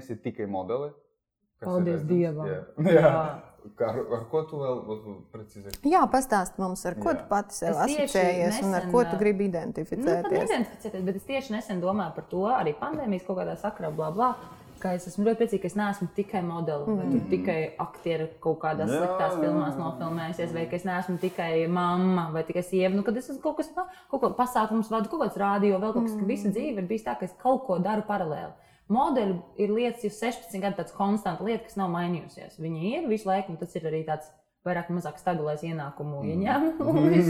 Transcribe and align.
neesi 0.00 0.18
tikai 0.24 0.48
modeli. 0.50 0.90
Paldies. 1.60 2.02
Dievam. 2.08 2.48
Jā. 2.48 2.60
Jā. 2.88 3.00
Jā. 3.00 3.14
Kā 3.76 3.90
Ar, 3.90 3.98
ar 4.16 4.22
ko 4.30 4.40
tu 4.48 4.56
vēl 4.60 4.78
precīzi? 5.34 5.74
Jā, 5.90 6.00
pastāst 6.08 6.56
mums, 6.60 6.80
ar 6.88 6.94
ko 6.96 7.12
Jā. 7.12 7.18
tu 7.18 7.26
pati 7.28 7.56
sev 7.58 7.76
asociējies 7.84 8.62
un 8.64 8.72
ar 8.72 8.86
nesen, 8.86 8.94
ko 8.94 9.02
tu 9.04 9.18
gribi 9.20 9.50
Nu, 9.50 9.52
pat 9.52 9.66
identificēties. 9.66 11.04
bet 11.04 11.18
es 11.18 11.26
tieši 11.28 11.52
nesen 11.52 11.82
domāju 11.82 12.14
par 12.16 12.24
to, 12.30 12.46
arī 12.48 12.72
pandēmijas 12.78 13.26
kaut 13.26 13.42
kādā 13.42 13.58
sakarā, 13.60 13.92
bla, 13.92 14.08
bla. 14.16 14.30
Ka 14.80 14.94
es 14.96 15.04
esmu 15.10 15.26
ļoti 15.26 15.42
priecīga, 15.42 15.60
ka 15.60 15.68
es 15.68 15.76
neesmu 15.76 16.06
tikai 16.16 16.40
modelis, 16.40 16.88
mm. 16.88 16.96
vai 16.96 17.10
tur 17.12 17.26
tikai 17.28 17.58
aktiera 17.84 18.30
kaut 18.40 18.62
kādās 18.62 18.88
Jā, 18.88 19.02
sliktās 19.02 19.36
filmās 19.36 19.76
nofilmējusies, 19.76 20.54
vai 20.56 20.64
ka 20.70 20.78
es 20.78 20.86
neesmu 20.88 21.18
tikai 21.20 21.50
mamma 21.68 22.30
vai 22.32 22.46
tikai 22.48 22.64
sieva. 22.64 22.94
Nu, 22.96 23.04
kad 23.04 23.20
es 23.20 23.28
esmu 23.28 23.44
kaut 23.44 23.60
kas 23.60 23.68
kaut 23.76 24.22
ko 24.22 24.32
pasākums 24.38 24.88
vadu, 24.88 25.12
kaut 25.12 25.26
kāds 25.26 25.36
rādio, 25.36 25.76
vēl 25.76 25.92
kaut 25.92 26.08
kas, 26.08 26.16
ka 26.16 26.30
visa 26.32 26.48
dzīve 26.48 26.80
ir 26.80 26.88
bijis 26.88 27.04
tā, 27.04 27.18
ka 27.20 27.28
es 27.28 27.36
kaut 27.44 27.66
ko 27.68 27.76
daru 27.84 28.08
paralēli. 28.08 28.69
Modeļi 28.90 29.34
ir 29.62 29.70
lietas, 29.70 30.02
jau 30.02 30.10
16 30.10 30.60
gadu 30.64 30.80
tāds 30.82 30.92
konstants 30.96 31.40
lieta, 31.46 31.64
kas 31.68 31.76
nav 31.78 31.90
mainījusies. 31.94 32.58
Viņi 32.58 32.94
ir 32.98 33.08
visu 33.10 33.28
laiku, 33.30 33.52
un 33.54 33.56
tas 33.60 33.74
ir 33.78 33.86
arī 33.86 34.04
tāds 34.08 34.26
vairāk 34.66 34.90
vai 34.90 34.96
mazāk 34.98 35.16
stabilais 35.16 35.62
ienākumu 35.64 36.18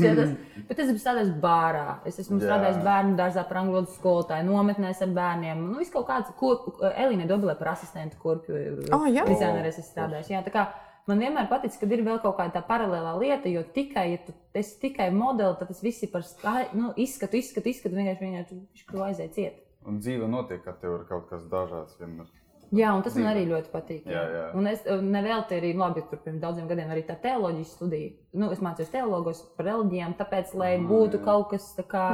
ja 0.02 0.14
tas- 0.18 0.32
Bet 0.68 0.78
es 0.82 0.88
esmu 0.88 0.98
strādājis 0.98 1.40
bārā, 1.40 1.98
es 2.08 2.18
esmu 2.18 2.40
Jā. 2.40 2.46
strādājis 2.48 2.80
bērnu 2.82 3.14
dārzā 3.20 3.44
par 3.46 3.60
angļu 3.60 3.76
valodas 3.76 3.98
skolotāju, 4.00 4.48
nometnēs 4.48 5.02
ar 5.04 5.12
bērniem. 5.20 5.62
Nu, 5.70 5.78
viss 5.78 5.92
kaut 5.94 6.08
kāds, 6.08 6.32
ko 6.40 6.56
Elīna 6.90 7.28
Dobelē 7.28 7.56
par 7.58 7.68
asistentu 7.76 8.16
kurpju 8.18 8.88
Oh, 8.92 9.06
dizaineris 9.06 9.78
esmu 9.78 9.92
strādājis. 9.92 10.32
Jā, 10.32 10.42
tā 10.42 10.50
kā 10.50 10.66
man 11.06 11.20
vienmēr 11.22 11.46
patīk, 11.48 11.78
ka 11.78 11.86
ir 11.86 12.02
vēl 12.02 12.20
kaut 12.22 12.36
kāda 12.38 12.52
tā 12.58 12.64
paralēlā 12.66 13.14
lieta, 13.20 13.48
jo 13.52 13.62
tikai, 13.62 14.10
ja 14.12 14.18
tu 14.26 14.32
esi 14.54 14.80
tikai 14.80 15.10
modelis, 15.12 15.58
tad 15.60 15.68
tas 15.68 15.82
viss 15.82 16.02
ir 16.02 16.08
par 16.10 16.22
skai, 16.22 16.66
nu, 16.74 16.92
izskatu, 16.96 17.36
izskatu, 17.36 17.68
izskatu, 17.68 17.94
vienkārši 17.94 18.26
vienkārši 18.26 18.58
viņš 18.58 18.86
kaut 18.86 18.96
ko 18.96 19.04
aiziet 19.06 19.34
ciet. 19.34 19.66
Un 19.88 19.98
dzīve 20.02 20.28
notiek, 20.28 20.60
ka 20.64 20.72
tev 20.80 20.98
ir 20.98 21.04
kaut 21.08 21.28
kas 21.30 21.46
dažāds 21.48 21.96
vienmēr. 22.00 22.26
Jā, 22.70 22.92
un 22.94 23.02
tas 23.02 23.16
man 23.16 23.24
Dzīve. 23.24 23.30
arī 23.34 23.46
ļoti 23.50 23.70
patīk. 23.72 24.04
Jā, 24.06 24.20
jā. 24.30 24.42
Un 24.54 24.66
es 24.70 24.84
nevelti 24.86 25.56
arī, 25.56 25.72
labi, 25.74 26.04
tur 26.10 26.20
pirms 26.22 26.38
daudziem 26.40 26.68
gadiem 26.70 26.90
arī 26.94 27.02
tā 27.08 27.16
teoloģijas 27.18 27.72
studija. 27.74 28.12
Nu, 28.38 28.50
es 28.54 28.60
mācījos 28.62 28.92
teologos 28.92 29.40
par 29.56 29.66
reliģijām, 29.66 30.14
tāpēc, 30.20 30.52
lai 30.54 30.76
Mm, 30.78 30.86
būtu 30.86 31.18
jā. 31.18 31.24
kaut 31.24 31.48
kas 31.50 31.66
tā 31.74 31.82
kā 31.90 32.04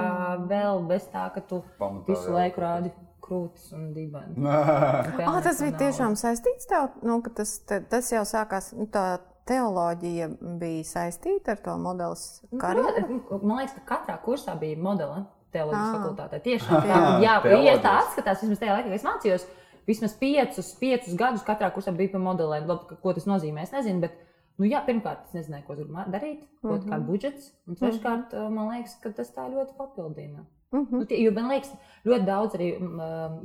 vēl 0.48 0.86
bez 0.88 1.04
tā, 1.12 1.26
ka 1.34 1.40
tu 1.44 1.62
Pamatā 1.78 2.06
visu 2.08 2.30
jā. 2.30 2.34
laiku 2.38 2.60
rādi 2.64 2.92
krūtis 3.20 3.72
un 3.76 3.92
dibeni. 3.92 4.34
Ah, 5.28 5.42
tas 5.44 5.60
bija 5.60 5.76
tiešām 5.76 6.16
saistīts 6.16 6.66
tev, 6.70 6.88
nu, 7.02 7.20
ka 7.20 7.30
tas, 7.42 7.58
te- 7.58 7.82
tas 7.90 8.08
jau 8.12 8.22
sākās, 8.24 8.72
nu, 8.78 8.86
tā 8.86 9.18
teoloģija 9.46 10.30
bija 10.58 10.84
saistīta 10.88 11.52
ar 11.52 11.60
to 11.62 11.76
modelis 11.78 12.24
karjeru. 12.58 13.20
Man 13.42 13.58
liekas, 13.60 13.76
ka 13.76 13.96
katrā 13.96 14.16
kursā 14.24 14.56
bija 14.58 14.78
modele 14.80 15.20
teoloģijas 15.56 15.88
Ah. 15.88 15.96
fakultātē. 15.98 16.40
Tiešām 16.46 16.76
tā, 16.84 16.86
Jā, 16.92 17.00
jā, 17.26 17.34
teoloģijas. 17.42 17.68
ja 17.72 17.76
tā 17.88 17.94
atskatās, 18.02 18.42
vismaz 18.44 18.62
tajā 18.62 18.76
laikā, 18.76 18.90
kad 18.90 19.00
es 19.00 19.08
mācījos, 19.08 19.48
vismaz 19.86 20.14
piecus, 20.20 20.70
piecus 20.80 21.14
gadus 21.18 21.44
katrā 21.46 21.72
kursā 21.74 21.94
bija 21.96 22.12
par 22.14 22.24
modelēm. 22.28 22.66
Labi, 22.70 23.00
ko 23.02 23.12
tas 23.16 23.26
nozīmē, 23.30 23.62
es 23.66 23.72
nezinu. 23.76 24.00
Bet, 24.06 24.18
nu, 24.58 24.66
jā, 24.70 24.82
pirmkārt, 24.86 25.28
es 25.28 25.36
nezināju, 25.36 25.64
ko 25.68 25.76
ma- 25.88 26.06
darīt, 26.10 26.42
ko 26.62 26.68
mm 26.68 26.78
-hmm. 26.80 26.90
kāda 26.90 27.06
budžets. 27.06 27.52
Un 27.68 27.74
treškārt, 27.76 28.36
man 28.50 28.68
liekas, 28.74 28.98
ka 29.02 29.10
tas 29.10 29.30
tā 29.34 29.48
ļoti 29.52 29.76
papildina. 29.78 30.44
Mhm. 30.72 30.98
Nu, 30.98 31.04
tie, 31.06 31.20
jo 31.22 31.30
man 31.30 31.48
liekas, 31.48 31.70
ļoti 32.04 32.24
daudz 32.26 32.54
arī 32.58 32.68
um, 32.80 32.98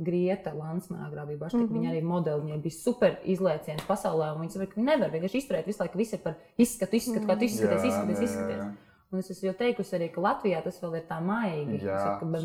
Grieta 0.04 0.50
Lansmanā 0.52 1.10
grābīja 1.12 1.38
Baštika. 1.38 1.62
Mm 1.62 1.68
-hmm. 1.68 1.78
Viņa 1.78 1.90
arī 1.92 2.02
modeli, 2.02 2.40
viņai 2.40 2.62
bija 2.62 2.72
super 2.84 3.18
izlaiciens 3.24 3.82
pasaulē, 3.88 4.32
un 4.34 4.40
viņa 4.42 4.50
saprot, 4.50 4.74
ka 4.74 4.80
nevar 4.80 5.10
vienkārši 5.10 5.38
izturēt 5.38 5.66
visu 5.66 5.82
laiku, 5.82 5.98
viss 5.98 6.12
ir 6.12 6.18
par 6.18 6.34
izskatu, 6.58 6.96
izskatu, 6.96 7.26
kā 7.26 7.38
tu 7.38 7.44
izskaties, 7.44 7.84
izskaties, 7.84 8.20
izskaties. 8.20 8.64
Un 9.12 9.20
es 9.20 9.42
jau 9.44 9.52
teikusi 9.52 9.92
arī, 9.98 10.06
ka 10.08 10.22
Latvijā 10.24 10.62
tas 10.64 10.78
vēl 10.80 10.94
ir 10.96 11.02
tā 11.08 11.18
maigi. 11.20 11.82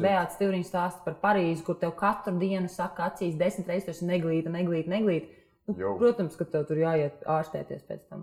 Beata 0.04 0.34
Stīvriņš 0.36 0.68
stāsta 0.68 1.06
par 1.06 1.16
Parīzi, 1.22 1.64
kur 1.64 1.78
tev 1.80 1.94
katru 1.96 2.34
dienu 2.42 2.68
saka, 2.72 3.08
acīs 3.08 3.38
desmit 3.40 3.70
reizes, 3.72 4.02
neglīti, 4.04 4.52
neglīti, 4.52 4.92
neglīti. 4.92 5.38
Nu, 5.68 5.76
Jau. 5.80 5.94
protams, 6.00 6.36
ka 6.40 6.46
tev 6.48 6.64
tur 6.68 6.80
jāiet 6.80 7.24
ārstēties 7.28 7.82
pēc 7.88 8.04
tam. 8.08 8.22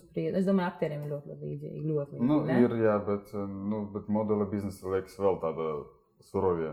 Spriedzi. 0.00 0.36
Es 0.40 0.46
domāju, 0.46 0.70
aktieriem 0.72 1.02
ir 1.04 1.10
ļoti, 1.12 1.32
ļoti 1.32 1.48
līdzīgi. 1.48 1.82
Ļoti 1.88 2.14
līdzīgi 2.14 2.28
Nu, 2.28 2.38
ne? 2.48 2.56
ir, 2.64 2.76
jā, 2.84 2.94
bet, 3.04 3.34
nu, 3.72 3.82
bet 3.92 4.08
modeļa 4.12 4.46
biznesa 4.52 4.94
liekas 4.94 5.18
vēl 5.20 5.36
tāda 5.42 5.66
surovie. 6.30 6.70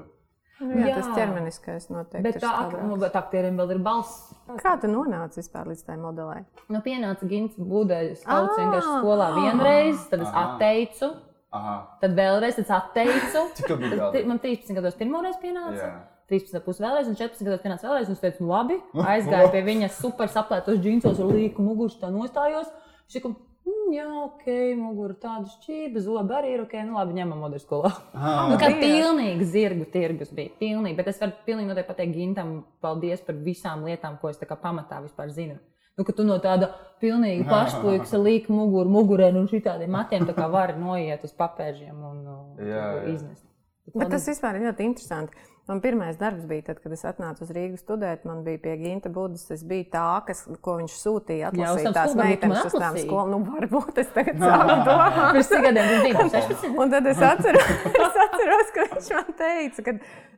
Nu, 0.61 0.71
jā, 0.79 0.87
jā, 0.87 0.95
tas 0.95 1.07
ķermeniskais 1.17 1.89
noteikti 1.91 2.23
Bet, 2.23 2.37
tā, 2.39 2.51
nu, 2.87 2.95
bet 3.01 3.15
aktieriem 3.19 3.57
vēl 3.59 3.73
ir 3.75 3.79
balss. 3.83 4.29
Kā 4.61 4.77
tu 4.79 4.87
nonāci 4.87 5.41
vispār 5.41 5.67
līdz 5.67 5.81
tai 5.83 5.97
modelei? 5.99 6.45
Nu, 6.71 6.79
pienāca 6.85 7.27
Gins 7.27 7.57
Budais, 7.59 8.21
kaut 8.23 8.53
vienkārši 8.55 8.93
skolā 9.01 9.27
vienreiz, 9.35 10.05
tad 10.11 10.23
es 10.23 10.31
atteicu, 10.31 11.09
Aha, 11.55 11.75
tad 12.01 12.15
vēlreiz 12.15 12.59
es 12.63 12.71
atteicu. 12.71 13.43
cik 13.57 13.67
tev 13.67 13.81
bija 13.83 13.91
Ti- 13.95 13.99
gadi? 14.05 14.23
Man 14.31 14.39
13 14.43 14.77
gados 14.79 14.95
pirmoreiz 14.99 15.35
pienāca. 15.43 15.89
Jā. 15.89 15.93
13 16.31 16.63
pusi 16.65 16.81
vēlreiz, 16.81 17.09
un 17.11 17.19
14 17.19 17.45
gados 17.45 17.61
pienāca 17.65 17.89
vēlreiz. 17.89 18.07
un 18.09 18.15
Es 18.17 18.23
teicu, 18.23 18.45
nu, 18.47 18.53
labi, 18.55 18.79
aizgāju 19.15 19.51
pie 19.53 19.61
viņa 19.67 19.91
super 19.99 20.31
saplētos 20.31 20.79
džinsos 20.81 21.19
ar 21.19 21.35
līku 21.35 21.63
muguru, 21.67 21.91
tā 21.99 22.09
nostājos. 22.15 22.71
Viņš 23.05 23.17
teica, 23.19 23.29
mm, 23.31 23.54
jā, 23.93 24.05
ok, 24.23 24.47
mugura 24.79 25.13
tāda 25.21 25.49
šķība, 25.51 26.01
zobi 26.05 26.35
arī 26.37 26.53
ir 26.55 26.63
ok, 26.63 26.73
nu 26.87 26.97
labi, 26.97 27.15
ņemam 27.19 27.43
modeļu 27.45 27.63
skolā. 27.63 27.91
Ah, 28.15 28.45
Nu, 28.51 28.57
kā 28.61 28.71
pilnīgi 28.79 29.47
zirgu 29.51 29.87
tirgus 29.93 30.33
bija. 30.35 30.53
Pilnīgi, 30.61 30.97
bet 30.97 31.11
es 31.11 31.21
varu 31.21 31.37
pilnīgi 31.47 31.69
noteikti 31.71 31.91
pateikt 31.91 32.17
Gintam 32.17 32.51
paldies 32.83 33.23
par 33.25 33.39
visām 33.45 33.85
lietām, 33.87 34.19
ko 34.21 34.31
es 34.33 34.41
tā 34.41 34.49
kā 34.49 34.57
pamatā 34.59 35.01
vispār 35.05 35.31
zinu. 35.35 35.57
Nu, 35.95 36.03
ka 36.03 36.11
tu 36.11 36.25
no 36.27 36.35
tāda 36.43 36.73
pilnīgi 36.99 37.45
pašpuikas 37.47 38.11
ar 38.17 38.23
līku 38.25 38.51
muguru, 38.51 38.91
mugurē 38.91 39.29
un 39.31 39.47
šitādiem 39.47 39.93
matiem 39.95 40.25
tā 40.27 40.35
kā 40.35 40.49
vari 40.51 40.75
noiet 40.79 41.23
uz 41.23 41.31
papēžiem 41.37 41.95
un 41.95 42.17
uh, 42.27 42.39
Jā, 42.59 42.87
jā. 42.97 43.03
iznest. 43.13 43.45
Bet 43.93 44.11
tas 44.11 44.25
vispār 44.27 44.57
ir 44.59 44.67
ļoti 44.67 44.89
interesanti. 44.89 45.45
Man 45.65 45.79
pirmais 45.81 46.17
darbs 46.17 46.43
bija 46.45 46.61
tad, 46.67 46.77
kad 46.77 46.93
es 46.93 47.01
atnācu 47.09 47.41
uz 47.41 47.49
Rīgas 47.55 47.81
studēt. 47.81 48.21
Man 48.29 48.43
bija 48.45 48.59
pie 48.61 48.75
Ginta 48.77 49.09
Budas. 49.09 49.47
Es 49.49 49.63
biju 49.65 49.87
tā, 49.95 50.03
kas, 50.27 50.43
ko 50.61 50.75
viņš 50.77 50.97
sūtīja. 51.01 51.47
Jā, 51.57 51.71
Atlasīt 51.71 51.87
tām 51.87 51.95
tās 51.97 52.13
meitenes 52.19 52.67
uz 52.67 52.75
tām 52.77 52.99
skolām. 53.01 53.31
Nu, 53.33 53.39
varbūt 53.49 53.97
es 54.03 54.11
tagad 54.13 54.37
sāku 54.43 54.75
domāt. 54.85 55.17
Pirms 55.33 55.49
cik 55.49 55.65
gadiem 55.65 55.89
tas 55.89 56.03
bija? 56.05 56.25
16. 56.35 56.77
Un 56.83 56.93
tad 56.93 57.09
es 57.09 57.23
atceros, 57.29 57.71
es 58.03 58.19
atceros, 58.25 58.69
ka 58.75 58.85
viņš 58.91 59.09
man 59.15 59.31
teica, 59.39 59.85
ka, 59.87 59.95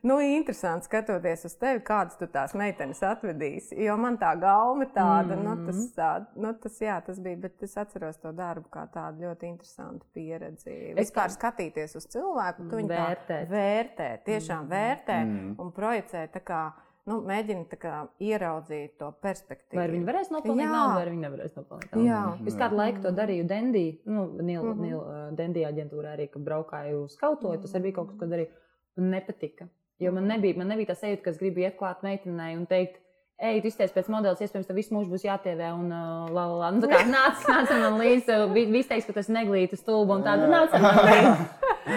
nu, 0.08 0.16
interesanti 0.24 0.88
skatoties 0.88 1.44
uz 1.50 1.58
tevi, 1.60 1.84
kādas 1.90 2.16
tu 2.16 2.30
tās 2.32 2.56
meitenes 2.56 3.04
atvedīsi. 3.10 3.76
Jo 3.84 3.98
man 4.00 4.16
tā 4.22 4.32
gauma 4.40 4.88
tāda, 4.96 5.36
mm. 5.36 5.44
nu, 5.44 5.68
tas, 5.68 5.84
tā, 5.98 6.10
nu, 6.40 6.54
tas, 6.64 6.80
jā, 6.80 6.96
tas 7.04 7.20
bija, 7.20 7.42
bet 7.44 7.68
es 7.68 7.76
atceros 7.76 8.16
to 8.24 8.32
darbu 8.32 8.72
kā 8.72 8.86
tādu 8.96 9.28
ļoti 9.28 9.52
interesantu 9.52 10.08
pieredzi. 10.16 10.96
Vispār 10.96 11.36
skatīties 11.36 12.00
uz 12.00 12.08
cilvēku, 12.16 12.64
tu 12.72 12.80
viņu 12.80 12.94
tā 12.94 13.04
Vērtēt. 13.08 13.48
vērtē, 13.52 14.10
tiešām 14.24 14.72
vērtē 14.72 15.17
Mm. 15.24 15.54
un 15.62 15.72
projicē 15.74 16.26
tā 16.34 16.42
kā, 16.44 16.60
nu, 17.08 17.20
mēģina 17.28 17.64
tā 17.70 17.78
kā 17.80 17.94
ieraudzīt 18.20 18.98
to 19.00 19.10
perspektīvu. 19.24 19.80
Vai 19.80 19.88
viņi 19.92 20.08
varēs 20.08 20.30
nopelnīt 20.34 20.70
naudu, 20.70 20.94
vai 21.00 21.08
viņi 21.08 21.24
nevarēs 21.24 21.56
nopelnīt 21.56 21.94
naudu? 21.94 22.06
Jā. 22.08 22.22
Es 22.46 22.58
kādu 22.60 22.78
laiku 22.80 23.02
to 23.06 23.14
darīju 23.16 23.48
Dendī, 23.48 23.86
nu, 24.04 24.28
Nil, 24.40 24.62
mm. 24.62 24.72
-hmm. 24.72 24.84
Nil, 24.84 24.98
uh, 24.98 25.34
Dendī 25.38 25.66
aģentūrā 25.68 26.14
arī, 26.18 26.28
kad 26.30 26.42
braukāju 26.42 27.04
uz 27.04 27.18
skautoju. 27.18 27.60
Tas 27.60 27.74
arī 27.74 27.88
bija 27.88 28.00
kaut 28.00 28.12
kas, 28.12 28.18
ko 28.20 28.26
darīju. 28.26 28.48
Man 28.96 29.10
nepatika. 29.10 29.68
Jo 29.98 30.12
man 30.12 30.26
nebija, 30.26 30.56
man 30.58 30.68
nebija 30.68 30.92
tā 30.92 30.94
sajūta, 30.94 31.22
ka 31.22 31.30
es 31.30 31.38
gribu 31.38 31.60
iet 31.60 31.78
klāt 31.78 32.02
meitenei 32.02 32.56
un 32.56 32.66
teikt, 32.66 33.00
ej, 33.38 33.60
tu 33.62 33.70
izties 33.70 33.92
pēc 33.94 34.08
modeļa, 34.10 34.36
iespējams, 34.42 34.66
tev 34.68 34.78
visu 34.78 34.94
mūžu 34.96 35.12
būs 35.12 35.24
jātievē 35.26 35.70
un 35.76 35.86
uh, 35.92 36.26
la, 36.34 36.44
la, 36.50 36.56
la. 36.64 36.70
Nu, 36.74 36.88
kā 36.90 37.04
nāc, 37.16 37.44
nāc 37.48 37.70
man 37.74 37.98
līdzi, 38.02 38.38
vi- 38.54 38.66
visi 38.72 38.90
teiks, 38.90 39.06
ka 39.08 39.16
tas 39.20 39.30
neglīti 39.32 39.78
stulba 39.78 40.18
un 40.18 40.24
tāda 40.26 40.48
nāc 40.50 40.74
man 40.74 41.00
līdzi. 41.08 41.48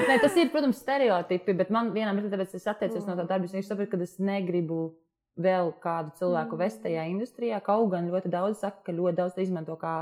Nē, 0.07 0.18
tas 0.24 0.38
ir, 0.40 0.51
protams, 0.53 0.80
stereotipi, 0.80 1.56
bet 1.57 1.74
man 1.74 1.90
vienā 1.96 2.13
brīdī, 2.16 2.31
tāpēc 2.35 2.53
es 2.59 2.68
atteicos 2.72 3.07
no 3.09 3.18
tā 3.19 3.25
darba, 3.28 3.50
es 3.50 3.68
saprotu, 3.68 3.91
ka 3.91 4.00
es 4.06 4.18
negribu 4.24 4.94
vēl 5.41 5.74
kādu 5.84 6.13
cilvēku 6.19 6.57
vest 6.59 6.81
tajā 6.85 7.07
industrijā. 7.12 7.59
Kaut 7.66 7.90
gan 7.91 8.07
ļoti 8.12 8.31
daudz 8.31 8.62
saka, 8.62 8.84
ka 8.85 8.96
ļoti 8.96 9.18
daudz 9.19 9.35
to 9.35 9.44
izmanto 9.44 9.75
kā 9.80 10.01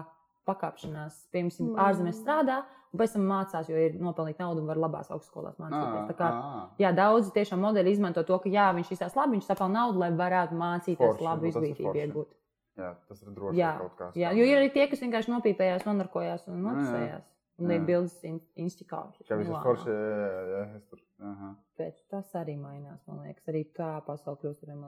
pakāpšanās. 0.50 1.20
Piemēram, 1.34 1.70
Mm. 1.70 1.80
ārzemēs 1.86 2.20
strādā, 2.24 2.58
un 2.94 3.00
pēc 3.00 3.14
tam 3.14 3.24
mācās, 3.30 3.70
jo 3.70 3.76
ir 3.78 3.94
nopelnīt 4.02 4.40
naudu 4.42 4.62
un 4.64 4.68
var 4.68 4.78
labās 4.78 5.10
augstskolās 5.14 5.58
mācīties. 5.62 6.08
Tā 6.10 6.16
kā, 6.18 6.30
ah, 6.34 6.70
jā, 6.80 6.92
daudzi 6.96 7.32
tiešām 7.38 7.60
modeļi 7.66 7.92
izmanto 7.96 8.24
to, 8.26 8.40
ka 8.40 8.50
jā, 8.50 8.68
viņš 8.76 8.92
izsaka 8.98 9.20
labi, 9.22 9.38
viņš 9.38 9.46
sapelna 9.52 9.74
naudu, 9.84 10.00
lai 10.00 10.12
varētu 10.12 10.54
mācīties 10.58 10.98
Forši, 10.98 11.24
labu 11.24 11.42
nu, 11.46 11.52
izglītību 11.52 11.96
iegūt. 12.04 12.32
jā, 12.78 12.96
tas 13.08 13.22
ir 13.24 13.30
droši 13.36 13.58
Jā, 13.58 13.78
kaut 13.78 13.96
kāds. 14.00 14.16
jā, 14.16 14.30
jo 14.38 14.44
ir 14.46 14.58
arī 14.58 14.74
tie, 14.74 14.88
kas 14.88 15.00
vienkārši 15.00 15.30
nopīpējās, 15.36 15.86
nonarkojās 15.86 16.48
un 16.48 16.56
Jā, 16.56 16.60
jā. 16.60 16.70
noticējās. 16.70 17.24
Un 17.60 17.68
Jā. 17.68 17.76
ir 17.76 17.82
bildes 17.86 18.24
in- 18.24 18.40
institūcijā. 18.56 19.28
Kā 19.28 19.36
viss 19.38 19.50
ir 19.50 19.56
forši, 19.64 19.86
jā, 19.92 20.44
jā, 20.48 20.62
jā, 20.74 20.82
tur. 20.90 21.00
Aha. 21.22 21.56
Bet 21.78 21.98
tas 22.10 22.32
arī 22.40 22.56
mainās, 22.58 23.02
man 23.06 23.20
liekas. 23.20 23.44
Arī 23.52 23.66
tā 23.76 24.02
pasaule 24.06 24.38
kļūst 24.40 24.64
ar 24.64 24.70
vien 24.70 24.80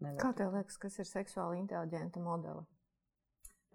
nevar- 0.00 0.20
Kā 0.22 0.32
tev 0.36 0.52
liekas, 0.54 0.78
kas 0.78 0.98
ir 1.00 1.04
seksuāli 1.04 1.58
inteliģenta 1.66 2.20
modele? 2.22 2.64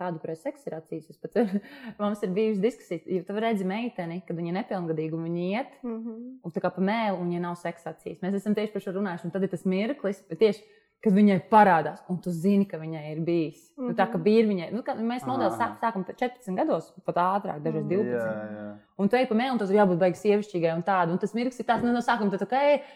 Tādu, 0.01 0.18
kurai 0.24 0.36
seks 0.40 0.66
ir 0.66 0.74
acīs. 0.78 1.10
Es 1.12 1.19
Pat, 1.22 1.36
mums 2.01 2.24
ir 2.25 2.31
bijusi 2.34 2.63
diskusija, 2.63 3.04
jo 3.06 3.25
tu 3.28 3.36
redzi 3.38 3.68
meiteni, 3.68 4.22
kad 4.28 4.38
viņa 4.40 4.56
nepilngadīga 4.57 5.18
un 5.18 5.28
viņa 5.28 5.44
iet. 5.50 5.75
Mm 5.84 5.98
-hmm. 6.00 6.24
Un 6.44 6.56
tā 6.56 6.63
kā 6.63 6.74
pa 6.74 6.81
mēlu, 6.81 7.19
un 7.22 7.30
viņa 7.30 7.44
nav 7.45 7.60
seksa 7.62 7.94
acīs. 7.94 8.22
Mēs 8.24 8.40
esam 8.42 8.56
tieši 8.57 8.74
par 8.74 8.81
šo 8.81 8.95
runājuši, 8.98 9.25
un 9.25 9.36
tad 9.36 9.44
ir 9.44 9.54
tas 9.54 9.66
mirklis, 9.66 10.24
tieši 10.34 10.63
kad 11.03 11.11
viņai 11.11 11.35
parādās, 11.51 12.00
un 12.07 12.17
tu 12.23 12.31
zini, 12.31 12.63
ka 12.69 12.77
viņai 12.79 13.01
ir 13.11 13.19
bijis. 13.27 13.59
Mm 13.75 13.83
-hmm. 13.83 13.88
nu, 13.89 13.94
tā 13.94 14.05
kā 14.07 14.15
Mhm. 14.15 14.23
bija 14.23 14.44
viņai, 14.47 14.69
nu, 14.71 14.81
kā 14.81 14.94
mēs 14.95 15.25
modelis 15.27 15.53
Aha. 15.59 15.65
sāk, 15.65 15.79
sākam 15.81 16.05
14 16.05 16.55
gados, 16.55 16.94
pat 17.05 17.15
ātrāk, 17.15 17.59
dažreiz 17.61 17.83
Mm. 17.83 17.89
12. 17.89 18.13
Jā, 18.13 18.47
jā. 18.57 18.77
Un 18.97 19.09
tu 19.09 19.15
ej 19.17 19.27
pa 19.27 19.35
mēlu, 19.35 19.51
un 19.51 19.57
tas 19.57 19.69
ir 19.69 19.75
jābūt 19.75 19.97
beigas 19.97 20.21
sievišķīgai 20.23 20.75
un 20.75 20.83
tādu. 20.83 21.11
Un 21.11 21.17
tas 21.17 21.33
mirklis 21.33 21.59
ir 21.59 21.65
tāds, 21.65 21.83
nu, 21.83 21.91
no 21.91 22.00
sākuma 22.00 22.31
tas 22.31 22.41
ok, 22.41 22.55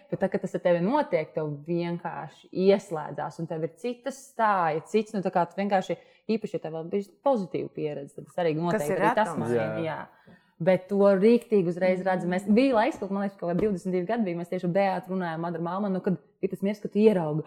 bet 0.09 0.19
tad, 0.19 0.31
kad 0.31 0.41
tas 0.41 0.55
ar 0.55 0.61
tevi 0.61 0.79
notiek, 0.79 1.33
tev 1.33 1.57
vienkārši 1.67 2.47
ieslēdzās, 2.53 3.39
un 3.39 3.47
tev 3.47 3.63
ir 3.63 3.71
cita 3.75 4.09
stāja, 4.11 4.81
cits, 4.85 5.13
nu, 5.13 5.19
tā 5.21 5.31
kā 5.31 5.45
tu 5.45 5.55
vienkārši 5.61 5.97
īpaši, 6.29 6.53
ja 6.53 6.59
tev 6.59 6.73
vēl 6.73 6.89
bija 6.89 7.03
pozitīva 7.25 7.69
pieredze, 7.69 8.15
tad 8.15 8.25
tas 8.25 8.35
arī 8.37 8.55
noteikti 8.55 8.91
ir 8.91 8.99
arī 9.01 9.15
tas. 9.15 9.35
Jā. 9.83 10.05
Bet 10.59 10.87
to 10.89 10.95
rīktīgi 10.95 11.67
uzreiz 11.67 12.01
redzam. 12.01 12.31
Mēs 12.33 12.47
bija 12.49 12.73
laiks, 12.73 12.97
kad 12.99 13.11
man 13.11 13.21
liekas, 13.21 13.37
ka 13.37 13.45
kaut 13.45 13.57
kādi 13.57 13.67
22 13.69 14.05
gadi 14.07 14.23
bija. 14.23 14.37
Mēs 14.37 14.49
tieši 14.49 14.65
ar 14.65 14.71
Beatu 14.71 15.11
runājām, 15.13 15.37
Madara 15.39 15.63
Malmanu, 15.63 15.93
nu, 15.93 16.01
kad 16.01 16.17
ir 16.41 16.49
tas 16.49 16.61
mirklis, 16.61 16.81
kad 16.81 16.91
tu 16.91 16.99
ieraugi. 16.99 17.43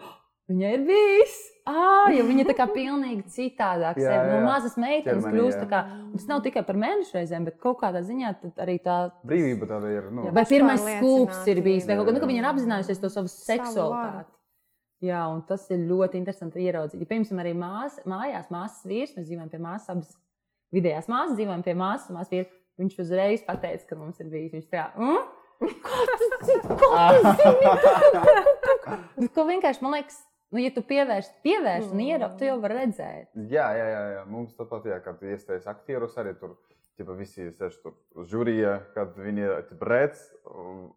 Viņai 0.51 0.71
ir 0.75 0.85
bijis! 0.87 1.39
Ah, 1.69 2.09
jo 2.09 2.25
viņa 2.25 2.47
tā 2.49 2.55
kā 2.57 2.65
pilnīgi 2.75 3.23
citādāk 3.31 3.99
Jā, 4.01 4.09
sevi. 4.09 4.31
No 4.31 4.37
jā. 4.39 4.43
mazas 4.47 4.75
meitenes 4.81 5.21
Ķermenī, 5.21 5.37
kļūst 5.37 5.65
kā. 5.71 5.81
Tas 6.15 6.27
nav 6.31 6.41
tikai 6.45 6.63
par 6.67 6.79
mēnešu 6.81 7.17
reizēm, 7.19 7.45
bet 7.47 7.59
kaut 7.61 7.79
kādā 7.83 8.01
ziņā 8.05 8.33
tad 8.41 8.61
arī 8.65 8.79
tā 8.83 8.97
Brīvība 9.27 9.69
tāda 9.69 9.91
ir. 9.93 10.09
Nu, 10.11 10.25
Jā, 10.27 10.35
vai 10.35 10.45
pirmais 10.49 10.81
skūps 10.83 11.45
ir 11.53 11.61
bijis, 11.65 11.87
vai 11.87 11.99
kaut 11.99 12.09
kā, 12.09 12.15
nu, 12.17 12.29
viņa 12.31 12.41
ir 12.43 12.49
apzinājusies 12.51 13.03
to 13.03 13.11
savu 13.13 13.31
seksualitāti. 13.31 14.33
Jā, 15.01 15.21
un 15.33 15.39
tas 15.49 15.63
ir 15.73 15.85
ļoti 15.89 16.19
interesanti 16.19 16.61
ieraudzīt. 16.61 17.01
Ja, 17.01 17.09
piemēram, 17.09 17.39
arī 17.41 17.53
mās, 17.57 17.95
mājās, 18.09 18.51
māsas 18.53 18.83
vīrs, 18.85 19.15
mēs 19.17 19.25
dzīvojam 19.29 19.49
pie 19.49 19.61
māsas, 19.61 19.89
abas 19.89 20.11
vidējās 20.75 21.07
māsas 21.09 21.37
dzīvojam 21.39 21.63
pie 21.65 21.73
māsas, 21.77 22.09
un 22.11 22.19
māsas 22.19 22.33
vīrs. 22.35 22.51
Viņš 22.81 22.99
uzreiz 23.03 23.41
pateica, 23.45 23.85
ka 23.89 23.97
mums 23.97 24.21
ir 24.21 24.29
bijis. 24.31 24.53
Viņš 24.53 24.67
tā, 24.71 24.87
mm? 24.97 25.21
ko 25.85 26.05
tu 26.11 26.29
zini? 26.47 26.77
Ko 26.81 26.91
zini? 27.41 27.73
Nu, 29.21 29.27
Ko 29.33 29.45
vienkārši 29.49 29.83
man 29.85 29.97
liekas, 29.97 30.21
nu, 30.51 30.59
ja 30.59 30.71
tu 30.75 30.83
pievērsi, 30.83 31.31
pievērsi 31.45 31.91
un 31.95 32.03
ieraugi, 32.03 32.37
tu 32.41 32.45
jau 32.49 32.57
vari 32.63 32.79
redzēt. 32.81 33.29
Jā, 33.51 33.69
jā, 33.77 33.87
jā, 33.93 34.01
jā. 34.17 34.25
mums 34.29 34.55
tāpat, 34.57 34.89
jā, 34.91 34.99
kad 35.03 35.21
iestājas 35.23 35.67
aktierus, 35.71 36.17
arī 36.21 36.35
tur 36.39 36.57
tipa, 36.99 37.15
visi 37.17 37.47
sēž 37.55 37.77
tur 37.81 37.95
uz 38.19 38.27
žūrija, 38.29 38.75
kad 38.93 39.15
viņi 39.17 39.47
tipa, 39.71 39.87
redz, 39.89 40.21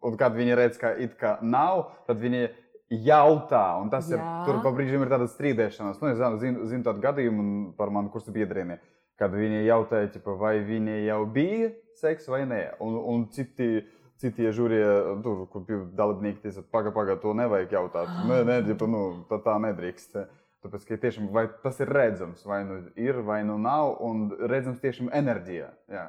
un- 0.03 0.17
kad 0.19 0.35
viņi 0.35 0.57
redz, 0.59 0.77
ka 0.77 0.91
it 0.99 1.15
kā 1.17 1.37
nav, 1.41 1.87
tad 2.05 2.19
viņi 2.21 2.49
jautā, 2.91 3.81
un 3.81 3.89
tas 3.89 4.09
ir, 4.11 4.19
Jā. 4.19 4.43
tur 4.45 4.59
pa 4.61 4.69
brīžiem 4.75 5.01
ir 5.01 5.09
tāda 5.09 5.25
strīdēšanās. 5.31 6.01
Nu, 6.01 6.11
es 6.11 6.19
zinu, 6.19 6.37
zinu, 6.37 6.65
zinu 6.69 6.83
tādu 6.85 7.01
gadījumu 7.01 7.73
par 7.77 7.89
manu 7.89 8.11
kursu 8.13 8.31
biedrieni, 8.35 8.77
kad 9.17 9.31
viņi 9.33 9.63
jautāja, 9.65 10.11
tipa, 10.13 10.35
vai 10.37 10.59
viņi 10.59 11.05
jau 11.07 11.25
bija 11.25 11.71
seks 11.95 12.27
vai 12.27 12.43
nē, 12.45 12.61
un, 12.83 12.95
un 13.15 13.27
citi. 13.31 13.85
Citi 14.21 14.47
žūrija, 14.55 14.91
tur, 15.25 15.43
kur 15.51 15.65
bija 15.67 15.81
dalībnieki, 15.97 16.39
teica, 16.45 16.63
pagaidi, 16.71 16.95
pagaidi, 16.95 17.21
to 17.23 17.33
nevajag 17.35 17.73
jautāt. 17.75 18.11
Nē, 18.29 18.41
nē, 18.47 18.59
ģipa, 18.69 18.87
nu, 18.91 19.01
tā, 19.29 19.41
tā 19.43 19.55
nedrīkst. 19.63 20.19
Tāpēc, 20.65 20.85
ka 20.87 20.97
tiešām 21.03 21.27
vai 21.35 21.45
tas 21.61 21.77
ir 21.83 21.91
redzams, 21.93 22.45
vai 22.47 22.63
nu 22.65 22.79
ir, 22.97 23.19
vai 23.27 23.41
nu 23.45 23.57
nav, 23.61 23.97
un 24.01 24.29
redzams 24.49 24.79
tiešām 24.81 25.11
enerģija, 25.13 25.67
jā, 25.93 26.05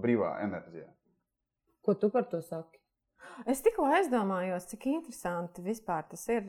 brīvā 0.00 0.36
enerģija. 0.46 0.86
Ko 1.84 1.96
tu 1.98 2.08
par 2.14 2.28
to 2.30 2.40
saki? 2.44 2.78
Es 3.50 3.60
tikko 3.64 3.88
aizdomājos, 3.90 4.70
cik 4.70 4.86
interesanti 4.92 5.64
vispār 5.64 6.06
tas 6.08 6.24
ir. 6.32 6.48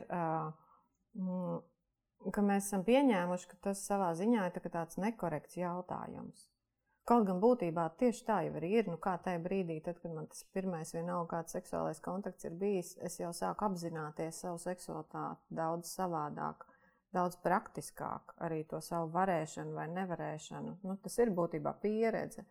mm, 1.18 1.60
Ka 2.30 2.42
mēs 2.46 2.68
esam 2.68 2.84
pieņēmuši, 2.86 3.48
ka 3.50 3.56
tas 3.66 3.80
savā 3.82 4.12
ziņā 4.14 4.44
ir 4.46 4.52
tā 4.54 4.60
kā 4.62 4.70
tāds 4.70 4.98
nekorekts 5.02 5.56
jautājums. 5.58 6.51
Kaut 7.04 7.24
gan 7.26 7.40
būtībā 7.42 7.88
tieši 7.98 8.24
tā 8.28 8.36
jau 8.46 8.60
ir. 8.62 8.86
Nu, 8.86 8.96
kā 9.02 9.16
tajā 9.18 9.40
brīdī, 9.42 9.80
tad, 9.82 9.96
kad 9.98 10.12
man 10.14 10.26
tas 10.30 10.44
pirmais 10.54 10.92
vienalga 10.94 11.38
kāds 11.40 11.56
seksuālais 11.56 12.00
kontakts 12.00 12.44
ir 12.46 12.52
bijis, 12.60 12.92
es 13.02 13.16
jau 13.18 13.32
sāku 13.34 13.66
apzināties 13.66 14.38
savu 14.44 14.58
seksualitāti 14.62 15.40
daudz 15.50 15.90
savādāk, 15.98 16.62
daudz 17.12 17.36
praktiskāk, 17.42 18.36
arī 18.46 18.60
to 18.70 18.78
savu 18.80 19.10
varēšanu 19.16 19.74
vai 19.74 19.88
nevarēšanu. 19.88 20.76
Nu, 20.86 20.96
tas 21.02 21.18
ir 21.18 21.32
būtībā 21.34 21.74
pieredze. 21.82 22.44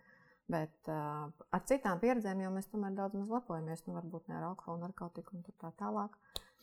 Bet 0.51 0.89
uh, 0.92 1.30
ar 1.56 1.62
citām 1.69 2.01
pieredzēm 2.01 2.42
jau 2.44 2.50
mēs 2.51 2.68
tomēr 2.68 2.92
daudz 2.98 3.15
maz 3.15 3.30
lepojamies. 3.31 3.86
Nu, 3.88 3.94
varbūt 4.01 4.27
ne 4.27 4.36
ar 4.36 4.50
alkoholu, 4.50 4.81
narkotiku 4.83 5.38
un 5.38 5.45
tā 5.63 5.71
tālāk. 5.80 6.18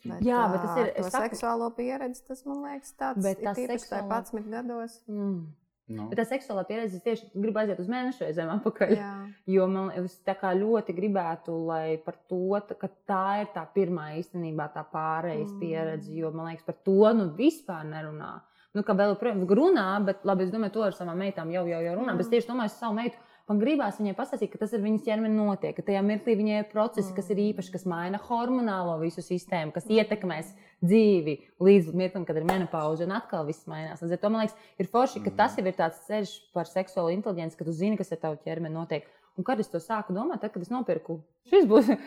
Bet, 0.05 0.21
Jā, 0.23 0.43
bet 0.53 0.61
tas 0.63 0.77
ir- 0.83 0.93
es 1.01 1.09
saku- 1.11 1.25
seksuālo 1.25 1.71
pieredzi 1.75 2.21
tas 2.29 2.45
man 2.47 2.61
liekas 2.67 2.93
tāds 3.01 3.23
Bet- 3.25 3.41
tā 3.47 3.55
tīpaši 3.57 3.81
seksuālā- 3.81 4.05
11 4.13 4.51
gados. 4.53 4.99
Mm. 5.09 5.41
Nu. 5.89 6.09
Bet 6.11 6.19
tā 6.21 6.25
seksuālā 6.29 6.67
pieredze 6.69 6.99
es 6.99 7.05
tieši 7.05 7.31
gribu 7.33 7.63
aiziet 7.63 7.79
uz 7.81 7.89
mēnešu 7.89 8.27
reizēm 8.27 8.51
atpakaļ. 8.59 8.91
Jā. 8.93 9.13
Jo 9.49 9.67
man 9.73 9.89
es 9.97 10.19
tā 10.27 10.35
kā 10.37 10.51
ļoti 10.57 10.93
gribētu, 10.97 11.55
lai 11.69 11.97
par 12.05 12.19
to, 12.29 12.43
tā, 12.69 12.77
ka 12.77 12.91
tā 13.09 13.23
ir 13.41 13.49
tā 13.55 13.65
pirmā 13.75 14.11
īstenībā 14.21 14.69
tā 14.75 14.85
pārējais 14.93 15.49
Mm. 15.55 15.61
pieredze. 15.63 16.13
Jo 16.13 16.31
man 16.31 16.51
liekas, 16.51 16.67
par 16.67 16.77
to 16.85 17.13
nu, 17.17 17.31
vispār 17.39 17.89
nerunā. 17.89 18.41
Nu, 18.75 18.83
kā 18.85 18.93
vēl 18.93 19.15
joprojām 19.15 19.47
runā, 19.49 20.05
bet 20.05 20.25
labi, 20.29 20.45
es 20.45 20.51
domāju, 20.53 20.73
to 20.73 20.83
ar 20.83 20.93
savām 20.93 21.17
meitām 21.17 21.49
jau, 21.51 21.65
jau, 21.67 21.81
jau 21.81 21.97
runā. 21.97 22.13
Mm. 22.13 22.17
Bet 22.19 22.27
es 22.27 22.33
tieši 22.35 22.51
domāju, 22.53 22.69
ar 22.69 22.77
savu 22.77 22.95
meitu. 22.95 23.17
Man 23.49 23.63
gribās 23.63 23.97
viņai 23.97 24.13
pasakīt, 24.13 24.51
ka 24.53 24.59
tas 24.61 24.75
ir 24.77 24.83
viņas 24.85 25.07
ķermeņa 25.07 25.37
notiek, 25.39 25.73
ka 25.73 25.85
tajā 25.87 26.03
mirklī 26.05 26.35
viņai 26.37 26.57
ir 26.61 26.67
procesi, 26.69 27.15
kas 27.17 27.31
ir 27.33 27.41
īpaši, 27.47 27.73
kas 27.73 27.87
maina 27.89 28.21
hormonālo 28.27 28.99
visu 29.01 29.25
sistēmu, 29.25 29.73
kas 29.73 29.89
ietekmēs 29.89 30.51
dzīvi 30.85 31.39
līdz 31.65 31.95
mirklim, 31.97 32.27
kad 32.29 32.37
ir 32.37 32.45
menopauze, 32.49 33.07
un 33.09 33.17
atkal 33.17 33.49
viss 33.49 33.65
mainās. 33.71 34.03
Līdz 34.05 34.19
ar 34.19 34.21
to 34.21 34.33
man 34.35 34.45
liekas, 34.45 34.69
ir 34.77 34.91
forši, 34.93 35.25
ka 35.25 35.33
tas 35.41 35.57
jau 35.57 35.65
ir 35.65 35.79
tāds 35.81 36.05
ceļš 36.11 36.35
par 36.53 36.69
seksuālo 36.69 37.15
inteligenci, 37.15 37.57
ka 37.57 37.65
tu 37.65 37.73
zini, 37.73 37.97
kas 37.97 38.13
ar 38.13 38.21
tavu 38.27 38.41
ķermeni 38.45 38.77
notiek. 38.77 39.09
Un 39.39 39.47
kad 39.47 39.61
es 39.63 39.71
to 39.73 39.81
sāku 39.81 40.13
domāt, 40.13 40.43
tad, 40.43 40.53
kad 40.53 40.65
es 40.65 40.73
nopirku, 40.75 41.21
šis 41.49 41.65
būs 41.71 41.89
uh, 41.95 41.99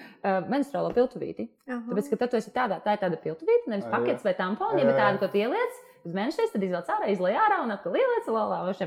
menstruālo 0.51 0.91
piltuvīti. 0.93 1.47
Aha. 1.65 1.81
Tāpēc, 1.87 2.11
ka 2.11 2.21
tad 2.21 2.33
tu 2.35 2.41
esi 2.41 2.53
tādā, 2.53 2.77
tā 2.85 2.97
ir 2.97 3.01
tāda 3.01 3.17
piltuvīte, 3.23 3.71
nevis 3.71 3.89
pakets 3.89 4.27
vai 4.27 4.35
tamponi, 4.37 4.83
bet 4.85 4.99
tāda, 4.99 5.17
ko 5.17 5.31
tu 5.31 5.41
ieliec. 5.41 5.85
Uz 6.01 6.13
mēnešiem 6.17 6.47
tad 6.53 6.63
izvelc 6.65 6.87
ārā, 6.89 7.09
izlaiž 7.13 7.35
ārā 7.37 7.57
un 7.61 7.71
atkal 7.75 7.93
ieliec 7.99 8.25
lolā. 8.33 8.61
Uz, 8.71 8.79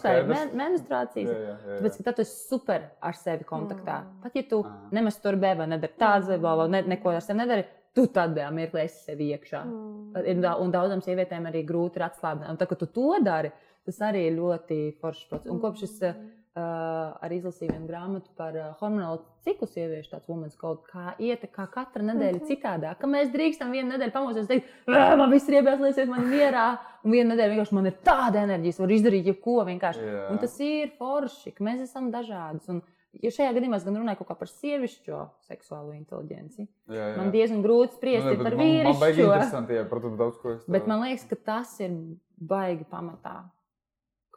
skaidrs. 0.00 0.26
men, 0.26 0.48
menstruācijas. 0.58 1.28
Jā, 1.30 1.36
jā, 1.38 1.52
jā, 1.68 1.76
Tāpēc, 1.78 1.98
ka 2.00 2.06
tad 2.08 2.16
tu 2.18 2.24
esi 2.26 2.48
super 2.48 2.88
ar 3.00 3.14
sevi 3.14 3.46
kontaktā. 3.46 4.00
Mm. 4.02 4.16
Pat 4.24 4.38
ja 4.40 4.42
tu 4.50 4.58
Aha. 4.66 4.88
nemasturbē 4.98 5.52
vai 5.60 5.68
nedari 5.70 5.94
tādu 6.02 6.32
vai 6.32 6.40
vēl 6.42 6.72
ne, 6.74 6.82
neko 6.96 7.14
ar 7.14 7.22
sevi 7.22 7.38
nedari, 7.38 7.66
tu 7.94 8.06
tādā 8.10 8.48
mirklī 8.50 8.86
esi 8.88 9.04
sevi 9.06 9.30
iekšā. 9.36 9.62
Mm. 9.68 10.26
Ir 10.34 10.40
da- 10.42 10.56
Un 10.58 10.72
daudzām 10.74 11.02
sievietēm 11.04 11.46
arī 11.52 11.62
grūti 11.68 12.00
ir 12.02 12.08
atslābināt. 12.10 12.50
Un 12.50 12.56
tad, 12.56 12.68
kad 12.68 12.78
tu 12.82 12.86
to 12.86 13.18
dari, 13.22 13.52
tas 13.86 13.98
arī 14.00 14.26
ir 14.26 14.38
ļoti 14.40 14.80
foršs 15.00 15.28
process. 15.30 15.50
Un 15.50 15.60
kopš 15.62 15.82
es 15.86 16.02
uh, 16.02 16.14
arī 16.56 17.38
izlasīju 17.40 17.70
vienu 17.72 17.86
grāmatu 17.88 18.28
par 18.36 18.52
uh, 18.56 18.74
hormonālo 18.80 19.22
ciklu 19.42 19.66
sieviešu, 19.66 20.10
tāds 20.12 20.28
women's 20.28 20.56
code, 20.60 20.82
kā 20.92 21.14
iet, 21.18 21.46
kā 21.54 21.64
katra 21.72 22.02
nedēļa 22.04 22.40
Mhm. 22.42 22.46
citādāk. 22.50 22.98
Ka 23.00 23.06
mēs 23.08 23.32
drīkstam 23.32 23.70
vienu 23.72 23.88
nedēļu 23.94 24.12
pamosties 24.12 24.46
teikt, 24.50 24.64
"Ā, 24.86 25.16
man 25.16 25.30
viss 25.30 25.48
ir 25.48 25.62
iebies, 25.62 25.80
lieciet 25.80 26.08
man 26.08 26.26
mierā. 26.28 26.78
Un 27.04 27.10
vienu 27.12 27.32
nedēļu 27.34 27.54
vienkārši 27.56 27.72
man 27.72 27.86
ir 27.86 27.92
tāda 28.04 28.42
enerģija, 28.44 28.68
es 28.68 28.78
varu 28.78 28.92
izdarīt 28.98 29.24
jebko 29.24 29.64
vienkārši. 29.64 30.04
Jā. 30.04 30.30
Un 30.30 30.38
tas 30.38 30.60
ir 30.60 30.90
forši, 30.98 31.54
ka 31.54 31.64
mēs 31.64 31.80
esam 31.82 32.12
dažādas. 32.12 32.68
Un, 32.68 32.82
ja 33.22 33.30
šajā 33.30 33.54
gadījumā 33.56 33.76
es 33.76 33.84
gan 33.84 33.96
runāju 33.96 34.18
kaut 34.18 34.28
kā 34.28 34.38
par 34.38 34.48
sievišķo 34.48 35.30
seksuālo 35.48 35.92
inteligenci, 35.96 36.68
Jā, 36.88 37.12
jā. 37.12 37.16
man 37.16 37.32
diezgan 37.32 37.62
grūti 37.64 37.92
spriest 37.96 38.24
Nu, 38.24 38.30
ne, 38.36 38.44
par 38.44 38.56
man, 38.56 38.82
man 38.84 38.94
baigi 39.00 39.16
vīrišķo. 39.22 39.32
interesanti, 39.32 39.72
jā, 39.72 39.88
protams, 39.88 40.16
daudz 40.18 40.38
ko 40.38 40.50
es. 40.52 40.64
Bet 40.68 40.86
man 40.86 41.00
liekas, 41.02 41.24
ka 41.28 41.36
tas 41.36 41.80
ir 41.80 41.90
baigi 42.38 42.84
pamatā 42.90 43.44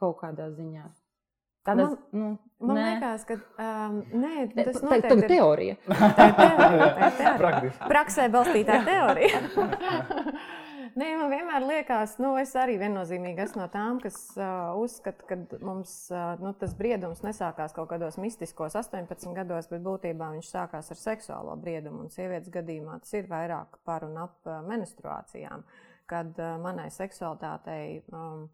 kaut 0.00 0.18
kādā 0.20 0.50
ziņā. 0.50 0.84
Tāda 1.66 1.86
Man- 1.88 1.96
nu, 2.14 2.26
Man 2.60 2.76
nē. 2.78 2.84
liekas, 2.94 3.24
ka 3.28 3.34
um, 3.36 3.96
nē, 4.22 4.34
Te- 4.54 4.64
tas 4.68 4.76
tā- 4.78 4.84
noteikti 4.86 5.08
Tagad 5.08 5.24
ir 5.24 5.28
teorija. 5.34 5.76
Tā 5.86 6.28
ir 6.30 6.36
teorija, 6.38 6.86
tā 6.86 7.08
ir 7.10 7.16
teorija. 7.18 7.38
Praktiski. 7.42 7.88
Praksē 7.90 8.28
balstītā 8.36 8.78
teorija. 8.86 9.40
Nē, 10.96 11.10
man 11.20 11.28
vienmēr 11.28 11.64
liekas, 11.68 12.14
nu, 12.24 12.30
es 12.40 12.54
arī 12.56 12.78
viennozīmīgi 12.80 13.42
esmu 13.44 13.60
no 13.60 13.66
tām, 13.68 13.98
kas 14.00 14.14
uh, 14.40 14.70
uzskata, 14.80 15.26
ka 15.28 15.36
mums 15.60 15.90
uh, 16.08 16.38
nu, 16.40 16.54
tas 16.56 16.72
briedums 16.78 17.20
nesākās 17.26 17.74
kaut 17.76 17.90
kādos 17.90 18.16
mistiskos 18.22 18.78
18 18.80 19.34
gados, 19.36 19.68
bet 19.68 19.84
būtībā 19.84 20.30
viņš 20.38 20.48
sākās 20.54 20.88
ar 20.94 21.00
seksuālo 21.02 21.58
briedumu. 21.60 22.06
Un 22.06 22.14
sievietes 22.14 22.48
gadījumā 22.54 22.96
tas 23.04 23.12
ir 23.18 23.28
vairāk 23.28 23.76
par 23.84 24.06
un 24.08 24.16
ap 24.24 24.48
uh, 24.48 24.62
menstruācijām, 24.70 25.66
kad 26.08 26.32
uh, 26.40 26.54
manai 26.64 26.88
seksualitātei, 26.94 28.00
um, 28.16 28.46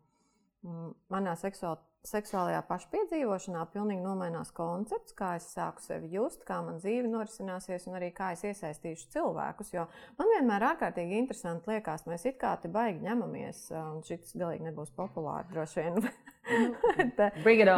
manā 1.15 1.37
seksuāl, 1.39 1.79
seksuālajā 2.07 2.63
pašpiedzīvošanā 2.67 3.63
pilnīgi 3.73 4.03
nomainās 4.03 4.51
koncepts, 4.57 5.15
kā 5.19 5.37
es 5.39 5.47
sāku 5.55 5.85
sevi 5.85 6.11
just, 6.17 6.43
kā 6.49 6.59
man 6.67 6.81
dzīve 6.83 7.11
norisināsies 7.11 7.87
un 7.89 7.99
arī 7.99 8.11
kā 8.17 8.33
es 8.35 8.43
iesaistīšu 8.49 9.11
cilvēkus. 9.15 9.73
Jo 9.77 9.87
man 10.19 10.33
vienmēr 10.35 10.67
ārkārtīgi 10.73 11.21
interesanti 11.23 11.71
liekas, 11.71 12.07
mēs 12.11 12.27
it 12.33 12.41
kā 12.43 12.57
te 12.63 12.73
baigi 12.73 13.07
ņemamies, 13.07 13.65
un 13.79 14.03
šis 14.07 14.35
galīgi 14.35 14.71
nebūs 14.71 14.95
populāri 14.99 15.53
droši 15.55 15.87
vien. 15.87 16.03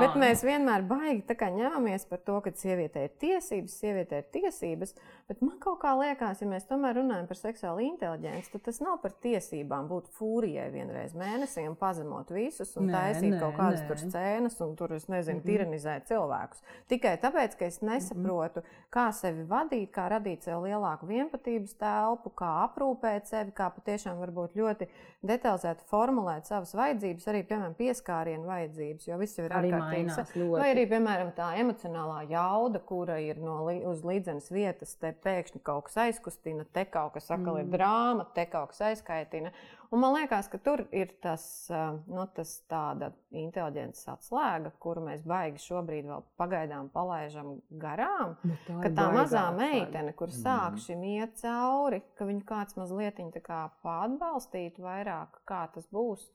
Bet 0.00 0.14
mēs 0.20 0.42
vienmēr 0.46 0.84
baigi 0.88 1.36
ņemamies 1.54 2.06
par 2.08 2.20
to, 2.24 2.38
ka 2.44 2.50
sievietei 2.56 3.04
ir 3.08 3.12
tiesības, 3.20 3.74
sievietei 3.82 4.22
ir 4.22 4.28
tiesības. 4.32 4.94
Bet 5.28 5.40
man 5.44 5.58
kaut 5.62 5.78
kā 5.82 5.92
liekas, 5.98 6.40
ja 6.42 6.48
mēs 6.48 6.66
tomēr 6.68 6.96
runājam 6.98 7.28
par 7.28 7.38
seksuālu 7.38 7.84
inteligenci, 7.84 8.50
tad 8.54 8.64
tas 8.66 8.80
nav 8.84 8.98
par 9.02 9.12
tiesībām 9.24 9.86
būt 9.88 10.08
fūrijai 10.16 10.70
vienreiz 10.74 11.14
mēnesī 11.16 11.66
un 11.68 11.76
pazemot 11.80 12.32
visus 12.34 12.74
un 12.80 12.88
Nē, 12.88 12.96
taisīt 12.96 13.32
nē, 13.34 13.40
kaut 13.40 13.56
kādas 13.58 13.82
nē. 13.82 13.88
tur 13.88 14.00
scēnas 14.02 14.58
un 14.64 14.74
tur, 14.76 14.94
es 14.96 15.06
nezinu, 15.12 15.40
Mhm. 15.40 15.46
tiranizēt 15.48 16.08
cilvēkus. 16.10 16.62
Tikai 16.88 17.14
tāpēc, 17.20 17.56
ka 17.58 17.64
es 17.66 17.80
nesaprotu, 17.80 18.62
kā 18.92 19.06
sevi 19.12 19.44
vadīt, 19.48 19.90
kā 19.92 20.08
radīt 20.12 20.42
sev 20.48 20.62
lielāku 20.64 21.06
vienotības 21.08 21.76
telpu, 21.80 22.32
kā 22.36 22.50
aprūpēt 22.68 23.26
sevi, 23.26 23.52
kā 23.52 23.70
patiešām 23.76 24.20
varbūt 24.24 24.56
ļoti 24.56 24.88
detalizēti 25.24 25.84
formulēt 25.90 26.46
savas 26.46 26.74
vajadzības, 26.74 27.28
arī, 27.32 27.42
piemēram, 27.48 27.74
pieskārienu 27.78 28.44
vajadzības, 28.54 29.08
jo 29.10 29.18
viss 29.20 29.36
jau 29.38 29.44
ir 29.50 29.54
ārkārtīgi. 29.58 30.48
Vai 30.62 30.70
arī, 30.72 30.86
piemēram, 30.94 31.34
tā 31.36 31.50
emocionālā 31.60 32.22
jauda, 32.30 32.80
kura 32.88 33.18
ir 33.20 33.42
no 33.42 33.60
uz 33.90 34.02
līdzenas 34.06 34.50
vietas, 34.54 34.96
te 35.02 35.12
pēkšņi 35.26 35.62
kaut 35.66 35.90
kas 35.90 36.00
aizkustina, 36.08 36.64
te 36.72 36.86
kaut 36.86 37.12
kas 37.18 37.28
atkal 37.34 37.58
ir 37.60 37.66
Mm. 37.68 37.74
drāma, 37.76 38.26
te 38.34 38.46
kaut 38.46 38.70
kas 38.72 38.80
aizkaitina. 38.92 39.52
Un 39.94 40.00
man 40.00 40.14
liekas, 40.16 40.48
ka 40.50 40.58
tur 40.58 40.80
ir 40.90 41.12
tas, 41.22 41.68
nu, 42.08 42.24
tas 42.34 42.54
tāda 42.70 43.12
inteliģences 43.30 44.08
atslēga, 44.10 44.72
kuru 44.82 45.04
mēs 45.06 45.22
baigi 45.22 45.60
šobrīd 45.62 46.08
vēl 46.08 46.24
pagaidām 46.40 46.88
palaidām 46.90 47.52
garām. 47.78 48.34
Bet 48.42 48.64
tā 48.66 48.80
Ka 48.82 48.88
ir 48.90 48.96
tā 48.96 49.04
mazā 49.14 49.44
atslēga. 49.44 49.60
meitene, 49.60 50.12
kur 50.18 50.32
sāk 50.34 50.80
šim 50.82 51.04
iet 51.12 51.36
cauri, 51.42 52.02
ka 52.18 52.24
viņu 52.26 52.42
kāds 52.48 52.74
mazliet 52.80 53.20
kā 53.46 53.60
pāratbalstītu 53.84 54.82
vairāk, 54.82 55.38
kā 55.46 55.68
tas 55.74 55.86
būs. 55.94 56.26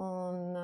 Un, 0.00 0.56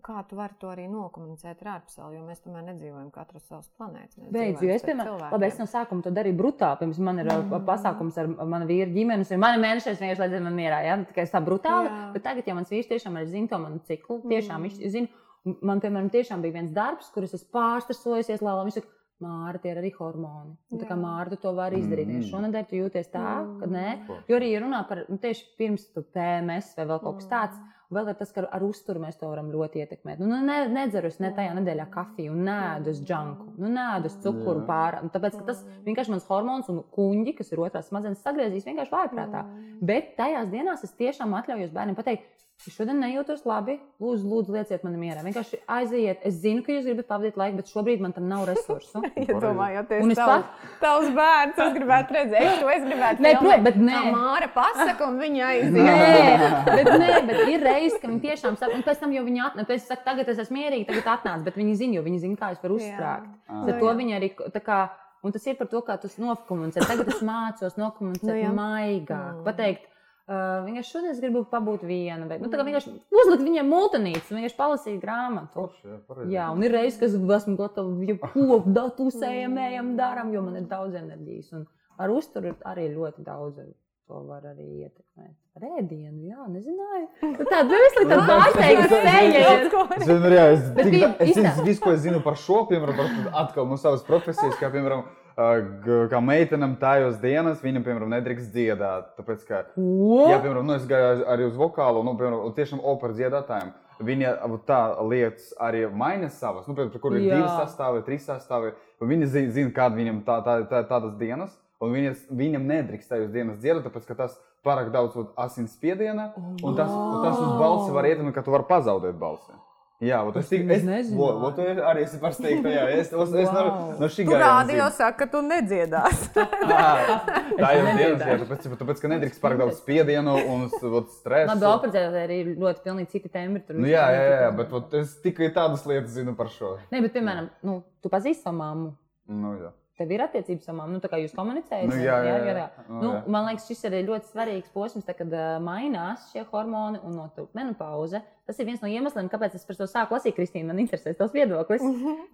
Kā 0.00 0.22
tu 0.24 0.38
vari 0.38 0.54
to 0.58 0.70
arī 0.72 0.86
nokomunicēt 0.88 1.60
ar 1.62 1.68
ārpasauli, 1.74 2.16
jo 2.16 2.22
mēs 2.24 2.40
tomēr 2.40 2.62
nedzīvojam 2.70 3.10
katru 3.12 3.42
savas 3.44 3.68
planētas. 3.76 4.16
Beidz, 4.32 4.62
jo 4.64 4.70
es, 4.72 4.84
piemēram, 4.86 5.18
labi, 5.34 5.46
es 5.50 5.58
no 5.60 5.66
sākuma 5.68 6.02
to 6.06 6.12
darīju 6.16 6.38
brutāli. 6.38 6.80
Pirms 6.80 7.00
man 7.04 7.20
ir 7.20 7.28
mm. 7.28 7.66
pasākums 7.68 8.16
ar 8.22 8.30
manu 8.32 8.68
vīru 8.70 8.88
ģimeni, 8.94 9.26
un 9.28 9.42
mana 9.42 9.60
mēneša 9.60 9.92
vienkārši 10.00 10.24
lai 10.24 10.40
man 10.46 10.56
mierā. 10.56 10.80
Ja? 10.86 10.96
Tikai 11.10 11.26
tā 11.28 11.42
brutāli. 11.44 11.92
Jā. 11.92 12.06
Bet 12.16 12.24
tagad, 12.24 12.48
ja 12.48 12.56
mans 12.56 12.72
vīrs 12.72 12.88
tiešām 12.88 13.20
ir 13.20 13.28
zina 13.28 13.52
to 13.52 13.60
manu 13.60 13.82
ciklu, 13.84 14.22
tiešām 14.24 14.62
Mm. 14.62 14.70
viņš 14.70 14.96
zina. 14.96 15.12
Un 15.44 15.56
Man, 15.66 15.80
piemēram, 15.82 16.08
tiešām 16.08 16.40
bija 16.40 16.54
viens 16.54 16.70
darbs, 16.70 17.08
kurus 17.10 17.32
es 17.34 17.42
pārstresojusies, 17.50 18.42
lai 18.46 18.52
viņš 18.64 18.76
saka, 18.78 18.92
Māra, 19.22 19.60
tie 19.62 19.70
ir 19.70 19.78
arī 19.78 19.92
hormoni. 19.94 20.56
Un, 20.72 20.80
tā 20.80 20.88
kā. 20.88 20.96
Māra, 20.98 21.36
to 21.38 21.52
vari 21.54 21.78
izdarīt. 21.82 22.08
Mm. 22.10 22.22
Mm. 22.22 22.30
Šonadēļ 22.30 22.64
tu 22.68 22.78
jūties 22.80 23.10
tā, 23.12 23.26
Mm. 23.42 23.60
ka 23.60 23.66
nē. 23.70 24.06
Ko? 24.06 24.16
Jo 24.28 24.38
arī 24.40 24.48
runā 24.58 24.80
par 24.88 25.04
nu, 25.08 25.18
tieši 25.18 25.44
pirms 25.58 25.86
tu 25.94 26.02
PMS 26.02 26.74
vai 26.76 26.86
vēl 26.90 27.00
kaut 27.02 27.20
kas 27.20 27.28
tāds. 27.30 27.60
Vēl 27.92 28.08
ir 28.08 28.16
tas, 28.16 28.30
ka 28.32 28.44
ar 28.48 28.64
uzturu 28.64 29.02
mēs 29.02 29.18
to 29.20 29.28
varam 29.28 29.50
ļoti 29.52 29.82
ietekmēt. 29.82 30.20
Nu, 30.22 30.38
ne, 30.46 30.58
nedzeru 30.72 31.10
es 31.12 31.18
ne 31.20 31.32
tajā 31.36 31.52
nedēļā 31.58 31.86
kafiju, 31.92 32.32
un 32.32 32.46
nēdu 32.48 32.92
es 32.92 33.02
džanku, 33.04 33.50
nu, 33.60 33.70
nēdu 33.72 34.08
es 34.08 34.16
cukuru 34.24 34.64
pārāk. 34.68 35.10
Tāpēc 35.12 35.38
ka 35.38 35.48
tas 35.50 35.64
vienkārši 35.86 36.14
mans 36.14 36.28
hormons 36.30 36.70
un 36.72 36.82
kuģi, 36.96 37.36
kas 37.38 37.52
ir 37.52 37.62
otrās 37.64 37.90
smadzenes, 37.92 38.22
sagriezīs 38.24 38.68
vienkārši 38.68 38.94
vājprātā. 38.94 39.44
Bet 39.84 40.14
tajās 40.16 40.48
dienās 40.52 40.86
es 40.86 40.96
tiešām 40.96 41.36
atļaujos 41.42 41.74
bērniem 41.74 41.98
pateikt, 41.98 42.30
es 42.68 42.76
šodien 42.76 43.00
nejūtos 43.02 43.42
labi, 43.48 43.76
lūdzu, 44.02 44.28
lūdzu 44.30 44.54
lieciet 44.54 44.84
man 44.86 44.94
mierā. 45.00 45.24
Vienkārši 45.26 45.58
aiziet. 45.76 46.22
Es 46.28 46.38
zinu, 46.42 46.62
ka 46.64 46.72
jūs 46.74 46.86
gribat 46.86 47.08
pavadīt 47.10 47.38
laiku, 47.40 47.58
bet 47.58 47.72
šobrīd 47.72 48.04
man 48.04 48.14
tam 48.16 48.28
nav 48.30 48.46
resursu. 48.48 49.02
Iedomājieties, 49.22 50.04
Un 50.04 50.14
es 50.14 50.20
tavs, 50.20 50.64
tavs 50.82 51.10
bērns, 51.16 51.60
es 51.66 51.76
gribētu 51.76 52.16
redzēt, 52.18 52.48
es 52.52 52.62
to 52.62 52.72
es 52.72 52.86
gribētu 52.86 53.26
Nē, 53.26 53.34
protams, 53.40 53.66
bet 53.68 53.80
nē. 53.82 53.98
Tā 53.98 54.14
Māra 54.16 54.50
pasaka, 54.56 55.10
un 55.10 55.20
viņa 55.20 55.50
aiziet. 55.50 55.76
Nē, 55.76 56.50
bet, 56.70 56.92
nē, 57.04 57.12
bet 57.28 57.42
ir 57.52 57.68
reizes, 57.68 58.00
ka 58.00 58.08
viņi 58.08 58.24
tiešām 58.28 58.58
saka, 58.60 58.78
un 58.78 58.86
pēc 58.86 59.04
tam 59.04 59.14
jau 59.18 59.26
viņi 59.28 59.46
atnāk. 59.50 59.68
Pēc 59.68 59.84
tam 59.84 59.92
saka, 59.92 60.06
tagad 60.12 60.32
es 60.32 60.42
esmu 60.46 60.60
mierīgi, 60.60 60.88
tagad 60.88 61.12
atnāc, 61.18 61.46
bet 61.46 61.60
viņi 61.60 61.78
zina, 61.84 61.98
jo 61.98 62.06
viņi 62.06 62.24
zina, 62.24 62.40
kā 62.40 62.54
es 62.56 62.62
varu 62.64 62.80
uzsprāgt. 62.80 63.30
Ah. 63.48 63.64
Tad 63.66 63.72
Nu 63.72 63.80
to 63.80 63.94
viņi 63.98 64.18
arī 64.18 64.32
tā 64.54 64.62
kā. 64.62 64.82
Un 65.22 65.30
tas 65.30 65.44
ir 65.46 65.54
par 65.54 65.68
to, 65.70 65.78
kā 65.86 65.94
tu 66.02 66.08
nokomunicē. 66.18 66.82
Tagad 66.82 67.10
es 67.12 67.20
mācos 67.22 67.76
nokomunicēt 67.78 68.26
Nu 68.26 68.48
nu, 68.50 68.56
maigāk. 68.56 69.36
Mm. 69.36 69.44
Pateikt, 69.46 69.84
uh, 70.30 70.62
vienkārši 70.66 70.94
šodien 70.94 71.12
es 71.12 71.20
gribu 71.22 71.44
pabūt 71.50 71.84
viena. 71.88 72.26
Vai, 72.30 72.38
nu, 72.42 72.50
tā 72.52 72.60
kā 72.60 72.66
vienkārši 72.68 72.94
uzlikt 73.22 73.44
viņiem 73.44 73.70
multinītes, 73.72 74.32
vienkārši 74.32 74.58
palasīt 74.58 74.98
grāmatu. 75.02 75.52
Forši, 75.58 75.84
jā, 75.88 76.00
pareizi. 76.08 76.34
Jā, 76.36 76.48
un 76.54 76.66
ir 76.66 76.74
reizes, 76.76 76.98
kad 77.00 77.10
es 77.10 77.38
esmu 77.42 77.58
gatava 77.60 78.08
jau 78.08 78.18
ko 78.32 78.58
datusējam, 78.80 79.60
ejam, 79.68 79.94
darām, 80.00 80.34
jo 80.34 80.42
man 80.46 80.58
ir 80.62 80.66
daudz 80.70 80.98
enerģijas. 81.02 81.54
Un 81.58 81.68
ar 82.02 82.12
uzturu 82.14 82.56
arī 82.72 82.90
ļoti 82.94 83.24
daudz. 83.26 83.62
To 84.10 84.18
var 84.26 84.42
arī 84.44 84.66
ietekmēt. 84.82 85.32
Ar 85.56 85.64
ēdienu, 85.78 86.26
jā, 86.26 86.42
nezināju. 86.50 87.28
Tāda 87.38 87.62
vesela 87.70 88.06
tāda 88.10 88.24
pārsteigta 88.30 88.88
seja. 88.90 89.52
Es 89.96 90.08
vienmēr, 90.08 90.34
jā, 90.34 90.46
es, 90.56 90.64
Bet 90.76 90.90
tik, 90.90 91.04
es 91.22 91.30
zinu, 91.38 91.52
visu, 91.68 91.82
ko 91.84 91.92
es 91.94 92.02
zinu 92.02 92.20
par 92.24 92.36
šo, 92.40 92.64
piemēram, 92.68 92.98
par 92.98 93.38
atkal 93.44 93.68
no 93.70 93.78
savas 93.80 94.02
profesijas, 94.04 94.58
kā, 94.60 94.72
piemēram, 94.74 95.06
kā 95.36 96.20
meitenam 96.24 96.74
tajos 96.80 97.16
dienas, 97.22 97.62
viņam, 97.64 97.84
piemēram, 97.86 98.10
nedrīkst 98.16 98.52
dziedāt. 98.52 99.14
Tāpēc, 99.18 99.46
ka, 99.48 99.62
Ko? 99.74 100.26
jā, 100.28 100.38
piemēram, 100.42 100.66
nu, 100.68 100.76
es 100.76 100.84
gāju 100.88 101.24
arī 101.32 101.48
uz 101.48 101.56
vokālu, 101.58 102.04
nu, 102.04 102.14
piemēram, 102.18 102.52
tiešām 102.56 102.82
operas 102.84 103.16
dziedātājiem. 103.20 103.72
Viņa 104.02 104.32
tā 104.66 104.80
lietas 105.06 105.52
arī 105.62 105.84
maina 105.86 106.28
savas, 106.32 106.66
nu, 106.66 106.74
piemēram, 106.74 107.00
kur 107.02 107.16
ir 107.16 107.26
Jā. 107.28 107.38
divi 107.38 107.50
sastāvi, 107.60 108.04
trīs 108.06 108.24
sastāvi. 108.26 108.72
un 109.00 109.12
Viņi 109.12 109.28
zina, 109.30 109.52
zin, 109.54 109.72
kāda 109.74 109.98
viņam 109.98 110.22
tā, 110.26 110.40
tā, 110.46 110.56
tā, 110.70 110.82
tādas 110.88 111.14
dienas, 111.20 111.54
un 111.82 111.94
viņas, 111.94 112.24
viņam 112.30 112.66
nedrīkst 112.66 113.12
tajos 113.12 113.30
dienas 113.34 113.60
dziedāt, 113.62 113.84
tāpēc, 113.86 114.08
ka 114.08 114.18
tas 114.24 114.38
pārāk 114.66 114.92
daudz 114.94 115.16
asins 115.36 115.74
spiediena, 115.76 116.32
un 116.38 116.76
tas, 116.78 116.90
un 116.90 117.22
tas 117.24 117.38
uz 117.38 117.52
balsi 117.58 117.94
var 117.94 118.10
ietekmēt, 118.10 118.34
ka 118.34 118.44
tu 118.46 118.54
vari 118.54 118.68
pazaudēt 118.68 119.18
balsi. 119.18 119.54
Jā, 120.02 120.16
vot 120.26 120.34
es 120.40 120.48
tik, 120.50 120.64
nemaz 120.66 120.80
es, 120.80 120.84
nezināju. 120.88 121.18
vo, 121.20 121.26
vo, 121.38 121.50
tu 121.54 121.62
arī 121.62 122.00
esi 122.02 122.18
pārsteigta, 122.18 122.70
jā, 122.74 122.86
es, 122.90 123.12
es, 123.14 123.34
es 123.44 123.50
no, 123.54 123.60
Wow. 123.62 123.92
no 124.00 124.08
šī 124.10 124.24
Tu 124.24 124.32
gājiena 124.32 124.48
rādio 124.48 124.78
zinu. 124.80 124.96
saka, 124.96 125.16
ka 125.20 125.26
tu 125.30 125.42
nedziedās. 125.46 126.24
Tā 127.62 127.68
jau 127.76 127.84
ir 127.86 128.00
dienas, 128.00 128.24
jā, 128.26 128.34
tāpēc, 128.42 128.66
tāpēc, 128.80 129.02
ka 129.04 129.10
nedrīkst 129.12 129.42
pārāk 129.44 129.60
daudz 129.62 129.78
spiedienu 129.78 130.34
un 130.50 130.64
s- 130.66 130.82
vot, 130.82 131.06
stresu. 131.20 131.52
Labi, 131.52 131.68
operētājai 131.70 132.24
arī 132.26 132.38
ir 132.42 132.50
ļoti 132.58 132.82
pilnīgi 132.88 133.12
citi 133.14 133.30
tembri. 133.30 133.62
tur 133.66 133.78
Nu, 133.78 133.86
jā, 133.86 134.02
jā, 134.10 134.24
jā, 134.26 134.32
citādi. 134.40 134.56
bet 134.62 134.74
vot, 134.74 134.94
es 135.02 135.14
tikai 135.22 135.52
tādas 135.54 135.86
lietas 135.86 136.16
zinu 136.18 136.34
par 136.38 136.50
šo. 136.50 136.74
Nē, 136.90 137.02
bet, 137.06 137.14
piemēram, 137.14 137.48
nu, 137.62 137.78
tu 138.02 138.10
pazīsti 138.12 138.42
savu 138.42 138.58
mammu. 138.58 138.90
Nu, 139.28 139.54
jā. 139.62 139.70
Tev 140.02 140.10
ir 140.16 140.24
attiecības 140.24 140.66
ar 140.72 140.74
mammu, 140.80 140.96
nu, 140.96 141.00
tā 141.04 141.06
kā 141.12 141.20
jūs 141.22 141.34
komunicējat. 141.36 141.86
Nu, 141.92 141.98
jā, 142.02 142.16
jā, 142.26 142.34
jā. 142.42 142.54
jā. 142.58 142.64
Nu, 142.88 142.98
Nu, 142.98 143.10
jā. 143.14 143.22
man 143.30 143.46
liekas, 143.46 143.68
šis 143.70 143.84
ir 143.86 143.94
ļoti 144.08 144.32
svarīgs 144.32 144.72
posms, 144.74 145.06
tad, 145.06 145.14
kad 145.20 145.30
uh, 145.30 145.52
mainās 145.62 146.24
šie 146.32 146.42
hormoni 146.50 146.98
un 147.06 147.14
notiek 147.20 147.46
menopauze. 147.54 148.18
Tas 148.48 148.58
ir 148.58 148.66
viens 148.66 148.82
no 148.82 148.90
iemesliem, 148.90 149.30
kāpēc 149.30 149.54
es 149.54 149.64
par 149.68 149.78
to 149.78 149.86
sāku 149.86 150.16
lasīt. 150.16 150.34
Kristīna, 150.34 150.72
man 150.72 150.82
interesē 150.82 151.14
tas 151.14 151.30
viedoklis. 151.36 151.84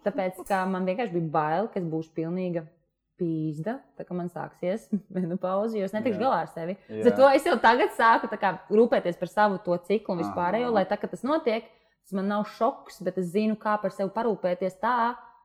Tāpēc, 0.06 0.40
ka 0.48 0.62
man 0.70 0.88
vienkārši 0.88 1.12
bija 1.18 1.32
bail, 1.36 1.68
ka 1.68 1.82
es 1.82 1.86
būšu 1.92 2.14
pilnīga 2.16 2.64
pīzda, 3.18 3.78
tā 3.98 4.06
kā 4.06 4.14
man 4.16 4.28
sāksies 4.32 4.88
menopauze, 5.14 5.76
jo 5.76 5.84
es 5.88 5.94
netikšu 5.96 6.20
Jā. 6.20 6.24
galā 6.24 6.40
ar 6.46 6.52
sevi. 6.54 6.76
Jā. 6.88 7.02
Tad 7.08 7.16
to 7.18 7.30
es 7.34 7.48
jau 7.50 7.56
tagad 7.60 7.92
sāku 7.98 8.30
tā 8.30 8.38
kā, 8.40 8.54
rūpēties 8.70 9.18
par 9.20 9.32
savu 9.32 9.58
to 9.64 9.76
ciklu 9.88 10.14
un 10.14 10.22
vispārējo, 10.22 10.70
lai 10.72 10.84
tā, 10.88 10.96
kad 11.02 11.10
tas 11.12 11.24
notiek, 11.26 11.66
tas 12.06 12.14
man 12.16 12.30
nav 12.30 12.46
šoks, 12.56 13.02
bet 13.04 13.18
es 13.20 13.32
zinu, 13.34 13.58
kā 13.60 13.74
par 13.82 13.92
sevi 13.92 14.14
parūpēties 14.14 14.78
tā, 14.80 14.94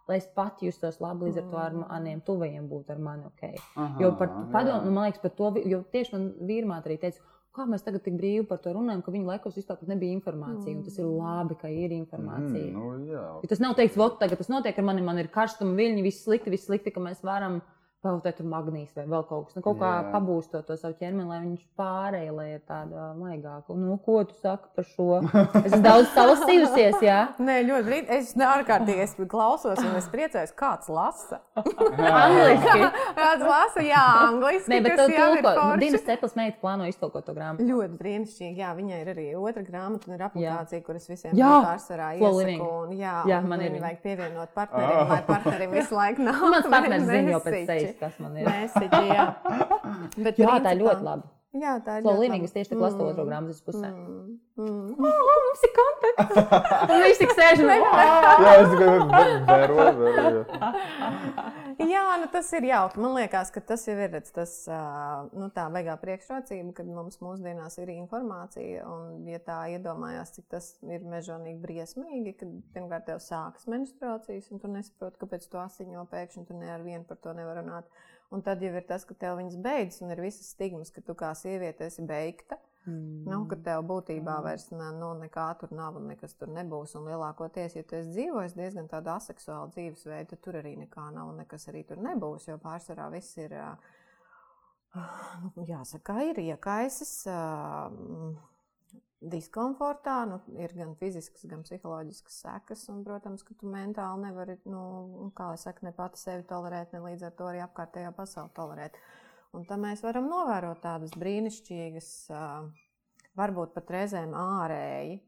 lai 0.10 0.18
es 0.20 0.26
pati 0.36 0.68
justos 0.68 1.00
labi 1.04 1.30
līdz 1.30 1.42
ar 1.42 1.46
to 1.52 1.60
ar 1.62 1.76
maniem 1.78 2.24
tuvajiem 2.26 2.66
būtu 2.70 2.96
ar 2.96 3.04
mani 3.04 3.28
ok. 3.30 3.44
Aha, 3.76 4.02
Jo 4.02 4.12
par 4.20 4.32
padomu, 4.52 4.88
nu, 4.88 4.96
man 4.96 5.08
liekas, 5.08 5.22
par 5.24 5.36
to, 5.38 5.54
jo 5.70 5.84
tieši 5.94 6.16
man 6.16 6.26
vīrmāte 6.50 6.92
arī 6.92 6.98
teica, 7.02 7.22
kā 7.54 7.68
mēs 7.70 7.86
tagad 7.86 8.04
tik 8.06 8.16
brīvi 8.18 8.48
par 8.50 8.60
to 8.64 8.74
runājam, 8.74 9.04
ka 9.06 9.14
viņa 9.14 9.30
laikos 9.30 9.60
vispār 9.60 9.84
nebija 9.88 10.16
informācija. 10.18 10.74
Un 10.74 10.82
tas 10.88 10.98
ir 10.98 11.06
labi, 11.08 11.58
ka 11.62 11.70
ir 11.70 11.94
informācija. 11.94 12.66
Mm, 12.66 12.80
nu, 12.80 13.14
jā. 13.14 13.26
Jo 13.44 13.52
tas 13.52 13.62
nav 13.64 13.78
teiks, 13.78 13.98
vot 14.00 14.18
tagad 14.22 14.42
tas 14.42 14.50
notiek 14.52 14.80
ar 14.80 14.88
mani, 14.90 15.06
man 15.06 15.22
ir 15.22 15.30
karstuma 15.34 15.78
viļņi, 15.78 16.06
viss 16.06 16.26
slikti, 16.26 16.54
viss 16.54 16.68
slikti, 16.70 16.94
ka 16.96 17.04
mēs 17.04 17.22
varam 17.26 17.62
pautēt 18.04 18.38
tur 18.40 18.48
magnīs 18.52 18.92
vai 18.98 19.06
vēl 19.10 19.24
kaut 19.30 19.48
kas. 19.48 19.58
Nu, 19.58 19.64
kaut 19.66 19.80
kā 19.82 19.92
Jā. 19.96 20.04
pabūst 20.14 20.54
to, 20.54 20.78
savu 20.80 20.96
ķermeni, 21.00 21.28
lai 21.30 21.40
viņš 21.46 21.64
pārēja, 21.80 22.34
lai 22.36 22.48
ir 22.58 22.64
tāda 22.68 23.10
maigāka. 23.18 23.78
Nu, 23.80 23.96
ko 24.04 24.22
tu 24.28 24.36
saki 24.42 24.72
par 24.76 24.88
šo? 24.92 25.10
Es 25.64 25.72
esmu 25.72 25.84
daudz 25.86 26.10
salasījusies, 26.16 26.98
jā. 27.06 27.20
Nē, 27.44 27.60
ļoti 27.68 27.86
brīdi. 27.88 28.18
Es 28.18 28.34
ārkārtīgi 28.36 29.06
es 29.06 29.14
klausos, 29.32 29.80
un 29.80 29.96
es 30.00 30.10
priecājos, 30.12 30.52
kāds 30.58 30.90
lasa. 30.92 31.40
Angliski. 31.56 32.90
Kāds 33.18 33.46
lasa, 33.48 33.84
jā, 33.86 34.02
angliski. 34.26 34.74
Nē, 34.74 34.80
bet 34.86 34.98
tu 35.00 35.08
jau 35.14 35.30
ir 35.38 35.44
tulko. 35.46 35.66
Dienas 35.82 36.06
ceplas 36.08 36.36
meita 36.40 36.60
plāno 36.64 36.88
iztulkot 36.90 37.28
to 37.28 37.36
grāmatu. 37.38 37.68
Ļoti 37.70 38.00
brīnišķīgi. 38.02 38.60
Jā, 38.60 38.74
viņai 38.78 39.00
ir 39.06 39.14
arī 39.14 39.28
otra 39.40 39.64
grāmata, 39.66 40.10
un 40.10 40.18
ir 40.18 40.26
aplikācija, 40.28 40.84
kuras 40.86 41.08
visiem 41.10 41.38
Jā, 41.38 41.54
pārsvarā 41.70 42.12
iesaku. 42.18 42.70
Un, 42.84 42.96
jā, 43.00 43.16
Jā, 43.30 43.40
man 43.48 43.64
ir 43.64 43.78
vajag 43.80 44.02
pievienot 44.04 44.54
partnerim, 44.58 45.08
lai 45.14 45.22
partnerim 45.28 45.76
visu 45.78 45.98
laiku 45.98 46.28
nav. 46.28 46.42
Mans 46.54 46.70
partneris 46.74 47.08
zina 47.10 47.36
jau 47.36 47.42
pēc 47.46 47.93
mesiķi. 47.94 48.00
sejas, 48.00 48.00
kas 48.00 48.20
man 48.20 48.38
ir. 48.38 48.46
Mēsiķi, 48.50 49.04
jā. 49.14 49.26
Bet 50.26 50.38
Jā, 50.38 50.48
tā 50.48 50.74
ir 50.74 50.80
principā- 50.80 50.82
ļoti 50.84 51.04
labi. 51.04 51.24
Jā, 51.54 51.76
tā 51.86 52.00
ir 52.00 52.02
Slow 52.02 52.16
ļoti 52.16 52.22
living, 52.24 52.42
labi. 52.42 52.50
es 52.50 52.54
tieši 52.56 52.70
tā 52.74 52.78
lasu 52.82 52.98
to 52.98 53.04
otro 53.12 53.24
grāmatas 53.28 53.60
pusē. 53.62 53.90
Mm, 53.94 54.40
mm. 54.58 54.96
Oh, 54.98 55.38
mums 55.46 55.62
ir 55.68 55.72
kontakts! 55.78 56.34
Un 56.90 56.98
viņš 57.04 57.18
tik 57.22 57.34
sēž 57.38 57.62
un 57.62 57.70
Jā, 57.70 58.54
es 58.58 58.72
tikai 58.74 58.88
vēroju, 59.54 59.94
vēroju. 60.02 60.44
Jā, 61.94 62.04
nu 62.22 62.28
tas 62.32 62.50
ir 62.58 62.66
jauki. 62.68 63.00
Man 63.04 63.16
liekas, 63.18 63.52
ka 63.54 63.62
tas 63.64 63.86
jau 63.88 63.96
ir 64.00 64.16
tas, 64.34 64.54
nu, 65.34 65.48
tā 65.56 65.66
beigā 65.74 65.96
priekšrocība, 66.02 66.74
kad 66.78 66.90
mums 66.90 67.20
mūsdienās 67.24 67.78
ir 67.82 67.94
informācija. 67.96 68.86
Un, 68.90 69.28
ja 69.30 69.40
tā 69.44 69.60
iedomājās, 69.76 70.36
cik 70.38 70.50
tas 70.54 70.70
ir 70.88 71.06
mežonīgi 71.08 71.62
briesmīgi, 71.64 72.36
kad 72.42 72.52
pirmkārt 72.76 73.08
tev 73.10 73.22
sākas 73.24 73.70
menstruācijas, 73.72 74.52
un 74.54 74.64
tu 74.64 74.72
nesaproti, 74.74 75.22
kāpēc 75.24 75.48
tu 75.50 75.62
asiņo 75.62 76.06
pēkšņi, 76.12 76.48
tu 76.50 76.60
ne 76.60 76.74
ar 76.74 76.86
vienu 76.86 77.08
par 77.10 77.22
to 77.24 77.36
nevar 77.38 77.62
runāt. 77.62 77.90
Un 78.34 78.42
tad 78.46 78.64
jau 78.66 78.74
ir 78.74 78.86
tas, 78.90 79.06
ka 79.06 79.18
tev 79.18 79.38
viņas 79.40 79.60
beidzas, 79.62 80.02
un 80.02 80.14
ir 80.14 80.24
visas 80.24 80.54
stigmas, 80.56 80.94
ka 80.94 81.04
tu 81.06 81.16
kā 81.18 81.36
sieviete 81.38 81.86
esi 81.90 82.06
beigta. 82.08 82.58
Mm. 82.86 83.24
Nu, 83.32 83.38
ka 83.48 83.56
tev 83.64 83.86
būtībā 83.88 84.42
vairs 84.44 84.66
nu, 84.76 85.14
nekā 85.22 85.46
tur 85.60 85.72
nav 85.76 85.96
un 86.00 86.10
nekas 86.12 86.36
tur 86.36 86.50
nebūs. 86.52 86.98
Un 87.00 87.08
lielākoties, 87.08 87.78
ja 87.78 87.84
tu 87.88 87.96
esi 87.96 88.12
dzīvojis 88.12 88.58
diezgan 88.58 88.90
tādu 88.92 89.14
aseksuālu 89.14 89.72
dzīvesveidu, 89.72 90.34
tad 90.34 90.42
tur 90.44 90.60
arī 90.60 90.76
nekā 90.82 91.06
nav 91.16 91.32
un 91.32 91.40
nekas 91.40 91.70
arī 91.72 91.86
tur 91.88 92.02
nebūs. 92.04 92.50
Jo 92.52 92.58
pārsvarā 92.64 93.08
viss 93.14 93.40
ir, 93.40 93.56
nu, 94.98 95.64
jāsaka, 95.70 96.18
ir 96.28 96.44
iekaisis 96.44 97.14
mm, 97.32 98.36
diskomfortā. 99.32 100.20
Nu, 100.28 100.44
ir 100.60 100.76
gan 100.76 100.92
fiziskas, 101.00 101.48
gan 101.48 101.64
psiholoģiskas 101.64 102.44
sekas. 102.44 102.84
Un, 102.92 103.06
protams, 103.08 103.48
ka 103.48 103.56
tu 103.56 103.72
mentāli 103.72 104.28
nevari, 104.28 104.60
nu, 104.68 104.84
kā 105.40 105.54
jau 105.54 105.64
saka, 105.70 105.88
ne 105.88 105.96
pati 105.96 106.20
sevi 106.20 106.44
tolerēt, 106.52 106.92
ne 106.92 107.06
līdz 107.08 107.30
ar 107.30 107.38
to 107.40 107.48
arī 107.54 107.64
apkārtējā 107.64 108.12
pasauli 108.20 108.52
tolerēt. 108.60 109.00
Un 109.54 109.68
tam 109.70 109.84
mēs 109.86 110.02
varam 110.02 110.26
novērot 110.32 110.82
tādas 110.82 111.14
brīnišķīgas, 111.20 112.10
varbūt 113.38 113.76
pat 113.76 113.92
reizēm 113.94 114.34
ārēji 114.38 115.20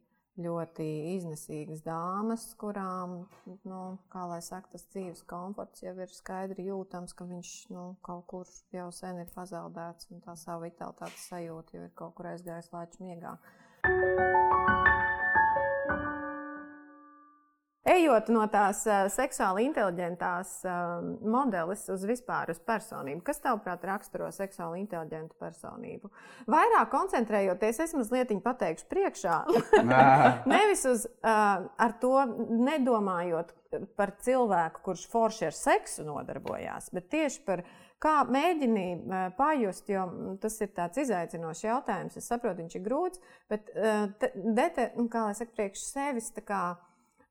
ļoti 0.42 0.86
iznesīgas 1.14 1.84
dāmas, 1.86 2.44
kurām, 2.60 3.22
nu, 3.68 3.82
kā 4.12 4.26
lai 4.28 4.42
saka, 4.44 4.74
tas 4.74 4.84
dzīves 4.92 5.24
komforts 5.30 5.84
jau 5.86 5.94
ir 6.04 6.12
skaidri 6.12 6.68
jūtams, 6.68 7.16
ka 7.16 7.28
viņš 7.30 7.52
nu, 7.72 7.86
kaut 8.06 8.26
kur 8.32 8.50
jau 8.76 8.90
sen 8.96 9.22
ir 9.24 9.32
pazaudēts 9.36 10.10
un 10.12 10.24
tā 10.26 10.36
savu 10.40 10.66
vitalitātes 10.66 11.30
sajūta 11.30 11.78
jau 11.78 11.86
ir 11.86 11.94
kaut 11.96 12.18
kur 12.18 12.34
aizgājis 12.34 12.74
lēču 12.74 13.06
miegā. 13.06 13.38
Ejot 17.86 18.32
no 18.34 18.42
tās 18.50 18.80
uh, 18.90 19.04
seksuāli 19.14 19.68
inteliģentās 19.68 20.52
uh, 20.66 21.04
modelis 21.22 21.84
uz 21.94 22.02
vispār 22.10 22.50
uz 22.50 22.58
personību, 22.66 23.22
kas 23.28 23.44
tavuprāt 23.44 23.84
raksturo 23.86 24.32
seksuāli 24.34 24.82
inteliģentu 24.82 25.38
personību? 25.38 26.10
Vairāk 26.50 26.90
koncentrējoties, 26.90 27.84
es 27.86 27.94
mazliet 27.94 28.34
pateikšu 28.42 28.88
priekšā, 28.90 29.36
nevis 30.54 30.82
uz 30.90 31.06
uh, 31.06 31.68
ar 31.70 31.94
to 32.02 32.16
nedomājot 32.50 33.54
par 34.00 34.16
cilvēku, 34.24 34.82
kurš 34.88 35.06
forši 35.12 35.50
ar 35.52 35.56
seksu 35.58 36.08
nodarbojās, 36.08 36.90
bet 36.96 37.12
tieši 37.14 37.46
par 37.46 37.62
kā 38.02 38.16
mēģini 38.26 38.88
uh, 38.96 39.28
pajust, 39.38 39.94
jo 39.94 40.08
tas 40.42 40.58
ir 40.66 40.74
tāds 40.74 41.06
izaicinošs 41.06 41.64
jautājums. 41.68 42.18
Es 42.18 42.34
saprotu, 42.34 42.64
viņš 42.64 42.80
ir 42.80 42.86
grūts, 42.90 43.22
bet 43.52 43.70
uh, 43.78 44.10
te, 44.18 44.34
dete, 44.34 44.90
nu, 44.98 45.06
kā 45.14 45.28
lai 45.30 45.38
saka, 45.38 45.54
priekš 45.54 45.86
sevis 45.94 46.34
tā 46.34 46.42
kā 46.50 46.66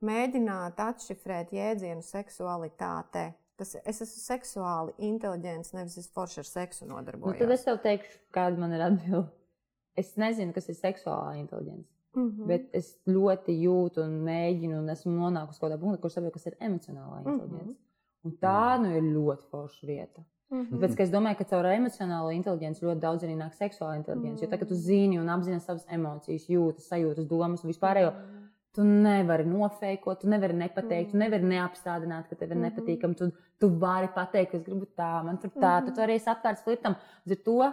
mēģināt 0.04 0.80
atšifrēt 0.84 1.52
jēdzienu 1.54 2.02
seksualitāte. 2.02 3.32
Tas, 3.56 3.76
es 3.86 4.00
esmu 4.02 4.20
seksuāli 4.24 4.94
inteliģents, 4.98 5.74
nevis 5.76 5.96
es 6.00 6.08
forši 6.10 6.40
ar 6.42 6.48
seksu 6.48 6.86
Nu, 6.88 6.96
nodarbojos. 6.96 7.38
tad 7.38 7.50
es 7.54 7.62
tev 7.64 7.78
teikšu, 7.84 8.16
kāda 8.34 8.58
man 8.58 8.72
ir 8.74 8.82
atbilde. 8.82 9.28
Es 9.96 10.16
nezinu, 10.18 10.52
kas 10.52 10.68
ir 10.68 10.74
seksuālā 10.74 11.36
inteligence. 11.38 11.88
mm 12.16 12.30
-hmm. 12.30 12.46
Bet 12.46 12.68
es 12.74 12.98
ļoti 13.06 13.54
jūtu 13.62 14.02
un 14.04 14.24
mēģinu, 14.24 14.78
un 14.78 14.88
esmu 14.88 15.12
nonākusi 15.12 15.60
kaut 15.60 15.72
kādā 15.72 15.78
punktā, 15.80 16.00
kur 16.00 16.10
saprotu, 16.10 16.32
kas 16.32 16.46
ir 16.46 16.56
emocionālā 16.60 17.20
Mhm. 17.20 17.28
inteligence. 17.32 17.76
Un 18.24 18.32
tā 18.42 18.80
nu 18.82 18.96
ir 18.96 19.02
ļoti 19.02 19.44
forša 19.50 19.86
vieta. 19.86 20.22
mm 20.50 20.62
-hmm. 20.66 20.70
Tāpēc 20.80 21.00
es 21.00 21.10
domāju, 21.10 21.36
ka 21.38 21.44
caur 21.44 21.64
emocionālo 21.64 22.30
inteligenci 22.34 22.84
ļoti 22.84 22.98
daudz 22.98 23.22
arī 23.24 23.36
nāk 23.36 23.52
seksuāla 23.52 23.96
inteligence. 23.96 24.44
Jo 24.44 24.50
tagad 24.50 24.68
tu 24.68 24.74
zini 24.74 25.18
un 25.18 25.26
apzināji 25.28 25.60
savas 25.60 25.86
emocijas, 25.90 26.48
jūtas, 26.48 26.88
sajūtas, 26.90 27.26
domas 27.26 27.64
un 27.64 27.70
vispārējo. 27.70 28.12
Tu 28.74 28.82
nevari 28.82 29.44
nofēkot, 29.46 30.20
tu 30.20 30.26
nevari 30.26 30.54
nepateikt, 30.58 31.12
tu 31.12 31.18
nevari 31.20 31.46
neapstādināt, 31.46 32.28
ka 32.28 32.34
tev 32.34 32.50
ir 32.50 32.56
Mhm. 32.56 32.64
nepatīkami. 32.66 33.16
Tu, 33.16 33.32
tu 33.60 33.68
vari 33.68 34.08
pateikt, 34.08 34.50
ka 34.50 34.56
es 34.58 34.64
gribu 34.64 34.86
tā, 34.98 35.24
man 35.24 35.38
tur 35.38 35.50
tā, 35.50 35.80
Mhm. 35.80 35.86
tu, 35.86 35.94
tu 35.94 36.00
arī 36.00 36.14
esi 36.16 36.26
atvērts 36.26 36.64
flirtam. 36.64 36.96
Līdz 37.26 37.38
ar 37.38 37.44
to 37.44 37.72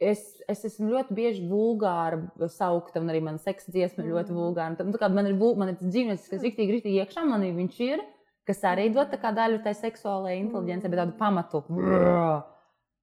es, 0.00 0.42
es 0.48 0.64
esmu 0.64 0.90
ļoti 0.90 1.14
bieži 1.14 1.48
vulgāra 1.48 2.18
saukta, 2.50 2.96
un 3.00 3.08
arī 3.08 3.22
mana 3.22 3.38
seksa 3.38 3.70
dziesma 3.70 4.04
ir 4.04 4.12
ļoti 4.12 4.30
Mhm. 4.30 4.36
vulgāra. 4.36 4.80
Un 4.80 4.92
tā 4.92 4.98
kā 4.98 5.08
Man 5.12 5.26
ir, 5.26 5.34
man 5.34 5.68
ir 5.68 5.74
dzīvnieks, 5.76 6.28
kas 6.30 6.42
rīktīgi, 6.42 6.82
rīktīgi 6.82 7.06
iekšā 7.06 7.22
manī 7.24 7.54
viņš 7.54 7.80
ir, 7.80 8.00
kas 8.44 8.60
arī 8.62 8.92
dod 8.92 9.10
daļu 9.10 9.62
tai 9.62 9.72
seksuālajai 9.72 10.40
inteligencei, 10.50 10.90
bet 10.90 10.98
tādu 10.98 11.16
pamatu. 11.16 11.62
Brrr. 11.68 12.42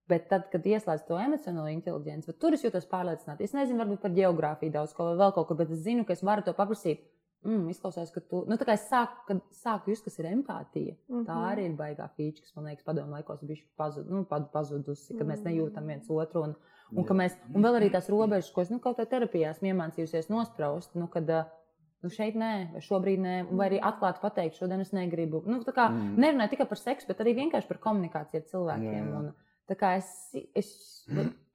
Bet 0.08 0.28
tad, 0.30 0.52
kad 0.52 0.62
ieslēdz 0.70 1.08
to 1.08 1.16
emocionālo 1.18 1.72
inteligenci, 1.74 2.28
tad 2.30 2.38
tur 2.40 2.54
es 2.54 2.62
jūtos 2.62 2.86
pārliecināti. 2.86 3.42
Es 3.42 3.54
nezinu, 3.58 3.80
varbūt 3.82 4.02
par 4.04 4.12
geogrāfiju 4.12 4.72
daudz 4.72 4.94
ko 4.94 5.04
vai 5.10 5.16
vēl 5.18 5.34
kaut 5.34 5.48
ko, 5.48 5.56
bet 5.56 5.72
es 5.72 5.80
zinu, 5.82 6.06
ka 6.06 6.14
es 6.14 6.22
varu 6.22 6.44
to 6.46 6.54
paprasīt. 6.54 7.00
Mm, 7.46 7.68
izklausās, 7.70 8.12
ka 8.14 8.22
tu. 8.22 8.44
Nu, 8.50 8.56
tā 8.58 8.66
kā 8.66 8.74
es 8.74 8.88
sāku, 8.90 9.18
kad 9.28 9.42
sāku 9.54 9.90
just, 9.94 10.04
kas 10.04 10.18
ir 10.20 10.26
empātija. 10.26 10.96
Tā 11.10 11.36
Mhm. 11.36 11.44
arī 11.50 11.66
ir 11.70 11.76
baigā 11.78 12.10
feature, 12.18 12.42
kas 12.42 12.56
man 12.56 12.66
liekas, 12.66 12.84
padomu 12.86 13.12
laikos 13.14 13.42
bija 13.46 13.62
pazud, 13.78 14.08
nu, 14.10 14.24
pazudusi, 14.26 15.18
kad 15.18 15.28
mēs 15.28 15.44
Mhm. 15.44 15.50
nejūtam 15.50 15.86
viens 15.86 16.08
otru. 16.10 16.44
Un, 16.44 16.56
un, 16.96 17.03
ka 17.03 17.14
mēs, 17.14 17.36
un 17.53 17.62
vēl 17.62 17.79
arī 17.82 17.92
tās 17.92 18.10
robežas, 18.10 18.51
ko 18.51 18.62
es 18.62 18.70
nu, 18.72 18.79
kaut 18.79 18.98
kādā 18.98 19.06
terapijā 19.10 19.50
esmu 19.51 19.74
iemācījusies 19.74 20.29
nospraust. 20.29 20.94
Nu, 20.96 21.08
kad, 21.08 21.29
Nu, 22.03 22.10
šeit 22.12 22.36
nē, 22.36 22.72
vai 22.74 22.82
šobrīd 22.82 23.18
nē, 23.18 23.48
vai 23.58 23.68
arī 23.70 23.79
atklāti 23.82 24.20
pateikt, 24.22 24.58
šodien 24.60 24.79
es 24.82 24.92
negribu. 24.92 25.44
Nu, 25.48 25.60
tā 25.64 25.74
kā 25.74 25.90
Mm. 25.90 26.16
nerunāju 26.18 26.50
tikai 26.51 26.68
par 26.70 26.77
seksu, 26.77 27.08
bet 27.08 27.18
arī 27.18 27.34
vienkārši 27.34 27.68
par 27.68 27.77
komunikāciju 27.77 28.36
ar 28.36 28.42
cilvēkiem. 28.51 28.94
Jā, 28.94 29.10
jā. 29.10 29.18
Un, 29.18 29.34
tā 29.70 29.75
kā 29.75 29.96
es, 29.98 30.10
es 30.56 30.70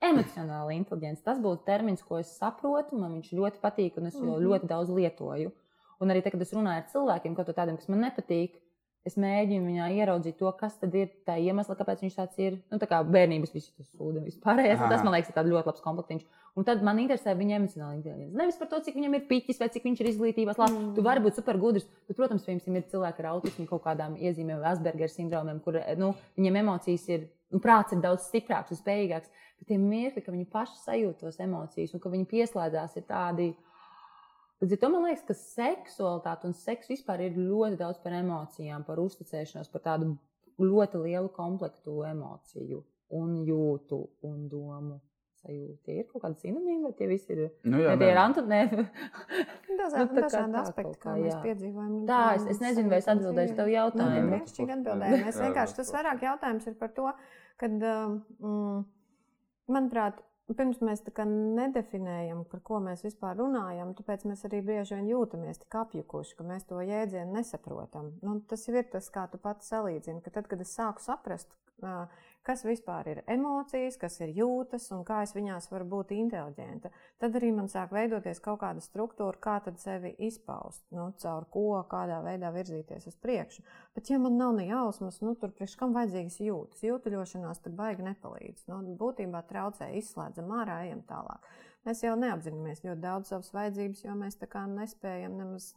emocionāli 0.03 0.77
inteliģents, 0.81 1.23
tas 1.27 1.39
būtu 1.43 1.65
termins, 1.67 2.03
ko 2.03 2.19
es 2.19 2.31
saprotu, 2.39 2.99
man 2.99 3.19
viņš 3.19 3.33
ļoti 3.37 3.61
patīk, 3.63 3.99
un 3.99 4.07
es 4.07 4.15
jau 4.17 4.37
Mhm. 4.39 4.43
ļoti 4.47 4.67
daudz 4.71 4.91
lietoju. 4.91 5.53
Un 6.01 6.09
arī 6.09 6.23
tad, 6.23 6.33
kad 6.33 6.43
es 6.43 6.53
runāju 6.55 6.81
ar 6.81 6.87
cilvēkiem, 6.93 7.35
kaut 7.37 7.47
kādiem, 7.55 7.77
kas 7.77 7.89
man 7.89 8.01
nepatīk, 8.01 8.55
es 9.09 9.17
mēģinu 9.21 9.71
viņā 9.71 9.87
ieraudzīt 9.97 10.37
to, 10.41 10.51
kas 10.59 10.77
tad 10.81 10.95
ir 10.99 11.09
tā 11.27 11.39
iemesla, 11.41 11.77
kāpēc 11.79 12.03
viņš 12.05 12.19
tāds 12.19 12.43
ir. 12.43 12.59
Nu, 12.73 12.81
tā 12.83 12.89
kā 12.91 13.01
bērnības 13.07 13.55
visi 13.55 13.73
tas 13.73 13.89
sūdi, 13.95 14.23
vispārējais. 14.27 14.83
Tas 14.83 15.05
man 15.07 15.17
liekas, 15.17 15.33
ir 15.33 15.39
tāds 15.39 15.53
ļoti 15.53 15.71
labs 15.71 15.85
komplektiņš. 15.85 16.27
Un 16.59 16.67
tad 16.67 16.83
man 16.85 16.99
interesē 16.99 17.33
viņa 17.39 17.59
emocionāla 17.61 17.97
inteligence. 17.97 18.37
Nevis 18.37 18.59
par 18.59 18.69
to, 18.73 18.81
cik 18.85 18.97
viņam 18.99 19.17
ir 19.17 19.27
piķis 19.29 19.61
vai 19.63 19.69
cik 19.73 19.87
viņš 19.87 20.01
ir 20.03 20.09
izglītībā. 20.11 20.55
Mm. 20.59 20.79
Mm. 20.81 20.95
Tu 20.97 21.05
vari 21.07 21.23
būt 21.25 21.39
supergudrs, 21.39 21.87
bet, 22.09 22.17
protams, 22.19 22.45
piemēram, 22.47 22.81
ir 22.81 22.89
cilvēki 22.91 23.23
ar 23.23 23.29
autismu 23.37 23.69
kaut 23.71 23.85
kādām 23.87 24.17
iezīmēm, 24.19 24.65
Asperger 24.73 25.13
sindromiem, 25.13 25.63
kur 25.65 25.79
nu, 26.01 26.11
viņiem 26.39 26.61
emocijas 26.65 27.07
ir, 27.13 27.29
nu, 27.55 27.63
prāts 27.63 27.95
ir 27.95 28.03
daudz 28.03 28.27
stiprāks 28.27 28.75
un 28.75 28.81
spējīgāks. 28.83 29.31
Bet 29.61 29.71
tie 29.71 29.79
mirkļi, 29.79 30.25
ka 30.25 30.35
viņi 30.35 30.47
paši 30.51 30.79
sajūt 30.83 31.23
tos 31.23 31.39
emocijas 31.45 31.95
un 31.95 32.03
ka 32.03 32.13
viņi 32.13 32.29
pieslēdzās, 32.31 32.97
ir 32.99 33.07
tādi. 33.09 33.51
Līdz 34.61 34.77
ar 34.77 34.81
to 34.83 34.89
man 34.93 35.05
liekas, 35.09 35.23
ka 35.25 35.37
seksualitāte 35.41 36.49
un 36.51 36.57
seks 36.57 36.91
vispār 36.93 37.23
ir 37.25 37.39
ļoti 37.39 37.79
daudz 37.81 38.01
par 38.05 38.13
emocijām, 38.19 38.83
par 38.85 39.01
uzticēšanos, 39.01 39.71
par 39.73 39.85
tādu 39.87 40.11
ļoti 40.61 41.01
lielu 41.01 41.31
komplektu 41.33 42.03
emociju, 42.11 42.83
un 43.17 43.39
jūtu 43.49 44.03
un 44.29 44.43
domu. 44.53 44.99
Sajūta. 45.41 45.79
Tie 45.87 45.95
ir 45.97 46.05
kaut 46.11 46.21
kādi 46.21 46.37
sinonīmi, 46.43 46.83
vai 46.85 46.91
tie 46.99 47.07
visi 47.09 47.33
ir? 47.33 47.39
Nu, 47.65 47.79
Jā, 47.81 47.95
tie 47.97 48.11
ir 48.11 48.19
nē. 48.19 48.25
antoniemi. 48.27 48.83
Dažādi, 49.81 50.03
Nu, 50.11 50.19
tā 50.19 50.21
kā 50.21 50.27
dažādi 50.27 50.59
aspekti, 50.61 50.99
kā 51.01 51.07
kā, 51.07 51.15
mēs 51.17 51.33
jā. 51.33 51.39
piedzīvojam. 51.47 51.95
Tā, 52.11 52.19
es, 52.37 52.45
es 52.53 52.61
nezinu, 52.61 52.93
vai 52.93 52.99
es 53.01 53.09
atbildēšu 53.09 53.57
tev 53.57 53.71
Nu, 53.71 53.73
jautājumu. 53.73 54.19
tad 54.19 54.29
brīnišķīgi 54.35 54.75
atbildēji. 54.75 55.21
Mēs 55.25 55.39
vienkārši 55.47 55.79
tas 55.79 55.93
vairāk 55.97 56.27
jautājums 56.27 56.69
ir 56.69 56.77
par 56.83 56.93
to, 56.99 57.15
ka, 57.63 57.71
mm, 57.73 58.83
manuprāt, 59.73 60.21
pirms 60.59 60.81
mēs 60.83 61.03
tā 61.07 61.13
kā 61.15 61.25
nedefinējam, 61.29 62.45
par 62.51 62.63
ko 62.67 62.81
mēs 62.83 63.05
vispār 63.07 63.39
runājam, 63.39 63.93
tāpēc 63.99 64.25
mēs 64.29 64.45
arī 64.49 64.63
bieži 64.67 64.97
vien 64.97 65.11
jūtamies 65.13 65.63
tik 65.63 65.77
apjukuši, 65.83 66.37
ka 66.39 66.47
mēs 66.49 66.67
to 66.71 66.81
jēdzienu 66.83 67.37
nesaprotam. 67.39 68.13
Nu, 68.25 68.39
tas 68.51 68.67
jau 68.67 68.75
ir 68.79 68.89
tas, 68.93 69.11
kā 69.15 69.27
tu 69.31 69.41
pats 69.43 69.71
salīdzini, 69.71 70.23
ka 70.25 70.35
tad, 70.35 70.51
kad 70.51 70.63
es 70.65 70.75
sāku 70.77 71.05
saprast, 71.05 71.53
ā, 71.85 72.07
kas 72.47 72.65
vispār 72.65 73.09
ir 73.13 73.21
emocijas, 73.31 73.99
kas 74.01 74.17
ir 74.23 74.33
jūtas 74.37 74.89
un 74.95 75.03
kā 75.07 75.21
es 75.27 75.35
viņās 75.37 75.69
varu 75.73 75.87
būt 75.93 76.15
inteliģenta, 76.17 76.91
tad 77.21 77.37
arī 77.39 77.51
man 77.57 77.69
sāk 77.73 77.93
veidoties 77.95 78.41
kaut 78.45 78.63
kāda 78.63 78.83
struktūra, 78.85 79.39
kā 79.43 79.59
tad 79.65 79.81
sevi 79.83 80.15
izpaust, 80.29 80.83
nu, 80.97 81.11
caur 81.21 81.47
ko, 81.53 81.67
kādā 81.91 82.21
veidā 82.25 82.53
virzīties 82.55 83.11
uz 83.11 83.19
priekšu. 83.21 83.65
Bet, 83.97 84.11
ja 84.11 84.21
man 84.23 84.39
nav 84.41 84.55
ne 84.57 84.67
jausmas, 84.71 85.21
nu, 85.25 85.35
tur 85.39 85.53
priekš 85.57 85.77
kam 85.81 85.97
vajadzīgas 85.97 86.41
jūtas, 86.47 86.85
jūtaļošanās 86.87 87.65
tur 87.65 87.77
baigi 87.77 88.09
nepalīdz. 88.09 88.67
Nu, 88.73 88.81
būtībā 89.01 89.45
traucē, 89.51 89.93
izslēdzam 90.01 90.51
ārā, 90.61 90.83
ejam 90.89 91.05
tālāk. 91.09 91.45
Mēs 91.89 92.03
jau 92.05 92.17
neapzināmies 92.21 92.83
ļoti 92.85 93.01
daudz 93.01 93.31
savas 93.33 93.55
vajadzības, 93.57 94.05
jo 94.05 94.17
mēs 94.19 94.37
tā 94.41 94.49
kā 94.53 94.67
nespējam 94.69 95.39
nemaz 95.41 95.73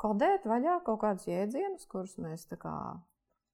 kodēt 0.00 0.46
vaļā 0.48 0.78
kaut 0.86 1.02
kādus 1.02 1.28
jēdzienus, 1.28 1.88
kurus 1.90 2.16
mēs 2.22 2.46
tā 2.48 2.56
kā 2.60 2.74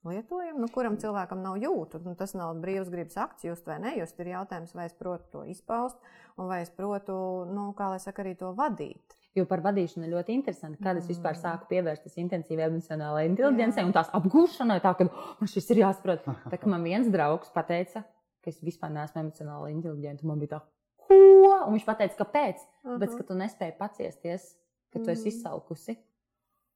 lietojam, 0.09 0.61
nu, 0.62 0.69
kuram 0.73 0.97
cilvēkam 1.01 1.43
nav 1.45 1.59
jūtu. 1.62 2.01
Nu, 2.05 2.14
tas 2.19 2.35
nav 2.37 2.55
brīvs 2.62 2.90
gribas 2.93 3.17
akts, 3.21 3.47
just 3.47 3.67
vai 3.69 3.81
nejust. 3.83 4.19
Ir 4.21 4.33
jautājums, 4.35 4.75
vai 4.77 4.88
es 4.90 4.97
protu 4.99 5.29
to 5.33 5.45
izpaust, 5.51 5.99
un 6.38 6.49
vai 6.51 6.62
es 6.64 6.73
protu, 6.75 7.17
nu, 7.51 7.71
kā 7.79 7.90
lai 7.93 8.01
saka, 8.03 8.25
arī 8.25 8.35
to 8.40 8.53
vadīt. 8.57 9.17
Jo 9.35 9.49
par 9.51 9.64
vadīšanu 9.64 10.07
ir 10.07 10.12
ļoti 10.14 10.37
interesanti, 10.37 10.79
kad 10.85 10.99
es 11.01 11.09
vispār 11.11 11.35
sāku 11.35 11.67
pievērsties 11.73 12.21
intensīvai 12.23 12.69
emocionālajai 12.69 13.33
inteligencei 13.33 13.83
un 13.83 13.90
tās 13.97 14.12
apgūšanai, 14.14 14.79
tā 14.85 14.93
ka 14.95 15.09
man 15.11 15.51
šis 15.51 15.73
ir 15.75 15.81
jāsaprot. 15.83 16.29
Tā 16.53 16.61
kā 16.61 16.71
man 16.71 16.87
viens 16.87 17.11
draugs 17.11 17.51
pateica, 17.55 18.05
ka 18.45 18.53
es 18.53 18.62
vispār 18.62 18.93
neesmu 18.95 19.25
emocionāli 19.25 19.75
inteliģents, 19.75 20.23
un 20.23 20.31
man 20.31 20.43
bija 20.45 20.55
tā, 20.55 20.61
ko? 21.09 21.19
Un 21.64 21.75
viņš 21.75 21.87
pateica, 21.88 22.21
kāpēc? 22.21 22.62
Tāpēc, 22.87 23.17
ka 23.19 23.27
tu 23.27 23.38
nespēji 23.40 23.75
paciesties, 23.81 24.47
ka 24.95 25.03
tu 25.03 25.11
esi 25.11 25.33
izsalkusi. 25.33 25.97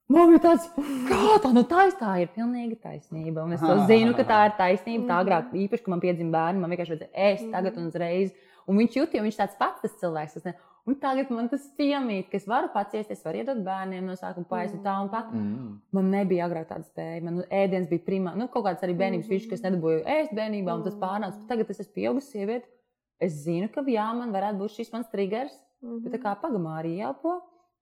Man 0.09 0.31
bija 0.33 0.41
tāds, 0.41 0.69
kā 1.05 1.35
tā, 1.45 1.51
nu 1.53 1.63
tā, 1.69 1.83
tā 1.99 2.15
ir 2.23 2.31
pilnīga 2.33 2.79
taisnība. 2.87 3.43
Un 3.45 3.53
es 3.53 3.61
to 3.61 3.75
zinu, 3.91 4.15
ka 4.17 4.25
tā 4.29 4.39
ir 4.49 4.55
taisnība. 4.57 5.05
Tā 5.11 5.19
agrāk, 5.21 5.51
īpaši, 5.67 5.85
kad 5.85 5.93
man 5.93 6.01
piedzima 6.01 6.33
bērni, 6.33 6.63
man 6.63 6.73
vienkārši 6.73 6.95
vajadzēja 6.95 7.27
ēst 7.27 7.51
tagad 7.53 7.77
un 7.77 7.91
uzreiz. 7.91 8.33
Un 8.69 8.81
viņš 8.81 8.97
jūt, 8.97 9.17
jo 9.17 9.25
viņš 9.27 9.37
tāds 9.37 9.59
pats 9.61 9.85
tas 9.85 9.99
cilvēks. 10.01 10.39
Tas 10.39 10.47
ne, 10.49 10.55
un 10.89 10.97
tagad 11.03 11.29
man 11.37 11.51
tas 11.53 11.67
piemīt, 11.77 12.31
ka 12.33 12.41
es 12.41 12.49
varu 12.49 12.71
paciest, 12.73 13.13
es 13.13 13.21
varu 13.25 13.43
iedot 13.43 13.61
bērniem 13.67 14.09
no 14.09 14.17
sākuma 14.17 14.49
paēst 14.49 14.81
tā 14.85 14.97
un 15.05 15.13
pat. 15.13 15.29
Mm. 15.29 15.77
Man 15.97 16.11
nebija 16.15 16.49
agrāk 16.49 16.71
tāda 16.73 16.89
spēja. 16.89 17.21
Man 17.29 17.43
nu, 17.43 17.47
ēdiens 17.61 17.93
bija 17.93 18.07
primā. 18.09 18.33
Nu, 18.41 18.49
kaut 18.53 18.65
kāds 18.65 18.85
arī 18.89 18.97
bērnības 18.97 19.29
viņš, 19.29 19.47
kas 19.53 19.65
nedabūja 19.67 20.01
ēst 20.17 20.33
bērnībā, 20.41 20.73
un 20.73 20.89
tas 20.89 20.97
pārnāca. 21.01 21.45
Tagad 21.53 21.69
es 21.69 21.85
esmu 21.85 21.99
pieaugusi 22.01 22.33
sieviete. 22.33 22.65
Es 23.21 23.43
zinu, 23.45 23.69
ka 23.75 23.85
jā, 23.85 24.09
man 24.17 24.33
varētu 24.33 24.63
būt 24.63 24.77
šis 24.79 24.93
mans 24.97 25.13
triggers. 25.13 25.53
Bet 25.85 26.17
tā 26.17 26.21
kā 26.23 26.33
pagamā 26.41 26.81
arī 26.81 26.97
jāpo, 27.03 27.39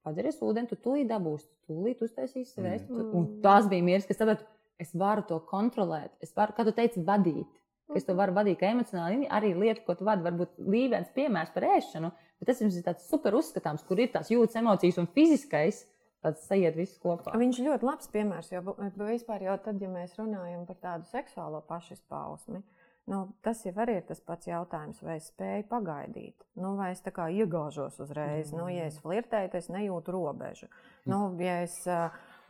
padzeries 0.06 0.38
ūdeni, 0.46 0.70
tu 0.70 0.78
tūlīt 0.80 1.10
dabūsi, 1.10 1.48
tūlīt 1.68 2.00
uztaisīsi 2.06 2.54
sev 2.54 2.64
ēst. 2.70 2.86
tu- 2.88 3.10
Un 3.18 3.26
tas 3.42 3.66
bija 3.68 3.82
mieres, 3.84 4.06
kas 4.08 4.16
sapratu, 4.22 4.46
es 4.78 4.94
varu 4.94 5.22
to 5.26 5.40
kontrolēt. 5.50 6.10
Es 6.22 6.32
varu, 6.36 6.54
kā 6.56 6.64
tu 6.64 6.72
teici, 6.72 7.02
vadīt. 7.04 7.46
Es 7.94 8.02
to 8.04 8.14
varu 8.18 8.32
vadīt, 8.34 8.58
ka 8.58 8.66
emocionāli 8.66 9.28
arī 9.30 9.52
lieta, 9.54 9.84
ko 9.86 9.94
tu 9.94 10.04
vadi, 10.04 10.24
varbūt 10.26 10.56
līmenis 10.58 11.12
piemērs 11.14 11.52
par 11.54 11.62
ēšanu, 11.62 12.10
bet 12.40 12.48
tas 12.48 12.60
jums 12.60 12.74
ir 12.76 12.82
tāds 12.82 13.04
super 13.08 13.32
uzskatāms, 13.38 13.84
kur 13.86 14.00
ir 14.02 14.08
tās 14.08 14.28
jūtas, 14.32 14.56
emocijas 14.58 14.98
un 14.98 15.06
fiziskais. 15.06 15.84
Tas 16.22 16.40
sajiet 16.48 16.74
viss 16.74 16.98
kopā. 16.98 17.36
Viņš 17.38 17.58
ļoti 17.62 17.82
labs 17.86 18.08
piemērs, 18.10 18.48
jo 18.50 18.60
vispār 19.06 19.42
jau 19.46 19.54
tad, 19.62 19.78
ja 19.80 19.86
mēs 19.88 20.16
runājam 20.18 20.66
par 20.66 20.76
tādu 20.82 21.04
seksuālo 21.12 21.60
pašizpausmi, 21.68 22.62
nu, 23.06 23.22
tas 23.42 23.62
jau 23.64 23.72
ir 23.86 24.02
tas 24.08 24.20
pats 24.20 24.48
jautājums, 24.48 25.02
vai 25.02 25.16
es 25.20 25.28
spēju 25.30 25.66
pagaidīt. 25.70 26.46
Nu, 26.58 26.74
vai 26.78 26.90
es 26.94 27.02
tā 27.04 27.12
kā 27.14 27.28
iegāžos 27.30 28.00
uzreiz, 28.02 28.52
mm. 28.52 28.58
nu, 28.58 28.68
ja 28.72 28.88
es 28.90 28.98
flirtēju, 29.02 29.52
tad 29.52 29.60
es 29.62 29.68
nejūtu 29.70 30.14
robežu. 30.14 30.66
Nu, 31.06 31.20
ja 31.38 31.60
es, 31.62 31.76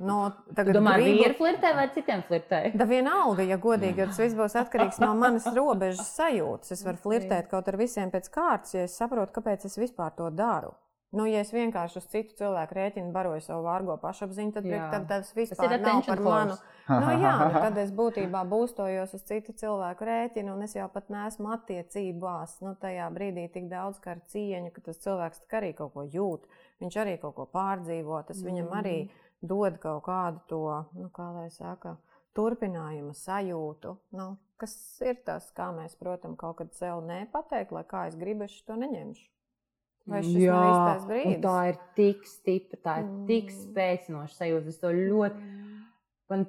nu, 0.01 0.17
Tu 0.49 0.57
tagad 0.57 0.79
domā, 0.79 0.97
gribu- 0.97 1.21
vīri 1.21 1.37
flirtē 1.37 1.75
vai 1.77 1.87
citiem 1.93 2.25
flirtē? 2.29 2.63
Da 2.77 2.89
vienalga, 2.89 3.45
ja 3.45 3.61
godīgi, 3.61 4.01
jo 4.01 4.09
tas 4.13 4.23
viss 4.25 4.39
būs 4.39 4.57
atkarīgs 4.63 5.03
no 5.05 5.13
manas 5.19 5.49
robežas 5.53 6.15
sajūtas. 6.17 6.73
Es 6.73 6.85
varu 6.89 7.05
flirtēt 7.05 7.53
kaut 7.53 7.69
ar 7.69 7.77
visiem 7.81 8.13
pēc 8.15 8.33
kārtas, 8.33 8.75
ja 8.79 8.89
es 8.89 8.97
saprotu, 8.97 9.37
kāpēc 9.37 9.69
es 9.69 9.77
vispār 9.81 10.17
to 10.17 10.33
daru. 10.33 10.73
Nu, 11.15 11.25
ja 11.31 11.41
es 11.45 11.53
vienkārši 11.55 12.01
uz 12.01 12.07
citu 12.11 12.35
cilvēku 12.41 12.75
rēķinu 12.77 13.13
baroju 13.15 13.45
savu 13.45 13.63
vārgo 13.69 13.95
pašapziņu, 14.03 14.53
tad, 14.57 14.65
Jā. 14.67 14.89
tad 14.91 15.05
tas 15.09 15.29
Tas 15.29 15.37
ir 15.37 15.39
vispār 15.39 15.69
nav 15.71 15.77
attention 15.79 16.17
par 16.17 16.25
manu. 16.25 16.57
Nu, 16.87 17.07
jā, 17.19 17.31
nu, 17.41 17.61
tad 17.65 17.79
es 17.83 17.91
būtībā 17.99 18.45
būstojos 18.47 19.15
uz 19.17 19.23
citu 19.27 19.55
cilvēku 19.59 20.07
rēķinu, 20.07 20.53
un 20.55 20.67
es 20.67 20.77
jau 20.77 20.87
pat 20.93 21.09
neesmu 21.11 21.51
attiecībās. 21.57 22.61
Nu, 22.63 22.77
tajā 22.79 23.09
brīdī 23.15 23.49
tik 23.55 23.67
daudz 23.71 23.99
kā 24.03 24.15
ar 24.15 24.21
cieņu, 24.31 24.71
ka 24.75 24.85
tas 24.87 25.01
cilvēks 25.03 25.43
arī 25.59 25.73
kaut 25.79 25.95
ko 25.97 26.05
jūt, 26.07 26.47
viņš 26.83 26.99
arī 27.03 27.17
kaut 27.23 27.35
ko 27.39 27.49
pārdzīvo, 27.55 28.21
tas 28.29 28.43
viņam 28.47 28.71
arī 28.79 28.97
dod 29.43 29.81
kaut 29.83 30.05
kādu 30.07 30.43
to, 30.51 30.65
nu, 30.95 31.11
kā 31.15 31.27
lai 31.35 31.49
saka, 31.55 31.97
turpinājuma 32.39 33.15
sajūtu. 33.19 33.97
Nu, 34.15 34.29
kas 34.63 34.77
ir 35.03 35.19
tas, 35.27 35.51
kā 35.57 35.73
mēs, 35.75 35.99
protams, 35.99 36.39
kaut 36.39 36.61
kad 36.61 36.75
sev 36.79 37.03
nepateikt, 37.07 37.75
lai 37.75 37.87
kā 37.89 38.07
es 38.11 38.19
gribu, 38.21 38.47
es 38.47 38.61
to 38.67 38.79
neņemšu. 38.79 39.27
Vai 40.07 40.21
šis 40.23 40.37
Jā, 40.39 40.55
nav 40.55 40.67
īstais 40.71 41.03
un 41.03 41.09
brīdis? 41.11 41.41
tā 41.43 41.55
ir 41.69 41.79
tik 41.99 42.27
stipra, 42.31 42.79
tā 42.85 42.93
ir 43.03 43.07
tik 43.27 43.49
Mm. 43.51 43.57
spēcinoša 43.65 44.37
sajūta. 44.39 44.69
Es 44.69 44.79
to 44.79 44.93
ļoti. 44.95 45.41
Man, 46.31 46.45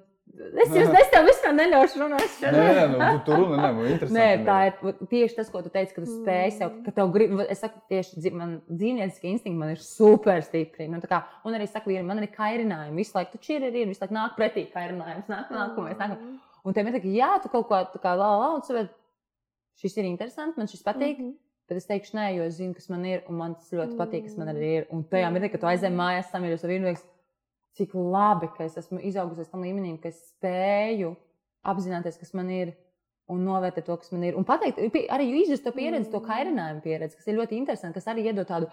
es 0.62 0.70
jums 0.78 0.93
es 1.02 1.10
tev 1.13 1.26
vispār 1.26 1.56
neļaušu 1.58 2.02
runāt. 2.04 2.36
Nē, 2.43 2.52
nē, 2.54 2.84
nu, 2.91 3.00
tu 3.17 3.24
tur 3.32 3.39
runa, 3.41 3.58
nē, 3.63 3.72
man 3.78 3.88
interesanti. 3.89 4.17
Nē, 4.20 4.28
tā 4.46 4.58
ir 4.67 5.08
tieši 5.10 5.36
tas, 5.39 5.50
ko 5.50 5.62
tu 5.65 5.70
teici, 5.74 5.96
ka 5.96 6.04
tu 6.06 6.12
spēj 6.20 6.52
sev, 6.60 6.70
Mm. 6.72 6.84
ka 6.86 6.91
tev 7.00 7.12
grib, 7.15 7.34
es 7.50 7.60
saku, 7.65 7.82
tieši 7.89 8.32
man 8.34 8.62
dzīvnieciskie 8.70 9.32
instinkti 9.34 9.58
man 9.58 9.74
ir 9.74 9.82
super 9.82 10.38
stipri. 10.46 10.88
Nu, 10.89 11.00
tā 11.02 11.10
kā, 11.10 11.24
un 11.46 11.54
arī 11.58 11.65
saku, 11.67 11.89
vīriem, 11.89 12.06
man 12.06 12.22
ir 12.22 12.28
kairinājumi. 12.28 12.96
Visu 13.02 13.17
laiku 13.17 13.32
tu 13.32 13.38
čiri 13.50 13.74
ir, 13.74 13.88
visu 13.89 14.02
laiku 14.06 14.13
nāk 14.13 14.38
pretī 14.38 14.67
kairinājums, 14.72 15.26
nāk, 15.34 15.50
nākamais, 15.50 15.98
nāk. 15.98 16.17
Un 16.63 16.74
tev 16.78 16.86
ir 16.88 16.93
tā, 16.93 17.02
ka 17.02 17.08
jā, 17.10 17.32
tu 17.41 17.50
kaut 17.50 17.67
ko 17.70 17.76
tā 17.98 18.00
kā 18.04 18.13
lā, 18.13 18.30
lā, 18.38 18.54
un 18.54 18.62
tu 18.62 18.67
saproti, 18.67 18.93
šis 19.82 19.98
ir 19.98 20.06
interesants, 20.13 20.58
man 20.58 20.67
šis 20.67 20.84
patīk. 20.86 21.17
Mhm. 21.17 21.34
Bet 21.68 21.82
es 21.82 21.88
teikšu, 21.90 22.16
nē, 22.16 22.26
jo 22.38 22.48
es 22.48 22.58
zinu, 22.62 22.74
kas 22.78 22.88
man 22.90 23.04
ir, 23.06 23.26
un 23.28 23.36
man 23.42 23.56
tas 23.60 23.74
ļoti 23.76 23.98
patīk, 24.00 24.28
kas 24.30 24.38
man 24.40 24.54
arī 24.54 24.68
ir. 24.80 24.86
Un 24.96 25.04
tajā 25.12 25.30
mirklī, 25.36 25.50
kad 25.52 25.64
tu 25.64 25.68
aizej 25.68 25.92
mājās, 25.92 26.30
samīļos 26.32 26.64
ar 26.64 26.72
vīru, 26.72 26.86
liekas, 26.88 27.04
cik 27.78 27.96
labi, 27.98 28.48
ka 28.56 28.64
es 28.64 28.78
esmu 28.80 29.02
izaugusi 29.04 29.44
līdz 29.44 29.52
tam 29.52 29.66
līmenim, 29.68 29.98
ka 30.02 30.08
es 30.14 30.22
spēju 30.32 31.12
apzināties, 31.68 32.20
kas 32.22 32.34
man 32.38 32.52
ir. 32.56 32.76
Un 33.28 33.42
novērtēt 33.44 33.84
to, 33.84 33.96
kas 34.00 34.14
man 34.14 34.22
ir. 34.24 34.38
Un 34.40 34.46
pateikt, 34.48 34.78
arī 35.12 35.26
izjust 35.42 35.66
to 35.66 35.74
pieredzi, 35.76 36.08
to 36.14 36.22
kairinājumu 36.24 36.80
pieredzi, 36.86 37.18
kas 37.20 37.28
ir 37.28 37.36
ļoti 37.36 37.58
interesanti, 37.60 38.00
kas 38.00 38.08
arī 38.08 38.24
iedod 38.30 38.48
tādu. 38.48 38.70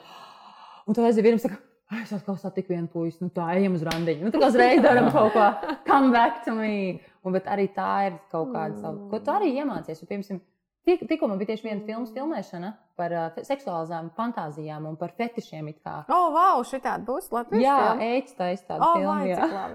Un 0.87 0.95
tu 0.95 1.03
aizej 1.03 1.25
vienam, 1.27 1.41
saka, 1.43 1.59
"Ai, 1.91 2.05
es 2.05 2.13
atkal 2.15 2.39
satiku 2.39 2.71
vienu 2.71 2.87
puisi, 2.87 3.19
nu 3.21 3.33
tā 3.35 3.49
ejam 3.57 3.75
uz 3.75 3.83
randiņu. 3.83 4.23
Nu, 4.23 4.31
tā 4.31 4.39
kā 4.45 4.53
uzreiz 4.53 4.79
darām 4.85 5.11
kaut 5.11 5.33
ko, 5.35 5.49
come 5.85 6.13
back 6.13 6.45
to 6.45 6.55
me. 6.55 7.01
Un, 7.25 7.33
bet 7.33 7.51
arī 7.51 7.67
tā 7.75 8.07
ir 8.07 8.21
kaut 8.31 8.55
kāda 8.55 8.79
savu, 8.79 9.09
ko 9.11 9.19
tu 9.19 9.35
arī 9.35 9.51
iemācies. 9.59 10.01
Un, 10.05 10.07
piemēram, 10.13 10.41
tik- 10.87 11.07
tikko 11.09 11.29
man 11.31 11.39
bija 11.41 11.53
tieši 11.55 11.69
viena 11.69 11.85
filmas 11.87 12.11
filmēšana 12.15 12.73
par 12.95 13.11
uh, 13.11 13.39
seksuālām 13.43 14.13
fantāzijām 14.15 14.85
un 14.87 14.95
par 14.97 15.11
fetišiem. 15.19 15.67
it 15.73 15.81
kā. 15.83 16.05
O, 16.09 16.19
wow, 16.31 16.61
šī 16.63 16.79
tāda 16.85 17.03
būs 17.09 17.27
Latvijas 17.35 17.65
Jā? 17.65 17.97
Eits 18.01 18.37
taisa 18.39 18.65
tādu 18.69 18.87
O, 18.87 18.93
filmu. 18.95 19.25
jā. 19.27 19.49
labi. 19.51 19.75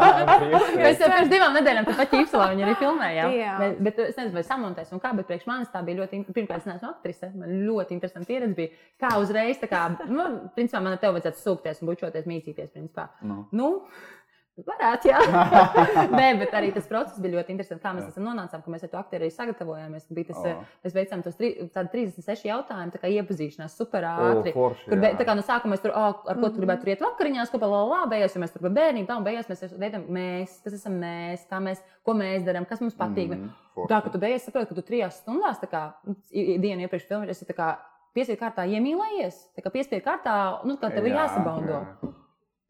Mēs 0.82 0.98
jau 1.02 1.10
pirms 1.12 1.30
divām 1.30 1.54
nedēļām 1.54 1.86
pat 1.86 2.02
ķīpselā 2.10 2.48
viņu 2.52 2.64
arī 2.66 2.74
filmējām. 2.80 3.34
Jā. 3.38 3.54
Bet, 3.62 3.78
bet 3.86 4.00
es 4.08 4.18
nezinu, 4.18 4.34
vai 4.40 4.44
samontēs 4.48 4.90
un 4.96 5.02
kā, 5.04 5.12
bet 5.20 5.28
priekš 5.30 5.46
manis 5.50 5.70
tā 5.70 5.82
bija 5.86 6.00
ļoti, 6.02 6.22
pirmkārt, 6.34 6.64
es 6.64 6.70
neesmu 6.72 6.90
aktrise, 6.90 7.30
man 7.38 7.54
ļoti 7.68 7.96
interesanti 7.98 8.30
pieredze 8.32 8.56
bija, 8.58 8.74
kā 9.04 9.12
uzreiz, 9.22 9.60
tā 9.62 9.70
kā, 9.70 9.84
nu, 10.10 10.26
principā 10.58 10.82
man 10.82 10.96
ar 10.96 11.02
tevi 11.04 11.18
vajadzētu 11.20 11.44
sūkties 11.44 11.82
un 11.84 11.92
bučoties, 11.92 12.26
mīcīties, 12.30 12.72
principā. 12.74 13.06
Nu. 13.22 13.44
Nu, 13.54 13.70
varētu, 14.66 15.10
jā. 15.10 15.20
Nē, 16.18 16.26
bet 16.40 16.54
arī 16.56 16.70
tas 16.74 16.88
process 16.90 17.20
bija 17.22 17.38
ļoti 17.38 17.54
interesants, 17.54 17.82
kā 17.84 17.92
mēs 17.96 18.08
esam 18.10 18.26
nonācām, 18.28 18.62
ka 18.64 18.72
mēs 18.72 18.84
ar 18.86 18.92
to 18.92 19.00
aktieru 19.00 19.26
arī 19.26 19.34
sagatavojāmies. 19.34 20.08
Bija 20.16 20.30
tas, 20.30 20.40
oh. 20.42 20.64
Mēs 20.84 20.96
veicām 20.96 21.24
tos 21.26 21.38
tri, 21.38 21.50
tādi 21.74 21.92
36 21.94 22.48
jautājumus, 22.48 22.94
tā 22.94 23.02
kā 23.02 23.12
iepazīšanās 23.16 23.76
super 23.78 24.06
ātri. 24.10 24.54
forši, 24.56 24.86
Kur, 24.90 25.02
jā. 25.04 25.12
tā 25.20 25.28
kā 25.28 25.36
no 25.38 25.44
sākuma 25.46 25.76
mēs 25.76 25.84
tur, 25.84 25.94
oh, 25.94 26.24
ar 26.30 26.40
ko 26.40 26.50
tu 26.50 26.62
gribētu 26.62 26.84
tur 26.86 26.92
iet 26.94 27.04
vakariņās, 27.04 27.52
kopā 27.54 27.70
la, 27.70 27.82
la, 27.84 28.00
la, 28.00 28.10
beigās 28.14 28.36
jau 28.36 28.42
mēs 28.44 28.56
tur 28.56 28.66
tā 29.10 29.18
un 29.18 29.26
beigās 29.26 29.48
mēs 29.50 29.64
veidojam 29.76 30.06
mēs, 30.16 30.58
kas 30.64 30.76
esam 30.80 30.98
mēs, 31.02 31.46
kā 31.50 31.60
mēs, 31.62 31.84
ko 32.06 32.16
mēs 32.18 32.44
darām, 32.46 32.66
kas 32.68 32.82
mums 32.84 32.98
patīk. 32.98 33.32
Mm. 33.34 33.46
Mhm, 33.46 33.70
forši. 33.76 33.92
Tā, 33.92 34.02
ka 34.04 34.12
tu 34.12 34.22
beigās 34.22 34.46
saproti, 34.46 34.70
ka 34.72 34.78
tu 34.78 34.86
trijās 34.86 35.22
stundās, 35.22 35.60
tā 35.62 35.70
kā 35.70 35.84
nu, 36.06 36.16
dienu 36.30 36.86
iepriekš 36.86 37.08
filmēji, 37.10 37.34
esi 37.36 37.48
piespiedu 38.16 38.40
kārtā 38.40 38.66
iemīlējies, 38.70 39.36
tā 39.56 39.64
kā 39.64 39.72
piespiedu 39.74 40.04
kārtā, 40.06 40.34
nu, 40.66 40.76
kā 40.80 40.90
tev 40.92 41.06
ir 41.06 41.14
Jā, 41.14 41.26
jāsabaudo. 41.26 41.78
jā. 41.78 42.14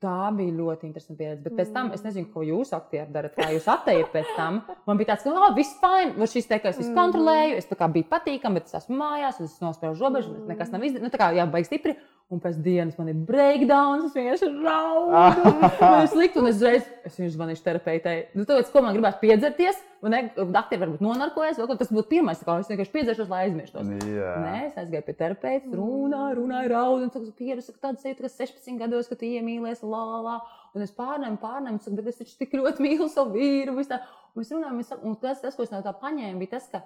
Tā 0.00 0.30
bija 0.32 0.54
ļoti 0.56 0.86
interesanta 0.88 1.18
pieredze. 1.18 1.42
Bet 1.44 1.56
pēc 1.58 1.72
tam 1.74 1.90
es 1.92 2.00
nezinu, 2.00 2.30
ko 2.32 2.40
jūs 2.40 2.70
aktieri 2.72 3.12
darat, 3.12 3.34
kā 3.36 3.50
jūs 3.52 3.66
atteicat 3.68 4.14
pēc 4.14 4.30
tam. 4.32 4.62
Man 4.88 4.96
bija 4.96 5.10
tāds, 5.10 5.26
ka, 5.26 5.34
labi, 5.34 5.58
viss 5.60 5.76
fine, 5.82 6.14
var 6.16 6.30
šis 6.32 6.48
te, 6.48 6.56
ka 6.62 6.72
es 6.72 6.78
visu 6.80 6.94
kontrolēju, 6.96 7.58
es 7.60 7.68
biju 7.68 8.08
patīkami, 8.08 8.56
bet 8.56 8.70
es 8.70 8.78
esmu 8.78 8.96
mājās, 8.96 9.42
es 9.44 9.58
nospēju 9.60 9.98
robežu, 10.00 10.32
bet 10.38 10.54
nekas 10.54 10.72
nav 10.72 10.86
izdarīts. 10.88 11.04
Nu, 11.04 11.12
tā 11.12 11.20
kā 11.20 11.28
jā, 11.36 11.44
baigi 11.52 11.68
stipri. 11.68 11.98
Un 12.30 12.40
pēc 12.40 12.60
dienas 12.62 12.96
man 12.96 13.10
ir 13.10 13.20
breakdowns, 13.28 14.06
es 14.08 14.16
vienkārši 14.16 14.48
raudu. 14.62 15.52
Man 15.82 16.04
ir 16.04 16.10
slikti, 16.12 16.38
un 16.38 16.46
es 16.46 16.60
uzreiz 16.60 16.84
es 17.04 17.16
viņu 17.18 17.32
zvanīšu 17.34 17.64
terapeitei. 17.64 18.18
Nu, 18.38 18.46
tāpēc, 18.46 18.70
ko 18.70 18.84
man 18.84 18.94
gribētu 18.94 19.18
piedzerties, 19.24 19.80
un 20.00 20.16
aktieri 20.16 20.80
varbūt 20.80 21.02
nonarkojas, 21.04 21.58
kas 21.60 21.80
tas 21.82 21.90
būtu 21.92 22.08
pirmais, 22.14 22.40
kā 22.44 22.56
es 22.62 22.70
vienkārši 22.70 22.94
piedzeršos, 22.94 23.28
lai 23.28 23.42
aizmirstos. 23.46 23.90
Jā. 24.08 24.30
Nē, 24.44 24.54
es 24.70 24.78
aizgāju 24.80 25.06
pie 25.06 25.16
terapeita, 25.18 25.72
runāju, 25.76 26.38
runāju, 26.38 26.70
raudu. 26.72 27.08
Un 27.08 27.12
tas 27.14 27.26
pieredzi, 27.36 27.74
ka 27.74 27.88
tāda 27.88 28.00
sajūta, 28.00 28.24
ka 28.24 28.32
16 28.32 28.80
gados, 28.80 29.10
kad 29.10 29.20
tu 29.20 29.28
iemīlies, 29.28 29.84
la, 29.84 30.04
la. 30.24 30.38
Un 30.76 30.86
es 30.86 30.94
pārnēmu, 30.96 31.40
pārnēmu, 31.42 31.82
saku, 31.84 31.98
bet 31.98 32.12
es 32.12 32.22
taču 32.22 32.38
tik 32.40 32.56
ļoti 32.56 32.86
mīlu 32.86 33.10
savu 33.12 33.36
vīru. 33.36 33.76
viss 33.76 33.92
tā. 33.92 34.00
Un 34.32 34.40
mēs 34.40 34.54
runājam, 34.54 35.04
un 35.10 35.20
tas, 35.20 35.42
tas, 35.42 35.56
ko 35.58 35.66
es 35.66 35.74
no 35.74 35.82
tā 35.84 35.92
paņēmu, 36.00 36.40
bija 36.40 36.56
tas, 36.56 36.70
ka 36.72 36.84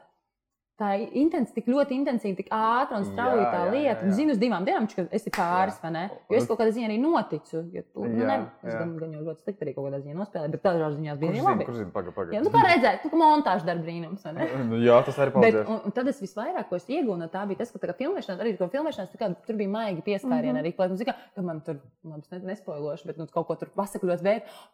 tā 0.74 0.88
intens, 1.14 1.52
tik 1.54 1.66
ļoti 1.70 1.94
intensīva, 1.94 2.34
tik 2.40 2.48
ātra 2.50 2.96
un 2.98 3.04
strauja 3.06 3.44
Jā, 3.44 3.50
tā 3.52 3.58
jā, 3.62 3.70
lieta. 3.70 3.84
jā, 3.84 3.94
jā. 3.94 4.06
Un 4.08 4.12
zinu, 4.16 4.32
uz 4.34 4.38
divām 4.42 4.64
dienām, 4.66 4.88
ka 4.90 5.04
esi 5.14 5.30
pāris, 5.30 5.76
vai 5.82 5.90
ne? 5.94 6.02
Jo 6.32 6.36
es 6.40 6.48
kaut 6.50 6.58
kādā 6.58 6.72
ziņā 6.74 6.88
arī 6.88 6.96
noticu. 6.98 7.60
Jo, 7.70 7.82
nu, 7.94 8.08
Jā, 8.18 8.26
ne, 8.26 8.36
es 8.64 8.72
jā. 8.74 8.78
gan, 8.80 8.96
gan 8.98 9.12
jau 9.14 9.22
ļoti 9.28 9.44
slikti 9.44 9.62
arī 9.68 9.74
kaut 9.76 9.86
kādā 9.86 10.00
ziņā 10.02 10.16
nospēlēju, 10.18 10.50
bet 10.56 10.62
tādā 10.66 10.88
ziņā 10.96 11.14
bija 11.20 11.30
arī 11.30 11.44
labi. 11.46 11.64
kurš 11.68 11.78
zina, 11.78 11.92
paga, 11.94 12.10
paga. 12.16 12.34
Jā, 12.34 12.42
nu, 12.42 12.50
kā 12.50 12.62
redzēt, 12.66 13.02
tu 13.06 13.20
montāžu 13.22 13.68
darba 13.70 13.86
brīnums, 13.86 14.24
vai 14.26 14.32
ne? 14.34 14.48
Nu, 14.74 14.80
Jā, 14.82 14.98
tas 15.06 15.18
arī 15.22 15.30
Bet, 15.30 15.54
paldies. 15.54 15.68
un, 15.70 15.78
un 15.86 15.94
tad 15.94 16.08
es 16.10 16.18
visvairāk, 16.24 16.68
ko 16.68 16.76
es 16.80 16.86
iegūstu 16.90 17.18
no 17.22 17.28
tā, 17.30 17.44
bija 17.46 17.62
tas, 17.62 17.70
ka 17.70 17.78
tā 17.78 17.92
kā 17.92 17.96
filmēšanā, 18.02 18.38
arī 18.42 18.56
ko 18.58 18.66
filmēšanā, 18.74 19.06
kā, 19.22 19.30
tur 19.46 19.54
bija 19.62 19.70
maigi 19.70 20.02
pieskārieni. 20.10 20.56
Mhm. 20.58 20.62
Arī, 20.64 20.74
lai, 20.82 20.88
nu, 20.90 20.96
zini, 20.98 21.06
kā, 21.12 21.14
ka 21.38 21.42
man 21.46 21.60
tur, 21.62 21.78
labi, 22.02 22.18
es 22.18 22.30
ne- 22.34 22.42
nespoilošu, 22.50 23.06
bet 23.06 23.16
nu, 23.22 23.26
kaut 23.30 23.46
ko 23.46 23.54
tur 23.62 23.70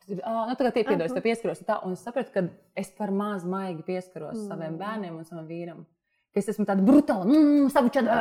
bet 0.00 0.16
tur, 0.16 0.24
ah, 0.24 0.46
nu, 0.48 0.56
tā 0.56 0.64
kā 0.64 0.72
tie 0.72 0.84
Mhm. 1.12 1.20
te 1.20 1.20
pieskaros. 1.28 1.60
un 1.60 1.66
Tā, 1.70 1.78
un 1.84 1.92
es 1.92 2.00
sapratu, 2.04 2.32
ka 2.32 2.48
es 2.76 2.90
par 2.96 3.10
maz 3.10 3.44
maigi 3.44 3.82
pieskaros 3.82 4.48
saviem 4.48 4.78
bērniem 4.78 5.16
un 5.18 5.24
savam 5.24 5.46
vīram. 5.46 5.84
Ka 6.30 6.38
es 6.38 6.48
esmu 6.52 6.64
tāda 6.68 6.84
brutāla, 6.86 7.24
mmm, 7.26 7.70
savu 7.74 7.90
čadā, 7.90 8.16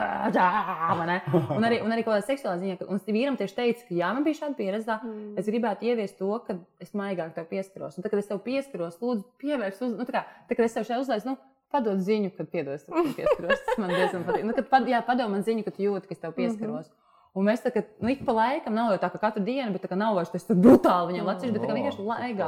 un 1.58 1.68
arī, 1.68 1.78
un 1.86 1.94
arī 1.94 2.04
kaut 2.06 2.16
kādā 2.16 2.26
seksuālā 2.26 2.58
ziņā. 2.62 2.78
ka- 2.80 2.88
Un 2.90 2.98
tas 3.00 3.08
vīram 3.14 3.38
tieši 3.38 3.56
teica, 3.60 3.84
ka 3.88 3.94
jā, 4.00 4.10
man 4.16 4.24
bija 4.26 4.40
šāda 4.42 4.56
pieredze. 4.58 4.96
Mm. 5.04 5.36
Es 5.38 5.46
gribētu 5.52 5.86
ieviest 5.92 6.18
to, 6.18 6.32
ka 6.48 6.58
es 6.82 6.92
maigāk 6.98 7.36
tev 7.36 7.46
pieskaros. 7.52 7.98
Un 7.98 8.04
tad, 8.04 8.10
kad 8.16 8.20
es 8.24 8.28
tev 8.32 8.40
pieskaros, 8.46 8.98
lūdzu, 9.04 9.24
pievērs 9.44 9.82
uz, 9.86 9.94
nu, 10.00 10.08
tā 10.10 10.16
kā, 10.18 10.24
tā, 10.50 10.56
kad 10.58 10.66
es 10.66 10.74
tev 10.80 10.88
šeit 10.90 11.04
uzlaidu, 11.04 11.34
nu, 11.34 11.38
padod 11.70 12.00
ziņu, 12.02 12.32
kad 12.38 12.50
piedod, 12.50 12.80
es 12.80 12.88
tev 12.88 13.12
pieskaros. 13.14 13.62
Tas 13.68 13.78
man 13.78 13.94
diezgan 13.94 14.26
patīk. 14.26 14.48
Nu, 14.50 14.56
kad, 14.58 14.70
pad, 14.74 14.90
jā, 14.90 15.04
padod 15.06 15.30
man 15.30 15.46
ziņu, 15.46 15.68
ka 15.68 15.76
tu 15.76 15.86
jūti, 15.86 16.10
ka 16.10 16.18
es 16.18 16.24
tev 16.26 16.34
pieskaros. 16.40 16.90
Un 17.38 17.46
mēs 17.46 17.62
tā 17.62 17.70
kā 17.70 17.84
nu, 18.02 18.10
ik 18.10 18.24
pa 18.26 18.34
laikam 18.34 18.74
nav 18.74 18.90
jau 18.90 18.98
tā, 19.04 19.12
ka 19.14 19.20
katru 19.22 19.44
dienu, 19.46 19.70
bet 19.76 19.84
tā 19.86 19.88
kā 19.92 19.96
nav 19.96 20.16
vairs 20.18 20.32
tas 20.34 20.48
tur 20.48 20.58
brutāli 20.58 21.12
viņam 21.14 21.28
lacīts, 21.30 21.54
bet 21.54 21.62
tā 21.62 21.68
kā 21.70 21.76
vienkārši 21.78 22.06
laigā. 22.08 22.48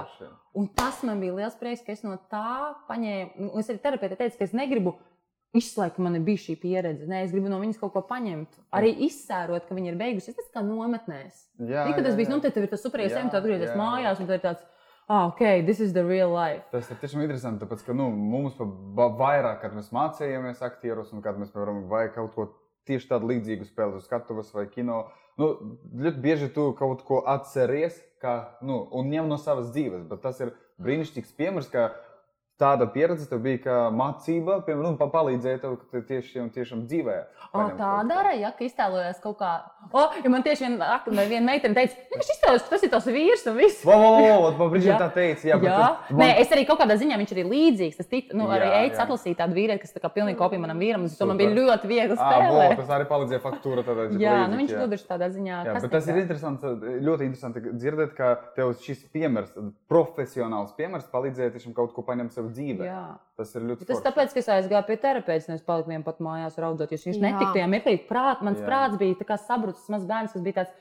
Un 0.57 0.65
tas 0.73 1.03
man 1.05 1.19
bija 1.21 1.35
liels 1.37 1.53
prieks, 1.59 1.83
ka 1.85 1.93
es 1.93 2.01
no 2.01 2.15
tā 2.33 2.73
paņēmu. 2.89 3.29
Nu, 3.45 3.51
es 3.61 3.69
arī 3.69 3.77
terapeitē 3.83 4.17
teicu, 4.17 4.39
ka 4.39 4.47
es 4.49 4.55
negribu 4.57 4.95
izslēgt, 5.57 5.97
ka 5.97 6.03
man 6.05 6.19
bijusi 6.25 6.51
šī 6.51 6.57
pieredze. 6.61 7.07
Nē, 7.09 7.23
es 7.25 7.33
gribu 7.33 7.51
no 7.51 7.59
viņas 7.61 7.79
kaut 7.81 7.93
ko 7.95 8.03
paņemt. 8.07 8.59
Arī 8.77 8.91
izsērot, 9.07 9.65
ka 9.67 9.75
viņa 9.77 9.91
ir 9.91 9.97
beigusies. 9.99 10.37
Tas 10.37 10.51
kā 10.53 10.63
nometnēs. 10.65 11.45
Jā, 11.59 11.85
Tikā 11.89 12.05
tas 12.05 12.17
bija, 12.19 12.31
nu, 12.31 12.39
tad 12.43 12.55
tev 12.55 12.67
ir 12.67 12.71
tas 12.71 12.83
superīgs 12.85 13.15
ceļš, 13.15 13.31
tu 13.33 13.39
atgriezies 13.41 13.73
jā, 13.73 13.77
mājās, 13.79 14.21
tad 14.23 14.45
tāds, 14.45 14.63
ah, 15.11 15.27
ok, 15.27 15.43
this 15.67 15.83
is 15.83 15.91
the 15.97 16.05
real 16.07 16.31
life. 16.31 16.63
Tas 16.71 16.87
ir 16.91 16.99
tiešām 17.03 17.25
interesanti, 17.25 17.65
tāpēc, 17.65 17.83
ka 17.87 17.95
nu, 17.97 18.07
mums 18.15 18.59
vairāk, 18.95 19.59
kad 19.65 19.75
mēs 19.75 19.91
mācījāmies 19.95 20.63
aktierus, 20.65 21.11
un 21.11 21.23
kad 21.25 21.39
mēs, 21.39 21.51
piemēram, 21.51 21.83
vai 21.91 22.05
kaut 22.15 22.31
ko 22.37 22.47
tieši 22.87 23.11
tādu 23.11 23.33
līdzīgu 23.33 23.67
spēlēt 23.67 23.99
uz 23.99 24.07
skatuves 24.07 24.53
vai 24.55 24.65
kino, 24.71 25.03
nu, 25.39 25.51
ļoti 25.99 26.23
bieži 26.23 26.47
tu 26.55 26.71
kaut 26.79 27.03
ko 27.07 27.21
atceries, 27.29 27.99
kā, 28.23 28.37
nu, 28.65 28.85
un 28.95 29.11
ņem 29.11 29.27
no 29.29 29.37
savas 29.41 29.69
dzīves, 29.75 30.07
bet 30.09 30.23
tas 30.23 30.39
ir 30.41 30.55
brīnišķīgs 30.81 31.35
piemērs, 31.37 31.69
ka 31.73 31.91
tāda 32.61 32.85
pieredze 32.93 33.25
tev 33.29 33.41
bija 33.43 33.59
kā 33.65 33.77
mācība, 33.95 34.59
piemēram, 34.67 34.93
nu, 34.93 34.97
pa- 34.99 35.09
palīdzēja 35.15 35.61
tev 35.63 35.77
ka 35.81 35.89
tu 35.91 36.01
tiešām, 36.11 36.51
dzīvē. 36.87 37.15
O, 37.51 37.65
tā 37.75 37.91
dara, 38.07 38.31
ja 38.37 38.51
ka 38.55 38.63
iztēlojas 38.63 39.17
kaut 39.23 39.39
kā. 39.41 39.49
O, 39.91 40.05
ja 40.23 40.29
man 40.31 40.43
tieši 40.45 40.67
viena, 40.69 41.01
viena 41.27 41.45
meitene 41.49 41.75
teica, 41.75 41.97
ka 42.07 42.19
viņš 42.21 42.29
iztēlojas, 42.35 42.63
ka 42.67 42.73
tas 42.75 42.85
ir 42.85 42.91
tavs 42.93 43.09
vīrs 43.11 43.43
un 43.51 43.57
viss. 43.57 43.81
Vo, 43.83 43.97
vo, 43.97 44.11
vo, 44.21 44.51
man 44.61 44.71
brīdī 44.71 44.93
tā 44.95 45.09
teica, 45.11 45.47
jā, 45.49 45.57
Jā, 45.59 45.77
tas- 45.81 46.15
Nē, 46.21 46.29
es 46.43 46.53
arī 46.55 46.63
kaut 46.69 46.79
kādā 46.79 46.95
ziņā 47.01 47.17
viņš 47.19 47.33
ir 47.35 47.49
līdzīgs. 47.51 47.97
Tas 47.97 48.07
tic, 48.07 48.31
nu, 48.37 48.47
arī 48.53 48.69
jā. 48.69 49.01
atlasīja 49.03 49.39
tādu 49.41 49.57
vīrieti, 49.57 49.81
kas 49.83 49.91
tā 49.97 49.99
kā 50.03 50.11
pilnīgi 50.13 50.37
kopija 50.39 50.61
manam 50.63 50.79
vīram. 50.79 51.09
To 51.17 51.25
man 51.27 51.37
bija 51.41 51.51
ļoti 51.57 51.89
viegli 51.91 52.15
spēlēt. 52.19 52.77
tas 52.79 52.93
arī 52.95 53.07
palīdzēja 53.09 53.41
faktūra. 53.43 53.83
Tādā, 53.87 54.07
Jā, 54.21 54.37
nu, 54.51 54.59
viņš 54.61 54.73
gudrs 54.77 55.05
tādā 55.09 55.27
ziņā. 55.33 55.57
Jā, 55.65 55.73
bet 55.81 55.91
tas 55.91 56.07
ir 56.07 56.21
interesanti, 56.21 56.71
ļoti 57.01 57.27
interesanti 57.27 57.59
dzirdēt, 57.73 58.13
ka 58.15 58.35
tev 58.55 58.73
šis 58.79 59.03
piemērs, 59.13 59.51
profesionāls 59.91 60.71
piemērs, 60.77 61.07
palīdzēja 61.11 61.53
tiešām 61.55 61.73
kaut 61.77 61.93
ko 61.95 62.03
paņemt 62.07 62.35
sev 62.35 62.50
dzīvē. 62.53 62.85
Jā. 62.87 63.01
Tas 63.39 63.55
ir 63.57 63.65
ļoti 63.69 63.87
Tas 63.87 63.97
forši. 63.97 64.05
tāpēc, 64.09 64.35
ka 64.35 64.41
es 64.43 64.51
aizgāju 64.57 64.87
pie 64.91 64.97
terapeita, 65.01 65.55
es 65.57 65.65
paliku 65.65 65.89
vien 65.93 66.03
pat 66.05 66.21
mājās 66.23 66.59
raudzot. 66.61 66.91
Jo 66.93 66.99
viņš 67.01 67.19
netika 67.23 67.51
tajā 67.55 67.67
mirklī. 67.71 67.97
Prāt, 68.09 68.43
mans 68.45 68.61
Jā. 68.61 68.67
Prāts 68.69 68.99
bija 69.01 69.17
tā 69.19 69.27
kā 69.31 69.39
sabrucis 69.41 69.89
mazs 69.91 70.07
bērns, 70.09 70.35
kas 70.35 70.45
bija 70.45 70.61
tāds. 70.61 70.77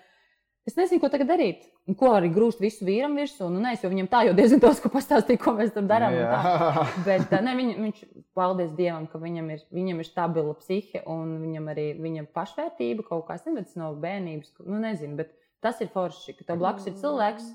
Es 0.68 0.74
nezinu, 0.76 1.00
ko 1.00 1.08
tagad 1.08 1.30
darīt. 1.32 1.62
Un 1.88 1.96
ko 1.98 2.10
arī 2.12 2.28
grūst 2.30 2.60
visu 2.60 2.84
vīram 2.84 3.14
virsū. 3.16 3.46
Nu, 3.50 3.62
nē, 3.64 3.72
es 3.74 3.82
jau 3.82 3.88
viņam 3.90 4.10
tā 4.12 4.20
jau 4.28 4.34
diezgan 4.36 4.60
daudz 4.60 4.82
ko 4.84 4.90
pastāstīju, 4.92 5.40
ko 5.40 5.54
mēs 5.56 5.72
tur 5.74 5.86
darām. 5.88 6.12
un 6.12 6.26
tā. 6.28 6.40
Jā. 6.44 6.84
Bet 7.08 7.32
ne, 7.42 7.54
viņ, 7.56 7.70
viņš, 7.80 8.02
paldies 8.36 8.74
Dievam, 8.76 9.08
ka 9.10 9.18
viņam 9.18 9.48
ir, 9.56 9.64
viņam 9.74 10.02
ir 10.04 10.06
stabila 10.10 10.52
psihe 10.60 11.00
un 11.10 11.32
viņam 11.40 11.70
arī 11.72 11.86
viņa 11.98 12.26
pašvērtība 12.36 13.06
kaut 13.08 13.24
kā, 13.30 13.38
es 13.40 13.48
nezinu, 13.48 13.64
tas 13.64 13.80
no 13.80 13.88
bērnības, 14.04 14.52
nu 14.68 14.82
nezinu, 14.84 15.16
bet 15.18 15.32
tas 15.64 15.80
ir 15.80 15.88
forši, 15.96 16.36
ka 16.38 16.44
tev 16.52 16.60
blakus 16.60 16.86
ir 16.92 16.94
cilvēks, 17.00 17.48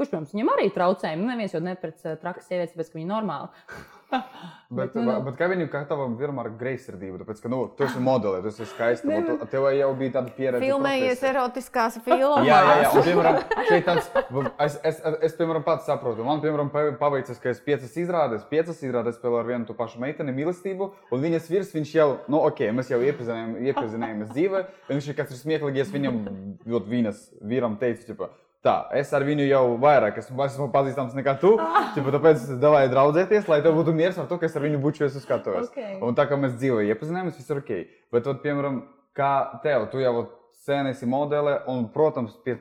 kurš, 0.00 0.10
protams, 0.14 0.34
viņam 0.36 0.52
arī 0.56 0.68
traucējumi. 0.74 1.22
Nu, 1.24 1.32
neviens 1.34 1.54
jau 1.56 1.62
nepret 1.64 2.04
ā, 2.08 2.16
trakas 2.20 2.48
sievietes, 2.50 2.74
tāpēc, 2.74 2.92
ka 2.94 2.98
viņi 3.00 3.06
ir 3.08 3.14
normāli. 3.14 3.50
Bet, 4.70 4.94
nu, 4.94 5.02
nu. 5.06 5.12
bet 5.22 5.36
kā 5.38 5.46
viņu 5.50 5.68
katavam 5.70 6.16
vienmēr 6.18 6.48
ar 6.48 6.54
greizsirdību, 6.58 7.20
tāpēc, 7.20 7.40
ka, 7.44 7.50
nu, 7.50 7.60
tu 7.78 7.84
esi 7.86 8.00
modeli, 8.08 8.40
tu 8.42 8.50
esi 8.50 8.66
skaista, 8.66 9.06
un 9.06 9.26
tu- 9.28 9.46
tev 9.50 9.68
jau 9.74 9.90
bija 9.98 10.14
tāda 10.16 10.32
pieredze. 10.34 10.62
Filmējies 10.64 11.20
profesija. 11.20 11.30
erotiskās 11.30 11.98
filmās. 12.04 12.46
Jā, 12.50 12.56
jā, 12.66 12.72
jā. 12.82 12.88
Un, 12.90 13.06
piemēram, 13.06 13.38
šeit 13.68 13.86
tāds, 13.86 14.08
es, 14.66 14.76
es, 14.90 14.98
es, 14.98 15.16
es, 15.30 15.36
piemēram, 15.38 15.62
pats 15.66 15.86
saprotu. 15.90 16.26
Man, 16.26 16.42
piemēram, 16.42 16.72
pa- 16.74 16.90
paveicis, 16.98 17.38
ka 17.42 17.52
es 17.54 17.62
piecas 17.66 17.94
izrādes, 18.02 18.42
piecas 18.50 18.82
izrādes 18.82 19.18
spēlēju 19.20 19.42
ar 19.44 19.50
vienu 19.52 19.70
to 19.70 19.78
pašu 19.78 20.02
meiteni 20.02 20.34
mīlestību, 20.40 20.90
un 21.14 21.24
viņas 21.26 21.50
virs, 21.54 21.70
viņš 21.78 21.94
jau, 22.00 22.08
nu, 22.30 22.42
ok, 22.50 22.66
mēs 22.80 22.90
jau 22.90 22.98
iepazinājām, 23.06 23.56
iepazinājāmies 23.70 24.34
dzīvē, 24.34 24.64
un 24.88 24.94
viņš 24.98 25.10
ir 25.14 25.18
kāds 25.22 25.34
ir 25.38 25.42
smieklīgi, 25.44 25.86
es 25.86 25.94
viņam, 25.94 26.22
ļoti 26.66 26.94
viņas 26.98 27.24
vīram 27.54 27.78
teicu, 27.82 28.10
tipo, 28.10 28.30
Tā, 28.60 28.74
es 28.92 29.08
ar 29.16 29.24
viņu 29.24 29.46
jau 29.48 29.62
vairāk 29.80 30.18
esmu, 30.20 30.36
esmu 30.44 30.66
pazīstams 30.74 31.14
nekā 31.16 31.32
tu. 31.40 31.54
Čipa, 31.94 32.12
tāpēc 32.12 32.42
es 32.42 32.58
devāju 32.60 32.90
draudzēties, 32.92 33.46
lai 33.48 33.62
tev 33.64 33.78
būtu 33.78 33.94
miers 33.96 34.18
ar 34.20 34.26
to, 34.28 34.36
ka 34.36 34.50
es 34.50 34.56
ar 34.58 34.66
viņu 34.66 34.82
bučos 34.82 35.16
uz 35.16 35.24
skatuves. 35.24 35.70
Okay. 35.70 35.94
Un 36.04 36.18
tā 36.18 36.26
kā 36.28 36.36
mēs 36.36 36.58
dzīvē 36.58 36.84
iepazinājāmies, 36.90 37.38
viss 37.40 37.54
ir 37.54 37.62
ok. 37.62 37.72
Bet, 38.12 38.28
ot, 38.28 38.42
piemēram, 38.44 38.82
kā 39.16 39.32
tev, 39.64 39.86
tu 39.88 40.02
jau 40.04 40.26
sen 40.66 40.90
esi 40.90 41.08
modele, 41.08 41.56
un, 41.72 41.86
protams, 41.94 42.36
pie 42.44 42.58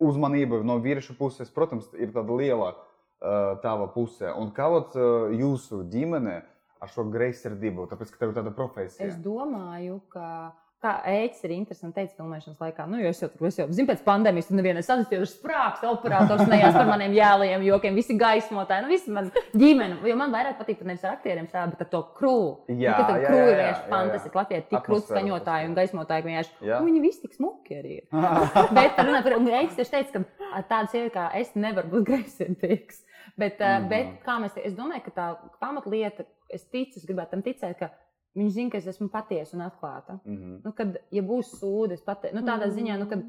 uzmanība 0.00 0.62
no 0.64 0.78
vīriešu 0.80 1.18
puses, 1.20 1.52
protams, 1.52 1.92
ir 2.00 2.16
tāda 2.16 2.40
liela 2.40 2.72
uh, 2.72 3.52
tava 3.60 3.90
puse. 3.92 4.32
Un 4.32 4.54
kā 4.56 4.72
ot, 4.72 4.96
uh, 4.96 5.28
jūsu 5.36 5.84
ģimene 5.92 6.38
ar 6.80 6.96
šo 6.96 7.04
greizsirdību, 7.12 7.90
tāpēc, 7.92 8.14
ka 8.14 8.24
tev 8.24 8.32
ir 8.32 8.40
tāda 8.40 8.56
profesija? 8.56 9.04
Es 9.04 9.20
domāju, 9.20 10.00
ka. 10.16 10.56
Kā 10.82 10.96
ēķis 11.06 11.44
ir 11.46 11.52
interesanti 11.54 11.94
teikt, 11.94 12.16
filmēšanas 12.18 12.58
laikā. 12.58 12.88
Nu, 12.90 12.98
jo 12.98 13.10
es 13.12 13.20
jau 13.22 13.28
tur 13.30 13.46
jau 13.46 13.68
zinu, 13.70 13.86
pēc 13.86 14.00
pandēmijas 14.02 14.48
tur 14.48 14.56
nevienam 14.58 14.82
sasprāstījis, 14.82 15.34
sprāgst, 15.38 15.84
operators 15.86 16.42
nejās 16.50 16.74
par 16.74 16.88
maniem 16.90 17.14
jēliem, 17.14 17.62
jokiem, 17.68 17.94
visi 17.94 18.16
gaismotāji. 18.18 18.82
Nu, 18.82 18.90
visi 18.90 19.14
man 19.14 19.30
ģimene, 19.54 20.00
jo 20.10 20.16
man 20.18 20.34
vairāk 20.34 20.58
patīk 20.58 20.80
pat 20.80 20.90
nevis 20.90 21.04
ar 21.06 21.14
aktieriem 21.14 21.46
strādāt, 21.46 21.76
bet 21.76 21.84
ar 21.86 21.90
to 21.92 22.00
krūvu. 22.18 22.50
Jā, 22.82 22.96
nu, 22.98 23.14
jā, 23.22 23.28
krūvi 23.28 23.46
jā, 23.46 23.52
ir 23.52 23.62
jā, 23.62 23.68
vienkārši 23.68 24.26
jā. 24.26 24.34
Latvijā 24.40 24.58
ir 24.58 24.66
tik 24.66 24.78
Atmosfēra, 24.80 24.88
krustskaņotāji 24.88 25.68
un 25.70 25.78
gaismotāji, 25.78 26.22
ka 26.22 26.28
vienkārši 26.32 26.52
nu, 26.72 26.82
viņi 26.90 27.04
visi 27.06 27.22
tik 27.22 27.38
smuki 27.38 27.78
arī 27.78 27.94
ir. 28.00 28.04
Bet 28.80 28.98
runāt 28.98 29.22
par 29.22 29.38
Ēķis 29.38 29.78
tieši 29.78 29.94
teica, 29.94 30.12
ka 30.18 30.52
ar 30.58 30.68
tādu 30.74 30.90
sievieti 30.96 31.14
kā 31.14 31.30
es 31.38 31.54
nevaru 31.54 31.94
būt 31.94 32.08
greizsirdīgs. 32.10 33.04
Bet, 33.38 33.58
mm 33.60 33.64
Mhm. 33.64 33.84
-hmm. 33.84 33.88
bet 33.88 34.06
kā 34.26 34.34
mēs, 34.42 34.56
es 34.64 34.74
domāju, 34.74 35.04
ka 35.04 35.10
tā 35.10 35.26
pamatlieta, 35.60 36.24
es 36.50 36.64
ticu, 36.64 36.98
es 36.98 37.06
gribētu 37.06 37.30
tam 37.30 37.42
ticēt, 37.42 37.78
ka 37.78 37.90
viņi 38.38 38.50
zina, 38.50 38.70
ka 38.72 38.78
es 38.78 38.86
esmu 38.86 39.10
patiesa 39.12 39.56
un 39.58 39.66
atklāta. 39.66 40.18
Mhm. 40.24 40.58
Nu, 40.64 40.72
kad, 40.72 40.98
ja 41.12 41.22
būs 41.22 41.54
sūdi, 41.60 41.98
es 41.98 42.04
pateiktu, 42.06 42.38
nu, 42.38 42.46
tādā 42.46 42.66
Mm. 42.66 42.76
ziņā, 42.78 42.98
nu, 42.98 43.06
kad 43.10 43.22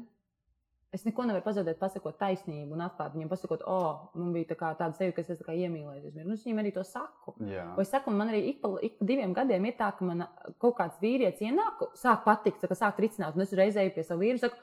es 0.94 1.04
neko 1.04 1.24
nevaru 1.26 1.42
pazaudēt, 1.42 1.78
pasakot 1.80 2.16
taisnību 2.20 2.76
un 2.76 2.84
atklāt 2.84 3.14
viņiem, 3.16 3.28
pasakot, 3.28 3.64
o, 3.66 3.78
oh, 3.78 4.10
man 4.14 4.32
bija 4.32 4.52
tā 4.52 4.74
tāda 4.78 4.94
sevi, 4.94 5.12
kas 5.12 5.30
es 5.30 5.40
tā 5.40 5.48
kā 5.48 5.56
iemīlējos. 5.58 6.14
Nu, 6.24 6.34
es 6.34 6.44
viņiem 6.46 6.60
arī 6.62 6.72
to 6.76 6.84
saku. 6.86 7.34
O 7.76 7.80
es 7.82 7.90
saku, 7.90 8.12
man 8.14 8.30
arī 8.30 8.44
ik 8.52 8.60
pa, 8.62 8.70
ik 8.80 8.98
pa 8.98 9.08
diviem 9.10 9.34
gadiem 9.34 9.66
ir 9.66 9.74
tā, 9.78 9.90
ka 9.98 10.04
man 10.04 10.26
kaut 10.62 10.76
kāds 10.78 11.00
vīrietis 11.02 11.42
ienāk, 11.42 11.82
sāk 11.98 12.22
patikt, 12.24 12.62
sāk 12.70 13.00
ricināt, 13.02 13.34
un 13.34 13.42
es 13.42 13.50
uzreiz 13.52 13.76
eju 13.76 13.94
pie 13.96 14.04
sava 14.06 14.22
vīra. 14.22 14.38
saku, 14.38 14.56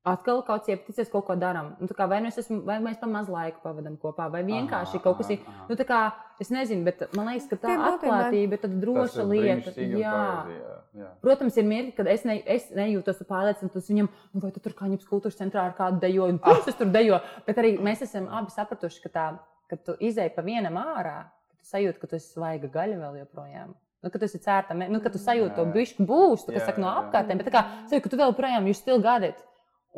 Atkal 0.00 0.38
kaut 0.48 0.62
kas 0.62 0.70
iepaticies, 0.72 1.10
kaut 1.12 1.26
ko 1.28 1.34
darām. 1.36 1.74
Nu, 1.76 1.84
tā 1.84 1.92
kā 1.92 2.06
vai, 2.08 2.22
nu 2.24 2.30
es 2.30 2.38
esmu, 2.40 2.62
vai 2.64 2.78
mēs 2.80 2.96
pa 2.96 3.04
maz 3.10 3.26
laiku 3.28 3.60
pavadām 3.60 3.98
kopā, 4.00 4.30
vai 4.32 4.40
vienkārši 4.46 4.96
Aha, 4.96 5.02
kaut 5.04 5.18
kas 5.18 5.28
ir. 5.34 5.42
Nu, 5.68 5.76
tā 5.76 5.84
kā, 5.84 5.98
es 6.40 6.48
nezinu, 6.48 6.86
bet 6.86 7.02
man 7.18 7.28
liekas, 7.28 7.50
ka 7.50 7.58
tā 7.60 7.68
Tie 7.68 7.76
būtībā- 7.76 7.98
atklātība 7.98 8.56
ir 8.56 8.62
tāda 8.62 8.78
droša 8.80 9.26
lieta. 9.28 9.74
Jā. 9.76 9.98
Jā. 10.00 10.70
Jā. 10.96 11.10
Protams, 11.20 11.58
ir 11.60 11.68
mirkli, 11.68 11.92
kad 11.98 12.08
es, 12.08 12.24
ne, 12.24 12.38
es 12.46 12.70
nejūtos 12.72 13.20
pārliecināts, 13.28 13.76
tas 13.76 13.90
viņam, 13.92 14.08
nu, 14.32 14.40
vai 14.40 14.50
tu 14.56 14.62
tur 14.64 14.72
kā 14.72 14.88
ņems 14.88 15.04
kultūras 15.04 15.36
centrā 15.36 15.66
ar 15.68 15.76
kādu 15.76 16.00
dejoju, 16.00 16.32
un 16.32 16.38
kurš 16.38 16.72
es 16.72 16.80
tur 16.80 16.88
dejoju. 16.88 17.20
Bet 17.46 17.60
arī 17.60 17.74
mēs 17.78 18.00
esam 18.08 18.26
abi 18.32 18.56
sapratuši, 18.56 19.02
ka 19.04 19.12
tā, 19.12 19.26
kad 19.68 19.84
tu 19.84 19.98
izēji 20.00 20.32
pa 20.34 20.40
vienam 20.40 20.80
ārā, 20.80 21.28
ka 21.28 21.60
tu 21.60 21.68
sajūti, 21.76 22.00
ka 22.00 22.06
tu 22.06 22.16
esi 22.16 22.32
svaiga 22.32 22.72
gaļa 22.72 22.96
vēl 23.04 23.20
joprojām. 23.20 23.76
Nu, 24.00 24.08
kad 24.08 24.16
tu 24.16 24.24
esi 24.24 24.40
cērta, 24.40 24.72
nu, 24.80 24.98
kad 25.04 25.12
tu 25.12 25.20
sajūti 25.20 25.54
to 25.60 25.68
Jā. 25.68 25.72
bišku 25.76 26.08
būstu, 26.08 26.54
kas 26.56 26.62
Jā, 26.64 26.66
saka 26.72 26.80
no 26.80 26.88
apkārtēm, 26.88 27.36
bet 27.36 27.50
tā 27.50 27.52
kā 27.52 27.62
sajūti, 27.84 28.02
ka 28.06 28.08
tu 28.08 28.16
vēl 28.16 28.32
projām 28.34 28.64
jūs 28.64 28.80
it. 29.28 29.44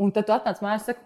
Un 0.01 0.13
tad 0.13 0.27
tu 0.27 0.33
atnāc 0.33 0.61
mājās, 0.65 0.87
saka, 0.89 1.01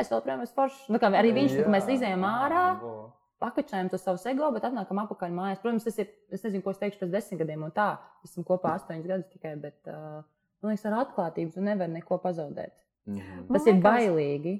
es 0.00 0.10
vēl 0.10 0.22
projām 0.24 0.40
esmu 0.42 0.56
foršs. 0.58 0.88
Nu, 0.90 0.98
kā 0.98 1.10
arī 1.14 1.30
viņš, 1.36 1.52
ka 1.64 1.70
mēs 1.70 1.86
izējām 1.94 2.24
ārā, 2.26 2.64
Vo. 2.80 2.94
pakačājam 3.42 3.90
to 3.92 3.98
savu 4.00 4.18
ego, 4.30 4.50
bet 4.56 4.64
atnākam 4.66 4.98
atpakaļ 5.04 5.30
mājās. 5.36 5.60
Protams, 5.62 5.84
tas 5.86 5.98
ir, 6.02 6.08
es 6.34 6.42
nezinu, 6.42 6.62
ko 6.64 6.70
es 6.74 6.78
teikšu 6.82 6.98
pēc 7.04 7.12
desmit 7.14 7.40
gadiem, 7.44 7.62
un 7.68 7.70
tā, 7.76 7.88
esam 8.26 8.44
kopā 8.48 8.74
astoņus 8.78 9.06
gadus 9.06 9.30
tikai, 9.32 9.54
bet, 9.62 9.78
uh, 9.86 10.22
man 10.62 10.72
liekas, 10.74 10.86
ar 10.90 10.98
atklātību 11.04 11.54
tu 11.54 11.60
nevari 11.62 11.92
neko 11.98 12.18
pazaudēt. 12.24 12.74
Mhm. 13.06 13.46
Tas 13.52 13.66
Man 13.66 13.68
ir 13.68 13.74
liekas- 13.74 13.84
bailīgi, 13.86 14.54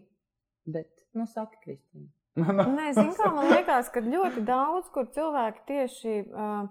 bet, 0.67 0.91
nu, 1.15 1.27
saka, 1.27 1.59
Kristīna. 1.65 2.11
Nē, 2.79 2.93
zinu, 2.95 3.15
kā 3.15 3.29
man 3.35 3.51
liekas, 3.51 3.91
ka 3.95 4.01
ļoti 4.03 4.43
daudz, 4.47 4.89
kur 4.95 5.07
cilvēki 5.15 5.61
tieši 5.67 6.15
uh, 6.31 6.67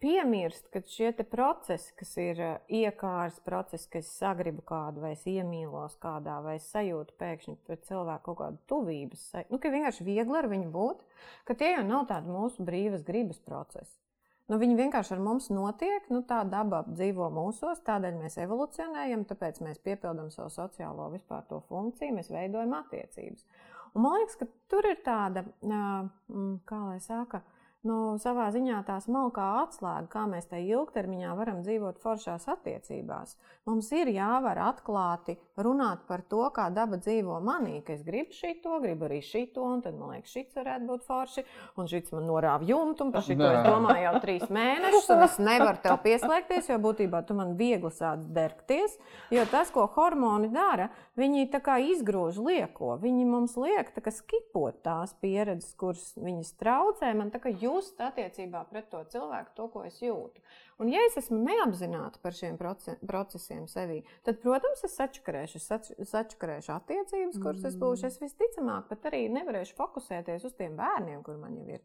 piemirst, 0.00 0.66
ka 0.72 0.82
šie 0.88 1.12
procesi, 1.30 1.92
kas 2.00 2.12
ir 2.20 2.40
uh, 2.40 2.50
iekārs 2.66 3.40
procesi, 3.44 3.88
ka 3.92 4.00
es 4.00 4.10
sagribu 4.16 4.64
kādu, 4.66 5.04
vai 5.04 5.14
es 5.14 5.24
iemīlos 5.28 5.96
kādā, 6.02 6.40
vai 6.44 6.56
es 6.58 6.68
sajūtu 6.72 7.16
pēkšņi 7.20 7.56
pret 7.66 7.86
cilvēku 7.88 8.30
kaut 8.30 8.38
kādu 8.42 8.62
tuvības, 8.72 9.24
saj- 9.32 9.48
nu, 9.52 9.60
ka 9.62 9.72
vienkārši 9.72 10.06
viegli 10.08 10.38
ar 10.40 10.50
viņu 10.50 10.70
būt, 10.74 11.02
ka 11.48 11.56
tie 11.60 11.74
jau 11.76 11.84
nav 11.86 12.06
tādi 12.10 12.32
mūsu 12.32 12.64
brīvas 12.66 13.04
gribas 13.06 13.42
procesi. 13.44 13.96
Nu, 14.50 14.56
viņi 14.58 14.74
vienkārši 14.80 15.12
ar 15.14 15.20
mums 15.22 15.44
notiek, 15.54 16.08
nu, 16.10 16.24
tā 16.26 16.40
daba 16.50 16.80
dzīvo 16.88 17.28
mūsos, 17.30 17.84
tādēļ 17.86 18.16
mēs 18.18 18.34
evolucionējam, 18.42 19.22
tāpēc 19.30 19.60
mēs 19.62 19.78
piepildām 19.84 20.32
savu 20.34 20.50
sociālo 20.50 21.06
vispār 21.12 21.44
to 21.46 21.60
funkciju, 21.68 22.16
mēs 22.16 22.32
veidojam 22.34 22.74
attiecības. 22.80 23.46
Un 23.94 24.02
man 24.02 24.16
liekas, 24.18 24.40
ka 24.40 24.48
tur 24.70 24.88
ir 24.90 24.98
tāda, 25.06 25.44
mm, 25.62 26.50
kā 26.66 26.80
lai 26.88 26.98
saka, 27.04 27.44
nu, 27.86 27.96
savā 28.20 28.50
ziņā 28.52 28.82
tā 28.88 28.98
smalkā 29.00 29.46
atslēga, 29.62 30.08
kā 30.12 30.26
mēs 30.28 30.48
tajā 30.50 30.76
ilgtermiņā 30.76 31.32
varam 31.38 31.62
dzīvot 31.64 32.00
foršās 32.02 32.44
attiecībās. 32.52 33.36
Mums 33.68 33.88
ir 33.96 34.10
jāvar 34.12 34.58
atklāti 34.66 35.36
runāt 35.60 36.04
par 36.08 36.22
to, 36.28 36.42
kā 36.56 36.68
daba 36.74 36.98
dzīvo 37.00 37.38
manī, 37.44 37.78
ka 37.84 37.94
es 37.96 38.02
gribu 38.04 38.36
šito, 38.36 38.78
gribu 38.82 39.08
arī 39.08 39.20
šito, 39.24 39.64
un 39.64 39.80
tad 39.84 39.96
man 39.96 40.14
liekas, 40.16 40.32
šis 40.34 40.56
varētu 40.58 40.88
būt 40.90 41.06
forši, 41.08 41.44
un 41.80 41.90
šis 41.90 42.12
man 42.16 42.28
norāva 42.28 42.68
jumtu, 42.68 43.06
un 43.06 43.14
par 43.14 43.24
šito 43.24 43.48
es 43.48 43.68
domāju 43.68 44.04
jau 44.06 44.14
trīs 44.24 44.46
mēnešus, 44.52 45.10
un 45.14 45.24
es 45.28 45.38
nevaru 45.40 45.84
tev 45.84 45.96
pieslēgties, 46.04 46.70
jo 46.72 46.80
būtībā 46.84 47.22
tu 47.28 47.36
man 47.38 47.56
viegli 47.60 47.92
sāc 47.94 48.24
dergties, 48.34 48.98
jo 49.32 49.46
tas, 49.52 49.72
ko 49.72 49.86
hormoni 49.96 50.52
dara, 50.52 50.90
viņi 51.20 51.48
tā 51.52 51.62
kā 51.64 51.78
izgrūž 51.94 52.40
lieko, 52.44 52.94
viņi 53.00 53.28
mums 53.28 53.56
liek 53.60 53.92
tā 53.94 54.04
kā 54.04 54.12
skipot 54.14 54.80
tās 54.84 55.12
pieredzes, 55.20 55.72
kuras 55.80 56.12
viņas 56.20 56.54
traucē, 56.60 57.12
man 57.16 57.32
tā 57.32 57.40
kā 57.42 57.52
just 57.70 58.00
attiecībā 58.02 58.64
pret 58.70 58.90
to 58.92 59.00
cilvēku, 59.12 59.54
to, 59.56 59.68
ko 59.72 59.84
es 59.86 60.00
jūtu. 60.02 60.42
Un, 60.82 60.90
ja 60.92 61.02
es 61.06 61.16
esmu 61.20 61.38
neapzināta 61.44 62.20
par 62.22 62.36
šiem 62.36 62.58
procesiem 62.58 63.66
sevī, 63.70 64.00
tad, 64.26 64.40
protams, 64.42 64.84
es 64.86 64.98
sačakarēšu, 64.98 65.62
sač, 65.62 65.92
sačakarēšu 66.12 66.74
attiecības, 66.76 67.40
kuras 67.42 67.66
es 67.70 67.78
būšu. 67.80 68.10
Es 68.10 68.20
visticamāk 68.22 68.90
pat 68.90 69.10
arī 69.12 69.26
nevarēšu 69.32 69.76
fokusēties 69.78 70.46
uz 70.50 70.58
tiem 70.58 70.76
bērniem, 70.80 71.24
kur 71.26 71.40
man 71.40 71.56
jau 71.60 71.68
ir. 71.78 71.82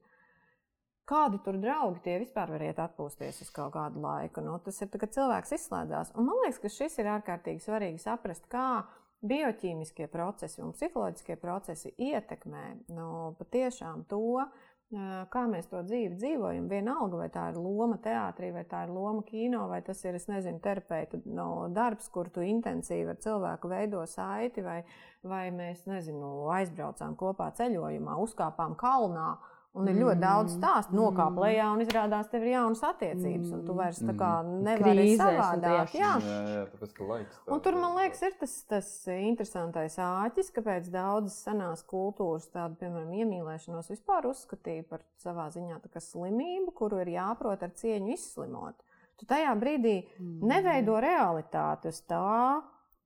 Kādi 1.06 1.38
tur 1.45 1.60
draugi 1.62 2.02
tie 2.02 2.15
vispār 2.17 2.50
var 2.50 2.63
iet 2.65 2.80
atpūsties 2.82 3.43
uz 3.45 3.50
kaut 3.54 3.76
kādu 3.76 4.02
laiku? 4.02 4.41
Nu, 4.41 4.56
tas 4.65 4.80
ir 4.82 4.89
kad 4.89 5.12
cilvēks 5.13 5.54
izslēdzās. 5.60 6.15
Un 6.17 6.26
man 6.26 6.39
liekas, 6.41 6.63
ka 6.63 6.71
šis 6.74 6.98
ir 6.98 7.12
ārkārtīgi 7.13 7.62
svarīgi 7.62 8.02
saprast, 8.02 8.48
kā 8.50 8.82
bioķīmiskie 9.26 10.08
procesi 10.12 10.63
un 10.65 10.74
psiholoģiskie 10.74 11.38
procesi 11.41 11.93
ietekmē 12.02 12.63
nu, 12.93 13.10
patiešām 13.39 14.06
to, 14.10 14.48
kā 14.93 15.43
mēs 15.50 15.65
to 15.71 15.82
dzīvi 15.86 16.15
dzīvojam. 16.19 16.67
Vienalga, 16.69 17.17
vai 17.17 17.30
tā 17.34 17.48
ir 17.52 17.58
loma 17.58 17.98
teātrī, 18.02 18.52
vai 18.54 18.63
tā 18.69 18.84
ir 18.86 18.93
loma 18.93 19.24
kino, 19.26 19.65
vai 19.67 19.82
tas 19.82 20.04
ir, 20.06 20.17
nezinu, 20.30 20.60
terapeitu 20.62 21.21
no 21.26 21.67
darbs, 21.74 22.08
kur 22.10 22.30
tu 22.30 22.45
intensīvi 22.45 23.10
ar 23.10 23.19
cilvēku 23.24 23.71
veido 23.71 24.06
saiti, 24.06 24.62
vai, 24.62 24.84
vai 25.24 25.50
mēs, 25.52 25.86
nezinu, 25.89 26.48
aizbraucām 26.54 27.15
kopā 27.15 27.52
ceļojumā, 27.58 28.17
uzkāpām 28.21 28.78
kalnā. 28.78 29.36
Un 29.75 29.89
ir 29.91 29.97
ļoti 29.99 30.21
daudz 30.21 30.53
mm. 30.53 30.59
stāstu, 30.61 30.95
nokāp 30.95 31.33
mm. 31.33 31.41
lejā, 31.43 31.65
un 31.75 31.81
izrādās, 31.83 32.29
tev 32.31 32.45
ir 32.45 32.53
jaunas 32.53 32.83
attiecības, 32.88 33.49
un 33.57 33.63
tu 33.67 33.73
mm. 33.73 33.79
vairs 33.81 33.97
tā 34.07 34.13
kā 34.15 34.29
nevari 34.47 35.07
savādāk. 35.19 35.95
Jā, 35.97 36.11
jā, 36.23 36.38
jā 36.53 36.61
tāpēc, 36.71 36.93
ka 36.95 37.07
laiks. 37.09 37.41
Un 37.51 37.63
tur, 37.65 37.79
man 37.81 37.97
liekas, 37.99 38.21
ir 38.23 38.38
tas, 38.39 38.53
tas 38.71 38.91
interesantais 39.17 39.97
āķis, 39.99 40.53
kāpēc 40.55 40.88
daudzas 40.93 41.41
senās 41.43 41.83
kultūras, 41.91 42.47
tādu, 42.53 42.79
piemēram, 42.79 43.11
iemīlēšanos 43.19 43.91
vispār 43.91 44.29
uzskatīja 44.31 44.88
par 44.93 45.03
savā 45.19 45.49
ziņā 45.51 45.81
slimību, 46.05 46.71
kuru 46.75 47.03
ir 47.03 47.11
jāprot 47.17 47.67
ar 47.67 47.75
cieņu 47.75 48.15
izslimot. 48.15 48.79
Tu 49.19 49.27
tajā 49.27 49.51
brīdī 49.59 49.97
neveido 50.43 50.95
realitāti 51.03 51.91
uz 51.91 52.01
tā, 52.07 52.63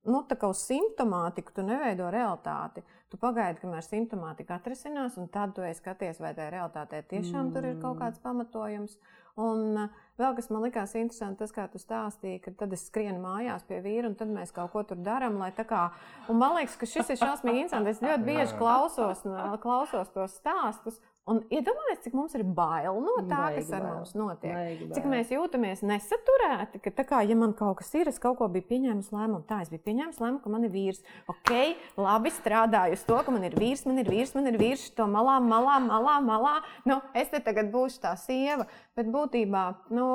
nu, 0.10 0.22
tā 0.30 0.38
kā 0.40 0.50
uz 0.50 0.64
simptomātiku, 0.66 1.54
tu 1.54 1.66
neveido 1.66 2.10
realitāti. 2.14 2.86
Tu 3.10 3.18
pagaidi, 3.18 3.58
kamēr 3.64 3.82
simptomātika 3.82 4.60
atrisinās, 4.60 5.16
un 5.18 5.32
tad 5.34 5.56
tu 5.58 5.64
skaties, 5.74 6.20
vai 6.22 6.36
tajā 6.38 6.52
realitātē 6.54 7.00
tiešām 7.10 7.48
mm. 7.48 7.54
tur 7.56 7.66
ir 7.66 7.80
kaut 7.80 7.96
mm. 7.96 8.02
kāds 8.04 8.22
pamatojums. 8.22 9.00
Un 9.40 9.80
uh, 9.80 10.04
vēl 10.20 10.36
kas 10.38 10.50
man 10.54 10.62
likās 10.68 10.94
interesanti, 11.00 11.40
tas, 11.40 11.54
kā 11.56 11.66
tu 11.72 11.82
stāstīji, 11.82 12.42
ka 12.44 12.54
tad 12.60 12.76
es 12.76 12.84
skrienu 12.86 13.18
mājās 13.24 13.66
pie 13.66 13.80
vīra, 13.82 14.12
un 14.12 14.18
tad 14.20 14.30
mēs 14.30 14.54
kaut 14.54 14.70
ko 14.76 14.84
tur 14.86 15.02
darām. 15.02 15.40
Kā... 15.58 15.88
Un 16.30 16.38
man 16.38 16.54
liekas, 16.60 16.78
ka 16.78 16.90
šis 16.92 17.10
ir 17.16 17.22
šausmīgi 17.24 17.64
interesants. 17.64 17.98
Es 17.98 18.06
ļoti 18.06 18.28
bieži 18.28 18.60
klausos, 18.60 19.26
klausos 19.64 20.14
tos 20.14 20.38
stāstus, 20.38 21.02
Un 21.30 21.44
iedomājieties, 21.54 22.00
cik 22.08 22.16
mums 22.18 22.34
ir 22.34 22.42
bail 22.58 22.96
no 23.04 23.20
tā, 23.30 23.52
Baigi 23.52 23.60
kas 23.60 23.68
ar 23.78 23.84
bail. 23.84 23.98
mums 24.00 24.14
notiek. 24.18 24.54
Baigi 24.56 24.88
cik 24.96 25.04
bail. 25.04 25.12
mēs 25.12 25.34
jūtamies 25.36 25.84
nesaturēti, 25.86 26.82
ka, 26.82 27.04
kā, 27.06 27.20
ja 27.30 27.36
man 27.38 27.54
kaut 27.54 27.78
kas 27.84 27.94
ir, 28.00 28.10
es 28.10 28.18
kaut 28.24 28.40
ko 28.40 28.48
biju 28.50 28.66
pieņēmis 28.72 29.12
lēmumu. 29.14 29.44
Tā, 29.46 29.60
es 29.62 29.70
biju 29.70 29.84
pieņēmis 29.86 30.18
lēmumu, 30.24 30.42
ka 30.42 30.50
man 30.50 30.66
ir 30.66 30.74
vīrs. 30.74 31.04
Ok, 31.30 31.54
labi 32.02 32.34
strādāju 32.34 32.98
uz 32.98 33.06
to, 33.06 33.20
ka 33.28 33.36
man 33.36 33.46
ir 33.46 33.54
vīrs, 33.62 33.86
man 33.86 34.02
ir 34.02 34.10
vīrs, 34.10 34.34
man 34.40 34.50
ir 34.50 34.58
vīrs, 34.58 34.88
to 34.98 35.06
malā, 35.06 35.38
malā, 35.44 35.78
malā, 35.86 36.18
malā. 36.26 36.56
Nu, 36.90 36.98
es 37.14 37.30
te 37.30 37.44
tagad 37.46 37.70
būšu 37.76 38.02
tā 38.08 38.16
sieva, 38.18 38.66
bet 38.98 39.14
būtībā 39.14 39.66
nu, 39.94 40.10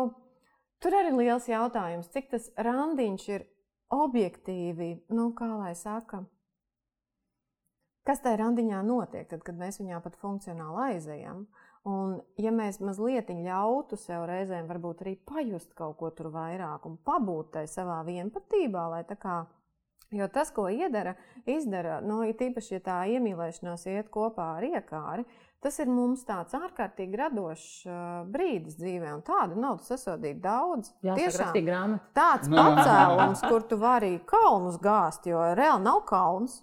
tur 0.83 0.99
arī 0.99 1.15
ir 1.15 1.21
liels 1.23 1.47
jautājums, 1.47 2.11
cik 2.11 2.33
tas 2.35 2.51
randiņš 2.59 3.29
ir 3.37 3.47
objektīvi, 3.95 5.05
nu, 5.15 5.31
kā 5.39 5.47
lai 5.55 5.77
saka 5.79 6.25
Kas 8.05 8.21
tajā 8.21 8.37
randiņā 8.43 8.83
notiek, 8.85 9.29
tad, 9.31 9.43
kad 9.47 9.57
mēs 9.57 9.81
viņā 9.81 10.01
pat 10.05 10.19
funkcionāli 10.21 10.91
aizejam? 10.91 11.47
Un, 11.89 12.19
ja 12.41 12.53
mēs 12.53 12.81
mazliet 12.81 13.29
ļautu 13.29 13.97
sev 14.01 14.25
reizēm, 14.29 14.69
varbūt 14.69 15.03
arī 15.05 15.19
pajust 15.29 15.75
kaut 15.77 15.99
ko 16.01 16.09
tur 16.17 16.31
vairāk 16.33 16.87
un 16.89 16.97
pabūt 17.05 17.53
tai 17.59 17.67
savā 17.69 18.01
vienpatībā, 18.07 18.87
lai 18.93 19.03
tā 19.09 19.19
kā 19.21 19.43
Jo 20.15 20.29
tas, 20.29 20.51
ko 20.51 20.69
iedara, 20.69 21.15
izdara, 21.47 21.99
nu, 22.05 22.21
ir 22.23 22.37
tīpaši, 22.39 22.77
ja 22.77 22.83
tā 22.85 22.99
iemīlēšanās 23.17 23.87
iet 23.91 24.11
kopā 24.15 24.53
ar 24.59 24.67
iekāri, 24.69 25.25
tas 25.65 25.79
ir 25.83 25.91
mums 25.91 26.23
tāds 26.29 26.55
ārkārtīgi 26.55 27.19
radošs 27.19 27.65
brīdis 28.31 28.77
dzīvē, 28.79 29.15
un 29.17 29.25
tādu 29.27 29.59
nav 29.59 29.81
sasodīt 29.83 30.39
daudz. 30.45 30.93
Jā, 31.03 31.17
tiešām 31.19 31.97
tāds 32.15 32.53
pacēlums, 32.53 33.43
kur 33.49 33.67
tu 33.67 33.81
vari 33.81 34.19
kalnus 34.29 34.79
gāzt, 34.83 35.27
jo 35.27 35.41
reāli 35.59 35.83
nav 35.89 36.05
kalns. 36.07 36.61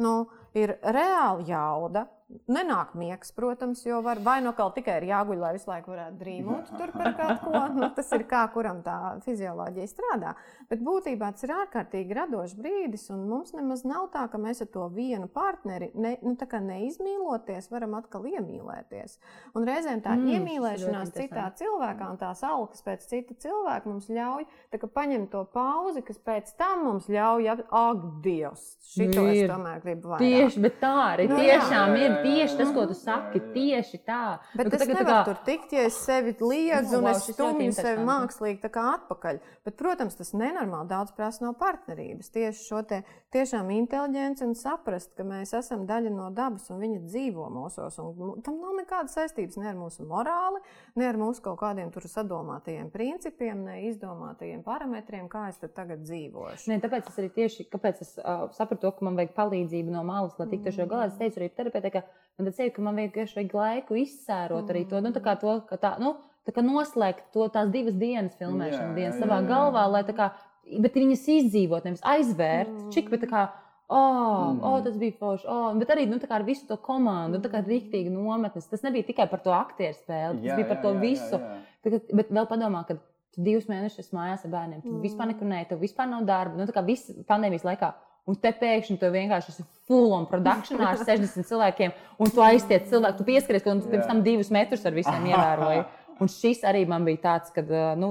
Nu, 0.00 0.28
ir 0.54 0.76
reāli 0.82 1.46
jauda. 1.50 2.06
Nenāk 2.50 2.92
miegs, 2.98 3.32
protams, 3.34 3.82
jo 3.86 4.00
var 4.04 4.20
vai 4.22 4.38
no 4.44 4.52
kaut 4.56 4.76
tikai 4.76 5.00
ir 5.00 5.08
jāguļ, 5.10 5.40
lai 5.40 5.52
visu 5.56 5.70
laiku 5.70 5.92
varētu 5.94 6.18
drīmot 6.20 6.70
tur 6.78 6.92
par 6.94 7.14
kaut 7.18 7.42
ko. 7.44 7.62
Nu, 7.74 7.88
tas 7.96 8.10
ir 8.16 8.24
kā 8.30 8.44
kuram 8.54 8.82
tā 8.86 8.96
fizioloģija 9.24 9.90
strādā. 9.90 10.34
Bet 10.70 10.82
būtībā 10.86 11.32
tas 11.34 11.46
ir 11.46 11.54
ārkārtīgi 11.56 12.16
radošs 12.16 12.54
brīdis, 12.58 13.08
un 13.14 13.24
mums 13.30 13.54
nemaz 13.56 13.82
nav 13.88 14.10
tā, 14.14 14.26
ka 14.30 14.38
mēs 14.38 14.62
ar 14.64 14.70
to 14.74 14.86
vienu 14.94 15.26
partneri 15.32 15.90
ne, 15.94 16.16
nu, 16.22 16.36
neizmīloties, 16.70 17.70
varam 17.72 17.96
atkal 17.98 18.28
iemīlēties. 18.30 19.18
Un 19.58 19.66
reizēm 19.66 20.02
tā 20.04 20.14
mm, 20.14 20.30
iemīlēšanās 20.36 21.14
citā 21.16 21.48
cilvēkā 21.58 22.12
un 22.14 22.20
tās 22.20 22.44
alkas 22.46 22.84
pēc 22.86 23.06
cita 23.10 23.38
cilvēka 23.42 23.90
mums 23.90 24.10
ļauj 24.12 24.46
paņemt 24.94 25.30
to 25.32 25.44
pauzi, 25.54 26.02
kas 26.04 26.18
pēc 26.24 26.52
tam 26.60 26.84
mums 26.88 27.08
ļauj, 27.10 27.48
ak, 27.54 28.02
Dievs, 28.24 28.64
šito 28.92 29.24
ir. 29.28 29.44
es 29.44 29.50
tomēr 29.50 29.80
gribu 29.84 30.12
vairāk. 30.12 30.24
Tieši, 30.24 30.62
bet 30.64 30.78
tā 30.82 30.92
arī 31.06 31.26
nu, 31.30 31.38
tiešām 31.40 31.94
jā. 31.96 32.02
ir 32.04 32.16
tieši 32.24 32.58
tas, 32.58 32.72
ko 32.74 32.86
tu 32.90 32.96
saki. 32.96 33.42
Tieši 33.54 34.00
tā. 34.06 34.38
Bet 34.54 34.68
nu, 34.68 34.74
es 34.76 34.82
tagad, 34.82 35.00
nevaru 35.00 35.16
kā... 35.16 35.24
tur 35.28 35.40
tikt, 35.46 35.74
ja 35.76 35.86
es 35.88 35.98
sevi 36.04 36.34
liedzu 36.40 37.00
un 37.00 37.08
es 37.10 37.24
stumju 37.30 37.74
sevi 37.76 38.04
mākslīgi 38.06 38.70
atpakaļ. 38.70 39.40
Bet, 39.66 39.76
protams, 39.78 40.16
tas 40.18 40.32
nenormāli 40.36 40.90
daudz 40.90 41.14
prasa 41.16 41.44
no 41.44 41.52
partnerības. 41.58 42.32
Tieši 42.34 42.66
šo 42.66 42.82
te 42.88 43.02
tiešām 43.34 43.70
inteliģenci 43.74 44.46
un 44.46 44.56
saprast, 44.58 45.12
ka 45.18 45.26
mēs 45.26 45.54
esam 45.58 45.84
daļa 45.88 46.12
no 46.14 46.30
dabas 46.34 46.68
un 46.72 46.80
viņa 46.82 47.02
dzīvo 47.06 47.48
mūsos. 47.54 47.98
Un 48.02 48.40
tam 48.46 48.58
nav 48.62 48.76
nekādas 48.80 49.16
saistības 49.18 49.60
ne 49.60 49.70
ar 49.70 49.78
mūsu 49.78 50.06
morāli, 50.08 50.62
ne 50.98 51.08
ar 51.08 51.18
mūsu 51.20 51.44
kaut 51.44 51.60
kādiem 51.62 51.92
tur 51.94 52.06
sadomātajiem 52.10 52.90
principiem, 52.94 53.64
ne 53.68 53.78
izdomātajiem 53.90 54.64
parametriem, 54.66 55.28
kā 55.30 55.48
es 55.50 55.60
tagad 55.62 56.02
dzīvošu. 56.06 56.70
Ne, 56.70 56.80
tāpēc 56.82 57.10
es 57.10 57.20
arī 57.20 57.30
tieši, 57.36 57.68
kāpēc 57.70 58.02
es 58.04 58.16
uh, 58.18 58.48
sapratu 58.56 58.86
to, 58.86 58.94
ka 58.96 59.06
man 59.06 59.18
vajag 59.18 59.34
palīdzību 59.36 59.94
no 59.94 60.04
malas, 60.06 60.36
lai 60.40 60.48
tiktu 60.50 60.74
šo 60.74 60.88
galā. 60.90 61.10
Es 61.10 61.18
teicu 61.20 61.40
arī 61.40 61.50
terapeitē, 61.54 61.92
ka 61.94 62.04
man 62.38 62.50
teica, 62.50 62.74
ka 62.76 62.84
man 62.84 63.00
vajag, 63.00 63.22
vajag 63.36 63.56
laiku 63.60 64.00
izsērot 64.00 64.64
mm. 64.64 64.74
arī 64.74 64.84
to, 64.90 65.00
nu, 65.04 65.14
tā 65.16 65.22
kā 65.24 65.36
to, 65.40 65.56
ka 65.68 65.80
tā, 65.80 65.94
nu, 66.02 66.14
tā 66.48 66.54
kā 66.56 66.64
noslēgt 66.64 67.30
to 67.34 67.48
tās 67.52 67.68
divas 67.72 67.98
dienas 68.00 68.38
filmēšanu 68.40 68.96
dienas 68.96 69.18
savā 69.20 69.40
jā, 69.40 69.44
jā. 69.44 69.50
galvā, 69.50 69.88
lai 69.92 70.04
tā 70.08 70.16
kā 70.16 70.30
bet 70.78 70.96
viņas 70.96 71.26
izdzīvot, 71.38 71.86
nevis 71.86 72.04
aizvērt. 72.06 72.70
Mm. 72.70 72.90
Čik, 72.94 73.10
bet 73.12 73.24
tā 73.24 73.28
kā, 73.30 73.44
oh, 73.90 74.50
mm. 74.52 74.60
oh, 74.66 74.76
tas 74.84 74.98
bija 75.00 75.16
forši. 75.18 75.46
Oh, 75.50 75.70
bet 75.80 75.92
arī 75.94 76.06
nu, 76.10 76.20
ar 76.30 76.44
visu 76.46 76.66
to 76.68 76.78
komandu, 76.82 77.40
tā 77.42 77.52
kā 77.52 77.62
rīktīgi 77.66 78.12
nometnes. 78.12 78.68
Tas 78.70 78.84
nebija 78.86 79.08
tikai 79.10 79.28
par 79.30 79.42
to 79.44 79.54
aktieru 79.56 79.96
spēli, 79.96 80.42
tas 80.42 80.52
jā, 80.52 80.58
bija 80.60 80.68
par 80.70 80.82
to 80.84 80.94
jā, 80.94 81.00
visu. 81.02 81.38
Jā, 81.38 81.56
jā. 81.56 81.80
Tagad, 81.86 82.12
bet 82.20 82.36
vēl 82.36 82.50
padomā, 82.50 82.84
ka 82.88 82.98
tu 83.00 83.46
divus 83.46 83.66
mēnešus 83.70 84.12
mājās 84.16 84.44
ar 84.46 84.54
bērniem, 84.54 84.84
tu 84.84 84.92
mm. 84.92 85.02
vispār 85.06 85.32
nekur 85.32 85.50
neej, 85.50 85.68
tev 85.70 85.82
vispār 85.82 86.10
nav 86.10 86.26
darba. 86.28 86.60
Nu, 86.60 86.68
tā 86.68 86.76
kā 86.76 86.84
viss 86.86 87.12
pandēmijas 87.28 87.66
laikā. 87.66 87.92
Un 88.28 88.36
te 88.38 88.52
pēkšņi 88.54 88.98
tu 89.00 89.10
vienkārši 89.10 89.54
esi 89.54 89.66
full 89.88 90.12
on 90.16 90.26
produkcijā 90.30 90.80
ar 90.92 91.00
60 91.08 91.48
cilvēkiem, 91.48 91.94
un 92.20 92.34
tu 92.34 92.44
aiztiec 92.44 92.88
cilvēku, 92.90 93.20
tu 93.20 93.28
pieskaries, 93.28 93.68
un 93.72 93.84
tu 93.84 93.92
pirms 93.92 94.10
tam 94.10 94.24
divus 94.26 94.52
metrus 94.54 94.84
ar 94.86 94.96
visiem 94.96 95.30
ievēroji. 95.32 95.86
Un 96.20 96.28
šis 96.28 96.58
arī 96.68 96.82
man 96.84 97.06
bija 97.06 97.16
tāds, 97.22 97.48
ka, 97.48 97.62
nu, 97.96 98.10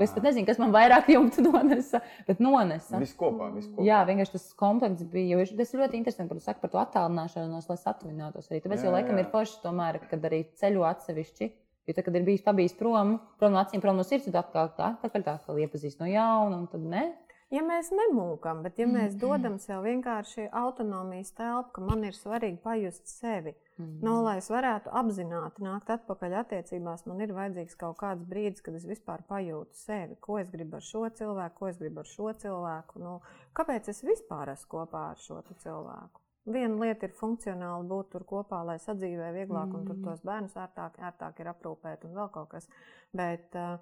Es 0.00 0.12
pat 0.14 0.24
nezinu, 0.24 0.46
kas 0.48 0.56
man 0.60 0.70
vairāk 0.72 1.10
jumtu 1.12 1.42
nonesa, 1.50 2.00
bet 2.24 2.38
nonesa. 2.40 2.96
Viss 3.02 3.16
kopā, 3.18 3.50
viss 3.52 3.68
kopā. 3.68 3.84
Jā, 3.84 3.98
vienkārši 4.08 4.38
tas 4.38 4.46
komplekts 4.56 5.04
bija. 5.12 5.36
Jo 5.36 5.58
tas 5.58 5.74
ir 5.74 5.82
ļoti 5.82 5.98
interesanti, 6.00 6.32
kad 6.32 6.46
saka 6.46 6.62
par 6.62 6.72
to 6.72 6.80
attālināšanos, 6.80 7.68
lai 7.68 7.76
satuvinātos 7.80 8.48
arī. 8.48 8.62
Tāpēc 8.64 8.80
jā, 8.80 8.88
jau 8.88 8.94
laikam 8.94 9.20
jā. 9.20 9.26
ir 9.26 9.28
forši 9.34 9.60
tomēr, 9.66 10.00
kad 10.08 10.24
arī 10.30 10.46
ceļo 10.60 10.86
atsevišķi. 10.88 11.50
Jo 11.90 11.96
tad, 11.96 12.06
kad 12.06 12.16
ir 12.16 12.24
bijis 12.24 12.44
pabijis 12.46 12.76
prom, 12.78 13.16
prom 13.40 13.52
no 13.52 13.60
acīm, 13.60 13.82
prom 13.82 13.98
no 13.98 14.06
sirds, 14.06 14.30
tad 14.30 14.38
atkal 14.44 14.70
tā, 14.78 14.92
tā, 15.02 15.10
tā, 15.10 15.20
tā, 15.26 15.34
tā 15.44 15.56
iepazīst 15.64 16.00
no 16.00 16.08
jauna, 16.08 16.62
un 16.62 16.68
tad 16.72 16.84
ne. 16.88 17.08
Ja 17.52 17.62
mēs 17.66 17.90
nemūkam, 17.94 18.62
bet 18.64 18.78
ja 18.80 18.86
mēs 18.88 19.16
dodam 19.20 19.58
sev 19.62 19.84
vienkārši 19.86 20.48
autonomijas 20.62 21.34
telpu, 21.36 21.74
ka 21.76 21.84
man 21.84 22.06
ir 22.08 22.16
svarīgi 22.16 22.58
pajust 22.64 23.10
sevi, 23.10 23.52
mm. 23.76 23.98
no, 24.04 24.18
lai 24.26 24.38
es 24.40 24.48
varētu 24.52 24.92
apzināti 25.02 25.64
nākt 25.66 25.92
atpakaļ 25.96 26.38
attiecībās, 26.42 27.04
man 27.10 27.20
ir 27.24 27.34
vajadzīgs 27.36 27.78
kaut 27.80 28.00
kāds 28.00 28.24
brīdis, 28.28 28.64
kad 28.64 28.78
es 28.78 28.88
vispār 28.88 29.24
pajūtu 29.28 29.84
sevi, 29.84 30.18
ko 30.24 30.40
es 30.40 30.50
gribu 30.54 30.80
ar 30.80 30.88
šo 30.88 31.04
cilvēku, 31.20 31.58
ko 31.60 31.70
es 31.70 31.78
gribu 31.82 32.02
ar 32.02 32.10
šo 32.10 32.32
cilvēku. 32.44 33.04
Nu, 33.04 33.14
kāpēc 33.58 33.92
es 33.92 34.02
vispār 34.06 34.56
esmu 34.56 34.72
kopā 34.78 35.06
ar 35.12 35.22
šo 35.22 35.42
cilvēku? 35.52 36.18
Viena 36.52 36.74
lieta 36.74 37.06
ir 37.06 37.12
funkcionāli 37.14 37.86
būt 37.86 38.08
tur 38.16 38.24
kopā, 38.26 38.64
lai 38.66 38.80
sadzīvē 38.82 39.28
vieglāk, 39.36 39.68
mm. 39.68 39.76
un 39.78 39.84
tur 39.86 40.00
tos 40.02 40.24
bērnus 40.26 40.56
ērtāk, 40.58 40.96
ērtāk 40.98 41.38
ir 41.38 41.52
aprūpēt 41.52 42.08
un 42.08 42.16
vēl 42.16 42.32
kaut 42.34 42.48
kas. 42.56 42.66
Bet 43.14 43.54
uh, 43.54 43.76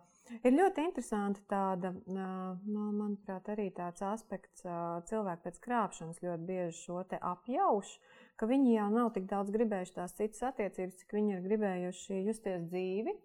Ir 0.46 0.54
ļoti 0.54 0.84
interesanti 0.86 1.42
tāda, 1.50 1.90
nu, 2.06 2.82
manuprāt, 2.94 3.48
arī 3.50 3.66
tāds 3.74 4.04
aspekts, 4.06 4.62
cilvēki 5.10 5.42
pēc 5.46 5.58
krāpšanas 5.64 6.20
ļoti 6.22 6.46
bieži 6.46 6.76
šo 6.84 7.00
te 7.10 7.18
apjauš, 7.18 7.96
ka 8.38 8.46
viņi 8.50 8.76
jau 8.76 8.86
nav 8.94 9.10
tik 9.16 9.26
daudz 9.32 9.50
gribējuši 9.56 9.96
tās 9.96 10.14
citas 10.18 10.44
attiecības, 10.52 11.00
cik 11.02 11.16
viņi 11.18 11.34
ir 11.34 11.42
gribējuši 11.48 12.22
justies 12.28 12.68
dzīvi. 12.70 13.16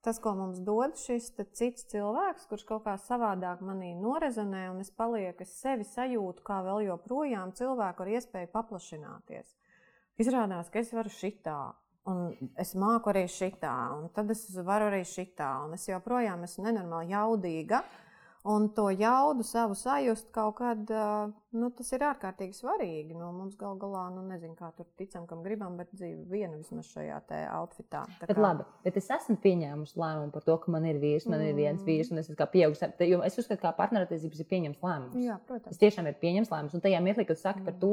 Tas, 0.00 0.16
ko 0.24 0.32
mums 0.32 0.62
dod 0.64 0.94
šis 0.96 1.26
cits 1.36 1.84
cilvēks, 1.92 2.46
kurš 2.48 2.62
kaut 2.70 2.86
kā 2.86 2.94
savādāk 2.96 3.60
manī 3.60 3.90
norezonē, 4.00 4.62
un 4.72 4.80
es 4.80 4.88
palieku, 4.96 5.44
es 5.44 5.58
sevi 5.60 5.84
sajūtu 5.84 6.40
kā 6.46 6.62
vēl 6.64 6.86
joprojām 6.86 7.52
cilvēku 7.58 8.06
ar 8.06 8.12
iespēju 8.14 8.48
paplašināties. 8.54 9.52
Izrādās, 10.24 10.72
ka 10.72 10.80
es 10.80 10.94
varu 10.96 11.12
šitā, 11.12 11.58
Un 12.08 12.30
es 12.58 12.72
māku 12.80 13.12
arī 13.12 13.26
šitā, 13.28 13.72
un 13.98 14.06
tad 14.14 14.30
es 14.32 14.46
varu 14.64 14.88
arī 14.88 15.02
šitā. 15.04 15.50
Un 15.66 15.76
es 15.76 15.84
joprojām 15.88 16.46
esmu 16.46 16.70
nenormāli 16.70 17.12
jaudīga. 17.12 17.82
Un 18.48 18.70
to 18.72 18.86
jaudu 18.88 19.44
savu 19.44 19.74
sajust 19.76 20.30
kaut 20.32 20.54
kad, 20.62 20.88
nu, 21.52 21.66
tas 21.76 21.90
ir 21.92 22.04
ārkārtīgi 22.08 22.56
svarīgi. 22.56 23.12
Nu, 23.12 23.26
mums 23.36 23.58
gal 23.60 23.74
galā, 23.76 24.06
nu, 24.14 24.22
nezinu, 24.30 24.54
kā 24.56 24.70
tur 24.78 24.86
ticam, 24.96 25.26
kam 25.28 25.42
gribam, 25.44 25.76
bet 25.76 25.90
dzīve 25.92 26.24
viena 26.30 26.56
vismaz 26.56 26.88
šajā 26.88 27.18
te 27.28 27.42
outfitā. 27.52 28.06
Tā 28.22 28.30
bet 28.30 28.38
kā... 28.38 28.44
labi, 28.46 28.64
bet 28.86 28.96
es 28.96 29.10
esmu 29.12 29.36
pieņēmusi 29.44 30.00
lēmumu 30.00 30.32
par 30.32 30.46
to, 30.48 30.56
ka 30.62 30.72
man 30.72 30.88
ir 30.88 31.02
vīrs, 31.02 31.28
man 31.28 31.42
mm. 31.42 31.50
ir 31.50 31.60
viens 31.60 31.84
vīrs, 31.84 32.14
un 32.14 32.24
es 32.24 32.32
kā 32.32 32.48
pieaugusi. 32.48 32.88
Jo 33.10 33.20
es 33.28 33.36
uzskatu, 33.36 33.60
ka 33.66 33.76
partnerattiecības 33.76 34.40
ir 34.40 34.50
pieņems 34.54 34.80
lēmums. 34.88 35.20
Jā, 35.20 35.36
protams. 35.44 35.76
Tas 35.76 35.84
tiešām 35.84 36.08
ir 36.08 36.16
pieņems 36.24 36.54
lēmums. 36.54 36.80
Un 36.80 36.86
tajā 36.88 37.04
mirklī, 37.04 37.28
kad 37.28 37.36
tu 37.36 37.44
saki 37.44 37.60
mm. 37.60 37.68
par 37.68 37.76
to, 37.84 37.92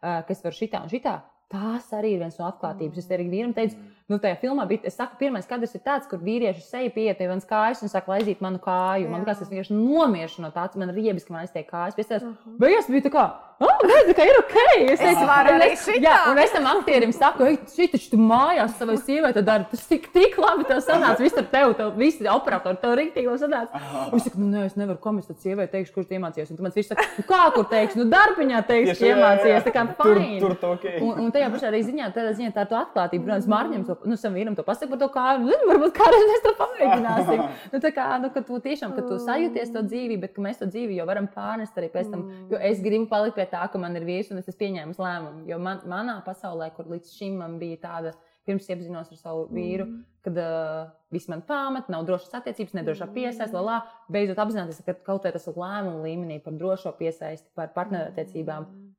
ka 0.00 0.32
es 0.32 0.40
varu 0.48 0.56
šitā 0.56 0.80
un 0.86 0.90
šitā, 0.90 1.18
Tas 1.52 1.90
arī 1.92 2.14
ir 2.14 2.22
viens 2.22 2.38
no 2.40 2.46
atklātības. 2.48 3.02
Es 3.02 3.10
arī 3.12 3.28
vīram 3.28 3.52
teicu, 3.56 3.76
nu, 4.10 4.18
tajā 4.22 4.38
filmā 4.42 4.66
bija, 4.70 4.86
es 4.88 4.96
saku, 4.98 5.18
pirmais 5.20 5.46
kadrs 5.48 5.76
ir 5.76 5.82
tāds, 5.84 6.08
kur 6.10 6.20
vīrieši 6.22 6.64
seja 6.64 6.92
pieiet 6.94 7.20
pie 7.20 7.28
manas 7.30 7.46
kājas 7.48 7.82
un 7.84 7.92
saka, 7.92 8.14
laizīt 8.16 8.42
manu 8.44 8.60
kāju. 8.62 9.10
Man 9.12 9.22
liekas, 9.22 9.44
es 9.44 9.52
vienkārši 9.52 9.76
nomiešu 9.78 10.44
no 10.44 10.52
tā, 10.54 10.66
man 10.80 10.92
ir 10.92 11.00
riebiski, 11.00 11.32
man 11.34 11.46
aiztiek 11.46 11.68
kājas. 11.70 11.96
Pēc 11.98 12.12
tam, 12.12 12.36
beigās 12.60 12.90
bija 12.90 13.06
tā 13.06 13.12
kā, 13.14 13.26
oh, 13.62 13.84
nē, 13.86 13.98
tā 14.08 14.16
kā 14.18 14.26
ir 14.26 14.38
ok. 14.40 14.56
Es, 14.92 15.02
es 15.12 15.20
varu 15.28 15.54
arī 15.56 15.70
šitā. 15.78 16.00
Jā, 16.02 16.16
un 16.32 16.40
es 16.42 16.54
tam 16.54 16.68
aktierim 16.72 17.14
saku, 17.16 17.46
ej, 17.50 17.58
šī 17.72 17.88
taču 17.94 18.12
tu 18.14 18.20
mājās 18.20 18.74
savai 18.78 18.98
sievai 19.00 19.32
dari, 19.38 19.66
tas 19.70 19.84
tik, 19.88 20.08
tik 20.14 20.38
labi 20.42 20.66
tev 20.68 20.82
sanāca, 20.84 21.22
viss 21.22 21.38
ar 21.38 21.48
tevi, 21.52 21.76
tev, 21.78 21.92
visi 21.98 22.28
operatori 22.30 22.80
tev 22.82 22.96
riktīgi 22.98 23.36
sanāca. 23.42 23.82
Un 24.08 24.18
es 24.18 24.26
saku, 24.26 24.42
nu, 24.42 24.50
nē, 24.52 24.66
es 24.70 24.76
nevaru, 24.78 24.98
ko 25.02 25.14
mēs 25.16 25.30
tad 25.30 25.40
sievai 25.44 25.68
teikšu, 25.72 25.94
kurš 25.96 26.14
iemācījās. 26.18 26.52
Un 26.52 26.58
tu 26.58 26.66
man 26.66 26.74
viss 26.74 26.92
saka, 26.92 27.06
nu, 27.18 27.26
kā, 27.28 27.42
kur 27.56 27.68
teikšu, 27.70 28.02
nu, 28.02 28.08
darbiņā 28.12 28.62
teikšu, 28.68 29.08
iemācījies, 29.12 29.66
tā 29.66 29.74
kā 29.74 29.86
fine. 30.00 30.28
Tur, 30.42 30.54
tur 30.54 30.58
to 30.62 30.72
ok. 30.76 30.88
Un, 30.98 31.12
un 31.26 31.34
tajā 31.34 31.50
pašā 31.54 31.70
arī 31.70 31.82
ziņā, 31.86 32.10
tādā 32.16 32.34
ziņā 32.38 32.52
tā 32.56 32.66
ir 32.66 32.78
atklātība. 32.82 33.28
Protams, 33.28 33.48
Mārņam 33.52 33.86
to, 33.92 34.08
nu, 34.08 34.16
savam 34.20 34.38
vīram 34.38 34.56
to 34.58 34.64
pasaka 34.66 34.90
par 34.92 35.00
to 35.02 35.08
kāju, 35.14 35.44
nu, 35.46 35.58
varbūt 35.70 35.94
kādreiz 35.96 36.26
mēs 36.30 36.42
to 36.46 36.52
pamēģināsim. 36.58 37.44
nu, 37.74 37.82
tā 37.84 37.92
kā, 37.94 38.08
nu, 38.22 38.32
ka 38.34 38.42
tu 38.48 38.58
tiešām, 38.64 38.96
ka 38.96 39.04
tu 39.06 39.20
sajūties 39.22 39.72
to 39.74 39.84
dzīvi, 39.86 40.18
bet 40.24 40.34
ka 40.36 40.44
mēs 40.44 40.60
to 40.62 40.68
dzīvi 40.70 40.98
jau 40.98 41.06
varam 41.08 41.28
pārnest 41.32 41.78
arī 41.78 41.92
pēc 41.92 42.10
tam, 42.12 42.26
jo 42.50 42.60
es 42.70 42.82
gribu 42.84 43.06
palikt 43.12 43.38
pie 43.38 43.46
tā, 43.52 43.62
ka 43.70 43.80
man 43.82 43.96
ir 44.00 44.08
vīrs 44.08 44.32
un 44.32 44.42
es 44.42 44.48
esmu 44.48 44.60
pieņēmis 44.64 45.00
lēmumu. 45.02 45.46
Jo 45.50 45.60
man, 45.62 45.84
manā 45.88 46.18
pasaulē, 46.26 46.72
kur 46.76 46.90
līdz 46.92 47.16
šim 47.16 47.40
man 47.42 47.58
bija 47.62 47.80
tāda, 47.86 48.16
pirms 48.46 48.66
iepazinos 48.70 49.10
ar 49.12 49.18
savu 49.20 49.44
vīru, 49.54 49.86
mm. 49.86 50.00
kad 50.26 50.38
uh, 50.42 50.88
viss 51.14 51.30
man 51.30 51.44
pamet, 51.46 51.90
nav 51.92 52.06
drošas 52.08 52.34
attiecības, 52.40 52.74
nedrošā 52.78 53.06
piesaiste, 53.14 53.54
mm. 53.54 53.68
lā, 53.68 53.76
beidzot 54.12 54.40
apzināties, 54.42 54.82
ka 54.86 54.96
kaut 55.06 55.22
kā 55.22 55.30
tas 55.34 55.46
ir 55.46 55.58
lēmumu 55.62 56.02
līmenī 56.06 56.40
par 56.42 56.56
drošo 56.58 56.94
piesaisti, 56.98 57.52
par 57.58 57.70
partnerattiecībām. 57.76 58.66
Mm. 58.66 58.90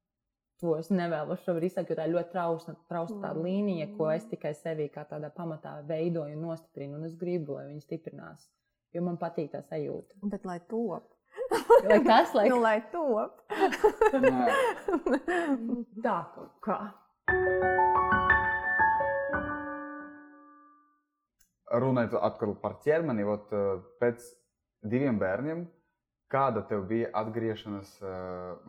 To 0.63 0.77
es 0.79 0.87
nevēlos 0.95 1.41
šobrīd 1.43 1.67
izsakt, 1.67 1.89
jo 1.91 1.97
tā 1.99 2.05
ir 2.07 2.13
ļoti 2.13 2.31
trausla, 2.31 2.73
trausla 2.87 3.17
tāda 3.17 3.35
mm. 3.35 3.43
līnija, 3.43 3.87
ko 3.97 4.07
es 4.13 4.23
tikai 4.31 4.53
sevī 4.55 4.85
kā 4.93 5.03
tādā 5.09 5.27
pamatā 5.35 5.73
veidoju 5.89 6.37
un 6.37 6.45
nostiprinu. 6.47 6.95
Un 6.95 7.09
es 7.09 7.17
gribu, 7.19 7.57
lai 7.57 7.65
viņi 7.67 7.83
stiprinās, 7.83 8.45
jo 8.95 9.03
man 9.03 9.19
patīk 9.19 9.51
tā 9.51 9.59
sajūta. 9.67 10.21
Bet, 10.31 10.47
lai 10.47 10.61
top, 10.71 11.11
Lai 11.83 11.99
kas, 12.05 12.33
lai, 12.33 12.49
nu, 12.51 12.59
lai 12.61 12.81
top. 12.93 13.41
Tā 16.05 16.17
kaut 16.35 16.53
kā. 16.63 16.77
Runājot 21.83 22.13
atkal 22.21 22.51
par 22.61 22.73
ķermeni, 22.85 23.23
ot, 23.25 23.49
pēc 23.99 24.17
diviem 24.85 25.17
bērniem, 25.19 25.65
kāda 26.31 26.61
tev 26.69 26.85
bija 26.89 27.09
atgriešanās 27.17 27.97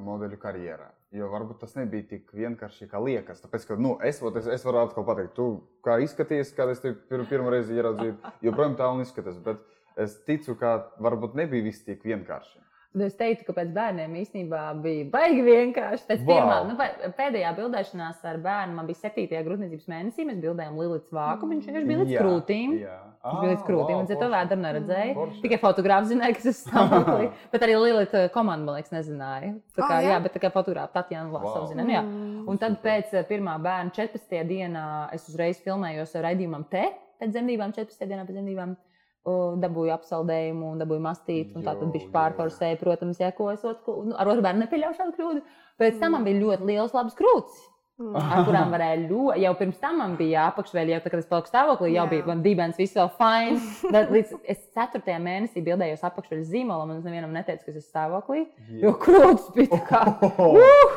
modeļu 0.01 0.39
karjerā? 0.41 0.89
Jo 1.15 1.29
varbūt 1.31 1.61
tas 1.63 1.77
nebija 1.79 2.09
tik 2.11 2.33
vienkārši, 2.35 2.89
kā 2.91 2.99
liekas. 2.99 3.39
Tāpēc, 3.45 3.69
ka, 3.69 3.77
nu, 3.79 3.93
es, 4.03 4.19
ot, 4.25 4.35
es, 4.41 4.49
es 4.51 4.65
varu 4.67 4.81
atkal 4.83 5.07
pateikt, 5.07 5.37
tu 5.37 5.47
kā 5.87 6.01
izskaties, 6.03 6.51
kad 6.57 6.73
es 6.73 6.83
tevi 6.83 6.97
pir, 7.11 7.23
pirmo 7.31 7.53
reizi 7.55 7.77
ieraudzīju, 7.79 8.17
joprojām 8.43 8.75
tā 8.81 8.89
un 8.91 9.05
izskatās. 9.05 9.39
Bet 9.45 9.63
es 10.01 10.17
ticu, 10.27 10.57
ka 10.59 10.75
varbūt 11.05 11.37
nebija 11.39 11.69
viss 11.69 11.87
tik 11.87 12.03
vienkārši. 12.03 12.59
Nu, 12.95 13.03
es 13.07 13.15
teiktu, 13.19 13.47
ka 13.49 13.55
pēc 13.57 13.71
bērniem 13.75 14.13
īstenībā 14.21 14.65
bija 14.83 15.07
baigi 15.11 15.43
vienkārši. 15.43 16.05
Pēc 16.11 16.21
wow. 16.23 16.35
pirmā, 16.35 16.59
nu, 16.69 17.15
pēdējā 17.19 17.51
bildēšanās 17.57 18.27
ar 18.31 18.39
bērnu 18.43 18.77
man 18.77 18.87
bija 18.91 19.01
7. 19.09 19.41
grūtniecības 19.49 19.89
mēnesī. 19.91 20.27
Mēs 20.29 20.39
bildējām 20.43 20.79
Lilijas 20.79 21.11
vāku. 21.15 21.49
Viņš 21.51 21.67
vienkārši 21.71 21.91
bija 21.91 22.03
līdz 22.05 22.15
krūtīm. 22.21 22.77
Jā. 22.85 23.01
Viņš 23.25 23.33
ah, 23.33 23.41
bija 23.41 23.53
līdz 23.55 23.63
krūtīm. 23.65 23.99
Un 24.03 24.09
to 24.21 24.27
vēdru 24.29 24.57
neredzēja. 24.61 25.13
Forši. 25.17 25.39
Tikai 25.41 25.59
fotogrāfs 25.63 26.11
zināja, 26.11 26.35
kas 26.37 26.49
ir 26.51 26.55
stāvoklī. 26.59 27.29
bet 27.55 27.63
arī 27.65 27.79
Lilija 27.81 28.03
eh, 28.05 28.27
komanda, 28.35 28.67
man 28.69 28.77
liekas, 28.77 28.93
nezināja. 28.93 29.55
Tā 29.73 29.81
kā, 29.81 29.87
oh, 29.87 30.05
jā. 30.05 30.11
jā, 30.13 30.19
bet 30.27 30.37
tikai 30.37 30.51
fotogrāfa 30.53 30.93
Tatjana 30.99 31.33
Lasova 31.33 31.63
wow. 31.63 31.71
zina. 31.71 31.87
Nu, 31.89 31.95
jā. 31.95 32.03
Mm, 32.05 32.43
un 32.53 32.61
tad 32.61 32.77
pēc 32.85 33.17
eh, 33.17 33.25
pirmā 33.31 33.57
bērna 33.65 33.97
14. 33.97 34.43
dienā 34.51 34.85
es 35.17 35.25
uzreiz 35.33 35.63
filmējos 35.65 36.13
ar 36.21 36.29
raidījumam 36.29 36.69
te. 36.69 36.85
Pēc 37.23 37.33
dzemdībām 37.33 37.73
14. 37.73 38.11
dienā 38.13 38.29
pēc 38.29 38.37
dzemdībām 38.37 38.77
dabūju 39.65 39.93
apsaldējumu, 39.95 40.75
un 40.75 40.83
dabūju 40.83 41.01
mastīti. 41.01 41.63
Tā 41.65 41.73
tad 41.79 41.89
bija 41.95 42.11
pārforsēja, 42.13 42.77
protams, 42.77 43.23
ja 43.23 43.31
ko 43.33 43.49
es 43.55 43.65
otru, 43.65 44.03
nu, 44.11 44.19
ar 44.21 44.29
otru 44.29 44.45
bērnu 44.45 44.67
nepieļauju 44.67 44.99
šādu 44.99 45.17
kļūdu. 45.17 45.45
Pēc 45.81 45.97
tam 46.03 46.13
man 46.13 46.27
bija 46.29 46.43
ļoti 46.43 46.69
liels, 46.69 46.93
labs 46.93 47.17
krūtis. 47.17 47.63
Mm. 47.95 48.17
Ar 48.19 48.41
kurām 48.43 48.73
varēja 48.75 48.95
ļoti, 49.05 49.43
jau 49.45 49.51
pirms 49.55 49.77
tam 49.79 50.01
man 50.03 50.15
bija 50.19 50.49
apakšveļa, 50.49 50.97
jau 50.97 51.03
tā, 51.05 51.11
kad 51.13 51.21
es 51.23 51.29
paliku 51.31 51.51
stāvoklī, 51.53 51.93
jau 51.93 52.03
Jā. 52.03 52.11
bija 52.11 52.25
man 52.27 52.41
dibens, 52.43 52.79
viss 52.81 52.97
vēl 52.99 53.11
fine. 53.21 53.61
Tad 53.95 54.11
līdz 54.11 54.33
es 54.51 54.65
4. 54.75 55.19
mēnesī 55.23 55.63
bildējos 55.63 56.03
apakšveļa 56.09 56.49
zīmolam, 56.49 56.91
un 56.91 56.99
es 56.99 57.07
nevienam 57.07 57.31
neteicu, 57.37 57.63
ka 57.63 57.71
es 57.71 57.77
esmu 57.79 57.93
stāvoklī, 57.93 58.41
yeah. 58.49 58.81
jo 58.83 58.95
krūtis 58.99 59.47
bija 59.55 59.71
tā 59.77 59.79
kā. 59.87 60.01
Uh! 60.35 60.97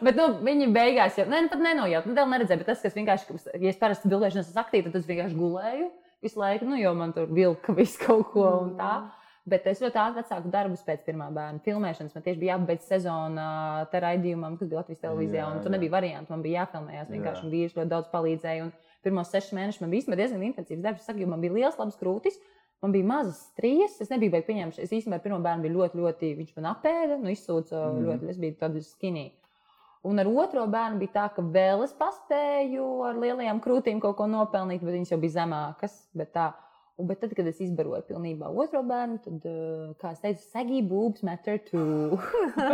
bet, 0.00 0.16
nu, 0.16 0.30
viņi 0.48 0.70
beigās 0.72 1.20
jau, 1.20 1.26
ne, 1.28 1.42
pat 1.52 1.60
nenojaut, 1.60 2.08
nu, 2.08 2.16
vēl 2.16 2.32
neredzēju, 2.32 2.62
bet 2.62 2.72
tas, 2.72 2.80
kas 2.86 2.96
vienkārši, 2.96 3.36
ja 3.58 3.74
es 3.74 3.82
parasti 3.82 4.08
bildēšanos 4.08 4.48
esmu 4.48 4.64
aktīvi, 4.64 4.88
tad 4.88 5.02
es 5.02 5.10
vienkārši 5.10 5.36
gulēju 5.42 5.90
visu 6.24 6.40
laiku, 6.40 6.70
nu, 6.70 6.80
jo 6.80 6.94
man 6.96 7.12
tur 7.12 7.28
vilka 7.28 7.76
visu 7.76 8.00
kaut 8.00 8.32
ko 8.32 8.48
un 8.62 8.72
tā. 8.80 8.94
Mm. 9.02 9.23
Bet 9.44 9.66
es 9.68 9.82
ļoti 9.84 9.98
ātri 10.00 10.22
atsāku 10.22 10.48
darbus 10.48 10.80
pēc 10.86 11.02
pirmā 11.04 11.26
bērna 11.34 11.60
filmēšanas. 11.66 12.14
Man 12.16 12.24
tieši 12.24 12.40
bija 12.40 12.54
jāpabeidz 12.54 12.86
sezona 12.88 13.48
te 13.92 14.00
raidījumam, 14.00 14.56
kas 14.56 14.70
bija 14.70 14.80
Latvijas 14.80 15.02
televīzijā. 15.02 15.42
Jā, 15.42 15.60
tur 15.60 15.74
nebija 15.74 15.92
variantu, 15.92 16.32
man 16.32 16.44
bija 16.46 16.62
jāfilmējas. 16.62 17.10
Vienkārši 17.12 17.50
vīrs 17.52 17.76
ļoti 17.76 17.92
daudz 17.92 18.08
palīdzēja. 18.14 18.64
Un 18.64 18.72
pirmos 19.04 19.28
sešus 19.34 19.52
mēnešus 19.58 19.84
man 19.84 19.92
bija 19.92 20.18
diezgan 20.22 20.46
intensīvs 20.48 20.84
darbs. 20.86 21.04
Es 21.04 21.10
saku, 21.10 21.28
man 21.28 21.44
bija 21.44 21.58
liels, 21.58 21.76
labs 21.76 22.00
krūtis. 22.00 22.40
Man 22.80 22.96
bija 22.96 23.10
mazas 23.10 23.42
strīdas. 23.50 24.00
Es 24.00 24.12
nebiju 24.14 24.32
beigts 24.32 24.48
pieņemts. 24.48 24.80
Es 24.80 24.96
īstenībā 24.96 25.20
pirmo 25.24 25.42
bērnu 25.44 25.68
biju 25.68 25.76
ļoti, 25.76 26.00
ļoti, 26.00 26.34
viņš 26.40 26.56
man 26.56 26.72
apēda, 26.72 27.20
nu, 27.20 27.28
izsūca 27.32 27.84
mm. 27.90 28.02
ļoti. 28.08 28.32
Es 28.32 28.40
biju 28.40 28.58
tāds 28.64 28.90
skinīgs. 28.96 29.44
Un 30.04 30.20
ar 30.20 30.28
otro 30.28 30.64
bērnu 30.68 31.00
bija 31.00 31.14
tā, 31.14 31.28
ka 31.32 31.44
vēl 31.52 31.84
es 31.84 31.94
paspēju 31.96 32.88
ar 33.08 33.20
lielajām 33.20 33.60
krūtīm 33.64 34.00
kaut 34.00 34.18
ko 34.18 34.26
nopelnīt, 34.28 34.84
bet 34.84 34.98
viņas 34.98 35.14
jau 35.14 35.20
bija 35.20 35.36
zemākas. 35.38 35.94
Bet, 36.16 36.32
tā, 36.36 36.50
un, 36.96 37.08
bet 37.08 37.20
tad, 37.22 37.34
kad 37.36 37.48
es 37.50 37.60
izbaroju 37.64 38.04
pilnībā 38.08 38.50
otro 38.50 38.82
bērnu, 38.86 39.18
tad, 39.24 39.46
eh, 39.50 39.90
kā 40.00 40.12
es 40.14 40.22
teicu, 40.22 40.44
sagī 40.52 40.80
boobs 40.86 41.24
matter 41.26 41.58
too. 41.66 42.18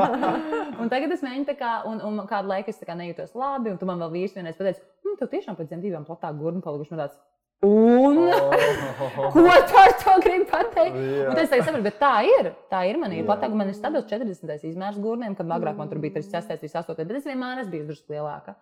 un 0.81 0.93
tagad 0.93 1.15
es 1.17 1.25
mēģinu, 1.25 1.57
kā, 1.61 1.73
un, 1.89 2.03
un 2.05 2.23
kādu 2.29 2.53
laiku 2.53 2.73
es 2.73 2.81
nejūtos 2.85 3.35
labi, 3.39 3.73
un 3.73 3.81
tu 3.81 3.89
man 3.89 4.03
vēl 4.05 4.15
vīrs 4.19 4.37
vienreiz 4.37 4.59
pateici, 4.59 4.85
nu, 5.07 5.17
tev 5.21 5.33
tiešām 5.33 5.59
pēc 5.59 5.73
dzemdībām 5.73 6.09
platā 6.09 6.33
gurnu 6.37 6.65
palikuši 6.65 6.97
no 6.97 7.05
tāds. 7.05 7.21
Un 7.63 8.17
oh. 8.33 8.53
ko 9.35 9.43
tu 9.69 9.77
ar 9.77 9.91
to 10.01 10.13
gribi 10.25 10.47
pateikt? 10.49 10.95
Yeah. 10.97 11.35
Es 11.43 11.51
teicu, 11.53 11.67
saprotu, 11.67 11.85
bet 11.85 11.99
tā 12.01 12.13
ir. 12.25 12.55
Tā 12.73 12.87
ir 12.89 12.97
man. 13.01 13.13
Ir 13.13 13.27
pateikt, 13.29 13.57
man 13.57 13.69
ir 13.69 13.77
stabils 13.77 14.07
40. 14.09 14.65
izmērs 14.71 14.97
gurniem, 15.01 15.37
kad 15.37 15.53
agrāk 15.53 15.77
man 15.77 15.91
tur 15.91 16.01
bija 16.01 16.17
36, 16.17 16.57
38, 16.65 17.05
bet 17.05 17.19
es 17.21 17.29
vienmēr 17.29 17.61
esmu 17.61 17.75
bijusi 17.75 17.91
drusku 17.91 18.17
lielāka. 18.17 18.57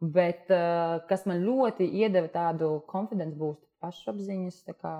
Bet 0.00 0.48
uh, 0.56 1.02
kas 1.10 1.26
man 1.28 1.42
ļoti 1.44 1.84
iedeva 2.00 2.32
tādu 2.32 2.78
konfidences 2.88 3.36
būstu, 3.36 3.66
pašapziņas, 3.84 4.60
kā, 4.80 4.96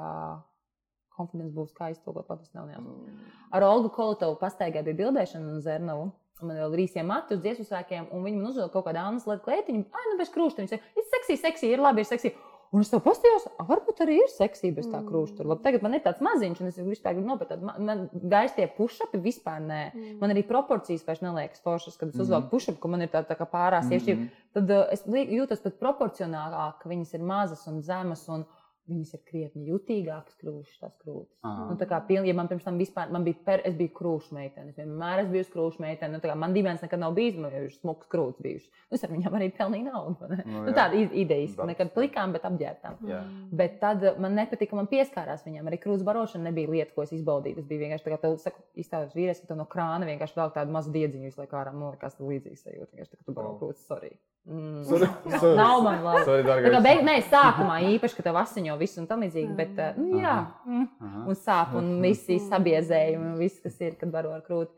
Konfidents 1.21 1.53
būs 1.53 1.75
kā 1.77 1.91
iztulkot 1.93 2.31
latvijas 2.31 2.55
nav 2.57 2.71
neapstrādāt. 2.71 3.33
Ar 3.53 3.67
Olgu 3.67 3.91
Kolotovu 3.93 4.39
pastaigā 4.41 4.81
bija 4.87 4.97
bildēšana 5.03 5.53
un 5.53 5.61
Zernovu. 5.65 6.11
Un 6.41 6.49
Man 6.49 6.57
vēl 6.57 6.77
ir 6.77 6.87
īsiem 6.87 7.05
matu 7.11 7.37
uz 7.37 7.43
dziesmu 7.45 7.67
svēkiem, 7.69 8.07
un 8.17 8.23
viņi 8.25 8.39
man 8.39 8.49
uzdeva 8.49 8.71
kaut 8.73 8.87
kādu 8.87 9.03
Annas 9.03 9.27
lietu 9.29 9.45
klētiņu. 9.45 9.83
Ai, 9.93 10.05
nu 10.09 10.21
bez 10.21 10.31
krūšta. 10.33 10.63
Viņa 10.63 10.73
saka, 10.73 10.95
ir 10.97 11.09
seksī, 11.11 11.37
seksī, 11.37 11.73
ir 11.75 11.83
labi, 11.85 12.01
ir 12.01 12.09
seksī. 12.09 12.33
Un 12.71 12.85
es 12.85 12.91
to 12.93 13.01
pastījos, 13.03 13.49
"A, 13.59 13.65
varbūt 13.67 13.99
arī 14.05 14.21
ir 14.23 14.29
seksī 14.31 14.71
bez 14.75 14.87
tā 14.87 15.01
krūšta. 15.03 15.45
Labi, 15.45 15.63
tagad 15.65 15.83
man 15.83 15.95
ir 15.95 16.01
tāds 16.05 16.23
maziņš, 16.23 16.61
un 16.61 16.69
es 16.69 16.77
vispār 16.79 17.17
gribu 17.17 17.27
nopirkt. 17.27 17.61
Man, 17.61 18.09
gaisa 18.15 18.55
tie 18.55 18.69
pušapi 18.69 19.19
vispār 19.19 19.59
nē. 19.61 20.19
Man 20.21 20.31
arī 20.31 20.47
proporcijas 20.47 21.05
vairs 21.05 21.21
neliekas 21.21 21.61
foršas, 21.61 21.99
kad 21.99 22.09
es 22.09 22.21
uzvelku 22.21 22.49
pušapu, 22.51 22.79
ka 22.81 22.89
man 22.89 23.03
ir 23.03 23.09
tā, 23.09 23.27
tā 23.27 23.37
kā 23.37 23.45
pārās 23.45 23.89
sievietes. 23.91 24.31
Tad 24.55 24.71
uh, 24.71 24.87
es 24.93 25.03
jūtos 25.03 25.63
pat 25.63 25.81
proporcionālāk, 25.81 26.79
ka 26.81 26.89
viņas 26.89 27.15
ir 27.15 27.21
mazas 27.21 27.67
un 27.67 27.83
zemas. 27.83 28.29
Un, 28.29 28.47
Viņas 28.91 29.13
ir 29.15 29.21
krietni 29.29 29.69
jutīgākas, 29.71 30.35
krūšas, 30.41 30.79
tās 30.83 30.95
krūtis. 30.99 31.37
Aha. 31.47 31.69
Nu, 31.71 31.77
tā 31.79 31.87
kā 31.87 32.01
ja 32.11 32.35
man 32.35 32.49
pirms 32.51 32.65
tam 32.67 32.79
vispār, 32.81 33.11
man 33.15 33.23
bija, 33.27 33.39
per, 33.47 33.63
es 33.69 33.77
biju 33.79 33.93
krūšu 33.95 34.35
meitene. 34.35 34.73
Es 34.73 34.81
vienmēr 34.81 35.23
esmu 35.23 35.37
bijusi 35.37 35.53
krūšu 35.55 35.85
meitene. 35.85 36.17
Nu, 36.17 36.23
tā 36.23 36.31
kā 36.33 36.35
man 36.39 36.57
dīvains 36.57 36.83
nekad 36.83 36.99
nav 37.03 37.15
bijis, 37.15 37.39
man 37.39 37.55
ir 37.55 37.69
smuks 37.75 38.11
krūts 38.11 38.43
bijušas. 38.43 38.73
Nu, 38.91 38.99
es 38.99 39.07
ar 39.07 39.13
viņām 39.15 39.37
arī 39.39 39.51
pelnīju 39.55 39.87
naudu. 39.87 40.31
Nu, 40.31 40.65
Nu, 40.67 40.75
tāda 40.77 40.99
idejas, 40.99 41.55
Darbs. 41.55 41.71
nekad 41.71 41.93
plikām, 41.95 42.35
bet 42.35 42.45
apģērbtām. 42.49 42.99
Jā. 43.09 43.21
Bet 43.61 43.79
tad 43.83 44.03
man 44.23 44.35
nepatika, 44.39 44.73
ka 44.73 44.81
man 44.81 44.91
pieskārās 44.91 45.45
viņam. 45.47 45.71
Arī 45.71 45.79
krūts 45.83 46.05
barošana 46.07 46.51
nebija 46.51 46.71
lieta, 46.75 46.95
ko 46.97 47.07
es 47.07 47.15
izbaudīju. 47.17 47.61
Tas 47.61 47.69
bija 47.71 47.85
vienkārši 47.87 48.07
tā, 48.07 48.13
kā 48.15 48.21
tev 48.25 48.37
saku, 48.43 48.65
izstāstīts 48.75 49.17
vīrietis, 49.17 49.45
ka 49.45 49.53
tev 49.53 49.61
no 49.63 49.69
krāna 49.71 50.09
vienkārši 50.11 50.39
vēl 50.41 50.53
tādu 50.57 50.75
mazu 50.75 50.93
diedziņu 50.97 51.31
visu 51.31 51.41
laiku 51.43 51.61
ārā 51.61 51.73
nolikās 51.77 52.19
līdzīgs 52.21 52.67
sajūta. 52.67 52.91
Vienkārši 52.93 53.15
tā, 53.15 53.21
ka 53.21 53.29
tu 53.29 53.37
baro 53.37 53.55
krūts, 53.61 53.87
sorry. 53.87 54.13
Mm. 54.49 54.85
Sorry, 54.89 55.07
sorry. 55.39 55.57
Nav 55.57 55.83
man 55.85 56.03
labi. 56.03 56.25
Sorry, 56.25 56.45
Tā 56.49 56.73
kā 56.73 56.81
beig, 56.83 57.03
nē, 57.07 57.17
sākumā 57.29 57.77
īpaši, 57.93 58.17
ka 58.17 58.25
tev 58.25 58.39
asiņo 58.41 58.77
visu 58.81 59.03
un 59.03 59.09
tam 59.11 59.25
līdzīgi, 59.25 59.51
bet 59.59 59.77
uh, 59.77 59.99
nu, 60.01 60.21
jā, 60.23 60.37
mm, 60.65 60.87
Aha. 61.07 61.25
un 61.29 61.39
sāp 61.39 61.75
un 61.79 61.91
visi 62.03 62.39
sabiezējumi 62.49 63.35
un 63.35 63.37
viss, 63.41 63.61
kas 63.63 63.77
ir, 63.85 63.99
kad 64.01 64.13
baro 64.15 64.33
ar 64.35 64.41
krūti. 64.47 64.73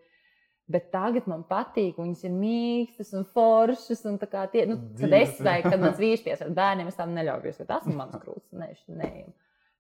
Bet 0.73 0.89
tagad 0.93 1.27
man 1.29 1.43
patīk, 1.47 1.99
viņas 1.99 2.23
ir 2.27 2.35
mīkstas 2.35 3.13
un 3.19 3.25
foršas. 3.29 4.05
Un 4.09 4.19
tie, 4.23 4.65
nu, 4.71 4.79
kad 4.99 5.17
es 5.19 5.41
vai 5.43 5.59
kad 5.65 5.79
mans 5.81 5.99
vīrs 6.01 6.23
piesakās 6.25 6.49
ar 6.49 6.57
bērniem, 6.57 6.89
es 6.89 6.99
tam 6.99 7.13
neļauju, 7.17 7.55
jo 7.59 7.67
tas 7.69 7.89
ir 7.91 7.99
mans 7.99 8.17
krūts. 8.23 8.47
Nē, 8.57 8.71
neeju. 9.03 9.33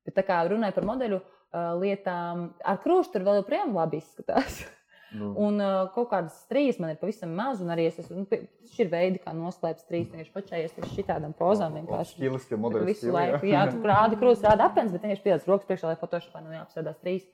Bet 0.06 0.18
tā 0.18 0.24
kā 0.26 0.40
runāju 0.50 0.76
par 0.76 0.88
modeļu 0.88 1.20
uh, 1.20 1.72
lietām, 1.80 2.48
ar 2.66 2.80
krūšu 2.82 3.14
tur 3.14 3.26
vēl 3.28 3.40
joprojām 3.40 3.76
labi 3.78 4.02
izskatās. 4.02 4.62
Nu, 5.12 5.30
Un 5.36 5.60
uh, 5.60 5.90
kaut 5.92 6.08
kādas 6.12 6.38
strīdas 6.46 6.78
man 6.80 6.94
ir 6.94 6.98
pavisam 7.00 7.32
maz, 7.36 7.60
un 7.60 7.72
arī 7.74 7.84
es 7.90 7.98
esmu, 8.00 8.22
nu, 8.22 8.40
šī 8.72 8.86
ir 8.86 8.90
veidi, 8.92 9.20
kā 9.22 9.34
noslēpt 9.36 9.84
strīdas. 9.84 10.12
Vienkārši 10.14 10.34
pačējies 10.36 10.76
pie 10.76 10.90
šitādām 10.94 11.34
pozām. 11.36 11.76
Vienkārši. 11.80 12.16
Kā 12.48 12.60
modeļi. 12.64 12.88
Visu 12.88 13.12
laiku, 13.12 13.44
jā, 13.50 13.66
tu 13.68 13.82
rādi 13.92 14.20
krūtis, 14.20 14.44
rādi 14.46 14.64
apelsnes, 14.66 14.94
bet 14.96 15.04
vienkārši 15.06 15.26
pieliec 15.26 15.48
rokas 15.50 15.68
priekšā, 15.68 15.90
lai 15.90 16.00
fotošopā 16.00 16.44
nav 16.44 16.56
jāapsēdās 16.56 17.00
trīs. 17.04 17.26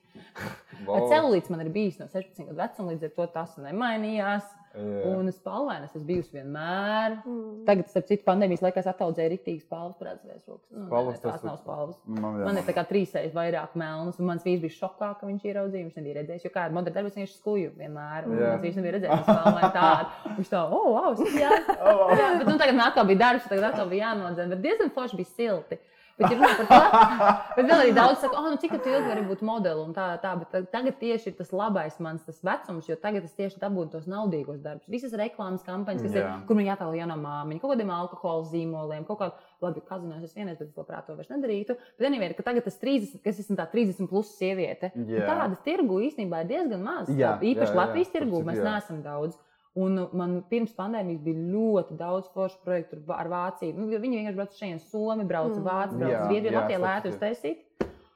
Wow. 0.86 1.06
Celulīts 1.12 1.52
man 1.54 1.62
ir 1.62 1.70
bijis 1.74 2.00
no 2.02 2.08
16 2.10 2.48
gadu 2.48 2.58
vecuma, 2.58 2.94
līdz 2.94 3.08
ar 3.08 3.14
to 3.14 3.28
tas 3.36 3.54
nemainījās. 3.62 4.57
Jā. 4.74 5.12
Un 5.16 5.30
spalvains 5.32 5.94
es 5.96 6.02
biju 6.06 6.22
vienmēr. 6.32 7.16
Mm. 7.24 7.64
Tagad, 7.66 7.88
starp 7.90 8.06
citu, 8.10 8.22
pandēmijas 8.26 8.62
laikā 8.62 8.82
es 8.82 8.88
attaudzēju 8.92 9.32
rītīgas 9.32 9.64
spalvas, 9.64 9.98
redzēs 10.04 10.44
rokas. 10.46 10.68
Nu, 10.70 10.88
tās 10.92 11.20
tas 11.22 11.42
ir- 11.42 11.48
nav 11.48 11.56
spalvas. 11.62 11.96
Man, 12.06 12.38
jā, 12.38 12.44
Man 12.44 12.60
ir 12.60 12.66
tā 12.68 12.74
kā 12.76 12.84
trīsreiz 12.86 13.32
vairāk 13.34 13.74
melnas, 13.74 14.18
un 14.20 14.26
mans 14.26 14.44
vīrs 14.44 14.60
bija 14.60 14.76
šokā, 14.76 15.10
ka 15.18 15.26
viņš 15.26 15.48
ieraudzīja. 15.48 15.88
Viņš 15.88 15.98
nebija 15.98 16.18
redzējis, 16.20 16.44
jo 16.44 16.50
kāda 16.54 16.76
modeļa 16.76 16.94
darbs 16.94 17.18
viņš 17.18 17.36
skuju 17.40 17.72
vienmēr. 17.78 18.28
Un 18.28 18.38
Jā. 18.38 18.52
mans 18.52 18.62
vīrs 18.66 18.76
nebija 18.76 18.96
redzējis, 18.98 19.26
ka 19.26 19.70
tādu. 19.78 20.34
Viņš 20.38 20.48
tā, 20.52 20.64
oh, 20.70 20.88
wow, 20.94 21.14
tas 21.16 21.34
jā. 21.34 21.50
jā, 22.20 22.28
bet 22.38 22.46
nu, 22.46 22.58
tagad 22.58 22.82
atkal 22.88 23.06
bija 23.08 23.18
darbs, 23.24 23.48
tagad 23.48 23.70
atkal 23.72 23.88
bija 23.88 24.12
jānodzen, 24.12 24.48
bet 24.52 24.62
diezgan 24.62 24.90
forši 24.94 25.16
bija 25.16 25.32
silti. 25.34 25.80
Bet, 26.18 26.32
ja 26.32 26.36
runā 26.38 26.50
par 26.58 26.66
to, 26.68 26.78
bet 27.56 27.68
vēl 27.68 27.82
arī 27.84 27.92
daudz 27.94 28.22
saka, 28.24 28.40
oh, 28.40 28.48
nu, 28.50 28.58
cik 28.58 28.72
ilgi 28.78 29.04
vari 29.06 29.22
būt 29.28 29.42
modeli 29.46 29.84
un 29.84 29.92
tā, 29.94 30.08
tā. 30.22 30.32
Bet 30.40 30.50
ta- 30.50 30.62
tagad 30.72 30.96
tieši 30.98 31.30
ir 31.30 31.36
tas 31.38 31.52
labais 31.54 31.98
mans 32.02 32.24
tas 32.26 32.40
vecums, 32.44 32.88
jo 32.90 32.96
tagad 32.98 33.26
es 33.28 33.36
tieši 33.38 33.60
dabūju 33.62 33.92
tos 33.92 34.08
naudīgos 34.10 34.58
darbus. 34.64 34.88
Visas 34.90 35.14
reklāmas 35.18 35.62
kampaņas, 35.66 36.02
kas 36.08 36.16
Jā. 36.18 36.24
ir, 36.24 36.46
kur 36.48 36.58
man 36.58 36.66
jātālo 36.66 36.98
jaunā 36.98 37.16
māmiņa, 37.22 37.62
kaut 37.62 37.74
kādiem 37.76 37.94
alkohola 37.94 38.46
zīmoliem, 38.50 39.06
kaut 39.06 39.22
kādā, 39.22 39.48
labi, 39.62 39.82
kazinos 39.86 40.26
es 40.26 40.34
vienreiz, 40.34 40.58
bet 40.58 40.68
es 40.72 40.78
labprāt 40.78 41.06
to 41.06 41.14
vairs 41.18 41.30
nedarītu. 41.30 41.78
Bet 41.98 42.10
anyway, 42.10 42.34
ka 42.34 42.46
tagad 42.50 42.66
tas 42.66 42.78
30, 42.82 43.22
kas 43.22 43.38
esmu 43.44 43.58
tā 43.58 43.68
30 43.70 44.10
plus 44.10 44.34
sieviete, 44.38 44.90
Jā. 45.06 45.26
tādas 45.30 45.62
tirgu 45.66 46.02
īstenībā 46.08 46.42
ir 46.44 46.50
diezgan 46.50 46.82
maz. 46.82 47.10
Jā, 47.14 47.36
Īpaši 47.38 47.70
jā, 47.70 47.74
jā, 47.74 47.78
Latvijas 47.78 48.12
tirgu 48.14 48.42
mēs 48.46 48.58
jā. 48.58 48.66
neesam 48.72 49.02
daudz. 49.06 49.38
Un 49.78 49.98
man 50.18 50.38
pirms 50.50 50.72
pandēmijas 50.74 51.20
bija 51.22 51.42
ļoti 51.54 51.96
daudz 52.00 52.28
foršu 52.34 52.58
projektu 52.64 52.98
ar- 53.14 53.28
Vāciju. 53.30 53.74
Nu, 53.78 53.86
jo 53.92 53.98
viņi 54.02 54.20
vienkārši 54.22 54.38
brauca 54.40 54.58
šeit, 54.58 54.80
Somi 54.90 55.24
brauca, 55.28 55.58
Mm. 55.60 55.66
Vācija 55.68 55.98
brauca, 55.98 56.14
Jā, 56.14 56.22
Zviedrija, 56.28 56.52
jā, 56.52 56.60
Latvija 56.60 56.80
citu. 57.02 57.14
uztaisīt. 57.14 57.58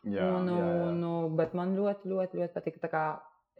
Jā, 0.05 0.25
Un, 0.37 0.49
jā, 0.49 0.57
jā. 0.59 0.89
un, 0.89 1.37
bet 1.37 1.55
man 1.55 1.77
ļoti, 1.77 2.09
ļoti, 2.11 2.41
ļoti 2.41 2.89
kā 2.91 3.05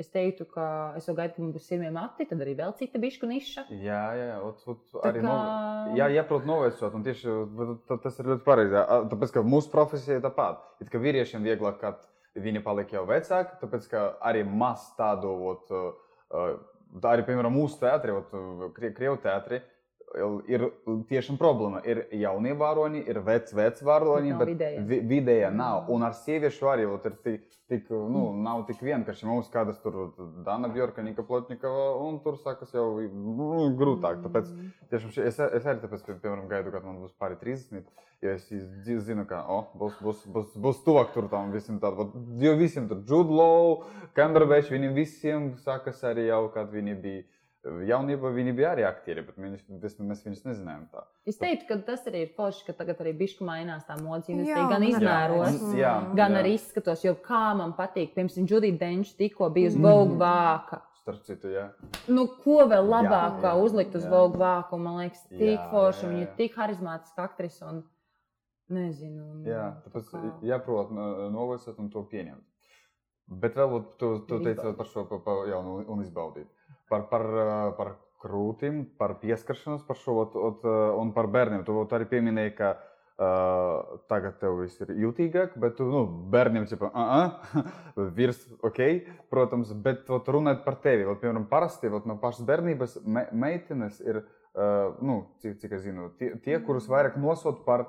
Es 0.01 0.09
teiktu, 0.09 0.47
ka 0.49 0.95
es 0.97 1.05
jau 1.07 1.13
gaidu, 1.15 1.35
ka 1.37 1.43
man 1.43 1.51
būs 1.53 1.67
pirmie 1.69 1.91
mati, 1.93 2.25
tad 2.25 2.41
arī 2.41 2.55
vēl 2.57 2.73
cita 2.79 2.99
bišu 2.99 3.27
niša. 3.29 3.67
Jā, 3.71 3.99
jā, 4.17 4.39
ot, 4.43 4.63
ot, 4.67 4.79
Tā 4.95 5.03
arī 5.11 5.21
kā- 5.21 5.23
no, 5.23 5.95
jā, 5.95 6.07
jāprot 6.17 6.47
novērst. 6.49 6.95
Un 6.95 7.05
tieši 7.05 7.29
ta- 7.87 7.99
tas 7.99 8.19
ir 8.19 8.25
ļoti 8.25 8.43
pareizi. 8.43 8.73
jā. 8.73 8.87
Tāpēc, 9.11 9.33
ka 9.33 9.41
mūsu 9.43 9.71
profesija 9.71 10.17
ir 10.17 10.23
tāpat. 10.23 10.57
It 10.81 10.89
kā 10.91 10.99
vīriešiem 10.99 11.45
vieglāk, 11.45 11.79
kad 11.79 12.01
viņi 12.35 12.63
paliek 12.65 12.89
jau 12.91 13.05
vecāki, 13.07 13.61
tāpēc, 13.61 13.89
ka 13.91 14.17
arī 14.25 14.43
maz 14.49 14.81
tādu, 14.99 15.29
ot, 15.53 15.71
uh, 15.71 16.57
да, 16.93 17.17
например, 17.17 17.49
муз-театры, 17.49 18.13
вот 18.13 18.75
крео-театры, 18.75 19.63
ir 20.49 20.67
tiešām 21.09 21.39
problēma. 21.41 21.81
Ir 21.89 22.05
jaunie 22.13 22.53
varoņi, 22.59 23.05
ir 23.09 23.21
veci, 23.25 23.55
veci 23.57 23.85
varoņi, 23.85 24.35
Bet 24.39 24.49
vidējie. 24.49 24.85
vi- 24.87 25.01
vidējie 25.01 25.51
nav. 25.55 25.89
Un 25.91 26.03
ar 26.03 26.13
sieviešu 26.13 26.69
arī 26.69 26.85
ir 27.07 27.17
tik, 27.25 27.43
tik, 27.69 27.89
nu, 27.91 28.33
nav 28.37 28.67
tik 28.67 28.77
vienkārši. 28.81 29.25
Mums 29.25 29.49
kādas 29.49 29.81
tur 29.83 30.13
Dana 30.45 30.69
Bjorka, 30.69 31.03
Nika 31.03 31.23
Plotnikova, 31.23 31.97
un 32.07 32.21
tur 32.21 32.35
sākas 32.37 32.73
jau 32.75 33.01
nu, 33.01 33.75
grūtāk. 33.79 34.23
Tāpēc 34.23 34.53
tiešām 34.91 35.09
es, 35.27 35.39
es 35.41 35.65
arī 35.65 35.81
tāpēc, 35.81 36.05
pie- 36.05 36.19
piemēram, 36.21 36.49
gaidu, 36.49 36.71
kad 36.73 36.85
man 36.85 37.01
būs 37.01 37.15
pāri 37.19 37.39
30. 37.41 37.85
Jo 38.23 38.31
es 38.37 38.49
zinu, 39.03 39.27
ka 39.27 39.45
oh, 39.49 39.65
būs, 39.75 39.97
būs, 40.01 40.27
būs, 40.31 40.53
būs 40.57 40.85
tuvāk 40.85 41.13
tur 41.13 41.29
tam 41.29 41.51
visam 41.51 41.81
tādam. 41.81 42.13
Jo 42.39 42.55
visiem 42.57 42.87
tur 42.89 43.01
Džudlow, 43.03 43.83
Cumberbatch, 44.15 44.71
viņiem 44.71 44.95
visiem 44.95 45.55
sākas 45.57 46.05
arī 46.05 46.29
jau, 46.29 46.49
kad 46.55 46.71
viņi 46.71 46.95
bija 47.03 47.25
jaunībā, 47.63 48.31
viņi 48.35 48.53
bija 48.59 48.73
arī 48.75 48.85
aktieri, 48.89 49.23
bet 49.27 49.37
mēs, 49.39 49.61
mēs, 49.71 49.95
mēs 50.03 50.23
viņus 50.27 50.41
nezinājām 50.49 50.87
tā. 50.91 51.05
Es 51.31 51.37
teiktu, 51.39 51.67
ka 51.69 51.77
tas 51.87 52.07
arī 52.11 52.25
ir 52.27 52.33
forši, 52.37 52.65
ka 52.67 52.73
tagad 52.81 52.99
arī 53.05 53.13
bišku 53.21 53.45
mainās 53.47 53.85
tā 53.87 53.95
modes 54.03 54.27
Jā, 54.29 54.35
industrija, 54.35 54.69
gan 54.73 54.83
izmēros. 54.89 55.45
liekas. 55.53 55.77
Jā, 55.79 55.93
Gan 56.19 56.33
jā. 56.35 56.41
arī 56.43 56.55
izskatos, 56.59 57.05
jo 57.07 57.15
kā 57.15 57.43
man 57.57 57.75
patīk, 57.79 58.15
piemēram, 58.17 58.49
Judita 58.51 58.79
Denča 58.85 59.17
tikko 59.17 59.51
bija 59.55 59.69
uz 59.71 59.77
Mm. 59.77 59.83
Vogue 59.87 60.19
vāka. 60.19 60.81
Starp 61.03 61.23
citu, 61.27 61.49
jā. 61.51 61.69
Nu, 62.09 62.27
ko 62.45 62.63
vēl 62.71 62.87
labāk 62.87 63.39
Jā, 63.39 63.41
kā 63.43 63.53
jā, 63.55 63.63
uzlikt 63.63 63.95
uz 63.99 64.05
jā. 64.05 64.11
Vogue 64.11 64.39
vāku? 64.39 64.79
Man 64.79 64.99
liekas, 65.03 65.23
tik 65.29 65.59
Jā, 65.59 65.71
forši, 65.71 66.03
jā, 66.03 66.09
viņa 66.11 66.23
jā. 66.23 66.29
ir 66.29 66.37
tik 66.37 66.55
harizmātiska 66.57 67.25
aktrise 67.27 67.63
un 67.67 67.83
nezinu. 68.71 69.25
un 69.33 69.45
Jā, 69.45 69.77
tā 69.83 69.91
tāpēc 69.91 70.11
kā- 70.11 70.41
jāprot 70.43 70.91
no- 70.95 71.31
novērst 71.31 71.79
un 71.79 71.91
to 71.91 72.03
pieņemt. 72.11 72.43
Bet 73.29 73.55
vēl 73.55 73.85
tu, 73.99 74.19
tu 74.29 74.39
teici 74.45 74.77
par 74.77 74.87
šo 74.87 75.05
pa, 75.09 75.19
pa, 75.19 75.31
jā, 75.47 75.59
un, 75.59 75.85
un 75.89 76.03
izbaudīt. 76.05 76.47
Par, 76.93 77.09
par, 77.09 77.25
ā, 77.25 77.59
par 77.79 77.95
krūtīm, 78.23 78.83
par 79.01 79.17
pieskaršanos, 79.23 79.85
par 79.89 79.99
šo 79.99 80.19
ot, 80.27 80.35
ot, 80.37 80.65
ā, 80.69 80.89
un 81.01 81.15
par 81.17 81.31
bērniem. 81.33 81.65
Tu 81.65 81.77
arī 81.97 82.09
pieminēji, 82.11 82.57
ka 82.59 82.75
uh, 82.77 83.97
tagad 84.13 84.37
tev 84.41 84.59
viss 84.61 84.81
ir 84.85 84.93
jutīgāk, 85.03 85.57
bet 85.63 85.79
tu, 85.79 85.87
nu, 85.89 86.05
bērniem 86.33 86.67
jau 86.71 86.91
-uh, 86.91 87.33
virs, 88.19 88.41
ok, 88.61 88.81
protams, 89.31 89.73
bet 89.73 90.11
ot, 90.11 90.29
runāt 90.29 90.65
par 90.65 90.77
tevi. 90.85 91.05
Ot, 91.05 91.21
piemēram, 91.21 91.49
parasti 91.49 91.89
ot, 91.89 92.07
no 92.07 92.19
pašas 92.21 92.47
bērnības 92.47 93.01
me, 93.07 93.27
meitenes 93.33 94.01
ir, 94.01 94.23
uh, 94.55 94.95
nu, 95.01 95.23
cik, 95.41 95.59
cik 95.59 95.73
es 95.73 95.83
zinu, 95.83 96.11
tie, 96.19 96.35
tie 96.45 96.61
kurus 96.61 96.89
vairāk 96.89 97.17
nosauc 97.17 97.65
par 97.65 97.87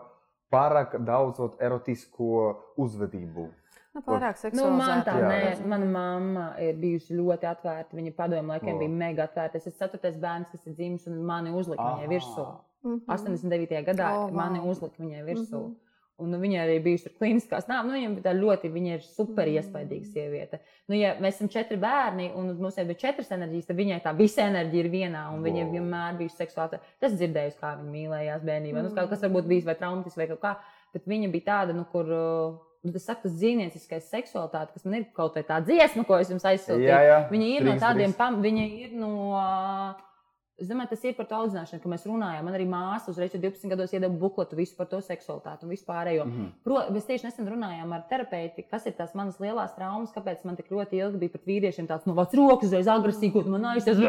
pārāk 0.54 0.97
daudz 1.04 1.39
ot, 1.39 1.60
erotisko 1.62 2.60
uzvedību. 2.78 3.49
Nu, 3.93 4.01
pārāk 4.01 4.39
Nu, 4.57 4.69
man 4.73 5.03
tā. 5.05 5.13
Jā, 5.21 5.29
nē, 5.29 5.39
jā. 5.43 5.67
mana 5.69 5.85
mamma 5.85 6.45
ir 6.57 6.77
bijusi 6.81 7.13
ļoti 7.13 7.45
atvērta. 7.45 7.93
Viņa 7.93 8.13
padomju 8.17 8.49
laikiem 8.49 8.75
O. 8.75 8.79
bija 8.81 8.89
mega 8.89 9.27
atvērta. 9.27 9.59
Es 9.59 9.67
esmu 9.69 9.77
ceturtais 9.83 10.17
bērns, 10.17 10.49
kas 10.49 10.65
ir 10.65 10.73
dzimis 10.79 11.05
un 11.11 11.19
mani 11.29 11.53
uzlika 11.53 11.85
viņai 11.91 12.09
virsū. 12.09 12.45
Mhm. 12.83 13.03
89. 13.07 13.83
gadā 13.85 14.09
oh, 14.17 14.31
mani 14.33 14.59
wow. 14.63 14.71
uzlika 14.73 14.97
viņai 15.03 15.21
virsū. 15.29 15.61
Mhm. 15.61 15.75
Un 16.23 16.29
nu, 16.29 16.37
viņa 16.37 16.59
arī 16.63 16.75
bijusi 16.83 17.07
tur 17.07 17.13
kliniskās. 17.19 17.65
Nā, 17.69 17.79
nu, 17.85 17.93
viņa 17.97 18.33
ļoti, 18.37 18.69
viņa 18.73 18.97
ir 18.97 19.05
super 19.05 19.47
Mm. 19.47 19.55
iespaidīga 19.57 20.05
sieviete. 20.05 20.59
Nu, 20.87 20.95
ja 20.95 21.15
mēs 21.19 21.39
esam 21.39 21.49
četri 21.49 21.77
bērni, 21.77 22.27
un 22.37 22.51
mums 22.61 22.77
jau 22.77 22.85
bija 22.85 23.01
četras 23.01 23.31
enerģijas, 23.33 23.65
tad 23.65 23.77
viņai 23.77 24.01
tā 24.03 24.13
visa 24.17 24.41
enerģija 24.45 24.85
ir 24.85 24.91
vienā, 24.93 25.23
un 25.33 25.41
viņa 25.41 25.63
Wow. 25.65 25.71
vienmēr 25.73 26.17
bija 26.17 26.29
seksuāla. 26.29 26.79
Tas 26.99 27.13
dzirdējusi, 27.17 27.57
kā 27.59 27.73
viņa 27.81 27.91
mīlējās 27.97 28.45
bērnībā. 28.45 28.83
Nu, 28.83 28.93
kaut 28.95 29.09
kas 29.09 29.21
varbūt 29.25 29.47
bijis 29.47 29.65
vai 29.65 29.75
traumatisks 29.75 30.17
vai 30.17 30.27
kaut 30.27 30.41
kā, 30.41 30.55
bet 30.93 31.05
viņa 31.05 31.31
bija 31.31 31.45
tāda, 31.45 31.73
nu, 31.73 31.85
kur. 31.85 32.05
uh, 32.05 32.72
Nu, 32.84 32.91
tas 32.91 33.05
saka, 33.07 33.21
tas 33.23 33.36
dzīvnieciskais 33.38 34.09
seksualitāte, 34.11 34.73
kas 34.75 34.84
man 34.84 34.97
ir 34.97 35.05
kaut 35.15 35.38
kāda 35.38 35.47
tā 35.53 35.59
dziesma, 35.63 36.03
ko 36.03 36.17
es 36.19 36.31
jums 36.34 36.43
aizsūtīju. 36.49 37.19
Viņa 37.31 37.45
ir 37.53 37.63
no 37.63 37.69
Drīkst, 37.69 37.84
tādiem, 37.86 38.15
pam, 38.17 38.41
viņa 38.43 38.65
ir 38.84 38.97
no 38.99 39.11
ā, 39.39 39.45
Es 40.64 40.70
domāju, 40.70 40.93
tas 40.93 41.01
ir 41.03 41.16
par 41.18 41.28
to 41.28 41.36
audzināšanu, 41.36 41.82
ka 41.84 41.89
mēs 41.91 42.05
runājam. 42.07 42.45
Man 42.47 42.55
arī 42.55 42.66
māsa 42.70 43.11
uzreiz 43.11 43.34
12 43.36 43.68
gados 43.74 43.91
iedeva 43.91 44.16
bukletu 44.16 44.55
visu 44.55 44.78
par 44.78 44.88
to 44.88 45.01
seksualitāti 45.03 45.66
un 45.68 45.74
vispārējo. 45.74 46.24
Mm. 46.24 46.36
-hmm. 46.38 46.51
Pro, 46.64 46.78
mēs 46.95 47.07
tieši 47.09 47.28
nesen 47.28 47.49
runājām 47.51 47.91
ar 47.91 48.05
terapeiti, 48.09 48.64
kas 48.70 48.86
ir 48.88 48.95
tās 48.95 49.11
manas 49.14 49.41
lielās 49.43 49.76
traumas, 49.76 50.14
kāpēc 50.16 50.45
man 50.47 50.55
tik 50.55 50.72
ļoti 50.72 51.01
ilgi 51.01 51.20
bija 51.20 51.34
pret 51.34 51.49
vīriešiem 51.51 51.89
tāds 51.89 52.07
no 52.07 52.16
vācu 52.16 52.39
rokas, 52.39 52.70
uzreiz 52.70 52.88
agresīvi, 52.88 53.34
ko 53.34 53.43
man 53.49 53.66
aizsēs. 53.74 53.99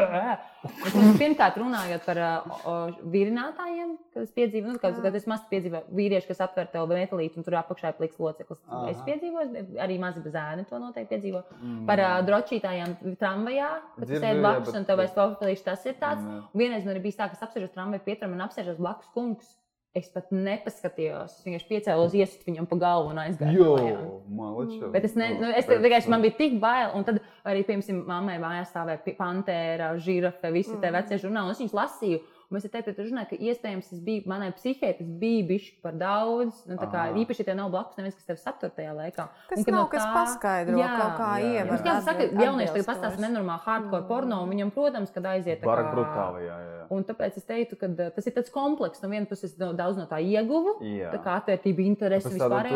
Pirmkārt, 1.19 1.59
runājot 1.59 2.05
par 2.05 2.21
uh, 2.23 2.55
o, 2.63 2.75
vīrinātājiem, 3.11 3.91
kas 4.13 4.31
piedzīvo, 4.31 4.71
nu, 4.73 4.79
kad, 4.79 5.01
kad 5.03 5.15
es 5.15 5.27
maz 5.27 5.43
piedzīvoju 5.51 5.91
vīrieši, 5.99 6.27
kas 6.31 6.41
atver 6.47 6.71
tev 6.71 6.87
metālīti 6.87 7.37
un 7.37 7.43
tur 7.43 7.59
apakšā 7.59 7.91
ir 7.91 7.99
pliks 7.99 8.19
loceklis. 8.19 8.63
Aha. 8.69 8.89
Es 8.93 9.03
piedzīvoju, 9.05 9.65
arī 9.83 9.99
mazi 9.99 10.23
zēni 10.23 10.65
to 10.69 10.79
noteikti 10.79 11.15
piedzīvo. 11.15 11.43
Mm. 11.59 11.85
Par 11.89 11.99
uh, 11.99 12.17
drošītājām 12.31 12.97
tramvajā, 13.19 13.69
kad 13.99 14.15
sēdi 14.15 14.39
blakus 14.39 14.79
un 14.79 14.87
tev 14.87 15.03
vairs 15.03 15.15
papildīšu, 15.19 15.65
tas 15.67 15.85
ir 15.85 15.99
tāds. 15.99 16.23
Jā. 16.23 16.43
Vienreiz 16.53 16.85
man 16.85 16.97
ir 16.97 17.03
bijis 17.03 17.17
tā, 17.19 17.29
ka 17.29 17.37
es 17.37 17.45
apsēžos 17.45 17.73
tramvajā 17.73 18.03
pietram 18.05 18.35
un 18.35 18.43
apsēžos 18.45 18.81
blakus 18.81 19.09
kungs. 19.15 19.53
Es 19.95 20.09
pat 20.11 20.27
nepaskatījos. 20.35 21.37
Es 21.37 21.45
vienkārši 21.45 21.67
piecēlos, 21.69 22.15
iesit 22.19 22.41
viņam 22.43 22.65
pa 22.67 22.75
galvu 22.81 23.13
un 23.13 23.21
aizgāju. 23.21 23.61
Jo, 23.63 24.07
malačo. 24.27 24.89
Bet 24.91 25.05
es, 25.07 25.13
ne, 25.15 25.29
nu, 25.39 25.51
es 25.55 25.69
vienkārši 25.71 26.11
man 26.11 26.25
bija 26.25 26.35
tik 26.35 26.57
bail. 26.59 26.89
Un 26.99 27.07
tad 27.07 27.21
arī, 27.47 27.61
piemēram, 27.63 28.01
mammai 28.09 28.35
mājās 28.43 28.73
stāvēja 28.73 29.15
pantēra, 29.15 29.93
žirafe, 30.03 30.51
visi 30.51 30.73
mm. 30.73 30.81
tie 30.83 30.91
vecie 30.97 31.21
žurnāli. 31.23 31.47
un 31.47 31.55
Es 31.55 31.63
viņus 31.63 31.77
lasīju. 31.79 32.19
Un 32.45 32.57
mēs 32.57 32.65
te 32.69 32.69
pēc 32.69 32.95
tam 32.95 33.05
runājām, 33.07 33.29
ka 33.29 33.35
iespējams 33.41 33.89
tas 33.89 33.99
bija 34.05 34.21
manai 34.29 34.51
psihē, 34.53 34.91
tas 34.99 35.07
bija 35.21 35.47
bijis 35.49 35.71
par 35.81 35.93
daudz. 35.97 36.61
Nu, 36.69 36.75
tā 36.77 36.87
kā, 36.93 37.07
īpaši, 37.23 37.39
ja 37.41 37.45
tev 37.49 37.57
nav 37.57 37.71
blakus 37.73 37.97
neviens, 37.97 38.15
kas 38.19 38.25
tev 38.29 38.37
satur 38.37 38.69
tajā 38.69 38.93
laikā. 38.93 39.25
Kas 39.49 39.57
Un 39.59 39.63
ka 39.65 39.71
nav, 39.71 39.79
no 39.81 39.87
kas 39.89 40.03
tā- 40.03 40.13
paskaidro 40.13 40.77
Jā. 40.77 40.91
kaut 41.01 41.17
kā 41.19 41.31
Jā, 41.41 41.51
jā. 41.57 41.65
Mums 41.71 41.81
kāds 41.81 42.03
saka, 42.05 42.29
jaunieši 42.29 42.73
tagad 42.75 42.87
pastāsta 42.91 43.19
nenormāli 43.25 43.61
hardcore 43.65 44.01
Mm. 44.03 44.07
porno, 44.07 44.43
un 44.43 44.49
viņam, 44.49 44.71
protams, 44.71 45.11
kad 45.13 45.23
aiziet 45.23 45.61
tā 45.61 45.65
kā- 45.65 45.91
brutāli, 45.95 46.45
jā, 46.45 46.57
jā. 46.69 46.74
Un 46.93 47.05
tāpēc 47.07 47.37
es 47.39 47.47
teiktu, 47.47 47.77
ka 47.79 47.89
uh, 47.89 48.09
tas 48.15 48.27
ir 48.27 48.35
tāds 48.35 48.53
komplekss. 48.53 49.01
No 49.03 49.09
vienas 49.11 49.29
puses, 49.31 49.55
no, 49.61 49.71
daudz 49.77 49.99
no 49.99 50.05
tā 50.09 50.19
ieguvu, 50.23 50.75
Jā. 50.85 51.13
tā 51.15 51.21
kā 51.23 51.37
atvērtība, 51.41 51.85
tu 52.25 52.35
vispār. 52.35 52.69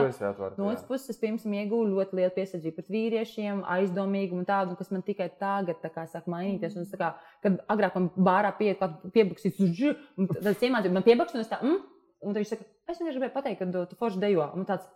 No 0.57 0.69
otras 0.71 0.87
puses, 0.87 1.11
es 1.13 1.21
pirms 1.21 1.45
tam 1.45 1.55
ieguvu 1.57 1.91
ļoti 1.91 2.19
lielu 2.19 2.33
piesardzību 2.37 2.79
pret 2.79 2.91
vīriešiem, 2.95 3.61
aizdomīgumu 3.77 4.43
un 4.43 4.49
tādu, 4.49 4.77
kas 4.79 4.91
man 4.93 5.05
tikai 5.05 5.29
tagad 5.41 5.83
kā, 5.83 6.07
sāk 6.09 6.29
mainīties. 6.31 6.77
Un 6.79 6.89
kā, 6.99 7.13
kad 7.45 7.61
agrāk 7.71 7.97
man 7.99 8.09
bārā 8.17 8.53
žu, 9.77 9.95
un 10.17 10.29
tad 10.31 10.51
es 10.53 10.67
iemācījos, 10.67 10.95
man 10.95 11.05
piebukst, 11.05 11.37
un 11.37 11.43
es 11.43 11.51
tā, 11.51 11.59
mm, 11.63 11.79
un 12.25 12.35
viņš 12.35 12.53
saka, 12.53 12.67
es 12.89 12.99
vienkārši 12.99 13.17
gribēju 13.17 13.35
pateikt, 13.35 13.59
ka 13.61 13.67
tu, 13.73 13.83
tu 13.91 13.97
forši 13.99 14.21
dejo. 14.21 14.45
Un 14.57 14.67
tāds, 14.67 14.87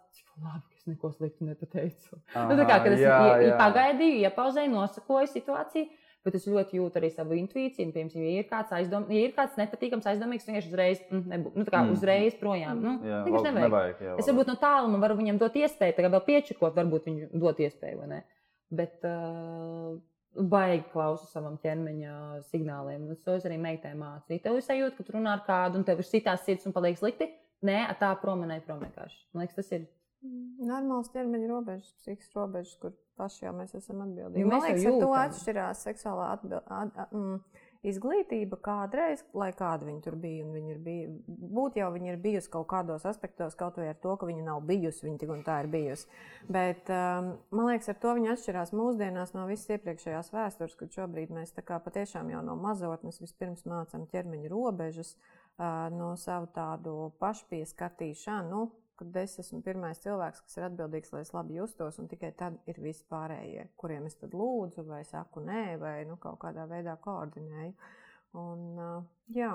labi, 0.41 0.63
ka 0.69 0.79
es 0.79 0.87
neko 0.89 1.11
sliktu 1.13 1.47
nepateicu. 1.47 2.19
Nu, 2.33 2.57
tā 2.59 2.65
kā, 2.67 2.79
kad 2.85 2.95
es 2.95 3.03
jā, 3.03 3.17
jā. 3.43 3.57
pagaidīju, 3.59 4.23
iepauzēju, 4.27 4.73
nosakoju 4.73 5.31
situāciju. 5.31 5.89
Bet 6.23 6.35
es 6.39 6.45
ļoti 6.47 6.77
jūtu 6.79 6.99
arī 7.01 7.09
savu 7.11 7.35
intuīciju. 7.35 7.83
un, 7.89 7.91
Piemēram, 7.91 8.13
ja 8.23 8.39
ir 8.39 8.45
kāds, 8.47 8.71
aizdom, 8.71 9.09
ja 9.11 9.25
ir 9.27 9.33
kāds 9.35 9.57
nepatīkams, 9.59 10.05
aizdomīgs, 10.07 10.45
vienkārši 10.47 10.69
uzreiz, 10.71 11.01
mm, 11.11 11.25
nebū, 11.33 11.51
nu, 11.55 11.65
Mm. 11.65 11.91
uzreiz 11.97 12.37
projām. 12.39 12.79
Nu, 12.79 12.93
Jā, 13.03 13.23
nevajag. 13.51 13.67
nevajag. 13.67 13.99
Jā, 13.99 14.15
Es 14.19 14.27
varbūt 14.31 14.47
no 14.47 14.55
tāluma 14.55 14.99
varu 15.03 15.17
viņam 15.19 15.37
dot 15.41 15.53
iespēju, 15.53 15.95
tagad 15.97 16.11
vēl 16.15 16.23
piečakot, 16.29 16.73
varbūt 16.79 17.03
viņu 17.11 17.29
dot 17.43 17.57
iespēju? 17.59 18.21
Bet 18.71 19.03
uh, 19.03 19.99
baigi 20.35 20.85
klausu 20.93 21.27
savam 21.29 21.57
ķermeņa 21.61 22.13
signāliem. 22.49 23.03
To 23.25 23.35
es 23.37 23.43
arī 23.45 23.59
meitai 23.59 23.93
mācīju. 23.93 24.41
Tev 24.41 24.55
ir 24.55 24.65
sajūta, 24.65 24.95
ka 24.97 25.03
tu 25.03 25.11
runā 25.13 25.33
ar 25.35 25.43
kādu, 25.45 25.75
un 25.75 25.83
tev 25.83 25.99
ir 25.99 26.07
sitās 26.07 26.45
sirds 26.47 26.65
un 26.65 26.73
paliek 26.73 26.97
slikti. 26.97 27.27
Nē, 27.63 27.83
tā 27.99 28.09
prom 28.19 28.41
un 28.43 28.55
prom 28.65 28.79
vienkārši. 28.79 29.19
Man 29.33 29.45
liekas, 29.45 29.55
tas 29.55 29.71
ir. 29.71 29.85
Normāls 30.23 31.11
ķermeņa 31.11 31.47
robežas, 31.49 31.91
psihiskas 31.99 32.37
robežas, 32.37 32.77
kur 32.79 32.93
paši 33.19 33.43
jau 33.45 33.51
mēs 33.57 33.75
esam 33.75 34.05
atbildīgi. 34.05 34.45
Jo 34.45 34.49
Man 34.49 34.63
liekas, 34.63 34.85
ar 34.87 35.01
to 35.01 35.11
atšķirās 35.19 35.83
seksuālā 35.89 36.29
atbil, 36.37 36.61
at, 36.63 36.93
at, 37.03 37.11
mm, 37.11 37.63
izglītība 37.91 38.57
kādreiz, 38.63 39.25
lai 39.35 39.49
kāda 39.57 39.83
viņa 39.89 40.05
tur 40.05 40.15
bija. 40.19 40.45
un 40.45 40.53
Viņa 40.55 40.71
ir 40.71 40.79
bija 40.85 41.09
būt 41.27 41.81
jau 41.81 41.89
viņa 41.91 42.13
ir 42.13 42.21
bijusi 42.23 42.51
kaut 42.53 42.69
kādos 42.71 43.03
aspektos, 43.09 43.57
kaut 43.59 43.81
vai 43.81 43.89
ar 43.91 43.99
to, 43.99 44.15
ka 44.19 44.29
viņa 44.29 44.45
nav 44.47 44.63
bijusi, 44.69 45.03
viņa 45.09 45.19
tik 45.21 45.33
un 45.35 45.43
tā 45.43 45.59
ir 45.65 45.69
bijusi. 45.73 46.07
Bet 46.47 46.91
um, 46.93 47.33
man 47.51 47.71
liekas, 47.73 47.91
ar 47.91 47.99
to 48.05 48.15
viņa 48.15 48.37
atšķirās 48.37 48.71
mūsdienās 48.79 49.35
no 49.35 49.47
visas 49.51 49.75
iepriekšējās 49.75 50.31
vēstures, 50.33 50.77
kad 50.79 50.99
šobrīd 50.99 51.33
mēs 51.35 51.51
tā 51.57 51.65
kā 51.67 51.81
patiešām 51.83 52.31
jau 52.31 52.45
no 52.47 52.55
mazotnes 52.59 53.19
vispirms 53.23 53.67
mācām 53.67 54.07
ķermeņa 54.13 54.53
robežas, 54.55 55.17
uh, 55.17 55.91
no 55.91 56.13
savu 56.15 56.47
tādu 56.55 57.11
pašpieskatīšanu. 57.19 58.47
Nu, 58.53 58.82
kad 59.03 59.19
es 59.23 59.35
esmu 59.43 59.61
pirmais 59.65 60.01
cilvēks, 60.03 60.41
kas 60.47 60.57
ir 60.57 60.67
atbildīgs, 60.69 61.11
lai 61.13 61.21
es 61.25 61.33
labi 61.35 61.59
justos, 61.59 61.99
un 62.01 62.09
tikai 62.11 62.31
tad 62.39 62.57
ir 62.71 62.79
visi 62.83 63.05
pārējie, 63.11 63.67
kuriem 63.77 64.07
es 64.09 64.17
lūdzu, 64.23 64.87
vai 64.87 65.03
saku 65.07 65.43
nē, 65.45 65.65
vai 65.83 65.97
nu, 66.09 66.17
kaut 66.23 66.39
kādā 66.45 66.65
veidā 66.71 66.95
koordinēju. 67.03 67.75
Un, 68.39 68.65
uh, 68.81 69.03
jā, 69.29 69.51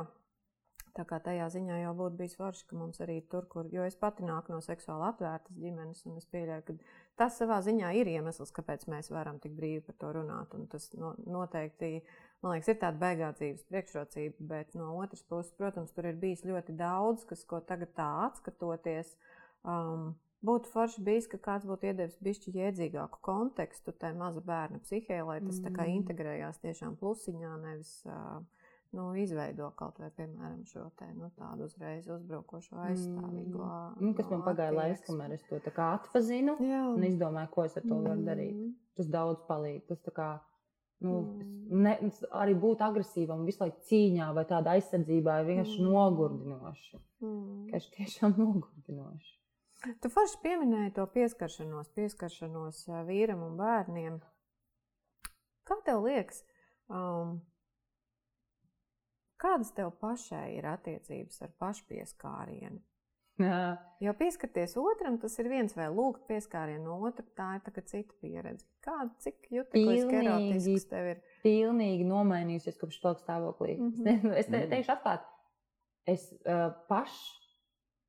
tā 0.98 1.04
kā 1.08 1.18
tajā 1.22 1.48
ziņā 1.54 1.80
jau 1.82 1.94
būtu 1.98 2.18
bijis 2.18 2.36
forši, 2.38 2.64
ka 2.68 2.78
mums 2.78 3.00
arī 3.04 3.18
tur, 3.30 3.46
kur, 3.50 3.68
jo 3.72 3.84
es 3.86 3.96
pati 3.98 4.26
nāku 4.26 4.54
no 4.54 4.60
seksuāli 4.64 5.06
atvērtas 5.08 5.58
ģimenes, 5.58 6.04
un 6.08 6.18
es 6.20 6.26
pieļauju, 6.32 6.64
ka 6.66 6.76
tas 7.22 7.38
savā 7.40 7.58
ziņā 7.64 7.92
ir 8.00 8.10
iemesls, 8.14 8.52
kāpēc 8.54 8.86
mēs 8.90 9.12
varam 9.14 9.38
tik 9.42 9.54
brīvi 9.58 9.84
par 9.86 9.98
to 10.02 10.12
runāt. 10.18 10.54
Un 10.58 10.66
tas 10.70 10.88
no, 10.98 11.14
noteikti, 11.26 12.02
man 12.42 12.56
liekas, 12.56 12.72
ir 12.72 12.80
tāda 12.82 13.02
beigā 13.02 13.32
dzīves 13.38 13.66
priekšrocība, 13.70 14.48
bet 14.52 14.78
no 14.78 14.92
otras 14.98 15.24
puses, 15.30 15.54
protams, 15.58 15.94
tur 15.94 16.10
ir 16.10 16.18
bijis 16.20 16.46
ļoti 16.48 16.76
daudz, 16.78 17.26
kas, 17.28 17.44
ko 17.48 17.62
tagad 17.66 17.94
tā 17.98 18.08
atskatoties, 18.28 19.14
um, 19.64 20.14
būtu 20.44 20.70
forši 20.72 21.02
bijis, 21.02 21.26
ka 21.26 21.38
kāds 21.38 21.66
būtu 21.66 21.90
iedevis 21.90 22.18
bišķi 22.22 22.52
jēdzīgāku 22.54 23.18
kontekstu 23.22 23.92
tai 23.92 24.12
maza 24.14 24.40
bērna 24.40 24.78
psihē, 24.84 25.24
lai 25.26 25.40
tas 25.40 25.58
tā 25.60 25.72
kā 25.74 25.86
Mm. 25.86 25.96
integrējās 26.02 26.60
tiešām 26.62 26.96
plusiņā, 27.00 27.56
nevis 27.62 28.04
uh, 28.06 28.38
nu, 28.92 29.14
izveido 29.20 29.70
kaut 29.76 29.98
vai, 30.00 30.08
piemēram, 30.16 30.64
šo 30.64 30.90
te, 30.96 31.04
nu, 31.14 31.30
tādu 31.36 31.66
uzreiz 31.66 32.06
uzbrukošo 32.08 32.76
aizstāvīgo. 32.86 33.66
Nu, 34.00 34.14
kas 34.14 34.30
man 34.30 34.42
pagāja 34.46 34.72
laiks, 34.72 35.02
kamēr 35.08 35.34
es 35.34 35.42
to 35.50 35.58
tā 35.60 35.72
kā 35.76 35.90
atpazinu 35.98 36.54
Jā. 36.62 36.84
un 36.94 37.02
izdomāju, 37.02 37.50
ko 37.50 37.64
es 37.64 37.76
ar 37.76 37.82
to 37.82 37.98
varu 38.00 38.22
darīt. 38.24 38.54
Mm. 38.54 38.74
Tas 38.96 39.06
daudz 39.12 39.42
palīdz. 39.48 39.86
Tas 39.90 40.00
kā, 40.14 40.40
nu, 41.04 41.20
Mm. 41.20 41.82
ne, 41.82 41.92
arī 42.32 42.54
būt 42.58 42.78
agresīvam, 42.80 43.44
visu 43.44 43.60
laiku 43.64 43.84
cīņā 43.90 44.32
vai 44.34 44.44
tādā 44.44 44.78
aizsardzībā 44.78 45.40
ir 45.42 45.46
vienkārši 45.50 45.78
Mm. 45.82 45.92
nogurdinoši. 45.92 47.00
Mm. 47.20 47.66
Vienkārši 47.66 47.92
tiešām 47.98 48.38
nogurdinoši. 48.44 49.37
Tu 50.02 50.10
forši 50.10 50.40
pieminēji 50.42 50.94
to 50.96 51.04
pieskaršanos, 51.14 51.92
pieskaršanos 51.94 52.80
vīram 53.06 53.44
un 53.46 53.56
bērniem. 53.60 54.16
Kā 55.68 55.76
tev 55.86 56.02
liekas, 56.02 56.40
um, 56.90 57.36
kādas 59.38 59.70
tev 59.76 59.92
pašai 60.00 60.56
ir 60.56 60.66
attiecības 60.66 61.42
ar 61.46 61.52
pašpieskārienu? 61.62 62.80
Jā. 63.38 63.76
Jo 64.02 64.16
pieskarties 64.18 64.72
otram, 64.82 65.20
tas 65.22 65.36
ir 65.38 65.46
viens 65.52 65.76
vai 65.78 65.86
lūgt 65.94 66.24
pieskārienu 66.26 66.82
no 66.88 66.96
otra, 67.06 67.22
tā 67.38 67.52
ir 67.54 67.60
tā 67.68 67.70
kā 67.76 67.84
cita 67.86 68.16
pieredze. 68.18 68.66
Kāda, 68.82 69.12
cik 69.22 69.46
jutīgs, 69.54 70.08
erotisks 70.10 70.88
tev 70.90 71.12
ir? 71.12 71.20
Pilnīgi 71.44 72.06
nomainījusies 72.08 72.80
kopš 72.80 72.98
pelnu 73.04 73.22
stāvoklī. 73.22 73.76
Mm 73.78 73.92
Mhm. 73.92 74.08
-hmm. 74.26 74.34
Es 74.42 74.46
te, 74.46 74.58
Mhm. 74.58 74.70
teikšu 74.74 74.92
atklāti, 74.96 75.24
es 76.06 76.32
uh, 76.32 76.72
pašs 76.88 77.37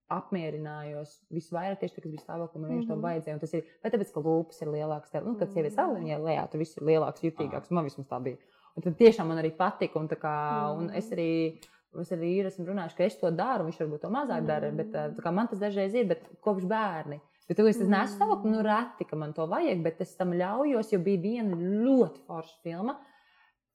apmierinājos 0.09 1.15
visvairāk 1.33 1.79
tieši 1.81 1.95
tad, 1.95 2.03
kad 2.03 2.11
bija 2.13 2.23
stāvoklī. 2.25 2.59
Man 2.63 2.71
viņš 2.77 2.87
to 2.87 2.95
Mhm. 2.95 3.03
vajadzēja. 3.05 3.33
un 3.33 3.39
Tas 3.39 3.53
ir 3.53 3.63
vai 3.83 3.91
tāpēc, 3.91 4.13
ka 4.13 4.19
lūpas 4.21 4.61
ir 4.61 4.67
lielākas. 4.67 5.11
Tev, 5.11 5.25
nu, 5.25 5.35
kad 5.39 5.49
sievietes 5.49 5.75
Mhm. 5.75 5.79
stāv 5.79 5.97
viņai 5.99 6.19
lejā, 6.23 6.51
tur 6.51 6.57
viss 6.59 6.77
ir 6.77 6.83
lielāks, 6.83 7.21
jutīgāks. 7.21 7.71
Man 7.71 7.85
vismaz 7.85 8.07
tā 8.07 8.21
bija. 8.23 8.37
Un 8.77 8.83
tad 8.83 8.97
tiešām 8.97 9.27
man 9.27 9.37
arī 9.43 9.55
patika. 9.55 9.95
Un, 9.99 10.07
tā 10.07 10.15
kā, 10.17 10.77
un 10.77 10.87
Mhm. 10.87 10.95
es 10.95 11.09
arī. 11.11 11.57
Es 11.99 12.09
arī 12.11 12.37
ir, 12.37 12.45
esmu 12.45 12.67
runājis, 12.67 12.95
ka 12.95 13.03
es 13.03 13.15
to 13.17 13.31
daru, 13.31 13.65
viņš 13.65 13.77
varbūt 13.79 14.01
to 14.01 14.09
mazāk 14.09 14.45
dara, 14.45 14.69
bet 14.71 14.89
uh, 14.93 15.09
tā 15.09 15.21
kā 15.23 15.33
man 15.33 15.47
tas 15.47 15.57
dažreiz 15.57 15.91
ir, 15.95 16.05
bet 16.07 16.21
kopš 16.39 16.61
bērni. 16.67 17.19
Bet, 17.47 17.57
kad 17.57 17.65
es 17.65 17.79
nesu 17.79 18.15
stāvokli, 18.19 18.45
nu, 18.51 18.61
reti, 18.61 19.07
ka 19.09 19.15
man 19.15 19.33
to 19.33 19.47
vajag, 19.47 19.81
bet 19.81 19.99
es 19.99 20.13
tam 20.15 20.29
ļaujos, 20.31 20.91
jo 20.91 20.99
bija 20.99 21.19
viena 21.19 21.55
ļoti 21.57 22.19
forša 22.27 22.61
filma. 22.61 22.95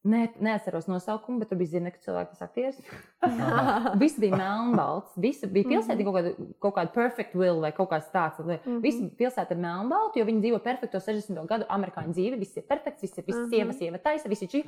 Ne, 0.04 0.26
neatceros 0.36 0.84
nosaukumu, 0.84 1.38
bet 1.40 1.48
tur 1.48 1.56
bija 1.56 1.78
zina, 1.78 1.90
ka 1.90 1.96
cilvēks 2.04 2.34
tas 2.34 2.42
aktieris. 2.44 2.76
Viss 4.02 4.18
bija 4.20 4.36
melnbalts. 4.36 5.14
Visi 5.16 5.48
bija 5.48 5.64
pilsēta 5.70 6.04
kaut 6.04 6.16
kāda, 6.18 6.32
kaut 6.60 6.74
kāda 6.76 6.92
perfect 6.92 7.32
will 7.40 7.62
vai 7.64 7.70
kaut 7.72 7.88
kāds 7.92 8.10
tāds. 8.12 8.42
Mhm. 8.44 8.82
Visi 8.84 9.06
pilsēta 9.16 9.56
ir 9.56 9.62
melnbalta, 9.64 10.20
jo 10.20 10.26
viņi 10.28 10.42
dzīvo 10.44 10.60
perfekto 10.64 11.00
60. 11.00 11.46
gadu 11.48 11.64
amerikāņu 11.72 12.12
dzīvi. 12.18 12.38
Viss 12.42 12.60
ir 12.60 12.66
perfekts, 12.68 13.00
viss 13.06 13.16
ir 13.18 13.24
viss 13.24 13.38
Mhm. 13.38 13.50
sieva, 13.54 13.72
sieva 13.72 13.98
taisa, 13.98 14.28
visi 14.28 14.46
šī. 14.46 14.64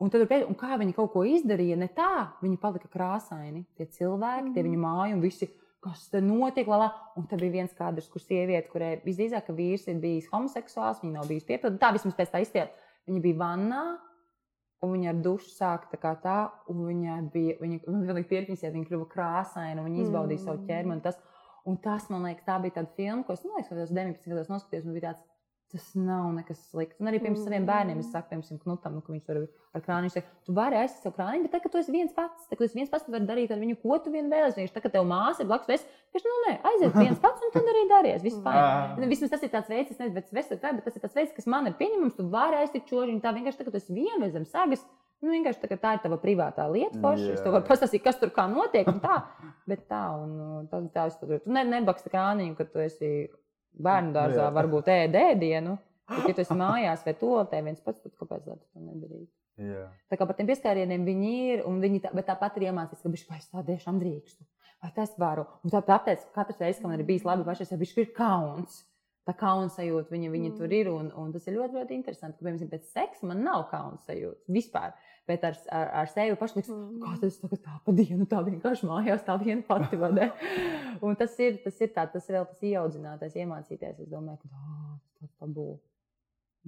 Un, 0.00 0.10
tad, 0.10 0.30
un 0.30 0.54
kā 0.54 0.78
viņi 0.78 0.94
kaut 0.94 1.12
ko 1.12 1.24
izdarīja, 1.26 1.76
ne 1.76 1.88
tā, 1.88 2.28
viņi 2.40 2.60
palika 2.62 2.86
krāsaini. 2.86 3.64
Tie 3.76 3.86
cilvēki, 3.86 4.54
tie 4.54 4.62
Mhm. 4.62 4.68
viņu 4.70 4.78
māju 4.78 5.12
un 5.14 5.20
visi. 5.22 5.50
Kas 5.82 6.08
te 6.08 6.20
notiek? 6.20 6.66
Lala? 6.66 6.92
Un 7.16 7.26
tad 7.26 7.40
bija 7.40 7.52
viens 7.52 7.72
kadrs, 7.74 8.08
kur 8.10 8.20
sieviete, 8.20 8.68
kurai 8.70 9.00
visdrīzāk, 9.04 9.46
ka 9.46 9.52
vīrs 9.52 9.88
ir 9.88 9.94
bijis 10.00 10.28
homoseksuāls, 10.30 11.00
viņa 11.02 11.12
nav 11.12 11.26
bijusi 11.26 11.46
piepildīta. 11.46 11.78
Tā 11.78 11.92
vismaz 11.92 12.14
pēc 12.14 12.30
tā 12.30 12.40
iztiet. 12.42 12.70
Viņa 13.08 13.22
bija 13.22 13.36
vannā, 13.38 13.98
un 14.82 14.92
viņa 14.94 15.08
ar 15.12 15.22
dušu 15.24 15.50
sāka 15.50 15.98
tā 15.98 16.12
tā, 16.22 16.36
un 16.70 16.84
viņa 16.86 17.16
bija, 17.32 17.56
viņa, 17.62 17.80
man 17.88 18.04
liekas, 18.06 18.30
pierakstījās, 18.30 18.74
viņa 18.76 18.90
kļuva 18.90 19.08
krāsaina, 19.14 19.84
viņa 19.84 20.04
izbaudīja 20.04 20.44
savu 20.44 20.60
Mm. 20.62 20.68
ķermeni. 20.68 21.02
Tas, 21.02 21.18
un 21.66 21.76
tas, 21.76 22.08
man 22.10 22.22
liekas, 22.28 22.44
tā 22.46 22.60
bija 22.62 22.76
tāda 22.78 22.94
filma, 22.94 23.24
ko 23.24 23.32
es, 23.32 23.44
man 23.44 23.56
liekas, 23.58 23.68
ka 23.68 23.80
tas 23.80 23.90
19 23.92 24.30
gados 24.30 24.48
noskatījos, 24.48 24.86
un 24.86 24.94
bija 24.94 25.10
tāds, 25.10 25.24
Tas 25.68 25.90
nav 26.00 26.30
nekas 26.32 26.62
slikts. 26.70 26.96
Un 27.02 27.10
arī 27.10 27.18
pirms 27.20 27.42
saviem 27.44 27.66
bērniem 27.68 27.98
es 28.00 28.08
saku, 28.08 28.30
piemēram, 28.30 28.60
knutam, 28.62 28.94
nu, 28.96 29.02
ka 29.04 29.12
viņš 29.12 29.24
tur 29.26 29.40
ar 29.76 29.82
krāniņu 29.84 30.14
saka, 30.14 30.30
tu 30.48 30.54
vari 30.56 30.78
aizsākt 30.80 31.04
savu 31.04 31.16
krāniņu, 31.18 31.44
bet 31.44 31.52
tagad, 31.58 31.72
tu 31.74 31.80
esi 31.82 31.92
viens 31.92 32.14
pats, 32.16 32.46
tad, 32.48 32.56
kad 32.56 32.72
tu 32.72 32.78
viens 32.78 32.88
pats, 32.88 33.04
tu 33.04 33.12
vari 33.12 33.28
darīt 33.28 33.52
ar 33.52 33.60
viņu, 33.60 33.76
ko 33.82 33.98
tu 34.00 34.12
vien 34.14 34.30
vēlies. 34.32 34.56
Viņš 34.56 34.72
tagad 34.72 34.94
tev 34.96 35.04
māsa 35.10 35.44
ir 35.44 35.50
blakus, 35.50 35.84
vienkārši, 36.08 36.30
nu, 36.30 36.38
nē, 36.46 36.54
aiziet 36.70 36.96
viens 37.04 37.20
pats, 37.20 37.44
un 37.44 37.52
tad 37.52 37.68
arī. 37.68 38.14
Viss 38.24 38.40
fajn. 38.44 38.96
Nu, 38.96 39.10
Vismaz 39.12 39.34
tas 39.34 39.44
ir 39.44 39.52
tāds 39.52 39.68
veids, 39.68 39.92
es 39.92 40.00
nezinu, 40.00 40.14
bet, 40.16 40.32
vesel, 40.32 40.60
bet 40.62 40.86
tas 40.86 40.96
ir 40.96 41.04
tāds 41.04 41.18
veids, 41.20 41.34
kas 41.36 41.50
man 41.52 41.68
ir 41.68 41.76
pieņemams. 41.76 42.16
Tu 42.16 42.26
vari 42.32 42.62
aiztikt 42.62 42.88
čožiņu, 42.88 43.20
tā 43.24 43.34
vienkārši 43.36 43.60
tagad 43.60 43.76
tu 43.76 43.82
esi 43.82 43.96
viena 43.96 44.30
zem 44.32 44.48
sagas. 44.48 44.84
Nu, 45.18 45.32
vienkārši 45.34 45.64
tā, 45.64 45.76
tā 45.82 45.94
ir 45.96 46.02
tava 46.04 46.16
privātā 46.22 46.68
lieta. 46.70 46.94
Forši. 47.02 47.32
Es 47.34 47.42
tev 47.42 47.56
varu 47.56 47.66
pastāstīt, 47.66 48.04
kas 48.04 48.20
tur 48.20 48.30
kā 48.34 48.44
notiek. 48.50 48.86
un 48.86 49.00
Tā, 49.02 49.16
bet 49.68 49.88
tā, 49.90 50.04
un 50.14 50.34
uh, 50.38 50.60
tā, 50.70 50.80
tā 50.94 51.08
es 51.10 51.18
tur. 51.18 51.34
Tu 51.42 51.54
ne, 51.54 51.64
nebaksti 51.66 52.12
krāniņu, 52.12 52.54
ka 52.58 52.68
tu 52.70 52.84
esi 52.84 53.10
bērnu 53.84 54.14
dārzā, 54.16 54.46
Jā. 54.46 54.54
varbūt 54.56 54.90
ēd 54.94 55.16
ēdienu. 55.18 55.76
Bet, 56.08 56.28
ja 56.30 56.36
tu 56.36 56.44
esi 56.44 56.56
mājās 56.64 57.04
vai 57.06 57.14
toaletē 57.20 57.62
viens 57.64 57.82
pats, 57.84 58.02
tad 58.04 58.14
kāpēc 58.16 58.46
tā 58.46 58.56
tu 58.56 58.64
to 58.64 58.84
nedarītu? 58.84 59.32
Jā. 59.58 59.88
Tā 60.10 60.18
kā 60.18 60.26
par 60.28 60.36
tiem 60.38 60.46
pieskārieniem 60.48 61.06
viņi 61.06 61.32
ir, 61.52 61.64
un 61.66 61.80
viņi 61.82 62.04
tā, 62.04 62.12
bet 62.14 62.28
tāpat 62.28 62.60
ir 62.60 62.68
iemācījušies, 62.68 63.02
ka 63.02 63.12
viņš 63.14 63.24
vai 63.30 63.40
es 63.40 63.48
tā 63.50 63.64
tiešām 63.66 63.98
drīkstu, 63.98 64.46
vai 64.84 64.92
tas 64.94 65.16
varu. 65.18 65.48
Un 65.66 65.74
tā, 65.74 65.82
tāpēc 65.88 66.28
katrs 66.36 66.62
reizes, 66.62 66.78
kad 66.82 66.92
man 66.92 67.02
ir 67.02 67.08
bijis 67.08 67.26
labi, 67.26 67.46
pašai 67.48 67.80
viņš 67.80 67.96
ir 67.98 68.12
kauns. 68.16 68.84
Tā 69.28 69.34
kauns 69.36 69.74
sajūta, 69.76 70.08
viņa, 70.14 70.28
viņa 70.32 70.50
tur 70.56 70.72
ir. 70.72 70.88
Un, 70.88 71.10
un 71.20 71.34
tas 71.34 71.44
ir 71.44 71.58
ļoti, 71.58 71.76
ļoti 71.76 71.96
interesanti. 71.98 72.38
Ka, 72.38 72.46
piemēram, 72.46 72.70
pēc 72.70 72.86
seksa 72.94 73.28
man 73.28 73.42
nav 73.44 73.66
kauns 73.68 74.06
sajūta 74.08 74.54
vispār. 74.56 74.94
Bet 75.28 75.42
ar, 75.44 75.56
ar, 75.76 75.88
ar 76.02 76.06
sevi 76.08 76.36
pašu 76.40 76.56
liekas, 76.56 76.70
Mm. 76.72 77.00
kā 77.04 77.20
tas 77.20 77.34
tagad 77.42 77.60
tā 77.66 77.74
pa 77.84 77.92
dienu, 77.92 78.24
tā 78.26 78.38
vienkārši 78.46 78.88
mājās, 78.88 79.24
tā 79.26 79.34
viena 79.42 79.62
pati 79.68 79.96
vadē. 80.00 80.30
Un 81.04 81.16
tas 81.20 81.34
ir, 81.44 81.58
tas 81.64 81.80
ir 81.84 81.92
tā, 81.92 82.06
tas 82.12 82.28
ir 82.30 82.38
vēl 82.38 82.46
tas 82.48 82.62
ieaudzinātais, 82.64 83.36
iemācīties. 83.36 84.00
Es 84.00 84.08
domāju, 84.08 84.38
ka 84.40 84.48
"Ā, 84.48 84.98
tas 85.20 85.30
tā 85.40 85.46
būs. 85.52 85.78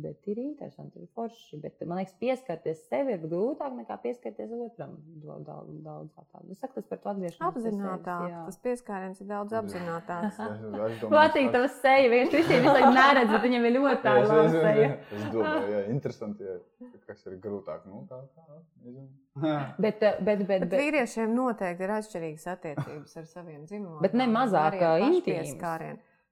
Bet 0.00 0.26
ir 0.30 0.38
interesanti, 0.42 1.00
ir 1.02 1.08
forši. 1.16 1.58
Bet, 1.62 1.80
man 1.88 1.98
liekas, 2.00 2.14
pieskarties 2.20 2.82
sev 2.88 3.08
ir 3.12 3.18
grūtāk 3.24 3.74
nekā 3.78 3.96
pieskarties 4.02 4.52
otram. 4.56 4.96
Daudz, 5.24 5.44
daudz, 5.84 6.10
daudz. 6.14 6.50
Es 6.50 6.60
saku, 6.62 6.78
tas 6.80 6.86
par 6.90 6.98
to 7.04 7.14
sevis, 7.18 7.38
Apzinātāk. 7.50 8.26
jā. 8.30 8.42
Tas 8.46 8.58
pieskāriens 8.64 9.20
ir 9.20 9.28
daudz 9.30 9.56
apzinātāks. 9.60 10.26
Es, 10.30 10.38
es 10.40 10.60
domāju, 10.64 11.10
Patīk, 11.14 11.50
tavs 11.54 11.80
seja. 11.82 12.10
Viņš 12.14 12.36
visiem 12.38 12.68
laiku 12.70 12.92
neredz, 12.96 13.30
bet 13.34 13.42
viņam 13.48 13.66
ir 13.70 13.76
ļoti 13.78 14.02
tā 14.06 14.14
Jā, 14.16 14.22
es- 14.24 15.32
domāju, 15.34 15.72
jā, 15.74 15.82
interesanti, 15.94 16.44
jā, 16.44 16.58
kas 17.06 17.26
ir 17.26 17.38
grūtāk. 17.42 17.84
Nu, 17.86 18.06
kā, 18.10 18.22
kā, 18.36 18.60
nezinu. 18.84 19.08
Bet, 19.80 20.02
eh, 20.02 20.16
bet, 20.20 20.40
bet, 20.44 20.60
Bet 20.60 20.68
bet, 20.68 20.80
vīriešiem 20.80 21.30
noteikti 21.32 21.84
ir 21.86 21.92
atšķirīgas 21.94 22.46
attiecības 22.50 23.16
ar 23.16 23.28
saviem 23.30 23.62
dzimumiem. 23.64 24.00
Bet 24.02 24.16
ne 24.18 24.26
mazāk, 24.26 24.74
intīmas. 25.06 25.54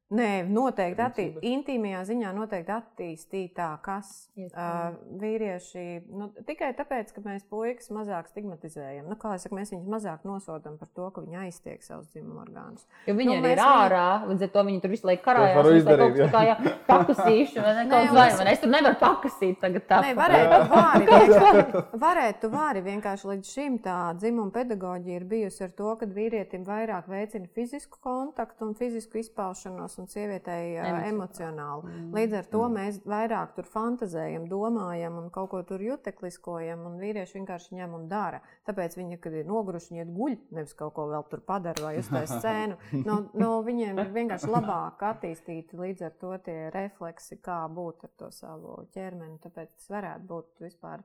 Nē, 0.08 0.46
noteikti 0.48 1.02
attī, 1.04 1.24
Principā. 1.34 1.50
intīmajā 1.52 1.98
ziņā 2.08 2.30
noteikti 2.32 2.72
attīstītākas. 2.72 4.12
Uh, 4.40 4.94
vīrieši 5.20 5.82
nu, 6.16 6.30
tikai 6.48 6.70
tāpēc, 6.78 7.10
ka 7.12 7.20
mēs 7.26 7.42
puikas 7.50 7.90
mazāk 7.92 8.30
stigmatizējam. 8.30 9.04
Nu, 9.10 9.18
kā 9.20 9.34
jau 9.34 9.42
teicu, 9.42 9.56
mēs 9.58 9.72
viņus 9.74 9.90
mazāk 9.92 10.24
nosodām 10.24 10.78
par 10.80 10.88
to, 10.96 11.10
ka 11.12 11.20
viņi 11.26 11.36
aiztiek 11.42 11.84
savus 11.84 12.08
dzimumu 12.14 12.40
orgānus. 12.40 12.86
jo 13.04 13.14
viņi 13.18 13.28
nu, 13.28 13.34
arī 13.36 13.42
mēs 13.44 13.52
ir 13.52 13.60
viņu- 13.60 13.82
ārā. 13.82 14.06
Līdz 14.30 14.46
ar 14.46 14.52
to 14.54 14.64
viņi 14.70 14.80
tur 14.86 14.94
visu 14.94 15.06
laiku 15.10 15.24
karājās. 15.26 15.58
laiku 15.58 15.76
izdarīt, 15.82 16.16
kaut 16.16 16.24
tā 16.24 16.32
kā, 16.32 16.42
jā, 16.48 16.56
pakasīšu, 16.88 17.62
vai 17.66 17.74
ne, 17.76 17.84
kaut 17.92 18.08
un 18.08 18.16
vai, 18.16 18.26
es- 18.30 18.38
vai 18.40 18.44
ne? 18.48 18.52
Es 18.56 18.64
tur 18.64 18.72
nevaru 18.72 18.98
pakasīt 19.04 19.60
tagad 19.60 19.86
tā. 19.92 20.00
Nē, 20.06 20.14
varētu 20.22 20.62
vari, 20.72 21.04
vienkārši, 21.12 21.84
varētu 22.06 22.52
vari 22.56 22.84
vienkārši 22.88 23.30
līdz 23.34 23.52
šim 23.58 23.78
tā 23.84 23.98
dzimuma 24.16 24.56
pedagoģija 24.56 25.20
ir 25.20 25.28
bijusi 25.36 25.64
ar 25.68 25.76
to, 25.76 25.92
ka 26.00 26.06
vīrietim 26.16 26.64
vairāk 26.64 27.12
veicina 27.12 27.46
fizisku 27.52 28.00
kontaktu 28.00 28.70
un 28.70 28.74
fizisku 28.78 29.20
izpaušanos 29.20 29.97
un 30.02 30.08
sievietei 30.10 30.76
Emocionāli. 30.78 31.08
emocionāli. 31.12 31.92
Mm. 31.92 32.08
Līdz 32.16 32.36
ar 32.38 32.48
to 32.52 32.62
mēs 32.72 33.00
vairāk 33.08 33.54
tur 33.56 33.68
fantazējam, 33.68 34.48
domājam 34.50 35.18
un 35.20 35.28
kaut 35.34 35.50
ko 35.52 35.62
tur 35.66 35.82
jutekliskojam, 35.84 36.86
un 36.88 36.98
vīrieši 37.02 37.38
vienkārši 37.38 37.78
ņem 37.78 37.94
un 37.98 38.08
dara. 38.10 38.40
Tāpēc 38.68 38.96
viņi, 38.98 39.20
kad 39.22 39.36
ir 39.38 39.46
noguruši, 39.48 39.92
viņi 39.92 40.04
iet 40.04 40.14
guļ, 40.16 40.36
nevis 40.58 40.74
kaut 40.78 40.94
ko 40.96 41.08
vēl 41.12 41.28
tur 41.30 41.44
padara 41.46 41.84
vai 41.88 41.94
uztaisa 42.02 42.38
scēnu. 42.42 42.78
No, 43.04 43.20
no 43.34 43.52
viņiem 43.66 44.02
ir 44.02 44.12
vienkārši 44.14 44.50
labāk 44.52 45.02
attīstīti 45.12 45.78
līdz 45.78 46.08
ar 46.08 46.18
to 46.20 46.34
tie 46.48 46.58
refleksi, 46.74 47.40
kā 47.42 47.62
būt 47.72 48.04
ar 48.08 48.14
to 48.18 48.30
savu 48.34 48.82
ķermeni. 48.94 49.38
Tāpēc 49.44 49.74
tas 49.76 49.90
varētu 49.92 50.28
būt 50.28 50.68
vispār 50.68 51.04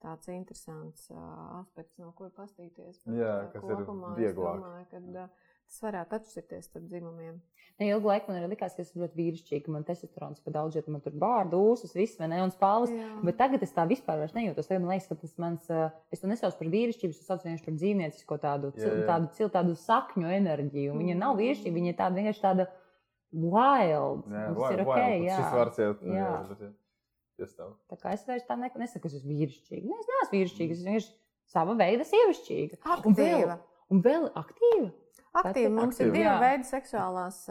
tāds 0.00 0.30
interesants 0.32 1.10
uh, 1.12 1.60
aspekts, 1.60 1.98
no 2.00 2.12
kura 2.16 2.30
pastīties. 2.32 3.02
Bet, 3.04 3.16
Jā, 3.20 3.34
kas 3.52 3.66
ir 3.66 3.82
kopumā 3.82 4.14
es 4.14 4.22
vieglāk. 4.22 4.62
Domāju, 4.62 4.86
ka, 4.88 5.26
uh, 5.26 5.49
tas 5.70 5.80
varētu 5.86 6.16
atšķirties 6.18 6.66
starp 6.68 6.88
dzimumiem. 6.90 7.40
Ne, 7.80 7.86
ilgu 7.94 8.10
laiku 8.10 8.28
man 8.28 8.42
arī 8.42 8.50
likās, 8.52 8.74
ka 8.76 8.82
es 8.82 8.90
esmu 8.90 9.06
ļoti 9.06 9.16
vīrišķīga. 9.16 9.70
Man 9.72 9.84
testosterons 9.88 10.42
pa 10.44 10.50
daudz, 10.52 10.74
jo 10.76 10.82
man 10.92 11.00
tur 11.00 11.14
bārda, 11.16 11.56
ūsas, 11.56 11.94
viss, 11.96 12.18
vai 12.20 12.26
ne, 12.28 12.42
un 12.44 12.50
spāles. 12.52 12.90
Jā. 12.92 13.06
Bet 13.24 13.38
tagad 13.40 13.62
es 13.64 13.72
tā 13.72 13.86
vispār 13.88 14.18
vairs 14.20 14.34
nejūtos. 14.36 14.68
Tagad 14.68 14.82
man 14.84 14.90
liekas, 14.92 15.06
ka 15.08 15.16
tas 15.22 15.32
mans, 15.40 15.70
eh, 15.70 15.86
es 16.12 16.20
to 16.20 16.28
nesaucu 16.28 16.58
par 16.58 16.68
vīrišķību, 16.74 17.14
es 17.14 17.22
to 17.22 17.24
saucu 17.30 17.48
vienkārši 17.48 17.64
par 17.70 17.78
dzīvniecisko 17.80 18.38
tādu, 18.42 18.72
Jā, 18.76 18.84
jā. 18.90 19.06
tādu, 19.08 19.30
cil, 19.38 19.48
tādu 19.54 19.76
sakņu 19.80 20.28
enerģiju. 20.40 20.92
Viņa 21.00 21.16
nav 21.16 21.32
Mm. 21.34 21.40
vīrišķība, 21.40 21.76
viņa 21.80 21.88
ir 21.94 21.98
tāda 22.02 22.14
vienkārši 22.20 22.44
tāda 22.44 22.66
wild. 23.32 24.26
Jā, 24.28 24.46
tas 24.50 24.56
vai- 24.58 24.72
ir 24.74 24.80
ok, 24.80 24.86
pat 24.86 24.98
jā. 25.24 25.36
Šis 25.40 25.52
vārds 25.56 25.78
jau 25.80 25.90
Jā. 26.02 26.14
jā, 26.20 26.48
bet, 26.48 26.60
jā. 26.60 26.72
Tā 27.88 27.96
kā 27.96 28.12
es 28.12 28.24
vairs 28.28 28.44
tā 28.44 28.58
ne, 28.58 28.68
nesaku, 28.76 29.00
ka 29.00 29.08
es 29.08 29.14
esmu 29.22 29.32
vīrišķīga. 29.32 29.84
Nē, 29.88 29.96
es 30.00 30.08
neesmu 30.12 30.34
vīrišķīga, 30.36 30.70
es 30.76 30.82
vienkārši 30.84 31.12
sava 31.48 31.74
veida 31.78 32.04
sievišķīga. 32.04 32.76
Un 33.06 33.14
vēl, 33.14 33.38
Aktīva. 33.40 33.58
un 33.90 34.02
vēl 34.02 34.26
aktīva. 34.36 34.90
Aktīva. 35.34 35.70
Mums 35.76 36.00
ir 36.00 36.08
Aktīva. 36.08 36.16
divi 36.16 36.26
Jā. 36.26 36.40
veidi 36.42 36.68
seksuālās, 36.70 37.44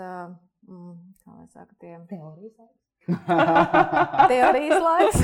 mm, 0.68 0.92
kā 1.24 1.38
lai 1.38 1.48
saka, 1.54 1.74
tie 1.80 1.96
Teorijas. 2.10 2.70
teorijas 4.30 4.84
laiks. 4.84 5.22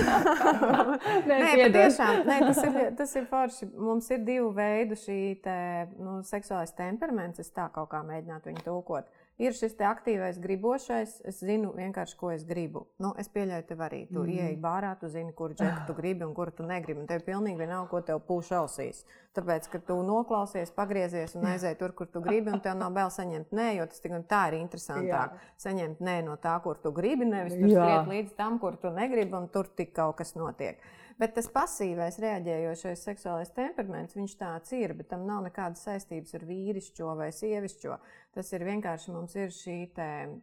Nē, 1.29 1.37
Nē, 1.41 1.49
patiešām, 1.59 2.21
nē, 2.25 2.37
tas, 2.47 2.61
ir, 2.65 2.79
tas 2.97 3.15
ir 3.19 3.27
forši. 3.29 3.67
Mums 3.77 4.09
ir 4.15 4.23
divi 4.25 4.47
veidi 4.57 4.97
šī 4.99 5.19
te, 5.43 5.57
nu, 5.99 6.17
seksuālais 6.25 6.73
temperaments. 6.77 7.43
Es 7.43 7.51
tā 7.53 7.67
kaut 7.75 7.91
kā 7.91 8.01
mēģinātu 8.07 8.51
viņu 8.51 8.65
tulkot. 8.65 9.11
Ir 9.35 9.51
šis 9.51 9.73
aktīvais, 9.83 10.37
gribošais. 10.39 11.17
Es 11.27 11.41
zinu 11.43 11.73
vienkārši, 11.75 12.15
ko 12.15 12.29
es 12.31 12.45
gribu. 12.47 12.85
Nu, 13.03 13.11
es 13.19 13.27
pieļauju, 13.33 13.65
tev 13.67 13.83
arī. 13.83 14.05
Tu 14.07 14.15
mm. 14.15 14.23
Mhm. 14.23 14.37
ieej 14.37 14.55
bārā, 14.63 14.93
tu 14.99 15.09
zini, 15.11 15.33
kur 15.35 15.51
džeku 15.51 15.83
tu 15.89 15.95
gribi 15.99 16.23
un 16.23 16.31
kuru 16.37 16.53
tu 16.55 16.63
negribi. 16.63 17.01
Un 17.03 17.09
tev 17.09 17.25
pilnīgi 17.27 17.59
vienalga, 17.59 17.89
ko 17.91 17.99
tev 18.07 18.23
pūš 18.29 18.53
ausīs. 18.61 19.03
Tāpēc, 19.35 19.67
ka 19.73 19.83
tu 19.83 19.99
noklausies, 20.07 20.71
pagriezies 20.75 21.35
un 21.35 21.49
aizēji 21.51 21.79
tur, 21.81 21.91
kur 21.97 22.07
tu 22.07 22.23
gribi, 22.23 22.53
un 22.55 22.63
tev 22.63 22.77
nav 22.79 22.95
bail 22.95 23.11
saņemt 23.11 23.51
nē, 23.51 23.69
jo 23.81 23.89
tas 23.91 23.99
tik 23.99 24.15
un 24.15 24.23
tā 24.23 24.45
ir 24.53 24.61
interesantāk. 24.61 25.35
Saņemt 25.59 25.99
nē 25.99 26.21
no 26.29 26.39
tā, 26.39 26.55
kur 26.63 26.79
tu 26.79 26.95
gribi, 26.95 27.27
nevis 27.27 27.57
tur 27.57 27.67
Jā. 27.67 27.81
skriet 27.83 28.13
līdz 28.13 28.37
tam, 28.39 28.61
kur 28.63 28.79
tu 28.79 28.93
negribi, 28.95 29.35
un 29.35 29.51
tur 29.51 29.67
tik 29.67 29.91
kaut 29.97 30.15
kas 30.21 30.37
notiek. 30.39 30.79
Bet 31.15 31.31
tas 31.31 31.47
pasīvais, 31.47 32.17
reaģējošais 32.19 33.05
seksuālais 33.07 33.53
temperaments, 33.55 34.17
viņš 34.17 34.33
tāds 34.35 34.73
ir, 34.75 34.91
bet 34.99 35.07
tam 35.13 35.21
nav 35.23 35.45
nekādas 35.45 35.85
saistības 35.87 36.35
ar 36.35 36.43
vīrišķo 36.43 37.13
vai 37.15 37.29
sievišķo. 37.31 37.95
Tas 38.35 38.51
ir 38.51 38.65
vienkārši 38.67 39.13
mums 39.15 39.35
ir 39.39 39.53
šī 39.55 39.77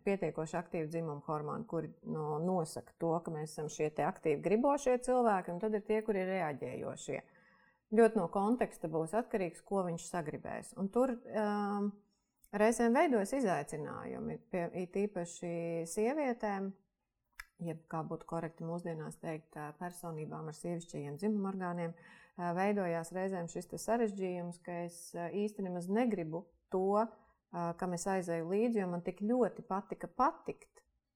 pietiekoši 0.07 0.57
aktīva 0.57 0.89
dzimuma 0.89 1.21
hormona, 1.27 1.67
kuri 1.69 1.93
no, 2.09 2.39
nosaka 2.41 2.97
to, 2.97 3.13
ka 3.21 3.35
mēs 3.35 3.53
esam 3.53 3.69
šie 3.69 3.91
aktīvi 4.07 4.41
gribošie 4.47 4.97
cilvēki, 5.05 5.53
un 5.53 5.61
tad 5.61 5.77
ir 5.77 5.85
tie, 5.91 6.01
kuri 6.07 6.25
ir 6.25 6.33
reaģējošie. 6.39 7.21
Ļoti 7.93 8.23
no 8.23 8.31
konteksta 8.33 8.89
būs 8.89 9.13
atkarīgs, 9.21 9.61
ko 9.69 9.85
viņš 9.85 10.09
sagribēs. 10.09 10.73
Un 10.81 10.89
tur 10.89 11.13
um, 11.13 11.91
reizēm 12.57 12.97
veidojas 12.97 13.37
izaicinājumi, 13.37 14.39
pie, 14.49 14.71
it 14.87 14.97
īpaši 15.05 15.85
sievietēm, 15.93 16.73
jeb 17.67 17.81
kā 17.93 18.03
būtu 18.09 18.27
korekti 18.27 18.65
mūsdienās 18.69 19.17
teikt, 19.23 19.57
personībām 19.79 20.49
ar 20.51 20.57
sievišķajiem 20.59 21.17
dzimuma 21.21 21.53
orgāniem, 21.53 21.95
ā, 22.39 22.53
veidojās 22.59 23.13
reizēm 23.17 23.49
šis 23.53 23.69
sarežģījums, 23.87 24.61
ka 24.65 24.83
es 24.87 25.01
ā, 25.15 25.29
īsti 25.45 25.67
nemaz 25.69 25.89
negribu 25.89 26.47
to, 26.73 27.07
kam 27.53 27.93
es 27.93 28.07
aizēju 28.09 28.47
līdzi, 28.49 28.81
jo 28.81 28.87
man 28.89 29.03
tik 29.05 29.19
ļoti 29.21 29.63
patika 29.69 30.09
patikt. 30.09 30.71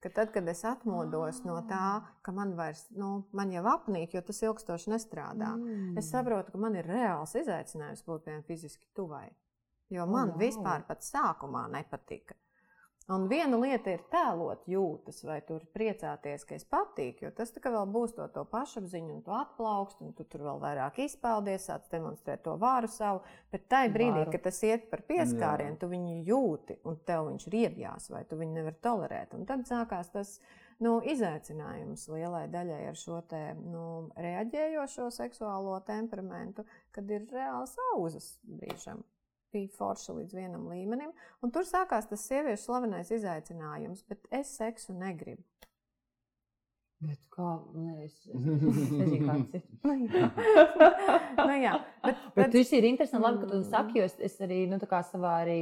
Ka 0.04 0.10
tad, 0.12 0.28
kad 0.34 0.46
es 0.52 0.60
atmodos 0.68 1.38
no 1.48 1.56
tā, 1.66 2.02
ka 2.22 2.32
man 2.36 2.52
vairs, 2.58 2.82
nu, 2.92 3.24
man 3.32 3.50
jau 3.50 3.62
apnīk, 3.72 4.12
jo 4.14 4.20
tas 4.22 4.42
ilgstoši 4.44 4.92
nestrādā, 4.92 5.54
Mm. 5.56 5.96
es 5.98 6.10
saprotu, 6.12 6.52
ka 6.52 6.58
man 6.58 6.76
ir 6.76 6.84
reāls 6.84 7.32
izaicinājums 7.40 8.04
būt 8.04 8.26
piemēram 8.26 8.44
fiziski 8.44 8.84
tuvai. 8.94 9.30
Jo 9.88 10.04
man 10.06 10.34
vau. 10.34 10.38
vispār 10.38 10.84
pat 10.86 11.00
sākumā 11.00 11.64
nepatika. 11.72 12.34
Un 13.06 13.28
viena 13.30 13.54
lieta 13.62 13.92
ir 13.94 14.00
tēlot 14.10 14.64
jūtas, 14.66 15.20
vai 15.28 15.36
tur 15.46 15.62
priecāties, 15.76 16.42
ka 16.42 16.56
es 16.56 16.64
patīku, 16.66 17.22
jo 17.22 17.30
tas 17.38 17.52
tā 17.54 17.60
kā 17.62 17.70
vēl 17.70 17.86
būs 17.94 18.16
to, 18.16 18.26
to 18.34 18.42
pašapziņu, 18.50 19.12
un 19.14 19.20
tu 19.22 19.30
atplaukst, 19.30 20.00
un 20.02 20.10
tu 20.18 20.26
tur 20.26 20.42
vēl 20.48 20.58
vairāk 20.64 20.98
izpeldies, 21.04 21.68
sāc 21.68 21.86
demonstrēt 21.92 22.42
to 22.42 22.56
vāru 22.58 22.90
savu. 22.90 23.22
Bet 23.54 23.68
tajā 23.70 23.94
brīdī, 23.94 24.24
Vāru. 24.24 24.34
kad 24.34 24.48
tas 24.48 24.58
iet 24.66 24.90
par 24.90 25.04
pieskārienu, 25.06 25.78
tu 25.78 25.92
viņu 25.94 26.18
jūti, 26.26 26.80
un 26.82 26.98
tev 27.06 27.30
viņš 27.30 27.48
riebjās, 27.54 28.10
vai 28.10 28.26
tu 28.26 28.42
viņu 28.42 28.58
nevari 28.58 28.82
tolerēt. 28.82 29.38
Un 29.38 29.46
tad 29.46 29.62
sākās 29.70 30.10
tas 30.10 30.40
nu, 30.82 30.98
izaicinājums 31.06 32.08
lielai 32.10 32.48
daļai 32.50 32.88
ar 32.90 32.98
šo 32.98 33.22
te, 33.30 33.44
nu, 33.70 33.84
reaģējošo 34.18 35.12
seksuālo 35.14 35.78
temperamentu, 35.86 36.66
kad 36.90 37.06
ir 37.06 37.30
reāls 37.30 37.78
auzas 37.92 38.34
brīžam 38.42 39.06
bija 39.56 39.72
forša 39.80 40.14
līdz 40.20 40.36
vienam 40.36 40.68
līmenim. 40.70 41.12
Un 41.42 41.52
tur 41.54 41.66
sākās 41.66 42.08
tas 42.10 42.28
sieviešu 42.28 42.68
slavenais 42.68 43.12
izaicinājums, 43.16 44.04
bet 44.10 44.28
es 44.40 44.52
seksu 44.60 44.94
negribu. 44.96 45.42
Bet 47.04 47.18
kā, 47.28 47.48
nē, 47.76 48.06
es, 48.06 48.14
es, 48.24 48.36
es 48.40 48.92
nezinu, 48.96 49.26
kāds 49.28 49.56
ir. 49.58 49.64
Nu, 49.84 49.96
jā. 50.00 50.28
nu, 51.42 51.56
jā. 51.60 51.72
Bet, 52.06 52.22
Bet 52.38 52.54
tas 52.54 52.70
ir 52.72 52.86
interesanti, 52.88 53.24
labi, 53.26 53.42
ka 53.42 53.50
tu 53.50 53.58
to 53.58 53.66
saki, 53.68 53.98
jo 54.00 54.06
es, 54.08 54.14
es 54.30 54.38
arī 54.44 54.62
nu, 54.70 54.78
tā 54.80 54.88
kā 54.90 55.02
savā 55.04 55.34
arī. 55.42 55.58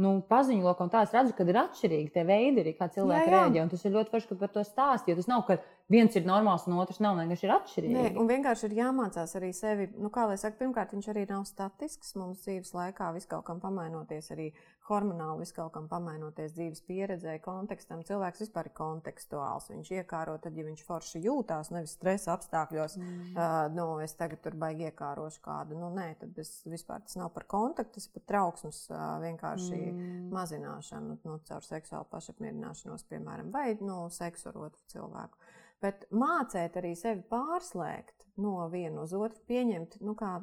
Nu, 0.00 0.16
paziņo, 0.26 0.72
ka 0.74 0.88
tā 0.90 1.04
es 1.06 1.12
redzu, 1.14 1.36
ka 1.36 1.44
ir 1.46 1.58
atšķirīgi 1.60 2.10
tie 2.16 2.24
veidi, 2.26 2.64
arī, 2.64 2.72
kā 2.78 2.88
cilvēki 2.96 3.28
Jā, 3.28 3.28
jā. 3.28 3.42
rēģē. 3.44 3.60
Un 3.62 3.68
tas 3.70 3.84
ir 3.84 3.92
ļoti 3.94 4.10
forši, 4.14 4.30
ka 4.30 4.38
par 4.40 4.54
to 4.56 4.64
stāst. 4.66 5.10
Jo 5.10 5.14
tas 5.20 5.28
nav, 5.30 5.44
ka 5.46 5.58
viens 5.92 6.16
ir 6.16 6.24
normāls 6.28 6.64
un 6.68 6.78
otrs 6.80 7.00
nav, 7.04 7.18
vienkārši 7.20 7.46
ir 7.46 7.54
atšķirīgi. 7.54 7.94
Nē, 7.96 8.04
un 8.20 8.28
vienkārši 8.30 8.68
ir 8.70 8.76
jāmācās 8.78 9.34
arī 9.38 9.50
sevi. 9.56 9.88
Nu, 10.00 10.10
kā 10.14 10.24
lai 10.30 10.38
saka, 10.40 10.58
pirmkārt, 10.62 10.94
viņš 10.96 11.10
arī 11.12 11.26
nav 11.28 11.44
statisks. 11.48 12.14
Mums 12.18 12.44
dzīves 12.46 12.72
laikā 12.76 13.10
viss 13.16 13.28
kaut 13.30 13.44
kam 13.48 13.60
pamainoties, 13.62 14.30
arī 14.32 14.50
hormonāli 14.88 15.44
viss 15.44 15.54
kaut 15.56 15.72
kam 15.72 15.86
pamainoties 15.88 16.52
dzīves 16.56 16.82
pieredzē, 16.84 17.36
kontekstam. 17.44 18.02
Cilvēks 18.04 18.42
vispār 18.44 18.68
ir 18.68 18.74
kontekstuāls. 18.76 19.70
Viņš 19.72 19.92
iekāro 20.00 20.36
tad, 20.44 20.56
ja 20.56 20.64
viņš 20.66 20.84
forši 20.84 21.22
jūtās, 21.24 21.72
nevis 21.72 21.96
stresa 21.96 22.34
apstākļos. 22.34 22.98
Mm. 23.00 23.22
Uh, 23.32 23.56
nu, 23.76 23.86
es 24.04 24.16
tagad 24.18 24.42
tur 24.44 24.56
baigi 24.60 24.88
iekārošu 24.90 25.40
kādu. 25.44 25.78
Nu, 25.80 25.88
nē, 25.94 26.10
tad 26.20 26.40
es 26.40 26.52
vispār 26.68 27.04
tas 27.04 27.16
nav 27.20 27.32
par 27.36 27.48
kontaktu, 27.48 27.96
tas 27.96 28.08
ir 28.08 28.16
par 28.18 28.26
trauksmes 28.32 28.82
uh, 28.92 29.00
vienkārši 29.24 29.80
mm. 29.88 30.28
mazināšanu 30.34 31.18
nu, 31.24 31.38
caur 31.48 31.64
seksuālu 31.64 32.08
pašapmierināšanos, 32.12 33.08
piemēram, 33.08 33.52
vai 33.54 33.70
nu, 33.80 34.04
seksu 34.12 34.52
ar 34.52 34.64
otru 34.68 34.84
cilvēku. 34.92 35.43
Bet 35.84 36.06
mācīt 36.16 36.78
arī 36.80 36.94
sevi 36.96 37.24
pārslēgt 37.28 38.24
no 38.40 38.56
viena 38.72 39.04
uz 39.04 39.12
otru, 39.16 39.42
pieņemt, 39.50 39.98
nu, 40.06 40.14
kā, 40.18 40.38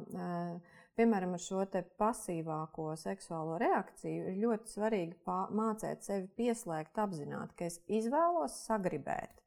piemēram, 1.00 1.36
ar 1.36 1.44
šo 1.44 1.66
pasīvāko 2.00 2.92
seksuālo 3.00 3.58
reakciju, 3.62 4.30
ir 4.30 4.42
ļoti 4.46 4.76
svarīgi 4.76 5.38
mācīt 5.58 6.06
sevi 6.06 6.30
pieslēgt, 6.38 7.02
apzināti, 7.02 7.58
ka 7.58 7.72
es 7.72 7.80
izvēlos 7.90 8.62
sagribēt. 8.68 9.41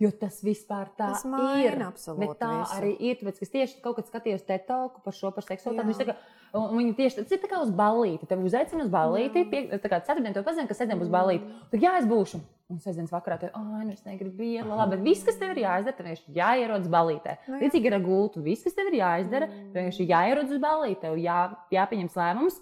Jo 0.00 0.08
tas 0.16 0.38
vispār 0.40 0.88
tā 0.96 1.10
Tas 1.12 1.24
ir. 1.26 1.30
maina 1.34 1.90
absolūti 1.90 2.24
Bet 2.24 2.38
tā 2.40 2.50
visu. 2.54 2.76
arī 2.78 2.92
ir. 3.04 3.16
Tāpēc, 3.20 3.40
es 3.44 3.50
tieši 3.52 3.80
kaut 3.84 3.98
kad 3.98 4.06
skatījos 4.08 4.46
te 4.48 4.56
talku 4.66 5.02
par 5.04 5.12
šo 5.12 5.28
par 5.36 5.44
seksualitāti. 5.44 6.14
Un 6.56 6.72
viņi 6.78 6.94
tieši 6.96 7.20
tas 7.20 7.34
ir 7.36 7.42
tā 7.42 7.50
kā 7.50 7.60
uz 7.62 7.68
ballīti. 7.70 8.26
Tev 8.26 8.40
uzaicina 8.42 8.82
uz 8.82 8.88
ballīti. 8.90 9.44
Jā. 9.44 9.50
Pie, 9.50 9.60
tā 9.78 9.90
kā 9.92 10.00
ceturtdien 10.02 10.34
to 10.34 10.42
pazina, 10.42 10.66
ka 10.66 10.74
sestdien 10.74 10.98
būs 10.98 11.12
ballīti. 11.12 11.44
Tad 11.70 11.84
jā, 11.84 11.92
es 12.00 12.08
būšu. 12.10 12.40
Un 12.70 12.80
sestdienas 12.80 13.12
vakarā 13.12 13.36
tur, 13.42 13.50
ah, 13.52 13.82
nu 13.84 13.92
es 13.92 14.02
negribu 14.06 14.38
vienu, 14.38 14.76
labi, 14.78 14.94
bet 14.96 15.04
viss, 15.04 15.24
kas 15.26 15.36
tev 15.36 15.52
ir 15.56 15.64
jāizdara, 15.64 15.96
tev 15.98 16.06
vienkārši 16.06 16.34
jāierodas 16.36 16.88
ballītē. 16.90 17.36
Nu. 17.50 17.58
Līdzīgi 17.60 17.90
ir 17.90 17.96
ar 17.96 18.02
gultu. 18.04 18.42
Viss, 18.46 18.62
kas 18.62 18.76
tev 18.78 18.88
ir 18.92 18.98
jāizdara, 19.00 19.48
tev 19.50 19.78
vienkārši 19.82 20.06
jāierodas 20.06 20.54
uz 20.54 20.62
ballīti. 20.62 21.00
Tev 21.02 21.18
jā, 21.18 21.38
jāpieņem 21.74 22.10
lēmums. 22.14 22.60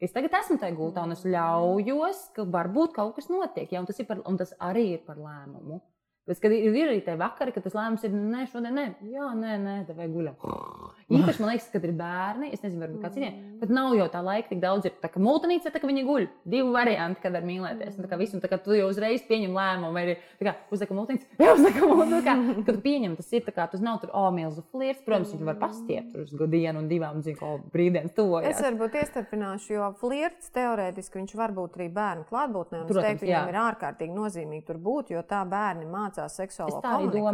Es 0.00 0.14
tagad 0.14 0.30
esmu 0.38 0.58
tajā 0.62 0.76
gultā, 0.78 1.02
un 1.02 1.12
es 1.12 1.24
ļaujos, 1.26 2.24
ka 2.36 2.44
varbūt 2.46 2.94
kaut 2.94 3.16
kas 3.18 3.26
notiek. 3.28 3.70
Ja, 3.74 3.80
un, 3.82 3.86
tas 3.90 3.98
ir 3.98 4.06
par, 4.06 4.22
un 4.30 4.38
tas 4.38 4.54
arī 4.62 4.92
ir 4.94 5.00
par 5.06 5.18
lēmumu. 5.18 5.80
Bet, 6.28 6.40
kad 6.44 6.52
ir, 6.52 6.68
ir 6.76 6.90
arī 6.92 7.00
tie 7.04 7.16
vakari, 7.16 7.54
kad 7.54 7.64
tas 7.64 7.76
lēmums 7.76 8.04
ir, 8.04 8.12
nē, 8.12 8.44
šodien 8.52 8.76
nē, 8.76 8.86
jā, 9.14 9.30
nē, 9.38 9.58
nē, 9.64 9.76
tā 9.88 9.96
vajag 9.96 10.16
guļam. 10.16 10.40
Īpaši 11.08 11.40
man 11.40 11.48
liekas, 11.54 11.66
kad 11.72 11.84
ir 11.88 11.92
bērni, 11.96 12.50
es 12.52 12.60
nezinu, 12.60 12.82
varbūt 12.84 13.00
kā 13.00 13.08
citiem, 13.14 13.36
bet 13.62 13.70
nav 13.72 13.94
jau 13.96 14.08
tā 14.12 14.20
laika 14.20 14.50
tik 14.50 14.58
daudz. 14.60 14.84
Ir 14.84 14.92
tā 15.00 15.08
kā 15.08 15.20
mūtenīca, 15.24 15.70
tā 15.72 15.80
kā 15.80 15.88
viņi 15.88 16.02
guļ. 16.04 16.26
Divi 16.44 16.68
varianti, 16.74 17.22
kad 17.22 17.32
var 17.32 17.46
mīlēties. 17.48 17.94
Un, 17.96 18.04
tā 18.04 18.10
kā 18.10 18.18
visu, 18.20 18.36
un 18.36 18.42
tā 18.44 18.50
kā 18.52 18.58
tu 18.60 18.76
jau 18.76 18.90
uzreiz 18.90 19.22
pieņem 19.24 19.54
lēmumu, 19.56 19.92
vai 19.96 20.02
arī 20.04 20.16
tā 20.36 20.44
kā 20.50 20.52
uzliek 20.76 20.92
mūtenīca, 20.92 21.30
jā, 21.40 21.54
uzliek 21.56 21.78
mūtenīca. 21.80 22.20
Kā, 22.28 22.34
kad 22.66 22.74
tu 22.76 22.82
pieņem, 22.84 23.14
tas 23.16 23.32
ir 23.32 23.46
tā 23.48 23.54
kā, 23.56 23.64
tas 23.72 23.80
nav 23.80 24.02
tur, 24.02 24.12
o, 24.12 24.26
milzu 24.36 24.64
flirts. 24.68 25.00
Protams, 25.08 25.32
viņi 25.32 25.48
var 25.48 25.56
pastiept 25.62 26.12
tur 26.12 26.26
uz 26.26 26.34
dienu 26.52 26.82
un 26.84 26.90
divām, 26.92 27.22
zinu, 27.24 27.40
ko 27.40 27.54
brīvdienas 27.72 28.12
Es 28.12 28.18
tuvojas. 28.20 28.60
varbūt 28.68 29.00
iestarpināšu, 29.00 29.72
jo 29.78 29.88
flirts 30.04 30.52
teorētiski 30.52 31.22
viņš 31.22 31.34
var 31.40 31.56
būt 31.56 31.80
arī 31.80 31.88
bērnu 31.88 32.28
klātbūtnē. 32.28 32.82
un 32.82 32.84
Es 32.84 32.92
Protams, 32.92 33.08
teiktu, 33.08 33.30
jā. 33.32 33.40
viņam 33.46 33.48
ir 33.54 33.60
ārkārtīgi 33.64 34.12
nozīmīgi 34.20 34.64
tur 34.68 34.76
būt, 34.76 35.10
jo 35.16 35.24
tā 35.24 35.40
bērni 35.48 35.88
mācās 35.88 36.36
Es 36.36 36.36
seksuālo 36.36 36.82
komunikāciju. 36.84 37.24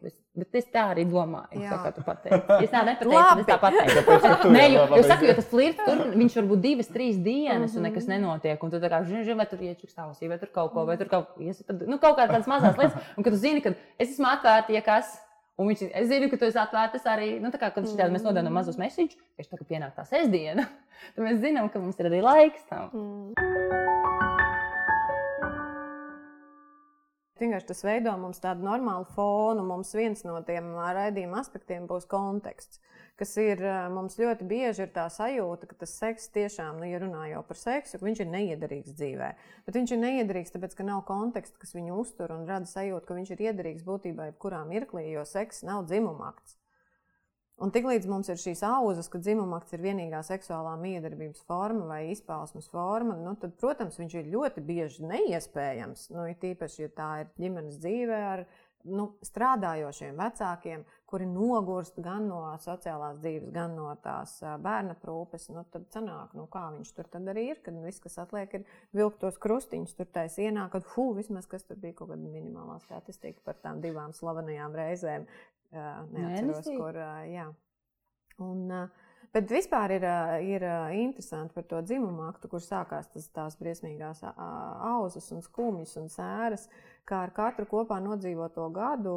domāju. 0.00 0.12
Bet 0.38 0.54
es 0.60 0.66
tā 0.70 0.84
arī 0.92 1.02
domāju. 1.10 1.58
Jā. 1.58 1.72
Tā 1.72 1.76
kā 1.82 1.90
tu 1.96 2.02
pateici. 2.06 2.38
Es 2.62 2.70
tā 2.70 2.84
nepateicu, 2.86 3.42
es 3.42 3.48
tā 3.48 3.56
pateicu. 3.58 4.52
Nē, 4.54 4.66
jo, 4.70 4.84
jo 4.94 5.00
saku, 5.08 5.26
jo 5.26 5.34
tas 5.40 5.48
flirts 5.50 5.80
tur, 5.82 6.02
viņš 6.20 6.36
var 6.38 6.46
būt 6.52 6.60
divas, 6.62 6.90
trīs 6.94 7.18
dienas, 7.24 7.74
un 7.74 7.88
nekas 7.88 8.06
nenotiek. 8.06 8.62
Un 8.62 8.70
tu 8.70 8.78
tā 8.82 8.92
kā 8.92 9.00
zini, 9.08 9.34
vai 9.34 9.48
tur 9.50 9.64
iečuks 9.66 9.96
tausī, 9.96 10.30
vai 10.30 10.38
tur 10.38 10.52
kaut 10.54 10.70
ko, 10.76 10.84
vai 10.86 10.94
tur 11.00 11.10
kaut, 11.10 11.32
ies, 11.42 11.58
tad, 11.66 11.82
nu, 11.90 11.98
kaut 12.02 12.14
kādas 12.20 12.46
mazas 12.50 12.78
lietas. 12.78 13.10
Un 13.18 13.26
kad 13.26 13.34
tu 13.34 13.40
zini, 13.42 13.64
ka 13.64 13.74
es 13.98 14.12
esmu 14.12 14.30
atvērta, 14.30 14.76
ja 14.76 14.84
kas. 14.86 15.16
Un 15.58 15.68
viņš, 15.68 15.82
es 15.98 16.06
zinu, 16.08 16.30
ka 16.30 16.38
tu 16.40 16.46
esi 16.46 16.62
atvērts 16.62 17.10
arī, 17.10 17.32
nu, 17.42 17.50
tā 17.52 17.58
kā, 17.60 17.72
kad 17.74 17.90
šitādi 17.90 18.14
mēs 18.14 18.22
nododam 18.24 18.54
mazus 18.54 18.78
mesiņus, 18.80 19.18
tieši 19.36 19.50
tā, 19.50 19.58
ka 19.58 19.66
pienāk 19.68 19.98
tā 19.98 20.06
sestdiena, 20.08 20.70
tad 21.10 21.26
mēs 21.26 21.42
zinām, 21.42 21.68
ka 21.74 21.82
mums 21.82 22.00
ir 22.00 22.08
arī 22.08 22.22
laiks 22.24 22.64
tam. 22.70 22.88
Mm. 22.94 24.09
Vienkārši 27.40 27.70
tas 27.70 27.78
veido 27.86 28.12
mums 28.20 28.42
tādu 28.42 28.66
normālu 28.66 29.06
fonu. 29.14 29.62
Mums 29.64 29.94
viens 29.96 30.20
no 30.28 30.36
tiem 30.44 30.74
raidījuma 30.76 31.40
aspektiem 31.40 31.86
būs 31.88 32.04
konteksts, 32.10 32.82
kas 33.16 33.32
ir 33.40 33.62
mums 33.94 34.18
ļoti 34.20 34.44
bieži 34.50 34.84
ir 34.84 34.92
tā 34.92 35.06
sajūta, 35.12 35.70
ka 35.70 35.78
tas 35.80 35.96
seks 36.02 36.28
tiešām, 36.36 36.82
nu, 36.82 36.90
ja 36.90 37.00
runā 37.00 37.30
jau 37.30 37.40
par 37.48 37.60
seksu, 37.60 38.02
viņš 38.04 38.22
ir 38.26 38.30
neiederīgs 38.34 38.92
dzīvē. 38.92 39.32
Bet 39.64 39.80
viņš 39.80 39.96
ir 39.96 40.02
neiederīgs, 40.04 40.52
tāpēc, 40.52 40.76
ka 40.76 40.88
nav 40.92 41.06
konteksta, 41.08 41.56
kas 41.64 41.72
viņu 41.78 41.96
uztur 42.04 42.36
un 42.36 42.44
rada 42.50 42.68
sajūtu, 42.68 43.08
ka 43.08 43.16
viņš 43.16 43.34
ir 43.36 43.44
iederīgs 43.48 43.88
būtībā 43.88 44.30
jebkurā 44.34 44.60
mirklī, 44.68 45.08
jo 45.14 45.24
seks 45.28 45.64
nav 45.64 45.88
dzimuma 45.88 46.34
akts. 46.34 46.59
Un 47.60 47.68
tiklīdz 47.74 48.06
mums 48.08 48.30
ir 48.32 48.38
šīs 48.40 48.62
auzas, 48.64 49.10
ka 49.12 49.18
dzimumakts 49.20 49.74
ir 49.76 49.82
vienīgā 49.84 50.22
seksuālā 50.24 50.78
miedarbības 50.80 51.42
forma 51.44 51.90
vai 51.90 52.00
izpausmes 52.08 52.70
forma, 52.72 53.18
nu, 53.20 53.34
tad, 53.36 53.52
protams, 53.60 53.98
viņš 54.00 54.16
ir 54.16 54.30
ļoti 54.32 54.64
bieži 54.64 55.04
neiespējams. 55.10 56.06
Nu, 56.14 56.24
tīpaši, 56.40 56.86
ja 56.86 56.92
tā 56.96 57.10
ir 57.24 57.30
ģimenes 57.36 57.76
dzīve 57.82 58.22
ar 58.30 58.46
nu, 58.88 59.10
strādājošiem 59.28 60.16
vecākiem, 60.16 60.86
kuri 61.10 61.26
nogurst 61.28 61.98
gan 62.00 62.30
no 62.30 62.40
sociālās 62.62 63.20
dzīves, 63.20 63.50
gan 63.52 63.74
no 63.76 63.90
tās 64.00 64.38
bērna 64.64 64.96
prūpes. 65.02 65.50
Nu, 65.52 65.66
tad 65.68 65.84
sanāk, 65.92 66.32
nu, 66.38 66.46
kā 66.48 66.64
viņš 66.78 66.96
tur 66.96 67.12
arī 67.20 67.50
ir, 67.50 67.62
kad 67.66 67.76
viss, 67.84 68.00
kas 68.00 68.16
atliek, 68.24 68.56
ir 68.56 68.64
vilkt 68.96 69.20
tos 69.20 69.36
krustiņus, 69.42 69.96
tur 69.98 70.08
taisa 70.08 70.46
ienāk, 70.46 70.72
kad 70.78 70.88
hu, 70.94 71.10
vismaz 71.18 71.50
kas 71.50 71.68
tur 71.68 71.80
bija 71.82 71.98
kaut 72.00 72.14
kāda 72.14 72.24
minimālā 72.24 72.80
statistika 72.86 73.44
par 73.44 73.60
tām 73.60 73.84
divām 73.84 74.16
slavenajām 74.16 74.80
reizēm. 74.80 75.28
Neatceros, 75.72 76.64
Mēnesī? 76.66 76.76
kur, 76.76 76.98
jā. 77.30 77.46
Un, 78.40 78.62
bet 79.34 79.52
vispār 79.52 79.94
ir, 79.98 80.06
ir 80.46 80.64
interesanti 80.96 81.54
par 81.54 81.66
to 81.70 81.82
dzimumu 81.84 82.24
aktu, 82.28 82.48
kur 82.50 82.64
sākās 82.64 83.10
tas, 83.12 83.28
tās 83.36 83.58
briesmīgās 83.60 84.24
auzas 84.24 85.30
un 85.36 85.44
skumjas 85.44 85.94
un 86.00 86.08
sēras, 86.10 86.66
kā 87.08 87.22
ar 87.26 87.34
katru 87.36 87.68
kopā 87.70 88.00
nodzīvoto 88.02 88.66
gadu 88.74 89.14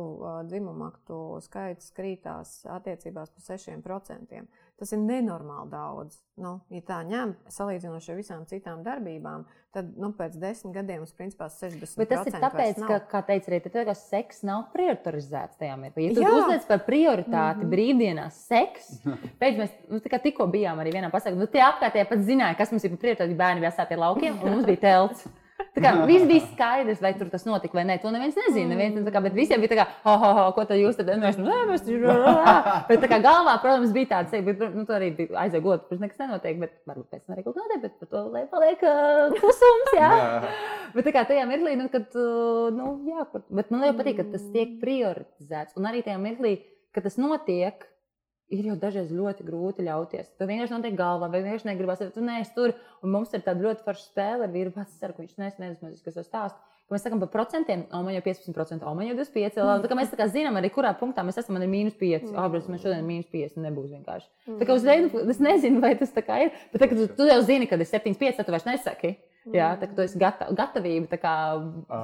dzimumu 0.49 0.89
aktu 0.91 1.21
skaits 1.47 1.93
krītās 1.95 2.61
attiecībās 2.69 3.33
par 3.33 3.47
6%. 3.47 4.43
Tas 4.81 4.89
ir 4.95 4.99
nenormāli 5.03 5.69
daudz. 5.69 6.17
Nu, 6.41 6.55
ja 6.73 6.81
tā 6.81 6.95
ņem, 7.05 7.35
salīdzinot 7.53 8.07
ar 8.09 8.15
visām 8.17 8.41
citām 8.49 8.79
darbībām, 8.83 9.43
tad 9.75 9.91
nu, 10.01 10.09
pēc 10.17 10.33
desmit 10.41 10.73
gadiem 10.73 11.03
mums 11.03 11.13
principā 11.13 11.45
60%. 11.53 11.99
Bet 12.01 12.09
tas 12.09 12.29
ir 12.31 12.37
tāpēc, 12.41 12.79
ka, 12.79 12.87
nav. 12.87 13.05
kā 13.11 13.21
teica 13.27 13.51
arī, 13.51 13.59
tad, 13.67 13.77
ka 13.91 13.95
seks 13.99 14.41
nav 14.49 14.63
prioritizēts 14.73 15.61
tajā 15.61 15.77
mirklī. 15.77 16.09
Ja 16.09 16.25
tu 16.25 16.41
uzliec 16.41 16.65
par 16.71 16.81
prioritāti 16.87 17.61
mm 17.61 17.67
-hmm. 17.67 17.75
brīvdienās 17.75 18.41
seks, 18.49 18.89
pēc 19.41 19.61
mēs 19.61 19.77
nu, 19.93 20.01
tikko 20.01 20.49
bijām 20.49 20.81
arī 20.81 20.97
vienā 20.97 21.13
pasākumā, 21.13 21.45
nu, 21.45 21.51
tie 21.53 21.61
apkārtējie 21.61 22.09
pat 22.09 22.25
zināja, 22.25 22.57
kas 22.57 22.73
mums 22.73 22.83
ir 22.83 22.95
par 22.95 23.03
prioritāti. 23.05 23.37
Bērni 23.43 23.61
bija 23.61 23.85
pie 23.89 23.97
laukiem 23.97 24.41
un 24.41 24.51
mums 24.51 24.65
bija 24.65 24.77
telts. 24.89 25.27
Tā 25.73 25.81
kā 25.81 25.91
viss 26.09 26.25
bija 26.29 26.43
skaidrs, 26.51 27.01
vai 27.01 27.13
tur 27.17 27.29
tas 27.33 27.45
notika 27.47 27.77
vai 27.77 27.85
nē. 27.89 27.97
To 28.03 28.11
neviens 28.13 28.37
nezina. 28.37 28.69
Neviens, 28.73 29.07
kā, 29.13 29.21
bet 29.25 29.37
visiem 29.37 29.63
bija 29.63 29.71
tā, 29.73 29.77
kā, 29.79 29.85
ha, 30.05 30.15
ha, 30.21 30.31
ha, 30.37 30.43
ko 30.55 30.65
tad 30.69 30.81
jūs 30.81 30.99
tad 30.99 31.09
mēs 31.21 31.39
tam 31.39 31.47
darām? 31.49 31.71
Bet 32.89 33.01
tā 33.01 33.09
kā 33.09 33.19
galvā, 33.23 33.55
protams, 33.63 33.93
bija 33.95 34.11
tāds, 34.15 34.35
bet 34.45 34.61
nu, 34.75 34.85
tur 34.85 34.99
arī 34.99 35.09
bija 35.17 35.45
aizēgot, 35.45 35.87
tur 35.89 36.01
nekas 36.03 36.21
nenotiek. 36.21 36.59
Bet 36.61 36.75
varbūt 36.89 37.07
pēc 37.09 37.23
tam 37.23 37.37
arī 37.37 37.45
kaut 37.47 37.57
notiek, 37.61 37.81
bet 37.87 37.97
par 38.01 38.11
to 38.11 38.25
lai 38.33 38.43
paliek 38.51 38.85
uh, 38.85 39.33
klusums. 39.39 39.95
Jā. 39.97 40.11
Jā. 40.19 40.53
Bet 40.93 41.09
tā 41.09 41.15
kā 41.15 41.25
tajā 41.29 41.47
mirklī, 41.49 41.73
nu, 41.79 41.89
kad, 41.93 42.13
nu, 42.77 42.91
jā, 43.09 43.25
bet 43.33 43.73
man 43.73 43.87
ļoti 43.87 43.99
patīk, 44.01 44.19
ka 44.21 44.27
tas 44.35 44.45
tiek 44.53 44.77
prioritizēts. 44.83 45.77
Un 45.79 45.89
arī 45.89 46.03
tajā 46.05 46.19
mirklī, 46.21 46.59
kad 46.93 47.07
tas 47.07 47.17
notiek, 47.17 47.87
ir 48.53 48.67
jau 48.69 48.75
dažreiz 48.79 49.13
ļoti 49.13 49.45
grūti 49.47 49.85
ļauties. 49.87 50.33
Tu 50.37 50.49
vienkārši 50.49 50.75
notiek 50.75 50.97
galvā, 50.97 51.29
vai 51.31 51.41
vienkārši 51.41 51.69
negribas, 51.71 52.03
vai 52.03 52.13
tu 52.13 52.25
neesi 52.25 52.53
tur. 52.55 52.75
Un 53.03 53.15
mums 53.15 53.33
ir 53.33 53.43
tāda 53.45 53.65
ļoti 53.65 53.85
forša 53.85 54.05
spēle 54.05 54.47
ar 54.47 54.53
vīru. 54.53 54.73
Pats 54.75 54.99
ceru, 55.01 55.15
ka 55.15 55.25
viņš 55.25 55.41
nesmēķis, 55.41 56.05
kas 56.05 56.19
to 56.19 56.25
stāsta. 56.25 56.61
Mēs 56.91 57.05
sakām 57.05 57.21
par 57.23 57.29
procentiem, 57.31 57.85
o 57.95 58.01
man 58.05 58.13
jau 58.13 58.21
15%, 58.25 58.83
o 58.85 58.91
man 58.93 59.07
jau 59.07 59.15
25%. 59.15 59.63
Mm. 59.63 59.81
Tā 59.81 59.89
kā 59.89 59.97
mēs 59.97 60.11
tā 60.11 60.19
kā 60.19 60.27
zinām, 60.29 60.57
arī 60.59 60.69
kurā 60.73 60.91
punktā 60.99 61.23
mēs 61.25 61.39
esam, 61.41 61.55
man 61.55 61.63
ir 61.65 61.71
mīnus 61.71 61.95
5. 61.97 62.27
Mm. 62.29 62.49
Bet 62.53 62.67
man 62.69 62.81
šodien 62.83 62.99
ir 62.99 63.07
mīnus 63.07 63.29
5, 63.31 63.55
nebūs 63.63 63.93
vienkārši. 63.95 64.27
Mm. 64.45 64.57
Tā 64.59 64.67
kā 64.67 64.75
uzreiz, 64.77 65.07
nu, 65.07 65.23
es 65.33 65.39
nezinu, 65.41 65.79
vai 65.81 65.93
tas 65.97 66.11
tā 66.13 66.21
kā 66.27 66.41
ir. 66.43 66.51
Bet 66.73 66.83
tā, 66.83 66.89
tu, 66.91 67.07
tu 67.17 67.29
jau 67.29 67.39
zini, 67.47 67.69
kad 67.71 67.81
ir 67.81 67.89
7,5, 67.89 68.35
tad 68.37 68.49
tu 68.49 68.53
vairs 68.53 68.67
nesaki. 68.67 69.15
Jā, 69.51 69.73
tā 69.75 69.89
kā 69.89 69.97
tu 69.97 70.03
esi 70.05 70.19
gata, 70.21 70.47
gatavība 70.55 71.17
kā, 71.19 71.35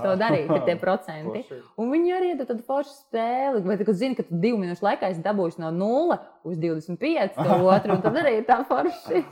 to 0.04 0.14
darīt, 0.20 0.50
ir 0.52 0.64
tie 0.68 0.76
procenti. 0.84 1.46
Un 1.80 1.94
viņi 1.94 2.16
arī 2.18 2.34
ir 2.34 2.42
tāda 2.42 2.60
forša 2.68 2.96
spēle. 2.98 3.64
Vai 3.64 3.78
tu 3.80 3.96
zini, 3.96 4.18
ka 4.18 4.26
tu 4.28 4.40
divu 4.44 4.60
minūšu 4.60 4.84
laikā 4.84 5.14
esi 5.14 5.24
dabūjis 5.24 5.60
no 5.64 5.72
0 5.72 6.20
uz 6.50 6.60
25, 6.60 7.38
to 7.40 7.60
otru, 7.76 7.96
un 7.96 8.04
tad 8.04 8.20
arī 8.20 8.42
ir 8.42 8.48
tā 8.50 8.60
forši. 8.68 9.24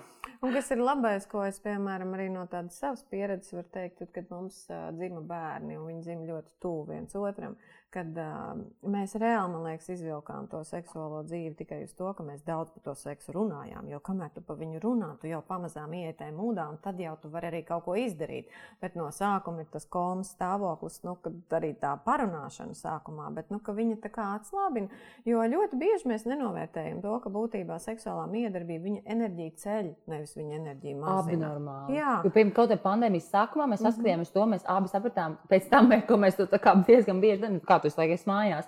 Un 0.46 0.54
kas 0.54 0.70
ir 0.72 0.82
labais, 0.84 1.26
ko 1.28 1.42
es, 1.48 1.58
piemēram, 1.64 2.12
arī 2.14 2.28
no 2.30 2.44
tādas 2.52 2.78
savas 2.78 3.02
pieredzes 3.10 3.56
varu 3.56 3.68
teikt, 3.74 3.98
tad, 4.04 4.12
kad 4.14 4.28
mums 4.30 4.60
uh, 4.70 4.90
dzima 4.94 5.24
bērni, 5.26 5.80
un 5.80 5.88
viņi 5.90 6.04
dzima 6.06 6.28
ļoti 6.30 6.52
tuvu 6.62 6.84
viens 6.92 7.18
otram, 7.18 7.56
kad 7.94 8.18
uh, 8.20 8.60
mēs 8.92 9.16
reāli, 9.20 9.52
man 9.54 9.64
liekas, 9.66 9.88
izvilkām 9.94 10.50
to 10.52 10.60
seksuālo 10.68 11.22
dzīvi 11.28 11.56
tikai 11.62 11.82
uz 11.86 11.94
to, 11.98 12.10
ka 12.14 12.26
mēs 12.26 12.44
daudz 12.48 12.74
par 12.76 12.84
to 12.90 12.96
seksu 13.00 13.34
runājām. 13.36 13.88
Jo 13.92 14.02
kamēr 14.04 14.34
tu 14.36 14.44
par 14.46 14.60
viņu 14.60 14.82
runā, 14.84 15.14
tu 15.22 15.30
jau 15.32 15.40
pamazām 15.48 15.96
tajā 16.18 16.34
mūdā, 16.36 16.68
un 16.72 16.78
tad 16.84 17.00
jau 17.00 17.16
tu 17.22 17.32
vari 17.32 17.50
arī 17.52 17.62
kaut 17.68 17.86
ko 17.86 17.96
izdarīt. 17.98 18.52
Bet 18.82 18.98
no 19.00 19.08
sākuma 19.14 19.64
ir 19.64 19.70
tas 19.72 19.88
komas 19.90 20.34
stāvoklis, 20.36 21.00
nu, 21.08 21.16
kad 21.24 21.58
arī 21.60 21.74
tā 21.80 21.94
parunāšana 22.06 22.76
sākumā, 22.78 23.30
bet 23.36 23.52
nu, 23.54 23.62
viņa 23.64 24.00
tā 24.04 24.12
kā 24.14 24.28
atslābina. 24.36 24.92
Jo 25.28 25.46
ļoti 25.48 25.80
bieži 25.80 26.12
mēs 26.12 26.28
nenovērtējam 26.28 27.02
to, 27.04 27.16
ka 27.24 27.32
būtībā 27.34 27.80
seksuālā 27.84 28.28
miedarbība 28.32 28.84
viņa 28.84 29.04
enerģiju 29.16 29.56
ceļ, 29.64 29.92
nevis 30.12 30.36
viņa 30.38 30.60
enerģiju 30.60 31.00
mazina. 31.02 31.24
Abi 31.24 31.40
normāli. 31.42 31.98
Jā. 31.98 32.18
Jo 32.26 32.34
pirms 32.36 32.56
kaut 32.56 32.72
kāda 32.72 32.82
pandēmijas 32.84 33.32
sākumā 33.32 33.70
mēs 33.72 33.84
saskatījāmies 33.86 34.34
to, 34.36 34.46
mēs 34.52 34.68
abi 34.76 34.92
sapratām, 34.92 35.38
pēc 35.52 35.70
tam, 35.72 35.92
ko 36.08 36.20
mēs 36.22 36.40
to 36.40 36.48
tā 36.52 36.60
kā 36.62 36.76
diezgan 36.88 37.22
bieži 37.24 37.42
darām, 37.44 37.60
tu 37.88 37.96
slēgies 37.96 38.28
mājās. 38.30 38.68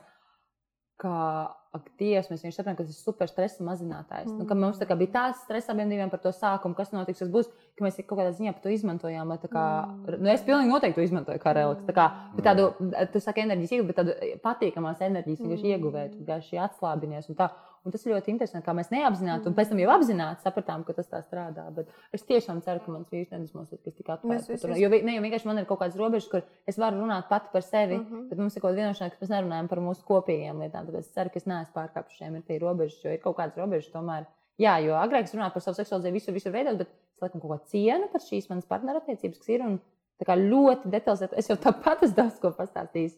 Kā 1.00 1.16
ak, 1.76 1.86
Dievs, 2.00 2.30
mēs 2.32 2.42
vienkārši 2.42 2.58
saprotam, 2.58 2.78
ka 2.80 2.86
tas 2.88 2.96
ir 2.96 3.06
super 3.06 3.30
stresa 3.30 3.66
mazinātājs. 3.66 4.30
Mm. 4.32 4.42
Nu, 4.42 4.58
mums 4.58 4.80
kā, 4.82 4.98
bija 4.98 5.14
tāds 5.14 5.44
stress 5.46 5.70
abiem 5.70 5.92
diviem 5.92 6.10
par 6.10 6.22
to 6.24 6.32
sākumu, 6.34 6.78
kas 6.78 6.90
notiks, 6.96 7.22
kas 7.22 7.30
būs, 7.34 7.52
ka 7.78 7.86
mēs 7.86 8.00
kaut 8.02 8.18
kādā 8.18 8.32
ziņā 8.34 8.56
par 8.56 8.64
to 8.64 8.74
izmantojām. 8.74 9.30
Lai, 9.30 9.38
kā, 9.44 9.66
mm. 9.86 10.18
nu, 10.18 10.32
es 10.34 10.46
pilnīgi 10.48 10.74
noteikti 10.74 10.98
to 10.98 11.06
izmantoju 11.06 11.44
kā 11.44 11.54
reliks. 11.58 11.86
Tā 11.86 11.98
kā, 12.00 12.08
bet 12.36 12.50
tādu, 12.50 12.70
tu 13.14 13.22
saki, 13.22 13.46
enerģijas 13.46 13.76
ieguvēju, 13.78 13.90
bet 13.92 14.02
tādu 14.02 14.40
patīkamās 14.46 15.06
enerģijas 15.10 15.46
vienkārši 15.46 15.74
ieguvēju, 15.76 16.14
tu 16.16 16.24
vienkārši 16.24 16.64
atslābinies. 16.66 17.30
Un 17.30 17.38
tā, 17.38 17.52
Un 17.88 17.94
tas 17.94 18.02
ir 18.04 18.12
ļoti 18.12 18.34
interesanti, 18.34 18.66
kā 18.66 18.74
mēs 18.76 18.90
neapzināti, 18.92 19.48
un 19.48 19.56
pēc 19.56 19.70
tam 19.72 19.80
jau 19.80 19.92
apzināti 19.94 20.44
sapratām, 20.44 20.82
ka 20.84 20.96
tas 20.98 21.08
tā 21.08 21.22
strādā. 21.24 21.64
Bet 21.72 21.88
es 22.16 22.26
tiešām 22.28 22.60
ceru, 22.66 22.82
ka 22.84 22.92
mans 22.92 23.14
vīrs 23.14 23.32
nedusmosies, 23.32 23.80
ka 23.80 23.92
es 23.92 23.96
tik 23.96 24.10
atvērts. 24.12 24.50
Tur... 24.60 24.74
Jo 24.76 24.90
ne, 24.92 25.14
jau 25.16 25.24
vienkārši 25.24 25.48
man 25.48 25.62
ir 25.62 25.68
kaut 25.70 25.80
kādas 25.80 25.96
robežas, 26.00 26.28
kur 26.32 26.44
es 26.68 26.80
varu 26.82 27.00
runāt 27.00 27.30
pati 27.32 27.48
par 27.54 27.64
sevi, 27.64 27.96
uh 27.96 28.04
-huh. 28.04 28.26
bet 28.30 28.42
mums 28.42 28.56
ir 28.56 28.62
kaut 28.62 28.74
kāda 28.74 28.84
vienošanās, 28.84 29.16
ka 29.16 29.24
mēs 29.24 29.32
nerunājam 29.32 29.70
par 29.72 29.80
mūsu 29.80 30.04
kopīgiem 30.12 30.60
lietām. 30.60 30.90
Tāpēc 30.90 31.08
es 31.08 31.14
ceru, 31.16 31.30
ka 31.30 31.40
es 31.40 31.46
neesmu 31.46 31.59
pārkāpis 31.76 32.18
šiem 32.18 32.40
ir 32.40 32.64
robežas, 32.64 33.00
jo 33.04 33.12
ir 33.12 33.20
kaut 33.24 33.38
kādas 33.38 33.60
robežas 33.60 33.92
tomēr. 33.92 34.28
Jā, 34.60 34.78
jo 34.84 34.96
agrāk 35.00 35.28
es 35.28 35.34
runāju 35.36 35.56
par 35.56 35.64
savu 35.64 35.78
seksuālo 35.78 36.12
visur, 36.12 36.34
visur 36.36 36.52
veidos, 36.52 36.78
bet 36.80 36.90
es 36.90 37.24
laikam 37.24 37.42
kaut 37.44 37.52
ko 37.52 37.58
cienu 37.72 38.10
par 38.12 38.24
šīs 38.24 38.50
manas 38.50 38.68
partnerattiecības, 38.68 39.40
kas 39.40 39.52
ir 39.56 39.64
un 39.64 39.78
ļoti 40.52 40.92
detalizēti. 40.92 41.38
Es 41.40 41.48
jau 41.52 41.56
tāpat 41.60 42.04
esmu 42.04 42.18
daudz 42.18 42.40
ko 42.44 42.52
pastāstījis. 42.58 43.16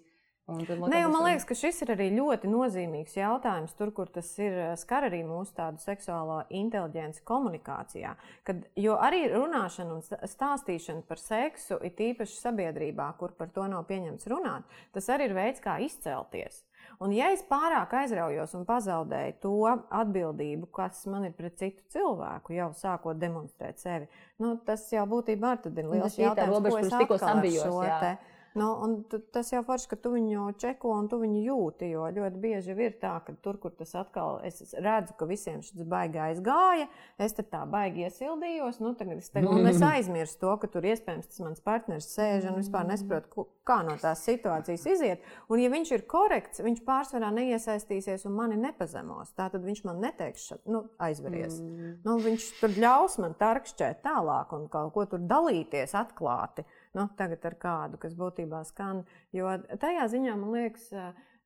Ne, 0.47 1.07
man 1.07 1.23
liekas, 1.23 1.45
ka 1.47 1.55
šis 1.55 1.83
ir 1.85 1.91
arī 1.93 2.07
ļoti 2.15 2.49
nozīmīgs 2.49 3.13
jautājums, 3.15 3.75
tur, 3.77 3.91
kur 3.95 4.09
tas 4.11 4.27
ir 4.41 4.55
eh, 4.57 4.71
skar 4.79 5.05
arī 5.07 5.21
mūsu 5.27 5.53
tādu 5.55 5.79
seksuālo 5.83 6.41
inteligenci 6.57 7.21
komunikācijā. 7.27 8.15
Kad, 8.47 8.65
jo 8.79 8.97
arī 8.99 9.27
runāšana 9.31 9.99
un 9.99 10.01
stāstīšana 10.03 11.05
par 11.07 11.21
seksu, 11.21 11.77
it 11.85 12.01
īpaši 12.01 12.41
sabiedrībā, 12.41 13.11
kur 13.21 13.35
par 13.37 13.53
to 13.53 13.67
nav 13.71 13.85
pieņemts 13.91 14.27
runāt, 14.33 14.75
tas 14.95 15.07
arī 15.13 15.29
ir 15.29 15.37
veids, 15.37 15.63
kā 15.63 15.77
izcelties. 15.85 16.63
Un, 17.01 17.13
ja 17.15 17.31
es 17.33 17.45
pārāk 17.47 17.93
aizraujos 18.01 18.51
un 18.57 18.65
pazaudēju 18.67 19.37
to 19.41 19.53
atbildību, 19.71 20.67
kas 20.73 21.05
man 21.09 21.29
ir 21.29 21.37
pret 21.37 21.55
citu 21.61 21.85
cilvēku, 21.93 22.57
jau 22.57 22.71
sākot 22.77 23.21
demonstrēt 23.21 23.81
sevi, 23.81 24.09
nu, 24.41 24.57
tas 24.65 24.83
jau 24.91 25.07
būtībā 25.09 25.55
ir 25.61 25.89
liels 25.95 26.19
jautājums, 26.19 26.67
ko 26.67 26.77
es 26.81 26.93
tikko 26.93 27.21
sabijos. 27.21 28.29
Nu, 28.53 29.05
tas 29.31 29.47
jau 29.53 29.61
forši, 29.63 29.87
ka 29.93 29.97
tu 30.03 30.09
viņu 30.11 30.49
čeko 30.59 30.91
un 30.97 31.05
tu 31.11 31.21
viņu 31.21 31.39
jūti. 31.45 31.87
Jo 31.93 32.09
ļoti 32.11 32.39
bieži 32.43 32.75
ir 32.75 32.97
tā, 32.99 33.13
ka 33.23 33.31
tur, 33.43 33.55
kur 33.61 33.71
tas 33.77 33.93
atkal, 33.95 34.41
es 34.47 34.73
redzu, 34.75 35.15
ka 35.15 35.27
visiem 35.29 35.61
šis 35.63 35.85
baigi 35.87 36.19
aizgāja, 36.19 36.89
es 37.21 37.35
tā 37.39 37.61
baigi 37.69 38.03
iesildījos. 38.09 38.81
Nu, 38.83 38.91
tagad 38.99 39.21
es, 39.23 39.31
tagad, 39.31 39.69
es 39.71 39.79
aizmirsu 39.93 40.41
to, 40.43 40.57
ka 40.59 40.67
tur 40.73 40.87
iespējams 40.91 41.31
tas 41.31 41.43
mans 41.45 41.63
partneris 41.63 42.09
sēž 42.11 42.49
un 42.51 42.59
vispār 42.59 42.89
nesaprot, 42.89 43.31
kā 43.67 43.79
no 43.87 43.95
tās 44.01 44.25
situācijas 44.27 44.85
iziet. 44.97 45.23
Un, 45.47 45.63
ja 45.63 45.71
viņš 45.71 45.95
ir 45.95 46.05
korekts, 46.11 46.63
viņš 46.65 46.83
pārsvarā 46.87 47.31
neiesaistīsies 47.37 48.27
un 48.27 48.35
mani 48.35 48.59
nepazemos. 48.59 49.31
Tā 49.37 49.47
tad 49.53 49.63
viņš 49.63 49.83
man 49.87 50.03
neteiks, 50.03 50.51
nu, 50.67 50.83
aizveries. 50.99 51.61
Mm. 51.63 51.97
Nu, 52.03 52.19
viņš 52.19 52.51
tur 52.59 52.75
ļaus 52.83 53.15
man 53.23 53.39
tarkšķēt 53.39 54.03
tālāk 54.03 54.51
un 54.59 54.67
kaut 54.71 54.91
ko 54.97 55.07
tur 55.15 55.23
dalīties 55.23 55.95
atklāti 55.95 56.67
nu, 56.97 57.07
tagad 57.17 57.45
ar 57.47 57.57
kādu, 57.59 57.99
kas 58.01 58.15
būtībā 58.19 58.63
skan. 58.67 59.05
Jo 59.35 59.51
tajā 59.81 60.07
ziņā 60.11 60.35
man 60.39 60.55
liekas, 60.55 60.89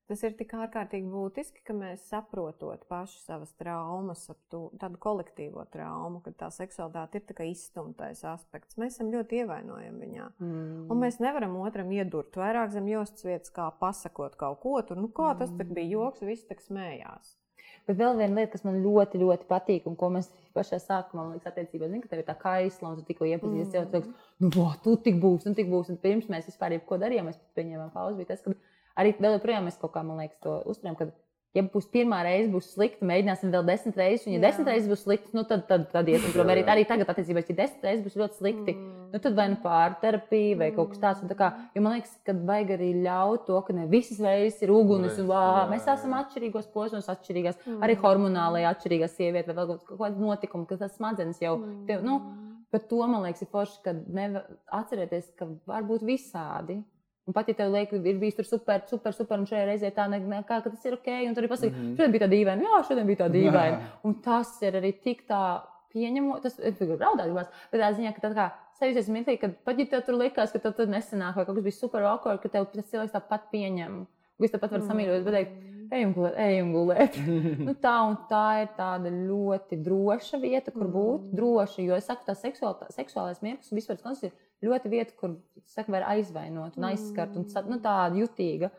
tas 0.09 0.21
ir 0.25 0.35
tik 0.37 0.53
ārkārtīgi 0.57 1.09
būtiski, 1.09 1.63
ka 1.65 1.75
mēs 1.77 2.07
saprotot 2.09 2.85
paši 2.89 3.21
savas 3.23 3.53
traumas, 3.59 4.25
to, 4.53 4.67
tādu 4.81 4.99
kolektīvo 5.01 5.65
traumu, 5.73 6.21
ka 6.25 6.33
tā 6.43 6.51
seksualitāte 6.53 7.21
ir 7.21 7.45
izstumtais 7.49 8.25
aspekts. 8.27 8.77
Mēs 8.81 8.97
esam 8.97 9.13
ļoti 9.13 9.41
ievainojami 9.43 10.05
viņā. 10.05 10.27
Mm. 10.41 10.83
Un 10.93 11.01
mēs 11.01 11.21
nevaram 11.23 11.57
otram 11.61 11.93
iedurt 11.93 12.37
vairāk 12.37 12.73
zem 12.73 12.89
jostas 12.91 13.25
vietas, 13.25 13.53
kā 13.53 13.71
pasakot 13.79 14.37
kaut 14.39 14.61
ko 14.65 14.77
tur. 14.81 15.01
Nu, 15.01 15.09
kā 15.13 15.33
tas 15.39 15.53
mm. 15.53 15.73
bija 15.77 15.97
joks, 15.97 16.25
visi 16.25 16.47
tā 16.49 16.57
smējās. 16.61 17.35
Bet 17.86 17.99
vēl 17.99 18.15
viena 18.17 18.39
lieta, 18.39 18.51
kas 18.55 18.63
man 18.65 18.79
ļoti, 18.81 19.19
ļoti 19.21 19.45
patīk, 19.49 19.83
un 19.89 19.97
ko 19.99 20.09
mēs 20.15 20.31
pašā 20.57 20.79
sākumā, 20.81 21.21
man 21.21 21.36
liekas, 21.36 21.51
attiecībā, 21.51 21.89
zin, 21.91 22.01
ka 22.01 22.09
tev 22.09 22.23
ir 22.23 22.27
tā 22.27 22.33
kaisla, 22.39 22.91
un 22.91 22.97
tu 22.97 23.05
tikko 23.05 23.27
iepazīsties, 23.29 23.83
mm. 23.83 23.91
cilvēks, 23.91 24.31
nu, 24.41 24.49
no, 24.55 24.65
tu 24.81 24.95
tik 25.05 25.19
būs, 25.21 25.45
un 25.49 25.57
tik 25.57 25.69
būs, 25.69 25.91
un 25.93 25.99
pirms 26.01 26.31
mēs 26.31 26.49
vispār 26.49 26.77
jebko 26.79 26.97
darījām, 27.01 27.29
mēs 27.29 27.38
pieņēmām 27.57 27.91
pauzi, 27.93 28.17
bija 28.17 28.31
tas, 28.31 28.41
ka 28.41 28.55
arī 29.01 29.13
vēl 29.19 29.38
joprojām 29.38 29.69
mēs 29.69 29.77
kaut 29.81 29.93
kā, 29.93 30.01
man 30.07 30.23
liekas, 30.23 30.41
to 30.41 30.57
uzturam, 30.71 30.97
ka 30.97 31.11
ja 31.56 31.64
būs 31.72 31.88
pirmā 31.91 32.20
reize, 32.26 32.49
būs 32.51 32.74
slikti, 32.74 33.06
mēģināsim 33.08 33.51
vēl 33.53 33.66
desmit 33.70 33.97
reizes. 33.99 34.26
Un, 34.28 34.36
ja 34.36 34.39
Jā. 34.39 34.43
desmit 34.49 34.70
reizes 34.72 34.91
būs 34.91 35.03
slikti, 35.06 35.32
nu, 35.38 35.45
tad, 35.47 35.66
tad, 35.70 35.88
tad 35.93 36.12
iesim 36.12 36.34
prom. 36.36 36.51
Arī, 36.51 36.66
arī 36.72 36.84
tagad, 36.88 37.10
attiecībā, 37.12 37.43
ja 37.45 37.58
desmit 37.62 37.88
reizes 37.88 38.03
būs 38.06 38.18
ļoti 38.20 38.39
slikti, 38.41 38.76
mm. 38.76 39.10
nu, 39.14 39.22
tad 39.24 39.38
vai 39.39 39.47
nu 39.53 39.60
pārterapija 39.64 40.60
vai 40.62 40.70
mm. 40.70 40.78
kaut 40.78 40.93
kas 40.93 41.03
tāds. 41.03 41.26
Tā 41.32 41.39
kā, 41.39 41.51
jo 41.76 41.84
man 41.86 41.97
liekas, 41.97 42.16
ka 42.28 42.36
vajag 42.51 42.74
arī 42.78 42.89
ļaut 43.06 43.45
to, 43.49 43.60
ka 43.68 43.76
ne 43.78 43.89
visas 43.91 44.22
reizes 44.24 44.64
ir 44.66 44.74
uguns. 44.76 45.20
Un, 45.22 45.30
vā, 45.32 45.43
mēs 45.72 45.88
esam 45.95 46.18
atšķirīgos 46.20 46.72
posmos, 46.76 47.12
atšķirīgās, 47.16 47.62
mm. 47.64 47.84
arī 47.88 47.99
hormonāli 48.03 48.66
atšķirīgās 48.72 49.16
sievietes, 49.16 49.51
vai 49.51 49.62
vēl 49.62 49.78
kaut 49.78 50.01
kāda 50.01 50.28
notikuma, 50.28 50.68
ka 50.70 50.82
tas 50.84 50.97
smadzenes 50.99 51.39
jau. 51.43 51.58
Mm. 51.62 51.86
Tev, 51.89 52.03
nu, 52.06 52.20
Par 52.76 52.82
to 52.89 52.97
man 53.08 53.22
liekas, 53.24 53.45
ir 53.45 53.47
forši, 53.53 53.78
ka 53.86 53.91
atcerieties, 54.76 55.30
ka 55.39 55.45
var 55.70 55.86
būt 55.88 56.01
visādi. 56.03 56.82
Un 57.26 57.34
pat 57.34 57.47
ja 57.49 57.55
tev 57.57 57.71
liekas, 57.73 58.03
ir 58.05 58.19
bijis 58.21 58.36
tur 58.38 58.45
super, 58.45 58.84
super, 58.89 59.13
super, 59.17 59.39
un 59.41 59.47
šajā 59.49 59.63
reizē 59.65 59.89
tā 59.95 60.05
ne, 60.11 60.19
ne, 60.21 60.43
kā, 60.45 60.59
tas 60.61 60.84
ir 60.86 60.93
ok, 60.99 61.07
un 61.26 61.34
tur 61.34 61.43
arī 61.43 61.49
pasakā, 61.49 61.71
mm 61.71 61.80
-hmm. 61.80 61.95
šodien 61.97 62.11
bija 62.13 62.26
tā 62.26 62.30
dīvaina, 62.34 62.67
jā, 62.67 62.82
šodien 62.88 63.07
bija 63.07 63.21
tā 63.23 63.30
dīvaina. 63.34 63.80
Un 64.05 64.13
tas 64.21 64.61
ir 64.61 64.78
arī 64.82 64.91
tik 65.03 65.26
tā 65.28 65.61
pieņemot, 65.93 66.43
tas 66.43 66.59
ir 66.59 66.73
raudāt, 66.99 67.34
bet 67.71 67.82
tā 67.82 67.89
ziņā, 67.97 68.13
ka 68.13 68.28
tā 68.28 68.34
kā 68.36 68.51
sajūties 68.80 69.09
mirklī, 69.09 69.38
ka 69.39 69.49
pat 69.65 69.80
ja 69.80 69.86
tev 69.86 70.03
tur 70.05 70.17
likās, 70.19 70.51
ka 70.51 70.59
tev 70.59 70.76
tur 70.78 70.88
nesanāk, 70.91 71.36
vai 71.36 71.45
kaut 71.45 71.55
kas 71.55 71.63
bija 71.63 71.78
super 71.80 72.03
awkward, 72.03 72.41
ka 72.43 72.49
tev 72.49 72.67
tas 72.73 72.89
cilvēks 72.91 73.15
tāpat 73.15 73.47
pieņem. 73.53 74.05
Viņš 74.39 74.51
tāpat 74.51 74.71
var 74.76 74.82
samīļot, 74.82 75.23
bet 75.23 75.34
teikt, 75.34 75.53
ejam 75.95 76.13
gulēt, 76.15 76.39
ejam 76.43 76.71
gulēt. 76.76 77.19
nu, 77.67 77.76
tā 77.86 77.95
un 78.09 78.17
tā 78.30 78.47
ir 78.63 78.71
tāda 78.78 79.11
ļoti 79.13 79.80
droša 79.86 80.39
vieta, 80.43 80.73
kur 80.76 80.89
būt. 80.91 81.30
Droša, 81.39 81.86
jo 81.86 81.95
es 81.95 82.09
saku, 82.09 82.26
tā 82.28 82.36
seksuālais 82.36 83.41
mierklis 83.45 83.71
un 83.71 83.80
vispār 83.80 84.01
tas 84.01 84.26
ir 84.28 84.36
ļoti 84.64 84.91
vieta, 84.91 85.14
kur 85.20 85.38
saka, 85.68 85.91
var 85.91 86.08
aizvainot 86.14 86.78
un 86.80 86.89
aizskart, 86.91 87.36
un 87.38 87.47
nu, 87.70 87.80
tāda 87.84 88.16
jutīga. 88.20 88.72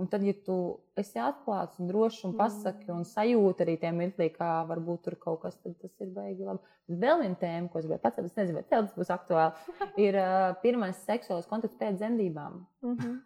Un 0.00 0.06
tad, 0.08 0.22
ja 0.24 0.32
tu 0.46 0.54
esi 0.96 1.20
atklāts 1.20 1.76
un 1.76 1.90
drošs 1.90 2.22
un 2.24 2.32
pasaki 2.38 2.88
un 2.94 3.02
sajūti 3.04 3.60
arī 3.60 3.74
tajā 3.80 3.92
mirklī, 3.92 4.30
kā 4.32 4.62
varbūt 4.70 5.02
tur 5.04 5.18
kaut 5.20 5.42
kas, 5.42 5.58
tad 5.60 5.74
tas 5.82 5.92
ir 6.00 6.14
baigi 6.14 6.46
labi. 6.46 6.64
Vēl 6.88 7.20
viena 7.20 7.36
tēma, 7.36 7.68
ko 7.68 7.78
es 7.78 7.84
gribēju 7.84 8.02
pateikt, 8.06 8.30
es 8.30 8.38
nezinu, 8.40 8.56
vai 8.56 8.64
tev 8.70 8.86
tas 8.86 8.96
būs 8.96 9.12
aktuāli, 9.12 9.76
ir 10.06 10.16
uh, 10.16 10.46
pirmais 10.64 11.04
seksuālais 11.04 11.50
kontakts 11.50 11.76
pēc 11.76 12.00
dzemdībām. 12.00 12.56
Mm 12.86 12.96
-hmm. 12.96 13.20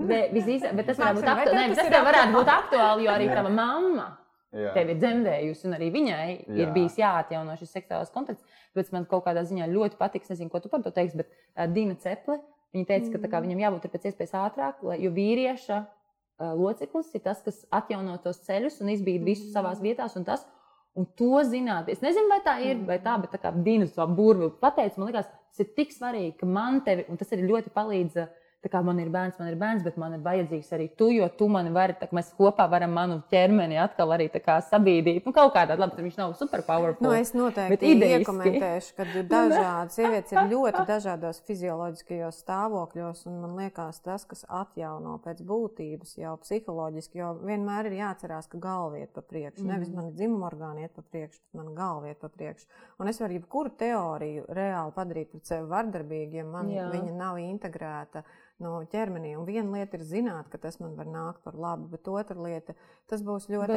Bet, 0.00 0.32
visīsā, 0.32 0.72
bet 0.74 0.86
tas 0.86 0.98
aktuāli. 0.98 1.74
Tas, 1.76 1.92
tas 1.92 2.08
varētu 2.08 2.34
būt 2.38 2.52
aktuāli, 2.56 3.04
jo 3.04 3.12
arī 3.12 3.28
tava 3.28 3.52
mamma 3.52 4.08
Jā. 4.50 4.72
tevi 4.74 4.94
ir 4.94 4.98
dzemdējusi, 4.98 5.66
un 5.68 5.76
arī 5.76 5.90
viņai 5.94 6.24
Jā. 6.28 6.54
ir 6.58 6.72
bijis 6.74 6.98
jāatjauno 6.98 7.54
šis 7.60 7.74
seksuālais 7.76 8.10
kontakts. 8.14 8.42
Tāpēc 8.72 8.92
man 8.94 9.06
kaut 9.10 9.24
kādā 9.26 9.44
ziņā 9.46 9.68
ļoti 9.70 9.98
patiks, 10.00 10.32
nezinu, 10.32 10.50
ko 10.50 10.62
tu 10.62 10.70
par 10.72 10.82
to 10.82 10.90
teiksi, 10.94 11.22
bet 11.22 11.30
uh, 11.30 11.68
Dina 11.70 11.94
Ceple, 12.02 12.40
viņa 12.74 12.88
teica, 12.88 13.12
ka 13.14 13.30
kā, 13.30 13.42
viņam 13.46 13.62
jābūt 13.62 13.90
pēc 13.92 14.08
iespējas 14.10 14.34
ātrāk, 14.42 14.82
lai, 14.86 14.98
jo 15.04 15.12
vīrieša 15.14 15.78
uh, 15.80 16.54
loceklis 16.58 17.14
ir 17.14 17.22
tas, 17.26 17.44
kas 17.46 17.62
atjauno 17.70 18.18
tos 18.24 18.42
ceļus 18.46 18.80
un 18.82 18.90
izbīd 18.96 19.22
visu 19.26 19.46
mm. 19.46 19.54
savās 19.54 19.82
vietās. 19.84 20.18
Un 20.18 20.26
tas, 20.26 20.46
Un 20.98 21.06
to 21.14 21.38
zināt, 21.46 21.86
es 21.92 22.00
nezinu, 22.02 22.26
vai 22.26 22.40
tā 22.42 22.56
ir, 22.66 22.80
vai 22.86 22.96
tā, 23.02 23.14
bet 23.22 23.30
tā 23.30 23.38
kā 23.38 23.52
Dīnas 23.54 23.92
to 23.94 24.02
burbuļu 24.10 24.56
pateica, 24.62 24.98
man 24.98 25.12
liekas, 25.12 25.28
tas 25.52 25.62
ir 25.62 25.68
tik 25.76 25.94
svarīgi, 25.94 26.32
ka 26.40 26.48
man 26.50 26.80
tevi, 26.86 27.04
un 27.06 27.20
tas 27.20 27.30
arī 27.30 27.46
ļoti 27.46 27.70
palīdz 27.74 28.24
man 28.84 28.98
ir 29.00 29.08
bērns, 29.08 29.38
man 29.40 29.48
ir 29.48 29.56
bērns, 29.56 29.82
bet 29.84 29.96
man 29.96 30.14
ir 30.14 30.20
vajadzīgs 30.24 30.72
arī 30.76 30.88
tu, 30.96 31.08
jo 31.08 31.28
tu 31.32 31.48
mani 31.48 31.70
vari, 31.72 31.94
tā 31.96 32.08
mēs 32.12 32.32
kopā 32.36 32.66
varam 32.70 32.92
manu 32.92 33.22
ķermeni 33.30 33.78
atkal 33.80 34.12
arī 34.12 34.28
sabīdīt. 34.30 35.24
Nu, 35.24 35.32
kaut 35.32 35.54
kādā, 35.54 35.78
labi, 35.78 36.02
viņš 36.04 36.18
nav 36.18 36.34
super 36.36 36.62
powerful. 36.66 37.06
Nu, 37.06 37.12
es 37.16 37.32
noteikti 37.32 37.94
iekomentēšu, 37.96 38.94
ka 38.96 39.06
dažādas 39.34 39.96
sievietes 39.96 40.32
ir 40.32 40.52
ļoti 40.52 40.84
dažādos 40.88 41.40
fizioloģiskajos 41.48 42.42
stāvokļos, 42.44 43.24
un 43.30 43.40
man 43.40 43.56
liekas, 43.62 44.02
tas, 44.04 44.26
kas 44.28 44.44
atjauno 44.48 45.16
pēc 45.24 45.40
būtības 45.46 46.18
jau 46.20 46.36
psiholoģiski, 46.44 47.22
jo 47.22 47.32
vienmēr 47.40 47.88
ir 47.90 47.98
jāatcerās, 48.02 48.50
ka 48.50 48.60
galva 48.60 49.00
iet 49.00 49.14
pa 49.16 49.24
priekšu. 49.24 49.64
Mm. 49.64 49.72
Nevis 49.72 49.88
Mhm. 49.88 49.96
man 49.96 50.12
dzimuma 50.12 50.50
orgāni 50.50 50.84
iet 50.84 50.94
pa 50.94 51.02
priekšu, 51.02 51.40
bet 51.40 51.62
man 51.62 51.74
galva 51.74 52.12
iet 52.12 52.20
pa 52.20 52.28
priekšu. 52.28 52.66
Un 53.00 53.08
es 53.08 53.20
varu 53.20 53.38
jebkuru 53.38 53.72
teoriju 53.80 54.44
reāli 54.48 54.92
padarīt 54.92 55.32
pret 55.32 55.46
sevi 55.46 55.66
vardarbīgu, 55.70 56.34
ja 56.34 56.44
man 56.44 56.68
Jā. 56.68 56.90
viņa 56.92 57.16
nav 57.16 57.38
integrēta 57.40 58.22
no 58.62 58.76
ķermenī. 58.92 59.32
Un 59.38 59.46
viena 59.48 59.78
lieta 59.78 59.98
ir 59.98 60.04
zināt, 60.06 60.48
ka 60.52 60.58
tas 60.62 60.78
man 60.80 60.94
var 60.98 61.08
nākt 61.10 61.42
par 61.44 61.56
labu, 61.58 61.88
bet 61.92 62.08
otra 62.08 62.36
lieta, 62.38 62.74
tas 63.10 63.22
būs 63.26 63.48
ļoti 63.50 63.76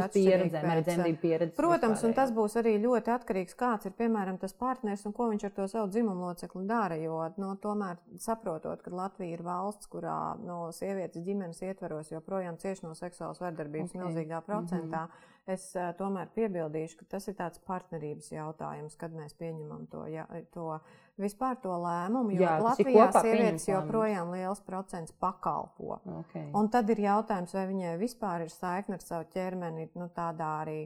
pieredzes. 1.22 1.56
Protams, 1.58 2.04
un 2.04 2.12
vispārējo. 2.12 2.18
tas 2.20 2.34
būs 2.36 2.58
arī 2.62 2.74
ļoti 2.84 3.14
atkarīgs, 3.16 3.58
kāds 3.60 3.90
ir 3.90 3.96
piemēram 3.98 4.40
tas 4.42 4.56
partneris 4.58 5.06
un 5.10 5.16
ko 5.18 5.30
viņš 5.32 5.48
ar 5.50 5.56
to 5.58 5.68
savu 5.72 5.92
dzimumu 5.94 6.30
locekli 6.30 6.66
dara. 6.70 6.98
Jo, 7.00 7.20
no, 7.42 7.54
tomēr 7.64 8.02
saprotot, 8.22 8.82
ka 8.86 8.94
Latvija 8.94 9.38
ir 9.38 9.46
valsts, 9.46 9.90
kurā 9.92 10.18
no 10.44 10.66
sievietes 10.76 11.24
ģimenes 11.26 11.64
ietveros 11.66 12.12
joprojām 12.14 12.60
cieši 12.62 12.88
no 12.88 12.96
seksuālas 12.98 13.42
vardarbības 13.44 13.94
Ok. 13.94 13.96
okay. 13.96 14.08
milzīgā 14.08 14.42
procentā, 14.46 15.06
mm 15.06 15.14
-hmm. 15.14 15.54
es 15.56 15.70
uh, 15.76 15.92
tomēr 15.98 16.30
piebildīšu, 16.36 16.98
ka 17.00 17.06
tas 17.16 17.28
ir 17.28 17.36
tāds 17.40 17.60
partnerības 17.60 18.32
jautājums, 18.32 18.96
kad 18.96 19.12
mēs 19.12 19.34
pieņemam 19.40 19.88
to. 19.88 20.06
Ja, 20.08 20.28
to 20.52 20.80
Vispār 21.22 21.60
to 21.62 21.76
lēmumu, 21.78 22.34
jo 22.34 22.42
Jā, 22.42 22.56
Latvijā 22.58 23.10
sievietes 23.14 23.68
joprojām 23.68 24.32
liels 24.34 24.64
procents 24.66 25.14
pakalpo. 25.22 26.00
Okay. 26.24 26.48
Un 26.58 26.72
tad 26.74 26.90
ir 26.90 27.04
jautājums, 27.04 27.54
vai 27.54 27.68
viņai 27.70 27.92
vispār 28.02 28.48
ir 28.48 28.50
saikne 28.50 28.98
ar 28.98 29.06
savu 29.06 29.28
ķermeni, 29.36 29.92
nu, 29.94 30.08
tādā 30.16 30.50
arī 30.64 30.80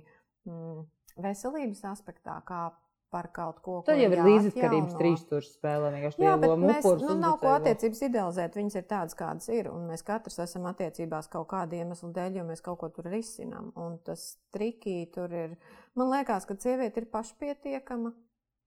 mm, 0.49 0.83
veselības 1.23 1.85
aspektā, 1.93 2.41
kā 2.43 2.65
par 3.09 3.29
kaut 3.31 3.61
ko, 3.63 3.77
Tad 3.87 3.95
ko 3.95 4.01
jau 4.01 4.09
ir 4.11 4.19
līdzatkarības 4.19 4.91
jāatjauno. 4.91 4.99
trīs 4.99 5.23
stūra 5.23 5.47
spēlē. 5.47 5.91
Jā, 6.19 6.35
bet 6.41 6.53
mēs, 6.59 6.83
mupurus 6.83 7.05
nu, 7.07 7.15
nav 7.21 7.37
ko 7.39 7.53
attiecības 7.55 8.03
idealizēt. 8.09 8.57
Viņas 8.59 8.77
ir 8.81 8.85
tādas, 8.89 9.15
kādas 9.17 9.47
ir. 9.53 9.71
Un 9.71 9.87
mēs 9.87 10.03
katrs 10.07 10.41
esam 10.43 10.67
attiecībās 10.67 11.31
kaut 11.31 11.47
kāda 11.53 11.79
iemesla 11.79 12.11
dēļ, 12.19 12.41
jo 12.41 12.45
mēs 12.49 12.63
kaut 12.65 12.81
ko 12.83 12.91
tur 12.91 13.07
risinām. 13.07 13.71
Un 13.79 13.95
tas 14.03 14.33
trikī 14.55 14.99
tur 15.15 15.31
ir. 15.31 15.55
Man 15.95 16.11
liekas, 16.11 16.49
ka 16.49 16.59
sieviete 16.59 17.03
ir 17.03 17.07
pašpietiekama. 17.13 18.11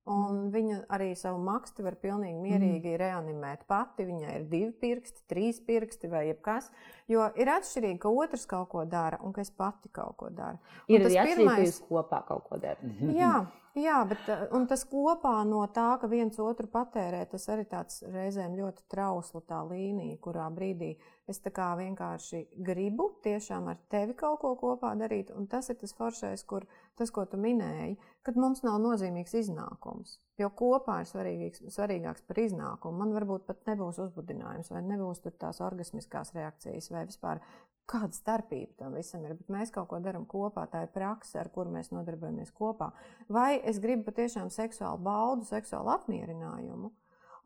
Un 0.07 0.48
Mm. 0.48 0.51
viņa 0.53 0.76
arī 0.88 1.14
savu 1.16 1.38
makstu 1.44 1.82
var 1.84 1.94
pilnīgi 1.94 2.40
mierīgi 2.40 2.96
reanimēt 2.98 3.66
pati. 3.68 4.05
Viņai 4.07 4.34
ir 4.34 4.44
divi 4.48 4.72
pirksti, 4.72 5.20
trīs 5.28 5.61
pirksti 5.61 6.09
vai 6.11 6.26
jebkas. 6.32 6.70
Jo 7.09 7.30
ir 7.36 7.46
atšķirīgi, 7.46 7.98
ka 8.01 8.09
otrs 8.09 8.46
kaut 8.46 8.68
ko 8.70 8.84
dara 8.84 9.18
un 9.22 9.32
ka 9.32 9.40
es 9.42 9.51
pati 9.51 9.88
kaut 9.92 10.16
ko 10.16 10.30
daru. 10.30 10.59
Un 10.88 10.94
Ir 10.96 11.03
tas 11.03 11.12
arī 11.12 11.18
atšķirīgi, 11.20 11.46
ka 11.48 11.55
pirmais- 11.57 11.68
jūs 11.80 11.88
kopā 11.88 12.26
kaut 12.26 12.44
ko 12.48 12.57
darat. 12.59 12.78
Jā, 13.14 13.46
jā, 13.79 14.01
bet 14.09 14.29
un 14.57 14.66
tas 14.71 14.83
kopā 14.89 15.41
no 15.47 15.62
tā, 15.75 15.93
ka 16.01 16.09
viens 16.11 16.39
otru 16.43 16.68
patērē, 16.71 17.23
tas 17.31 17.47
arī 17.53 17.66
tāds 17.71 18.03
reizēm 18.07 18.57
ļoti 18.59 18.87
trausla 18.91 19.43
tā 19.47 19.61
līnija, 19.68 20.18
kurā 20.25 20.49
brīdī 20.55 20.95
es 21.31 21.41
vienkārši 21.45 22.41
gribu 22.66 23.11
tiešām 23.23 23.68
ar 23.71 23.79
tevi 23.89 24.14
kaut 24.18 24.41
ko 24.41 24.55
kopā 24.59 24.95
darīt. 24.99 25.31
Un 25.31 25.47
tas 25.47 25.71
ir 25.71 25.79
tas 25.79 25.95
foršais, 25.95 26.43
kur 26.45 26.66
tas, 26.97 27.11
ko 27.11 27.25
tu 27.25 27.37
minēji, 27.37 27.97
kad 28.23 28.37
mums 28.37 28.62
nav 28.62 28.81
nozīmīgs 28.83 29.35
iznākums. 29.35 30.18
Jo 30.41 30.51
kopā 30.51 31.01
ir 31.03 31.09
svarīgāks, 31.11 31.62
svarīgāks 31.75 32.25
par 32.27 32.39
iznākumu. 32.41 32.99
Man 32.99 33.14
varbūt 33.14 33.47
pat 33.47 33.62
nebūs 33.68 34.01
uzbudinājums, 34.07 34.71
vai 34.73 34.83
nebūs 34.83 35.23
tās 35.39 35.61
orgasmiskās 35.61 36.35
reakcijas, 36.35 36.91
vai 36.91 37.05
vispār 37.07 37.43
kāda 37.91 38.14
starpība 38.14 38.78
tam 38.78 38.95
visam 38.99 39.24
ir. 39.26 39.34
Bet 39.38 39.51
mēs 39.53 39.72
kaut 39.74 39.88
ko 39.91 39.99
darām 40.03 40.26
kopā, 40.30 40.66
tā 40.70 40.84
ir 40.86 40.93
praksa, 40.95 41.41
ar 41.43 41.51
kuru 41.55 41.72
mēs 41.74 41.91
nodarbojamies 41.95 42.53
kopā. 42.57 42.93
Vai 43.28 43.59
es 43.59 43.80
gribu 43.82 44.07
patiešām 44.09 44.51
seksuālu 44.55 45.03
baudu, 45.07 45.47
seksuālu 45.49 45.93
apmierinājumu? 45.97 46.93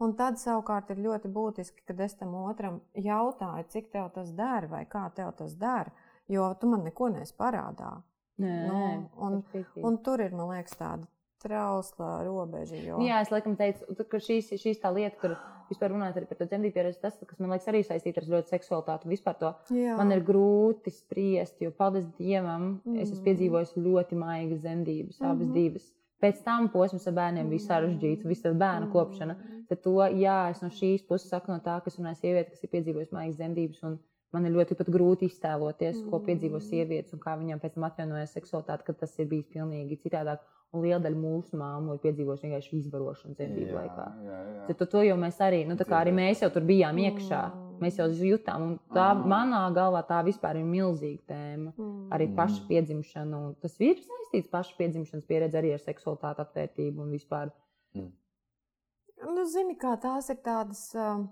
Un 0.03 0.17
tad 0.19 0.41
savukārt 0.43 0.91
ir 0.91 1.03
ļoti 1.05 1.31
būtiski, 1.31 1.85
kad 1.89 2.01
es 2.03 2.17
tam 2.19 2.35
otram 2.43 2.81
jautāju, 2.99 3.69
cik 3.71 3.93
tev 3.93 4.11
tas 4.15 4.33
dara 4.35 4.69
vai 4.71 4.83
kā 4.91 5.07
tev 5.15 5.31
tas 5.39 5.55
dara, 5.57 5.93
jo 6.29 6.51
tu 6.61 6.71
man 6.71 6.83
neko 6.89 7.13
nes 7.15 7.33
parādā. 7.39 7.97
Nē, 8.43 8.55
Nu, 8.67 8.79
un-. 9.23 9.43
Un 9.87 9.99
tur 10.03 10.21
ir, 10.25 10.35
man 10.35 10.51
liekas, 10.51 10.75
tāda 10.75 11.07
trausla 11.45 12.25
robeža. 12.27 12.81
Jo... 12.83 12.99
Nu 12.99 13.07
Jā, 13.07 13.21
es 13.23 13.31
laikam 13.31 13.55
teicu, 13.59 13.87
ka 14.11 14.21
šīs, 14.23 14.51
šīs 14.61 14.81
tā 14.83 14.91
lieta, 14.95 15.17
kur 15.21 15.37
vispār 15.71 15.93
runājot 15.95 16.29
par 16.29 16.39
to 16.39 16.47
dzemdību 16.51 16.75
pieredzi, 16.75 17.01
tas, 17.01 17.19
kas 17.27 17.39
man 17.41 17.51
liekas 17.55 17.69
arī 17.73 17.83
saistīts 17.87 18.19
ar 18.23 18.29
ļoti 18.35 18.55
seksualitāti. 18.55 19.11
Vispār 19.11 19.37
to 19.41 19.51
Jā. 19.75 19.97
man 19.99 20.13
ir 20.13 20.23
grūti 20.27 20.93
spriest, 20.93 21.61
jo, 21.61 21.71
paldies 21.71 22.07
Dievam, 22.19 22.81
mm. 22.85 22.97
es 23.01 23.11
esmu 23.11 23.21
Mhm. 23.21 23.27
piedzīvojis 23.29 23.75
ļoti 23.77 24.15
maigas 24.25 24.61
dzemdības, 24.65 25.21
mm 25.21 25.31
abas 25.31 25.47
Mhm. 25.49 25.55
divas. 25.55 25.93
Pēc 26.23 26.43
tam 26.45 26.69
posms 26.73 27.07
ar 27.07 27.13
bērniem 27.13 27.49
bija 27.51 27.67
sarežģīts, 27.69 28.25
visa 28.25 28.49
tā 28.49 28.57
bērnu 28.57 28.91
kopšana. 28.93 29.37
Tad 29.69 29.83
to, 29.83 29.97
jā, 30.15 30.51
es 30.51 30.63
no 30.63 30.69
šīs 30.69 31.07
puses 31.07 31.29
saku 31.29 31.53
no 31.53 31.59
tā, 31.59 31.83
kas 31.85 31.99
runāja 31.99 32.17
sieviete, 32.23 32.51
kas 32.51 32.65
ir 32.65 32.71
piedzīvojusi 32.71 33.13
maigas 33.13 33.37
dzemdības. 33.37 33.83
un 33.85 33.99
Man 34.35 34.47
ir 34.47 34.51
ļoti 34.51 34.75
pat 34.75 34.89
grūti 34.91 35.29
iztēloties, 35.31 36.11
ko 36.11 36.19
piedzīvo 36.19 36.59
sievietes 36.59 37.13
un 37.15 37.21
kā 37.21 37.37
viņām 37.39 37.61
pēc 37.63 37.75
tam 37.75 37.85
atjaunojas 37.85 38.33
seksualitāte, 38.35 38.83
kad 38.85 38.99
tas 38.99 39.13
ir 39.21 39.27
bijis 39.31 39.47
pilnīgi 39.47 40.01
citādāk. 40.03 40.41
Un 40.75 40.83
liela 40.83 40.99
daļa 41.05 41.19
mūsu 41.23 41.55
māmu 41.61 41.95
ir 41.95 42.01
piedzīvojuši 42.03 42.49
vienkārši 42.49 42.79
izvarošanu 42.81 43.37
dzemdību 43.39 43.75
laikā. 43.77 44.07
jā, 44.27 44.39
jā. 44.69 44.77
Tad 44.77 44.89
to 44.91 45.03
jau 45.07 45.17
mēs 45.17 45.37
arī, 45.47 45.61
nu, 45.69 45.77
tā 45.79 45.85
kā 45.87 46.01
arī 46.03 46.11
mēs 46.17 46.43
jau 46.43 46.51
tur 46.51 46.63
bijām 46.67 46.97
iekšā. 46.99 47.43
Mēs 47.81 47.97
jau 47.99 48.07
jutām, 48.09 48.63
un 48.63 48.79
tā 48.95 49.13
Mm. 49.15 49.25
manā 49.31 49.61
galvā 49.75 50.03
tā 50.07 50.21
vispār 50.25 50.57
ir 50.57 50.65
milzīga 50.65 51.23
tēma. 51.31 51.73
Mm. 51.77 52.09
Arī 52.11 52.29
Mm. 52.29 52.35
paša 52.37 52.61
piedzimšana. 52.69 53.37
un 53.47 53.55
Tas 53.61 53.81
ir 53.81 53.97
saistīts 53.97 54.51
paša 54.51 54.75
piedzimšanas 54.79 55.27
pieredze 55.27 55.55
arī 55.59 55.73
ar 55.75 55.79
seksualitāti, 55.83 56.43
atvērtību 56.47 56.99
un 57.03 57.11
vispār. 57.11 57.51
Nu, 57.95 59.45
zini, 59.47 59.77
kā 59.79 59.95
tās 60.01 60.29
ir 60.31 60.37
tādas. 60.45 60.95
Um, 60.95 61.29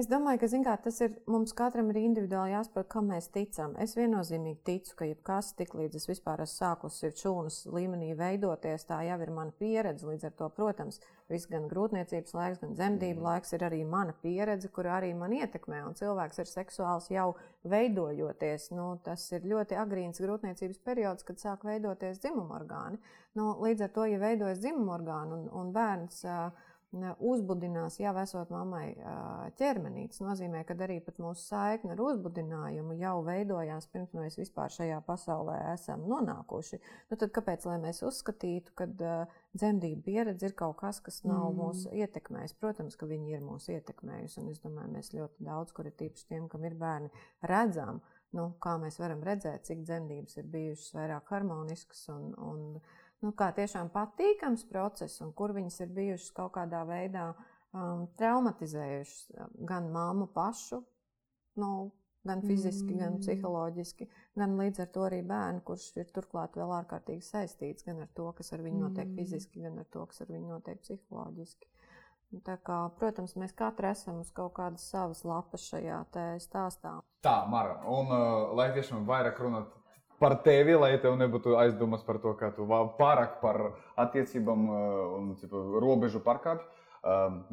es 0.00 0.08
domāju, 0.10 0.40
ka 0.42 0.48
kā, 0.64 0.74
tas 0.86 1.00
ir 1.04 1.12
mums 1.30 1.52
katram 1.56 1.90
ir 1.92 1.98
individuāli 2.00 2.54
jāsaprot, 2.54 2.88
kam 2.92 3.10
mēs 3.12 3.28
ticam. 3.34 3.74
Es 3.80 3.94
viennozīmīgi 3.98 4.60
ticu, 4.66 4.94
ka 4.98 5.08
jebkas, 5.08 5.52
tiklīdz 5.58 5.98
es 6.00 6.08
vispār 6.10 6.42
esmu 6.44 6.54
sākusi 6.54 7.10
šūnas 7.20 7.60
līmenī 7.74 8.12
veidoties, 8.18 8.86
tā 8.88 9.02
jau 9.06 9.18
ir 9.20 9.32
mana 9.34 9.54
pieredze. 9.58 10.06
Līdz 10.08 10.28
ar 10.30 10.34
to, 10.38 10.48
protams, 10.56 11.00
viss 11.30 11.48
gan 11.50 11.68
grūtniecības 11.70 12.36
laiks, 12.36 12.60
gan 12.62 12.74
dzemdību 12.76 13.24
laiks 13.24 13.56
ir 13.56 13.64
arī 13.68 13.80
mana 13.88 14.16
pieredze, 14.24 14.68
kur 14.72 14.88
arī 14.90 15.14
man 15.16 15.36
ietekmē. 15.36 15.84
Un 15.88 15.96
cilvēks 15.98 16.42
ir 16.42 16.50
seksuāls 16.50 17.10
jau 17.12 17.30
veidojoties. 17.68 18.70
Nu, 18.76 18.94
tas 19.04 19.26
ir 19.32 19.48
ļoti 19.48 19.78
agrīns 19.80 20.22
grūtniecības 20.24 20.84
periods, 20.84 21.26
kad 21.28 21.40
sāk 21.40 21.64
veidoties 21.68 22.20
dzimuma 22.24 22.60
orgāni. 22.60 23.00
Nu, 23.34 23.54
līdz 23.64 23.88
ar 23.88 23.96
to, 23.96 24.04
ja 24.10 24.20
veidojas 24.22 24.62
dzimuma 24.62 24.98
orgāni 24.98 25.38
un, 25.38 25.50
un 25.52 25.74
bērns. 25.74 26.22
Uh, 26.28 26.70
uzbudinās 27.18 27.98
jau 28.00 28.12
esot 28.20 28.50
mammai 28.54 28.94
ķermenī. 29.58 30.06
Tas 30.12 30.22
nozīmē, 30.22 30.62
ka 30.66 30.76
arī 30.86 31.00
mūsu 31.18 31.42
saikne 31.42 31.94
ar 31.94 32.02
uzbudinājumu 32.04 32.96
jau 33.00 33.16
veidojās 33.26 33.88
pirms 33.92 34.14
mēs 34.16 34.38
vispār 34.38 34.72
šajā 34.72 35.00
pasaulē 35.06 35.58
esam 35.72 36.06
nonākuši. 36.10 36.80
Nu, 37.10 37.18
tad 37.20 37.32
kāpēc 37.34 37.66
mēs 37.82 38.02
uzskatītu, 38.06 38.74
ka 38.78 38.88
dzemdību 39.54 40.02
pieredze 40.06 40.50
ir 40.50 40.56
kaut 40.58 40.78
kas, 40.82 41.00
kas 41.04 41.22
nav 41.26 41.50
mm. 41.50 41.60
mūsu 41.60 41.94
ietekmējis? 41.94 42.56
Protams, 42.60 42.98
ka 43.00 43.08
viņi 43.10 43.36
ir 43.36 43.44
mūsu 43.44 43.74
ietekmējuši, 43.76 44.40
un 44.42 44.50
es 44.54 44.60
domāju, 44.64 44.94
mēs 44.96 45.14
ļoti 45.14 45.46
daudz, 45.46 45.74
kur 45.76 45.88
ir 45.90 45.96
tīpaši 45.98 46.28
tiem, 46.32 46.50
kam 46.52 46.66
ir 46.68 46.76
bērni, 46.78 47.12
redzam. 47.50 48.02
Nu, 48.34 48.48
kā 48.58 48.74
mēs 48.82 48.98
varam 48.98 49.20
redzēt, 49.22 49.62
cik 49.68 49.84
dzemdības 49.86 50.40
ir 50.40 50.46
bijušas 50.50 50.94
vairāk 50.96 51.28
harmoniskas 51.30 52.00
un, 52.10 52.32
un 52.34 52.64
nu, 53.24 53.32
kā 53.36 53.50
tiešām 53.56 53.90
patīkams 53.94 54.66
process, 54.70 55.22
un 55.24 55.32
kur 55.36 55.54
viņas 55.56 55.80
ir 55.84 55.92
bijušas 55.96 56.32
kaut 56.36 56.54
kādā 56.58 56.84
veidā 56.88 57.30
um, 57.32 58.06
traumatizējušas 58.20 59.44
gan 59.68 59.90
māmu 59.94 60.28
pašu, 60.34 60.82
nu, 61.60 61.70
gan 62.24 62.40
fiziski, 62.44 62.94
mm. 62.94 63.00
gan 63.02 63.18
psiholoģiski, 63.20 64.08
gan 64.40 64.56
līdz 64.60 64.84
ar 64.84 64.90
to 64.94 65.04
arī 65.08 65.20
bērnu, 65.28 65.60
kurš 65.66 65.90
ir 66.00 66.08
turklāt 66.14 66.56
vēl 66.56 66.72
ārkārtīgi 66.80 67.24
saistīts 67.26 67.86
gan 67.86 68.00
ar 68.04 68.10
to, 68.16 68.30
kas 68.36 68.52
ar 68.56 68.64
viņu 68.64 68.80
notiek 68.86 69.08
mm. 69.08 69.16
fiziski, 69.20 69.64
gan 69.66 69.78
ar 69.82 69.88
to, 69.92 70.06
kas 70.10 70.24
ar 70.24 70.32
viņu 70.32 70.50
notiek 70.56 70.80
psiholoģiski. 70.84 71.70
Tā 72.44 72.56
kā, 72.66 72.78
protams, 72.98 73.36
mēs 73.38 73.52
katrs 73.54 74.00
esam 74.00 74.16
uz 74.24 74.30
kaut 74.34 74.56
kādas 74.56 74.88
savas 74.90 75.20
lapas 75.28 75.68
šajā 75.70 76.00
stāstā. 76.42 76.96
Tā, 77.22 77.34
Mara, 77.50 77.76
un 77.86 78.10
uh, 78.10 78.54
lai 78.58 78.72
tiešām 78.74 79.04
vairāk 79.06 79.38
runāt 79.44 79.70
par 80.22 80.36
tevi, 80.44 80.76
lai 80.78 80.94
tev 81.02 81.16
nebūtu 81.20 81.56
aizdomas 81.60 82.04
par 82.06 82.20
to, 82.22 82.34
ka 82.38 82.50
tu 82.56 82.66
pārāk 82.98 83.38
par 83.42 83.60
attiecībām 84.00 84.66
un 84.70 85.30
cipu, 85.40 85.62
robežu 85.82 86.22
pārkāpj. 86.24 86.64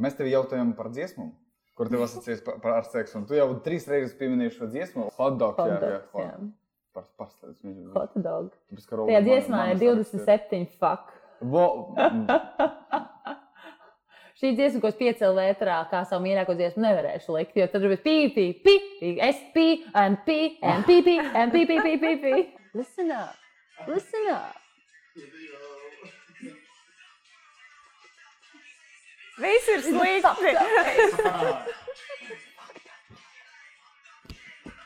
Mēs 0.02 0.18
tev 0.18 0.32
jautājām 0.32 0.74
par 0.78 0.92
dziesmu, 0.94 1.32
kur 1.78 1.92
tev 1.92 2.06
asociējas 2.08 2.44
par, 2.46 2.60
par 2.64 2.88
seksu. 2.88 3.20
Un 3.20 3.28
tu 3.30 3.38
jau 3.38 3.50
trīs 3.66 3.88
reizes 3.92 4.16
pieminēji 4.20 4.58
šo 4.60 4.72
dziesmu. 4.72 5.10
Hot 5.18 5.40
dog, 5.42 5.60
Hot 5.60 5.72
jā, 5.74 5.80
jā, 5.80 6.02
dogs, 6.02 6.26
jā. 6.26 6.36
Par, 6.92 7.08
pārslēdz 7.20 7.58
viņu. 7.64 7.90
Hot 7.96 8.16
dog. 8.20 8.52
Tāpēc, 8.72 8.86
ka 8.86 8.92
Tajā 8.92 9.02
Roland 9.02 9.30
dziesmā 9.30 9.64
ir 9.72 9.80
manas 9.80 10.14
27 10.14 10.78
fuck. 10.80 11.12
Mm, 11.42 13.08
šī 14.42 14.54
dziesma, 14.58 14.82
ko 14.82 14.90
es 14.90 14.98
piecēlu 15.00 15.38
vētrā, 15.38 15.78
kā 15.92 16.02
savu 16.10 16.26
mīļāko 16.26 16.56
dziesmu, 16.58 16.82
nevarēšu 16.86 17.36
likt. 17.38 17.60
Jo 17.62 17.68
tad 17.72 17.86
ir 17.86 17.94
pī, 18.02 18.16
pī, 18.36 18.48
pī, 18.66 18.76
pī, 19.02 19.12
es 19.30 19.44
pī, 19.56 19.68
and 19.94 20.24
pī, 20.28 20.40
and 20.66 20.88
pī, 20.90 20.98
pī, 21.06 21.18
and 21.22 21.54
pī, 21.54 21.66
pī, 21.70 21.78
pī, 21.86 21.94
pī, 22.02 22.16
pī. 22.26 22.34
Listen 22.74 23.12
up, 23.14 23.36
listen 23.88 24.32
up. 24.34 24.58
Viss 29.42 29.70
ir 29.74 29.82
slikti. 29.86 30.56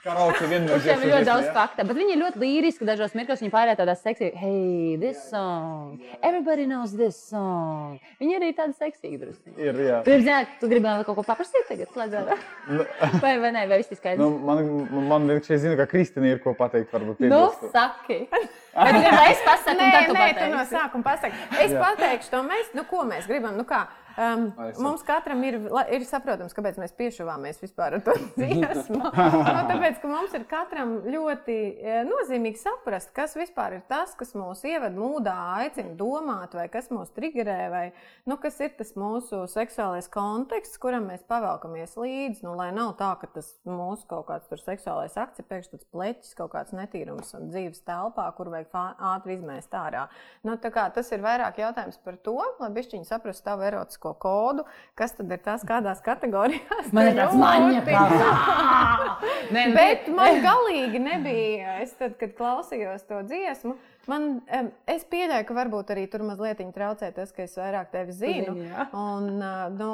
Karaoke 0.05 0.45
vienmēr 0.45 0.81
Viņam 0.83 1.03
ir 1.03 1.09
ļoti 1.09 1.25
daudz 1.25 1.47
faktu, 1.55 1.83
bet 1.89 1.97
viņi 1.97 2.13
ir 2.13 2.19
ļoti 2.21 2.41
līriski. 2.43 2.85
Dažos 2.85 3.15
mirkļos 3.17 3.39
viņi 3.41 3.53
pārējā 3.53 3.77
tādā 3.79 3.95
seksīgā, 3.97 4.37
hey, 4.37 4.97
this 5.01 5.23
song, 5.31 5.95
everybody 6.21 6.67
knows 6.69 6.93
this 6.93 7.17
song. 7.31 7.95
Viņi 8.21 8.37
arī 8.37 8.51
tādi 8.57 8.77
seksīgi 8.77 9.17
drusku. 9.23 9.55
Ir, 9.57 9.79
jā. 9.87 10.03
Tu 10.05 10.19
zināt, 10.21 10.51
tu 10.61 10.69
gribi 10.69 10.85
vēl 10.85 11.07
kaut 11.07 11.17
ko 11.17 11.25
paprasīt 11.25 11.65
tagad, 11.71 11.89
slēdzot? 11.95 12.31
Vai, 13.23 13.33
vai 13.41 13.51
nē, 13.55 13.65
vai 13.69 13.79
viss 13.81 13.93
ir 13.93 13.97
skaidrs? 13.97 14.21
Nu, 14.21 14.29
man, 14.45 14.61
man 15.09 15.25
vienkārši 15.29 15.57
zina, 15.63 15.75
ka 15.79 15.85
Kristina 15.89 16.29
ir 16.29 16.39
ko 16.43 16.53
pateikt. 16.57 16.91
Varbūt 16.93 17.21
Nu, 17.25 17.25
piebilst. 17.25 17.65
saki. 17.73 18.17
Vai 18.31 18.41
tu 18.45 18.99
gribi, 18.99 19.11
lai 19.15 19.27
es 19.31 19.43
pasaku, 19.45 19.75
Nē, 19.79 19.89
nē, 20.13 20.31
tu 20.37 20.47
no 20.51 20.63
sākuma 20.69 21.05
pasaki. 21.05 21.37
Es 21.63 21.73
Jā. 21.73 21.81
pateikšu 21.81 22.33
to, 22.33 22.41
mēs, 22.45 22.73
nu, 22.77 22.83
ko 22.89 23.05
mēs 23.07 23.29
gribam. 23.29 23.55
Nu, 23.57 23.65
kā, 23.67 23.85
um, 24.17 24.45
mums 24.81 25.03
katram 25.05 25.43
ir, 25.47 25.57
ir 25.95 26.05
saprotams, 26.07 26.55
kāpēc 26.55 26.79
mēs 26.81 26.95
piešuvāmies 26.97 27.61
vispār 27.63 27.97
ar 27.97 28.03
to 28.05 28.15
dziesmu. 28.39 29.01
no, 29.01 29.61
tāpēc, 29.69 29.99
ka 30.01 30.11
mums 30.11 30.35
ir 30.37 30.45
katram 30.49 30.97
ļoti 31.05 31.55
e, 31.55 31.97
nozīmīgi 32.07 32.61
saprast, 32.61 33.11
kas 33.15 33.35
vispār 33.37 33.79
ir 33.79 33.85
tas, 33.89 34.15
kas 34.17 34.35
mūs 34.37 34.63
ievada 34.67 34.95
mūdā, 34.95 35.35
aicina 35.61 35.95
domāt, 35.99 36.55
vai 36.57 36.67
kas 36.71 36.91
mūs 36.93 37.13
triggerē, 37.15 37.59
vai 37.73 37.85
nu, 38.29 38.39
kas 38.41 38.59
ir 38.63 38.75
tas 38.79 38.95
mūsu 38.99 39.43
seksuālais 39.51 40.09
konteksts, 40.11 40.79
kuram 40.81 41.09
mēs 41.11 41.25
pavelkamies 41.29 41.97
līdzi. 41.99 42.45
Nu, 42.45 42.55
lai 42.59 42.71
nav 42.75 42.95
tā, 42.99 43.11
ka 43.21 43.29
tas 43.35 43.51
mūsu 43.67 44.07
kaut 44.09 44.27
kāds 44.29 44.65
seksuālais 44.65 45.17
akts 45.19 45.41
ir 45.41 45.49
pēkšņi 45.49 45.75
tāds 45.75 45.89
pleķis, 45.91 46.35
kaut 46.37 46.53
kāds 46.55 46.75
netīrums 46.75 47.33
un 47.37 47.49
dzīves 47.51 47.83
telpā, 47.87 48.27
kur 48.37 48.51
vajag 48.53 48.71
ātri 49.13 49.37
izmēst 49.37 49.73
ārā. 49.75 50.05
Nu, 50.45 50.55
tā 50.61 50.71
kā 50.73 50.87
tas 50.93 51.11
ir 51.15 51.23
vairāk 51.25 51.59
jautājums 51.61 51.99
par 52.03 52.17
to, 52.23 52.37
lai 52.59 52.71
bišķiņi 52.75 53.07
saprastu 53.07 53.45
tavu 53.49 53.65
erotisko 54.05 54.13
kodu, 54.13 54.63
kas 54.95 55.15
tad 55.15 55.31
ir 55.31 55.41
tās 55.43 55.65
kādās 55.65 56.01
kategorijās. 56.03 56.91
Man 56.93 57.07
ir 57.07 57.15
tāds. 57.15 57.35
Nē, 59.53 59.67
nu, 59.69 59.75
Bet 59.75 60.07
man 60.13 60.41
galīgi 60.43 60.99
nebija. 60.99 61.79
Es 61.81 61.93
tad, 61.97 62.17
kad 62.19 62.35
klausījos 62.35 63.05
to 63.07 63.21
dziesmu, 63.23 63.75
man, 64.07 64.41
es 64.87 65.05
pieļauju, 65.05 65.45
ka 65.45 65.57
varbūt 65.57 65.93
arī 65.93 66.05
tur 66.09 66.23
mazliet 66.25 66.61
traucē 66.75 67.11
tas, 67.13 67.31
ka 67.31 67.43
es 67.45 67.55
vairāk 67.57 67.91
tevi 67.91 68.11
zinu. 68.11 68.53
zini. 68.53 68.71
Un, 68.93 69.41
nu, 69.77 69.91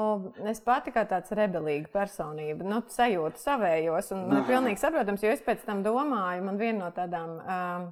es 0.48 0.62
pati 0.62 0.92
kā 0.92 1.06
tāds 1.06 1.32
rebelīga 1.32 1.92
personība, 1.92 2.68
nu, 2.68 2.82
sajūtu 2.88 3.42
savējos. 3.42 4.12
Un 4.16 4.28
man 4.28 4.42
ir 4.42 4.48
pilnīgi 4.50 4.82
saprotams, 4.82 5.24
jo 5.24 5.32
es 5.32 5.44
pēc 5.46 5.66
tam 5.66 5.84
domāju, 5.84 6.46
man 6.48 6.62
viena 6.62 6.86
no 6.86 6.94
tādām. 6.96 7.40
Um, 7.42 7.90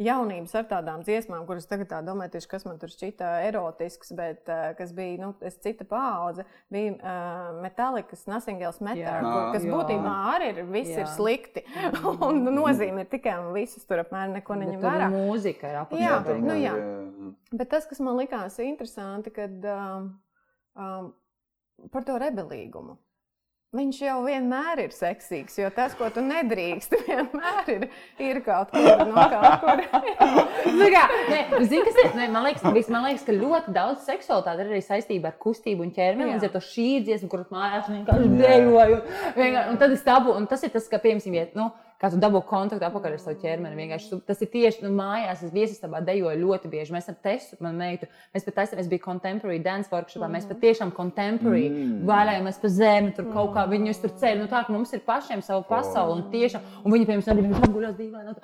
jaunības 0.00 0.54
ar 0.56 0.66
tādām 0.70 1.02
dziesmām, 1.04 1.44
kuras 1.48 1.68
tagad 1.68 1.90
tā 1.90 2.00
domāju, 2.04 2.32
tieši 2.34 2.48
kas 2.50 2.64
man 2.66 2.78
tur 2.80 2.92
šķita 2.92 3.32
erotisks, 3.48 4.12
bet 4.16 4.48
uh, 4.48 4.70
kas 4.78 4.94
bija 4.96 5.18
nu, 5.20 5.30
cita 5.60 5.86
paudze, 5.88 6.46
bija 6.72 6.94
uh, 6.96 7.60
Metallica's 7.60 8.24
Nothing 8.30 8.64
Else 8.64 8.84
Matter, 8.84 9.04
Jā. 9.04 9.18
kur, 9.26 9.50
kas 9.56 9.66
Jā. 9.66 9.74
būtībā 9.74 10.14
arī 10.34 10.50
ir, 10.54 10.62
viss 10.72 10.94
Jā. 10.94 11.04
ir 11.04 11.12
slikti. 11.12 11.64
un 12.30 12.42
nozīme 12.48 13.04
ir 13.04 13.12
tikai 13.12 13.36
un 13.42 13.52
visus 13.56 13.84
tur 13.88 14.02
apmēram 14.04 14.38
neko 14.38 14.58
neņem 14.62 14.82
vērā. 14.84 15.10
mūzika 15.12 15.72
ir 15.72 15.82
apakšā. 15.84 16.02
Jā, 16.06 16.16
tur 16.26 16.42
nu 16.44 16.56
jā. 16.58 16.74
Bet 17.52 17.70
tas, 17.72 17.86
kas 17.90 18.00
man 18.04 18.16
likās 18.20 18.58
interesanti, 18.64 19.32
kad 19.34 19.68
um, 19.68 20.10
um, 20.78 21.12
par 21.92 22.06
to 22.08 22.16
rebelīgumu. 22.20 22.96
Viņš 23.70 23.98
jau 24.02 24.16
vienmēr 24.24 24.80
ir 24.82 24.90
seksīgs, 24.90 25.54
jo 25.60 25.68
tas, 25.70 25.92
ko 25.94 26.08
tu 26.10 26.18
nedrīkst, 26.26 26.90
vienmēr 27.06 27.68
ir, 27.70 27.84
ir 28.18 28.40
kaut 28.42 28.72
kur 28.74 29.04
no 29.06 29.26
kaut 29.30 29.62
kur. 29.62 29.82
Nu, 30.80 30.88
kā, 30.90 31.04
nē, 31.30 31.38
zini, 31.70 31.84
kas 31.86 32.00
ir? 32.02 32.08
Nē, 32.18 32.26
man, 32.34 32.48
liekas, 32.48 32.64
vis- 32.74 32.90
man 32.90 33.06
liekas, 33.06 33.22
ka 33.28 33.34
ļoti 33.36 33.74
daudz 33.76 34.02
seksualitāte 34.08 34.64
ir 34.64 34.72
arī 34.72 34.80
saistība 34.82 35.30
ar 35.30 35.36
kustību 35.42 35.86
un 35.86 35.92
ķermeni. 35.94 36.32
Līdz 36.34 36.48
ar 36.48 36.52
to 36.56 36.62
šī 36.66 36.88
dziesma, 37.06 37.30
kuras 37.30 37.52
mājās 37.54 37.86
vienkārši 37.92 38.32
dejoju. 38.40 38.98
Un, 39.36 39.60
un 39.70 39.78
tad 39.84 39.94
es 39.94 40.02
dabu, 40.06 40.34
un 40.34 40.50
tas 40.50 40.66
ir 40.66 40.74
tas, 40.74 40.90
ka, 40.90 40.98
piemēram, 41.02 41.38
ja, 41.38 41.46
nu, 41.58 41.68
kā 42.00 42.10
tu 42.10 42.20
dabū 42.20 42.40
kontaktu 42.48 42.86
apakaļ 42.86 43.16
ar 43.16 43.20
savu 43.22 43.38
ķermeni. 43.42 43.76
Vienkārši 43.76 44.20
Tas 44.26 44.40
ir 44.40 44.50
tieši 44.52 44.84
nu, 44.86 44.90
mājās, 44.96 45.42
es 45.44 45.52
viesistabā 45.52 46.00
dejoju 46.04 46.40
ļoti 46.40 46.70
bieži. 46.72 46.94
Mēs 46.94 47.10
ar 47.12 47.18
testu, 47.22 47.58
man 47.60 47.76
meitu, 47.76 48.08
mēs 48.34 48.46
pat 48.46 48.62
esam, 48.64 48.80
es 48.80 48.88
biju 48.90 49.04
contemporary 49.04 49.60
dance 49.62 49.92
workshopā, 49.92 50.30
mēs 50.32 50.48
pat 50.48 50.60
tiešām 50.62 50.94
contemporary 50.96 51.68
Mm. 51.70 52.06
vaļājamies 52.08 52.60
pa 52.62 52.68
zemi, 52.68 53.14
tur 53.16 53.30
kaut 53.32 53.54
kā 53.54 53.66
viņus 53.68 54.00
tur 54.00 54.10
ceļ. 54.10 54.38
Nu, 54.40 54.48
tā, 54.48 54.64
mums 54.68 54.92
ir 54.92 55.00
pašiem 55.06 55.42
savu 55.42 55.64
pasauli 55.68 56.16
un 56.16 56.26
tiešām, 56.32 56.60
un 56.84 56.92
viņi, 56.92 57.06
piemēram, 57.06 57.32
arī 57.36 57.46
bija 57.48 57.72
guļos 57.74 57.96
dīvaini. 58.00 58.34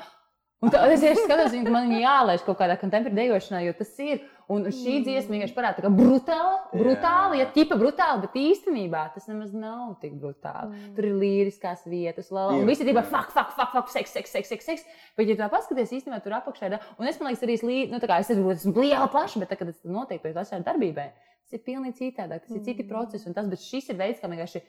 Un 0.66 0.72
tā, 0.74 0.80
es 0.90 1.02
tieši 1.04 1.22
skatos, 1.22 1.52
viņu, 1.54 1.70
man 1.70 1.92
jālaiž 1.94 2.42
kaut 2.46 2.58
kādā 2.58 2.74
kontemporārā 2.80 3.14
dejošanā, 3.20 3.62
jo 3.68 3.74
tas 3.78 3.92
ir. 4.02 4.24
Un 4.46 4.62
šī 4.70 5.00
dziesma 5.02 5.34
vienkārši 5.34 5.54
parāda, 5.56 5.82
ka 5.82 5.90
brutāli, 5.90 6.58
brutāli, 6.78 7.40
ja 7.40 7.48
tipa 7.50 7.74
brutāli, 7.78 8.22
bet 8.22 8.36
īstenībā 8.38 9.00
tas 9.16 9.24
nemaz 9.26 9.50
nav 9.50 9.96
tik 9.98 10.12
brutāli. 10.22 10.70
Mm. 10.70 10.92
Tur 10.94 11.08
ir 11.08 11.16
līriskās 11.18 11.82
vietas, 11.90 12.30
lala, 12.30 12.54
un 12.54 12.70
visi 12.70 12.86
tipa 12.86 13.02
fuck, 13.02 13.34
fuck, 13.34 13.56
fuck, 13.58 13.74
fuck, 13.74 13.90
seks, 13.90 14.14
seks, 14.14 14.36
seks, 14.36 14.52
seks, 14.54 14.68
seks. 14.70 14.86
Bet, 15.18 15.26
ja 15.32 15.34
tā 15.40 15.50
paskaties, 15.50 15.96
īstenībā 15.98 16.20
tur 16.22 16.38
apakšā 16.38 16.70
ir. 16.70 16.78
Un 16.94 17.10
es, 17.10 17.18
man 17.18 17.32
liekas, 17.32 17.42
arī 17.42 17.58
slīd, 17.58 17.90
nu, 17.90 17.98
tā 17.98 18.06
kā 18.12 18.20
es 18.22 18.30
esmu, 18.36 18.54
esmu 18.54 18.74
liela 18.78 19.10
plaša, 19.10 19.42
bet, 19.42 19.50
tā, 19.50 19.58
kad 19.58 19.72
tas 19.72 19.82
notiek 19.82 20.22
pēc 20.22 20.38
tam 20.54 20.62
darbībai, 20.70 21.10
tas 21.42 21.58
ir 21.58 21.66
pilnīgi 21.66 21.98
citādāk, 22.04 22.46
tas 22.46 22.54
ir 22.54 22.62
citi 22.70 22.86
procesi 22.86 23.26
un 23.26 23.34
tas, 23.34 23.50
bet 23.50 23.66
šis 23.66 23.90
ir 23.90 23.98
veids, 23.98 24.22
kā 24.22 24.30
vienkārši 24.30 24.62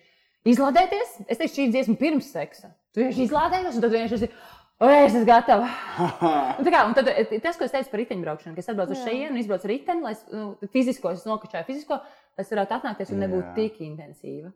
izlādēties. 0.48 1.20
Es 1.28 1.38
teikšu, 1.38 1.54
šī 1.54 1.70
dziesma 1.74 1.98
pirms 2.02 2.34
seksa. 2.34 2.74
Tu 2.96 3.04
vienkārši 3.04 3.26
izlādējies, 3.28 3.78
un 3.78 3.86
tad 3.86 3.94
vienkārši 3.94 4.18
esi. 4.24 4.30
Es 4.78 5.10
esmu 5.10 5.26
gatava. 5.26 5.72
Un 5.98 6.66
tā 6.68 6.70
kā, 6.70 6.84
un 6.86 6.94
tad, 6.94 7.08
eh, 7.10 7.40
tas, 7.42 7.58
ko 7.58 7.66
es 7.66 7.74
teicu 7.74 7.90
par 7.90 8.02
riteņbraukšanu, 8.04 8.54
ka 8.54 8.62
es 8.62 8.70
atbraucu 8.70 8.94
uz 8.94 9.02
šejienu 9.02 9.34
un 9.34 9.40
izbraucu 9.42 9.72
riteni, 9.72 10.06
lai 10.06 10.14
es 10.14 10.22
nu, 10.30 10.52
fizisko, 10.70 11.16
es 11.18 11.26
nokačāju 11.26 11.66
fizisko, 11.66 11.98
lai 12.38 12.46
es 12.46 12.54
varētu 12.54 12.76
atnākties 12.78 13.14
un 13.16 13.24
nebūtu 13.26 13.56
tik 13.58 13.80
intensīva. 13.88 14.52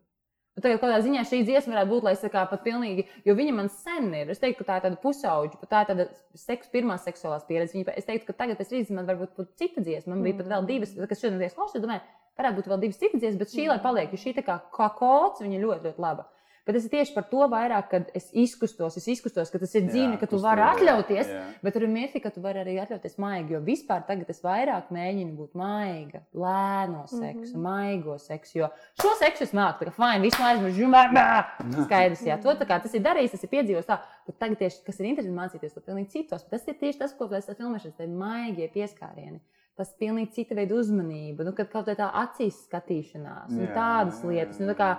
Un 0.52 0.66
tagad 0.66 0.82
kādā 0.84 1.00
ziņā 1.02 1.24
šī 1.26 1.40
dziesma 1.48 1.74
varētu 1.74 1.90
būt, 1.94 2.06
lai 2.06 2.14
es 2.14 2.22
tā 2.22 2.30
kā 2.30 2.44
pat 2.52 2.62
pilnīgi, 2.66 3.08
jo 3.26 3.34
viņa 3.40 3.54
man 3.56 3.72
sen 3.74 4.12
ir. 4.20 4.30
Es 4.34 4.42
teiktu, 4.44 4.62
ka 4.62 4.68
tā 4.68 4.78
ir 4.78 4.86
tāda 4.86 5.00
pusauģa, 5.02 5.58
pat 5.62 5.72
tā 5.72 5.82
ir 5.82 5.90
tāda 5.90 6.06
seks, 6.38 6.70
pirmā 6.74 7.00
seksuālās 7.02 7.48
pieredze. 7.48 7.78
Viņa, 7.78 7.96
es 7.98 8.06
teiktu, 8.10 8.28
ka 8.28 8.36
tagad 8.44 8.60
pēc 8.60 8.74
rīta 8.76 8.98
man 8.98 9.08
varbūt 9.08 9.34
būtu 9.40 9.56
cita 9.58 9.82
dziesma. 9.82 10.12
Man 10.12 10.28
bija 10.28 10.42
pat 10.42 10.52
vēl 10.52 10.68
divas, 10.68 10.92
kas 11.08 11.24
šodien 11.24 11.40
ir 11.40 11.56
klausās, 11.56 11.82
domāju, 11.82 12.04
varētu 12.38 12.60
būt 12.60 12.70
vēl 12.74 12.84
divas 12.84 13.00
citas 13.00 13.24
dziesmas, 13.24 13.40
bet 13.42 13.56
šī 13.56 13.70
lai 13.72 13.80
paliek, 13.82 14.12
jo 14.12 14.20
šī 14.20 14.36
tā 14.38 14.44
kā, 14.46 14.60
kā 14.76 14.92
kods, 15.00 15.42
viņa 15.42 15.64
ļoti, 15.64 15.88
ļoti 15.88 16.04
laba. 16.04 16.28
Bet 16.66 16.76
tas 16.78 16.84
ir 16.86 16.92
tieši 16.94 17.16
par 17.16 17.26
to 17.32 17.46
vairāk, 17.50 17.88
kad 17.90 18.10
es 18.18 18.28
izkustos, 18.38 18.98
es 19.00 19.08
izkustos, 19.10 19.50
ka 19.50 19.58
tas 19.62 19.72
ir 19.80 19.88
dzīve, 19.88 20.20
ka 20.22 20.28
tu 20.30 20.38
vari 20.44 20.62
atļauties. 20.62 21.32
jā. 21.34 21.44
Bet 21.64 21.74
tur 21.74 21.88
ir 21.88 21.90
mirkli, 21.94 22.22
ka 22.22 22.30
tu 22.30 22.44
vari 22.44 22.62
arī 22.62 22.76
atļauties 22.84 23.18
maigi. 23.18 23.56
Jo 23.56 23.62
vispār 23.66 24.04
tagad 24.06 24.30
es 24.30 24.44
vairāk 24.46 24.92
mēģinu 24.94 25.34
būt 25.40 25.58
maiga, 25.58 26.22
lēno 26.38 27.08
seksu, 27.08 27.56
mm 27.56 27.58
-hmm. 27.58 27.66
maigo 27.66 28.18
seksu. 28.22 28.58
Jo 28.60 28.70
šo 29.02 29.16
seksu 29.20 29.44
es 29.48 29.56
māku, 29.58 29.82
tā 29.82 29.90
kā 29.90 29.96
fine, 29.98 30.22
visu 30.22 30.44
aizmirsu, 30.44 31.86
skaidrs, 31.86 32.26
jā, 32.26 32.38
to 32.42 32.54
tā 32.60 32.68
kā 32.70 32.82
tas 32.84 32.94
ir 32.94 33.02
darījis, 33.02 33.32
tas 33.32 33.44
ir 33.44 33.50
piedzīvojis 33.50 33.90
tā. 33.90 33.98
Bet 34.28 34.38
tagad 34.38 34.62
tieši, 34.62 34.84
kas 34.86 35.00
ir 35.00 35.06
interesanti 35.10 35.40
mācīties 35.40 35.74
to 35.74 35.82
pilnīgi 35.82 36.14
citos, 36.14 36.44
bet 36.44 36.60
tas 36.60 36.68
ir 36.68 36.78
tieši 36.78 37.00
tas, 37.00 37.16
ko 37.18 37.26
es 37.26 37.50
esmu 37.50 37.56
filmējušies, 37.56 37.98
tie 37.98 38.08
maigie 38.08 38.70
pieskārieni. 38.70 39.42
Tas 39.80 39.94
ir 39.94 40.02
pilnīgi 40.04 40.36
cita 40.36 40.56
veida 40.58 40.76
uzmanība, 40.76 41.46
nu, 41.48 41.54
kad 41.58 41.70
kaut 41.72 41.88
kā 41.88 41.96
tā 41.98 42.10
acīs 42.22 42.60
skatīšanās 42.68 43.54
un 43.56 43.64
Jā, 43.64 43.72
tādas 43.74 44.20
jā, 44.22 44.30
lietas. 44.30 44.60
Nu, 44.60 44.68
tā 44.74 44.76
kā, 44.78 44.90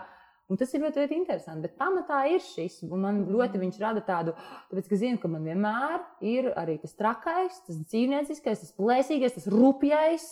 Un 0.53 0.59
tas 0.61 0.73
ir 0.77 0.83
ļoti, 0.85 1.01
ļoti 1.01 1.17
interesanti. 1.17 1.65
Bet 1.65 1.79
pamatā 1.81 2.19
ir 2.29 2.43
šis. 2.45 2.83
Un 2.85 3.01
man 3.01 3.21
ļoti 3.33 3.61
viņš 3.63 3.79
rada 3.81 4.03
tādu, 4.05 4.35
tāpēc, 4.69 4.89
ka 4.91 4.99
zinu, 5.01 5.19
ka 5.23 5.31
man 5.33 5.47
vienmēr 5.49 6.03
ir 6.29 6.51
arī 6.61 6.75
tas 6.83 6.93
trakais, 6.99 7.57
tas 7.67 7.79
dzīvnieciskais, 7.89 8.61
tas 8.67 8.75
plēsīgais, 8.77 9.39
tas 9.39 9.49
rupjais. 9.49 10.27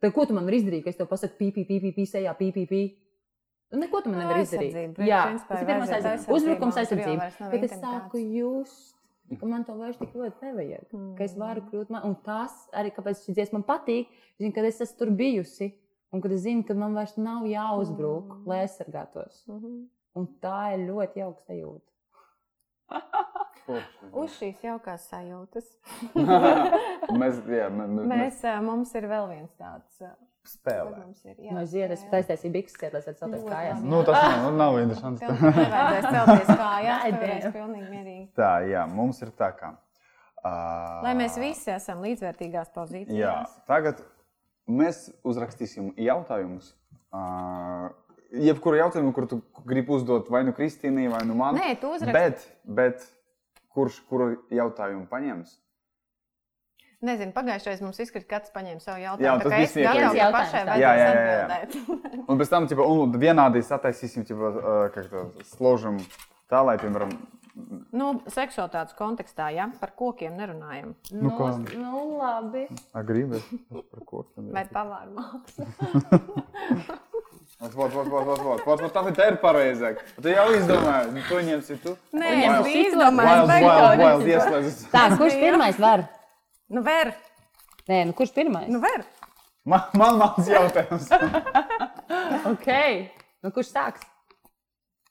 Tad, 0.00 0.12
ko 0.16 0.24
tu 0.28 0.34
man 0.36 0.44
vari 0.48 0.62
izdarīt, 0.62 0.84
ka 0.84 0.92
es 0.92 0.96
tev 0.98 1.08
pasaku, 1.12 1.36
pī, 1.40 1.50
pī, 1.56 1.66
pī, 1.68 1.76
pī, 1.84 1.92
pī 1.96 2.04
sejā, 2.08 2.32
pī, 2.40 2.50
pī, 2.56 2.64
pī. 2.72 2.82
Nu, 3.72 3.80
neko 3.82 4.00
tu 4.04 4.10
man 4.12 4.20
nevari 4.22 4.44
izdarīt. 4.46 4.98
Jā, 5.08 5.22
tas 5.48 5.56
ir 5.60 5.64
ir 5.64 5.70
pirmais 5.70 5.92
aizsardzības. 5.96 6.34
Uzbrukums 6.36 6.76
aizsardzība, 6.82 7.30
Bet 7.50 7.64
es 7.66 7.72
sāku 7.82 8.20
just, 8.32 8.92
ka 9.40 9.48
man 9.50 9.64
to 9.66 9.74
vairs 9.80 9.96
tik 9.98 10.12
ļoti 10.14 10.46
nevajag. 10.46 10.84
Ka 11.18 11.24
es 11.26 11.34
varu 11.40 11.64
kļūt, 11.70 11.90
ma- 11.90 12.04
un 12.06 12.14
tas 12.24 12.54
arī, 12.72 12.92
kāpēc 12.94 13.24
šī 13.24 13.34
dziesma 13.40 13.58
man 13.58 13.64
patīk, 13.72 14.12
zinu, 14.38 14.54
kad 14.54 14.64
es 14.68 14.80
esmu 14.80 14.98
tur 15.00 15.10
bijusi. 15.18 15.72
Un 16.16 16.22
kad 16.24 16.32
es 16.32 16.44
zinu, 16.46 16.64
ka 16.66 16.74
man 16.78 16.94
vairs 16.96 17.16
nav 17.20 17.44
jāuzbruk, 17.50 18.38
lai 18.48 18.62
aizsargātos. 18.64 19.42
Mhm. 19.52 19.82
Un 20.16 20.28
tā 20.40 20.60
ir 20.74 20.86
ļoti 20.88 21.20
jauka 21.20 21.42
sajūta. 21.50 21.84
Uz 24.16 24.30
šīs 24.38 24.60
jaukās 24.62 25.08
sajūtas. 25.10 25.66
Mēs, 27.20 27.40
jā, 27.50 27.66
mēs, 27.70 27.90
mēs 28.10 28.38
mums 28.64 28.92
ir 28.98 29.04
vēl 29.10 29.28
viens 29.30 29.52
tāds. 29.58 30.00
mums 31.02 31.20
ir 31.26 31.36
No 31.54 31.64
ziedas 31.66 32.02
taisīja 32.10 32.52
bikses, 32.54 32.78
lai 32.94 33.00
Ļoti 33.42 33.50
kājās. 33.50 33.80
labi. 33.80 33.90
Nu, 33.90 34.00
tas 34.06 34.18
nav, 34.22 34.36
nu, 34.44 34.50
nav 34.60 34.78
interesants. 34.78 35.22
Tev 35.22 35.42
nevajadzēs 35.42 36.06
celties 36.16 36.52
kājās, 36.62 37.06
varēsi 37.16 37.42
Dievs. 37.42 37.56
pilnīgi 37.56 37.88
mierīgi. 37.90 38.26
Tā, 38.38 38.50
jā, 38.70 38.84
mums 38.90 39.22
ir 39.26 39.32
tā 39.38 39.50
kā. 39.58 39.72
Uh, 40.46 41.02
Lai 41.02 41.14
mēs 41.18 41.38
visi 41.42 41.72
esam 41.74 42.02
līdzvērtīgās 42.06 42.70
Jā, 42.70 42.74
pozīcijās. 42.78 43.56
tagad 43.66 44.02
mēs 44.66 45.06
uzrakstīsim 45.26 45.92
jautājumus. 46.00 46.72
Uh, 47.14 47.90
jebkuru 48.34 48.80
jautājumu, 48.80 49.12
kur 49.16 49.28
tu 49.30 49.40
gribi 49.66 49.94
uzdot 49.96 50.30
vai 50.32 50.42
nu 50.46 50.54
Kristīnai, 50.56 51.06
vai 51.12 51.22
nu 51.28 51.36
man. 51.38 51.58
Nē, 51.58 51.76
tu 51.80 51.92
uzraksti. 51.96 52.16
Bet, 52.16 52.48
bet 52.78 53.06
kurš 53.76 54.00
kuru 54.10 54.34
jautājumu 54.52 55.06
paņems? 55.10 55.54
Nezinu, 57.06 57.30
pagājušajā 57.36 57.84
mums 57.84 57.98
izkrita, 58.00 58.26
katrs 58.30 58.52
paņēma 58.54 58.80
savu 58.80 59.02
jautājumu. 59.02 59.26
Jā, 59.26 59.34
tas 59.42 59.52
bija 59.52 59.58
viens 59.60 59.74
jautājums. 59.84 60.16
Jā, 60.16 60.28
pašai 60.32 60.62
jā, 60.80 60.92
jā, 60.96 61.08
jā, 61.12 61.58
jā. 61.60 62.22
un 62.24 62.40
pēc 62.40 62.52
tam, 62.54 62.68
tipa, 62.70 62.86
un 62.88 63.18
vienādi 63.20 63.60
sataisīsim, 63.62 64.24
tipa, 64.26 64.52
kā 64.94 65.04
to 65.12 65.26
složam 65.52 66.00
tā, 66.48 66.62
lai, 66.64 66.78
piemēram, 66.80 67.12
Nu, 67.96 68.10
seksualitātes 68.28 68.92
kontekstā, 68.98 69.48
ja 69.56 69.64
par 69.80 69.94
kokiem 69.96 70.34
nerunājam. 70.36 70.90
Nu, 71.16 71.30
kā? 71.38 71.54
nu 71.72 72.02
labi. 72.18 72.66
agrīvi 72.96 73.40
par 73.72 74.02
ko. 74.04 74.24
Vai 74.36 74.66
pavāru 74.68 75.14
mākslu? 75.16 75.64
Vot, 77.56 77.72
vot, 77.72 77.92
vot, 77.94 78.08
vot, 78.12 78.26
vot, 78.26 78.40
vot, 78.44 78.64
vot, 78.66 78.82
vot, 78.84 79.14
tā 79.16 79.30
ir 79.30 79.38
pareizāk. 79.40 80.02
Tu 80.20 80.34
jau 80.34 80.44
izdomāji, 80.52 81.14
nu, 81.14 81.22
to 81.24 81.38
ņemsi 81.46 81.76
tu. 81.80 81.94
Nē, 82.12 82.32
es 82.44 82.68
izdomāju, 82.82 83.46
bet 83.48 83.64
wild, 83.64 84.02
wild, 84.02 84.26
ieslēdzas. 84.34 84.82
Tā, 84.92 85.06
kurš 85.16 85.38
pirmais 85.40 85.80
var? 85.80 86.04
Nu, 86.68 86.82
ver, 86.84 87.14
Nē, 87.88 88.02
nu 88.10 88.16
kurš 88.18 88.34
pirmais? 88.36 88.68
nu, 88.68 88.82
ver. 88.82 89.06
Man, 89.64 89.88
man 89.96 90.20
mans 90.20 90.50
jautājums. 90.50 91.08
Ok. 92.46 92.68
Nu, 93.42 93.50
kurš 93.50 93.72
sāks? 93.72 94.04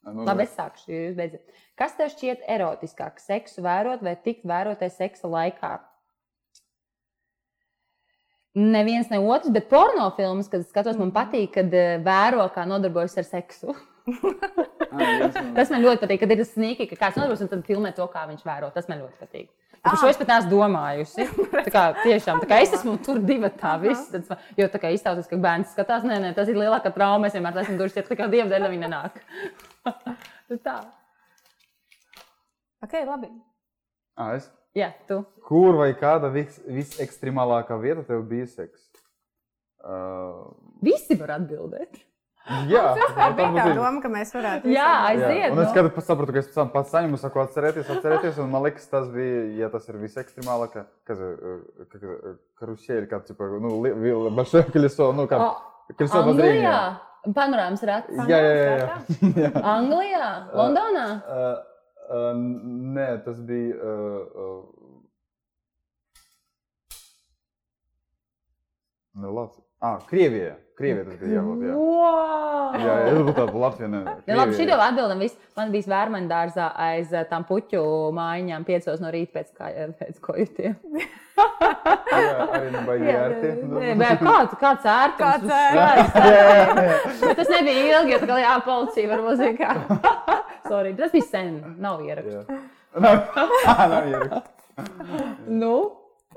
Nu, 0.06 0.24
Labi, 0.28 0.46
es 0.46 0.54
sākšu. 0.56 0.92
Jūs 0.94 1.16
beidzat. 1.18 1.42
Kas 1.76 1.98
tev 1.98 2.08
šķiet 2.14 2.46
erotiskāk? 2.48 3.20
Seksu 3.20 3.64
vērot 3.66 4.04
vai 4.06 4.16
tikt 4.16 4.48
vērotai 4.48 4.88
seksa 4.94 5.28
laikā? 5.28 5.74
Neviens 8.56 9.10
ne 9.12 9.20
otrs, 9.20 9.52
bet 9.52 9.68
porno 9.68 10.06
filmas, 10.16 10.48
kad 10.48 10.64
skatos, 10.64 10.96
man 10.96 11.12
patīk, 11.16 11.50
kad 11.58 11.74
eh, 11.76 11.98
vēro, 12.04 12.46
kā 12.56 12.64
nodarbojas 12.68 13.20
ar 13.22 13.28
seksu. 13.28 13.76
Ah, 14.96 15.26
Tas 15.58 15.68
man 15.74 15.82
ļoti 15.84 16.00
patīk, 16.06 16.22
kad 16.22 16.32
ir 16.32 16.42
snīki, 16.48 16.86
ka 16.88 16.96
kāds 16.96 17.18
nodarbojas 17.18 17.42
un 17.44 17.50
tad 17.52 17.64
filmē 17.68 17.90
to, 17.98 18.06
kā 18.14 18.22
viņš 18.30 18.46
vēro. 18.48 18.70
Tas 18.72 18.86
man 18.88 19.02
ļoti 19.02 19.18
patīk. 19.20 19.50
Par 19.84 19.98
šo 20.00 20.08
es 20.08 20.20
pat 20.22 20.30
neesmu 20.32 20.54
domājusi. 20.54 21.26
Tā 21.66 21.74
kā, 21.74 21.82
tiešām, 22.00 22.40
tā 22.40 22.48
kā 22.48 22.62
es 22.64 22.72
esmu 22.78 22.94
tur 23.04 23.20
divi 23.26 23.50
tā 23.60 23.74
viss. 23.82 24.08
Tad, 24.14 24.46
jo 24.56 24.70
tā 24.72 24.80
kā 24.80 24.94
izstāstos, 24.96 25.28
ka 25.28 25.42
bērns 25.42 25.74
skatās, 25.76 26.06
nē, 26.08 26.22
nē, 26.24 26.32
tas 26.38 26.48
ir 26.48 26.62
lielākā 26.62 26.94
trauma. 26.96 27.28
Es 27.28 27.36
vienmēr 27.36 27.60
esmu 27.66 27.76
tur, 27.82 27.92
tā 27.92 28.18
kā 28.22 28.30
dieva 28.32 28.48
dēļ 28.54 28.70
viņa 28.72 28.86
nenāk. 28.86 29.20
Tā. 30.70 30.80
Ok, 32.85 32.93
labi. 33.07 33.29
Ah, 34.17 34.35
es. 34.37 34.51
Jā, 34.77 34.93
tu. 35.09 35.25
Kur 35.49 35.75
vai 35.81 35.93
kāda 35.99 36.31
vis, 36.33 36.61
visekstremālākā 36.69 37.77
vieta 37.83 38.05
tev 38.07 38.23
bija 38.31 38.47
seks? 38.47 38.87
Uh, 39.81 40.53
Visi 40.85 41.17
var 41.17 41.33
atbildēt. 41.39 41.97
jā, 42.71 42.83
Tā 43.17 43.27
bija 43.37 43.51
tā 43.57 43.65
ir. 43.71 43.75
doma, 43.79 44.01
ka 44.03 44.09
mēs 44.13 44.33
varētu. 44.37 44.69
Jā, 44.73 44.87
visam- 44.87 45.09
aiziet. 45.09 45.53
Un 45.53 45.59
es 45.63 45.67
nu. 45.67 45.73
skatu, 45.73 46.03
sapratu, 46.05 46.33
ka 46.37 46.39
es 46.43 46.49
pēc 46.51 46.55
tam 46.61 46.71
pats 46.75 46.93
saņemu, 46.95 47.19
saku, 47.21 47.41
atcerieties, 47.43 47.91
atcerieties, 47.97 48.39
un 48.45 48.51
man 48.53 48.63
liekas, 48.67 48.87
tas 48.93 49.09
bija, 49.13 49.43
ja 49.59 49.69
tas 49.73 49.89
ir 49.89 49.99
visekstremālākā, 50.03 50.85
kas 51.09 51.19
ir 51.21 52.39
karusēļa, 52.61 53.07
kā, 53.11 53.23
tipo, 53.29 53.49
nu, 53.61 53.75
li- 53.85 53.93
vi- 53.97 54.15
большое 54.37 54.65
колесо, 54.73 55.11
nu, 55.17 55.27
kā, 55.31 55.41
колесо 55.97 56.21
обозрения. 56.23 56.69
Anglijā, 56.69 57.35
panorāmas 57.37 57.83
rats. 57.89 58.15
Jā, 58.29 58.39
jā, 58.41 58.55
jā. 58.57 58.77
jā. 58.77 59.33
jā. 59.45 59.51
Anglijā, 59.75 60.31
Londonā. 60.55 61.07
Uh, 61.25 61.41
uh, 61.41 61.67
nē, 62.96 63.08
tas 63.26 63.40
bija. 63.48 63.76
Uh, 63.76 64.22
uh, 64.46 64.85
nu, 69.26 69.34
labi. 69.36 69.60
Ah, 69.86 69.98
Krievijā. 70.10 70.54
Krievijā 70.76 71.06
tas 71.08 71.20
bija 71.22 71.38
jābūt. 71.40 71.62
Jā, 71.64 71.76
Wow! 71.80 72.74
jā, 72.76 72.86
jā 72.86 73.12
es 73.12 73.20
būtu 73.24 73.34
tādu 73.38 73.60
Latviju. 73.62 73.88
Ne, 73.94 74.00
Ja, 74.28 74.36
labi, 74.40 74.56
šī 74.58 74.66
jau 74.68 74.80
atbildam. 74.84 75.22
Viss. 75.24 75.38
Man 75.56 75.70
bija 75.72 75.88
vērmaņa 75.92 76.28
dārzā 76.32 76.66
aiz 76.88 77.14
tām 77.30 77.46
puķu 77.48 77.84
mājiņām, 78.18 78.66
piecos 78.68 79.00
no 79.04 79.12
rīta 79.14 79.38
pēc, 79.38 79.54
kā, 79.56 79.70
pēc 80.02 80.20
kojutiem. 80.26 80.76
Jā, 81.36 82.48
arī 82.58 82.72
nebaigi 82.74 83.14
ērti. 83.14 83.54
Nē, 83.72 83.94
bet 84.00 84.24
Kāds, 84.26 84.58
kāds 84.60 84.90
ērtums? 84.92 85.48
Kāds 85.48 85.56
ērtums? 85.60 87.24
Jā, 87.24 87.34
tas 87.40 87.52
nebija 87.56 87.86
ilgi, 88.00 88.16
jo 88.16 88.22
tā 88.24 88.30
kā 88.34 88.40
jā, 88.44 88.54
policija 88.68 89.12
varbūt 89.14 89.42
zina, 89.42 89.56
kā. 89.60 90.00
Sorry, 90.72 90.96
tas 91.00 91.12
bija 91.16 91.30
sen, 91.30 91.60
nav 91.84 92.04
ierakstu. 92.04 92.60
Nav, 93.00 93.22
nav 93.96 94.12
ieraksts. 94.12 94.52
Nu, 95.48 95.76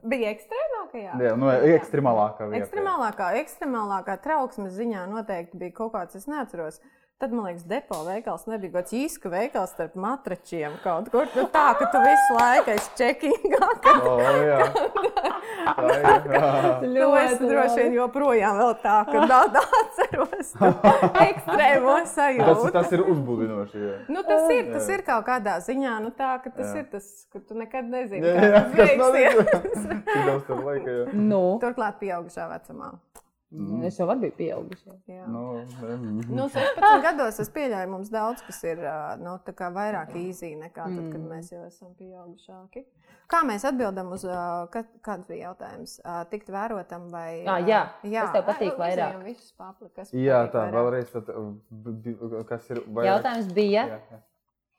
Bija 0.08 0.32
ekstrēmākajā. 0.34 1.16
Jā, 1.24 1.34
nu, 1.38 1.50
ekstremālākā 1.76 2.48
vieta. 2.48 2.64
Ekstremālākā, 2.64 3.32
ekstremālākā 3.42 4.16
trauksmes 4.24 4.76
ziņā 4.78 5.04
noteikti 5.10 5.60
bija 5.60 5.76
kaut 5.82 5.92
kāds, 5.96 6.18
es 6.18 6.28
neatceros. 6.30 6.80
Tad, 7.18 7.32
man 7.34 7.48
liekas, 7.48 7.64
depo 7.66 7.96
veikals 8.06 8.44
nebija 8.46 8.70
kaut 8.76 8.84
kāds 8.84 8.92
īska 8.94 9.30
veikals 9.32 9.72
starp 9.74 9.96
matračiem. 9.98 10.76
Kaut 10.84 11.08
kur 11.10 11.24
nu, 11.34 11.48
tā, 11.50 11.64
ka 11.80 11.88
tu 11.90 11.98
visu 12.04 12.36
laiku 12.36 12.70
esi 12.76 12.92
čekingā. 13.00 13.70
Ka 13.82 13.94
O, 14.06 14.12
jā. 14.46 14.58
Tā 15.66 15.88
ir. 15.96 16.28
jā. 16.30 16.52
tu 16.84 17.08
esi 17.18 17.40
droši 17.50 17.74
vien 17.80 17.96
joprojām 17.98 18.60
vēl 18.60 18.70
tā, 18.84 18.94
ka 19.10 19.24
tādā 19.32 19.64
atceros 19.80 20.52
to 20.54 20.70
ekstrēmo 21.26 21.96
Tas, 21.98 22.14
sajūtu. 22.14 22.70
tas 22.78 22.94
ir 22.94 23.02
uzbudinoši. 23.10 23.82
jā. 23.82 23.96
Nu, 24.14 24.22
tas 24.30 24.46
ir, 24.54 24.70
tas 24.76 24.88
ir 24.94 25.02
kaut 25.10 25.26
kādā 25.26 25.58
ziņā, 25.66 25.96
nu, 26.06 26.14
tā, 26.14 26.36
ka 26.46 26.54
tas 26.54 26.70
Jā. 26.70 26.84
ir 26.84 26.88
tas, 26.94 27.10
ka 27.34 27.42
tu 27.42 27.58
nekad 27.58 27.90
nezini, 27.90 28.22
Jā, 28.30 28.46
jā, 28.46 28.62
tas 28.62 28.78
kas 28.78 28.94
beigsies. 29.18 29.86
Cik 30.06 30.22
daudz 30.30 30.46
tam 30.52 30.62
laika, 30.70 30.96
jā. 31.02 31.04
nu. 31.18 31.42
Turklāt 31.66 31.98
pieaugušā 31.98 32.46
vecumā. 32.54 32.94
Es 33.88 33.96
jau 33.96 34.04
varu 34.04 34.26
būt 34.26 34.34
pieaugusi. 34.36 34.90
Jā. 35.08 35.22
Nu, 35.24 35.42
mm. 35.64 36.26
Nu, 36.36 36.48
16 36.52 37.00
gados 37.06 37.38
es 37.40 37.48
pieļauju, 37.54 37.88
mums 37.88 38.10
daudz 38.12 38.42
kas 38.44 38.58
ir 38.68 38.82
nu, 39.22 39.38
tā 39.46 39.54
kā 39.56 39.70
vairāk 39.72 40.12
īzī 40.20 40.50
nekā 40.60 40.84
tad, 40.84 41.06
kad 41.14 41.22
mēs 41.30 41.48
jau 41.54 41.62
esam 41.64 41.94
pieaugušāki. 41.96 42.82
Kā 43.28 43.40
mēs 43.48 43.64
atbildam 43.68 44.12
uz 44.16 44.22
kāds 44.72 45.24
bija 45.28 45.48
jautājums? 45.50 45.96
Tikt 46.32 46.48
vērotam 46.52 47.08
vai 47.12 47.44
Ā, 47.48 47.56
jā. 47.64 47.80
Kas 48.04 48.34
tev 48.36 48.44
patīk 48.48 48.72
Ai, 48.74 48.78
vairāk? 48.82 49.40
papli, 49.56 49.88
kas 49.96 50.12
Jā, 50.12 50.42
tā, 50.52 50.66
vairāk. 50.66 50.76
vēlreiz, 50.76 51.10
tad, 51.12 52.44
kas 52.48 52.68
ir 52.72 52.82
vairāk? 52.84 53.08
Jautājums 53.10 53.52
bija, 53.56 53.86
Jā, 53.94 54.00
jā. 54.12 54.20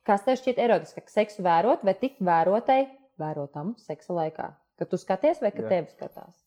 kas 0.09 0.25
tev 0.25 0.37
šķiet 0.41 0.61
erotiskāk? 0.65 1.09
Seksu 1.13 1.45
vērot 1.45 1.85
vai 1.85 1.93
tikt 1.97 2.21
vērotai, 2.25 2.83
vērotam 3.21 3.73
seksa 3.81 4.17
laikā? 4.17 4.51
Kad 4.81 4.93
tu 4.93 4.97
skaties 5.01 5.41
vai 5.41 5.51
kad 5.53 5.65
Jā. 5.65 5.69
tevi 5.75 5.93
skatās? 5.93 6.37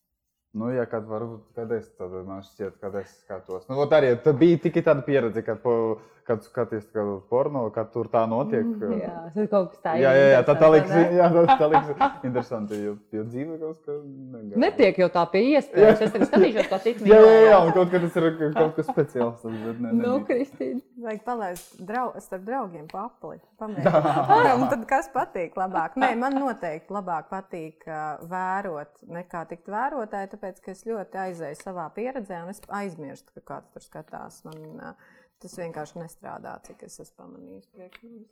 Nu, 0.52 0.68
jā, 0.68 0.84
kad 0.84 1.06
varbūt, 1.08 1.44
kad 1.56 1.70
es, 1.72 1.86
tad 1.96 2.12
man 2.28 2.42
šķiet, 2.44 2.74
kad 2.82 2.96
es 3.00 3.12
skatos. 3.22 3.64
Nu, 3.70 3.78
arī, 3.96 4.10
bija 4.36 4.58
tikai 4.66 4.82
tāda 4.84 5.04
pieredze, 5.06 5.40
kad, 5.46 5.62
po, 5.62 5.74
kad 6.26 6.44
skaties 6.46 6.84
kā 6.94 7.02
uz 7.06 7.22
porno, 7.30 7.64
kad 7.74 7.90
tur 7.94 8.08
tā 8.12 8.22
notiek. 8.30 8.66
Jā, 9.00 9.12
tas 9.26 9.38
ir 9.42 9.48
kaut 9.50 9.72
kas 9.72 9.82
tāds. 9.82 10.02
jā, 10.02 10.12
jā, 10.16 10.26
jā 10.32 10.42
tā, 10.46 10.54
tā 10.60 10.68
liekas, 10.72 10.92
jā, 11.18 11.28
tā, 11.34 11.56
tā 11.60 11.68
liekas 11.72 12.26
interesanti, 12.28 12.78
jo, 12.86 12.94
jo 13.14 13.24
dzīve 13.26 13.58
kaut 13.60 13.80
kā 13.86 13.96
negāja. 13.98 14.60
Netiek 14.64 15.00
jau 15.02 15.08
tā 15.16 15.24
pie 15.32 15.42
iespējas. 15.52 16.04
Es 16.06 16.14
tev 16.14 16.26
skatīšos, 16.28 16.68
kā 16.70 16.80
tik 16.84 17.02
Jā, 17.08 17.18
jā, 17.18 17.38
jā, 17.48 17.58
un 17.66 17.72
kaut 17.76 17.92
kas 17.92 18.04
tas 18.06 18.18
ir 18.20 18.28
kaut 18.56 18.76
kas 18.78 18.90
speciāls. 18.90 19.40
Tas, 19.42 19.56
bet 19.66 19.80
ne, 19.82 19.92
Nu, 19.92 20.02
nebija. 20.02 20.26
Kristīna. 20.28 20.82
Vajag 21.02 21.24
palaist 21.26 21.80
drau, 21.90 22.06
starp 22.22 22.44
draugiem 22.46 22.86
papli. 22.90 23.40
Un 23.62 24.66
tad 24.70 24.84
kas 24.90 25.08
patīk 25.14 25.56
labāk? 25.58 25.96
Nē, 26.00 26.12
man 26.18 26.36
noteikti 26.38 26.94
labāk 26.94 27.30
patīk 27.30 27.86
uh, 27.88 28.20
vērot 28.30 29.02
nekā 29.10 29.44
tikt 29.50 29.70
vērotāji, 29.72 30.32
tāpēc 30.34 30.62
ka 30.62 30.74
es 30.74 30.84
ļoti 30.86 31.20
aizēju 31.26 31.58
savā 31.60 31.88
pieredzē 31.94 32.42
un 32.44 32.52
es 32.54 32.62
aizmirstu, 32.68 33.34
ka 33.38 33.44
kāds 33.54 33.74
tur 33.74 33.86
skatās. 33.86 34.42
Man, 34.46 34.62
uh, 34.78 35.18
tas 35.42 35.58
vienkārši 35.58 35.98
nestrādā, 36.00 36.56
cik 36.66 36.82
es 36.88 36.98
esmu 37.02 37.16
pamanījis 37.24 37.68
manis. 37.76 38.22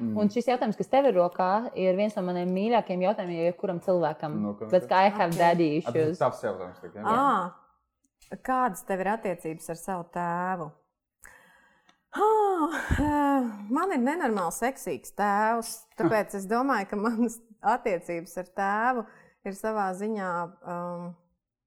Un 0.00 0.30
šis 0.32 0.46
jautājums, 0.48 0.78
kas 0.80 0.88
tev 0.88 1.10
ir 1.10 1.16
rokā, 1.18 1.48
ir 1.76 1.96
viens 1.98 2.14
no 2.16 2.22
maniem 2.24 2.48
mīļākajiem 2.56 3.02
jautājumiem, 3.04 3.42
jebkuram 3.50 3.80
cilvēkam. 3.84 4.36
Nu, 4.40 4.54
kas 4.56 4.70
Pēc 4.72 4.86
kā 4.88 5.00
I 5.06 5.10
have 5.12 5.34
Ok. 5.34 5.38
daddy 5.42 5.66
Ah, 5.82 5.90
Tas 5.90 5.94
ir 5.94 6.06
issues. 6.06 6.18
tavs 6.22 6.40
jautājums. 6.46 7.02
À, 7.04 8.36
kādas 8.48 8.84
tev 8.88 9.00
ir 9.04 9.10
attiecības 9.12 9.68
ar 9.74 9.76
savu 9.76 10.06
tēvu? 10.14 10.70
Ah, 12.10 13.44
man 13.70 13.92
ir 13.94 14.00
nenormāli 14.02 14.54
seksīgs 14.56 15.12
tēvs, 15.18 15.74
tāpēc 16.00 16.34
es 16.40 16.46
domāju, 16.50 16.88
ka 16.90 16.96
manas 16.98 17.36
attiecības 17.62 18.34
ar 18.42 18.48
tēvu 18.58 19.04
ir 19.46 19.54
savā 19.54 19.84
ziņā 20.00 20.30
um, 20.74 21.04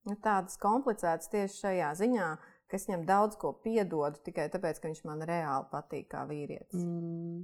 nu, 0.09 0.17
tādas 0.25 0.57
komplicētas 0.59 1.31
tieši 1.31 1.61
šajā 1.61 1.93
ziņā, 2.01 2.27
ka 2.73 2.79
es 2.79 2.87
viņam 2.89 3.03
daudz 3.05 3.37
ko 3.37 3.51
piedodu 3.61 4.17
tikai 4.25 4.47
tāpēc, 4.49 4.79
ka 4.81 4.89
viņš 4.89 5.03
man 5.05 5.19
reāli 5.29 5.67
patīk 5.69 6.07
kā 6.09 6.23
vīrietis. 6.25 6.73
Mm. 6.73 7.43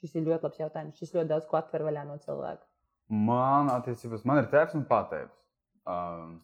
Šis 0.00 0.16
ir 0.18 0.26
ļoti 0.26 0.42
labs 0.48 0.58
jautājums. 0.58 0.98
Šis 0.98 1.14
ļoti 1.14 1.30
daudz 1.30 1.46
ko 1.46 1.60
atver 1.60 1.84
vaļā 1.86 2.02
no 2.08 2.16
cilvēka. 2.24 2.66
Man 3.30 3.70
attiecības, 3.70 4.24
man 4.26 4.42
ir 4.42 4.48
tēvs 4.50 4.74
un 4.74 4.82
patēvs. 4.90 5.38
Um, 5.86 6.34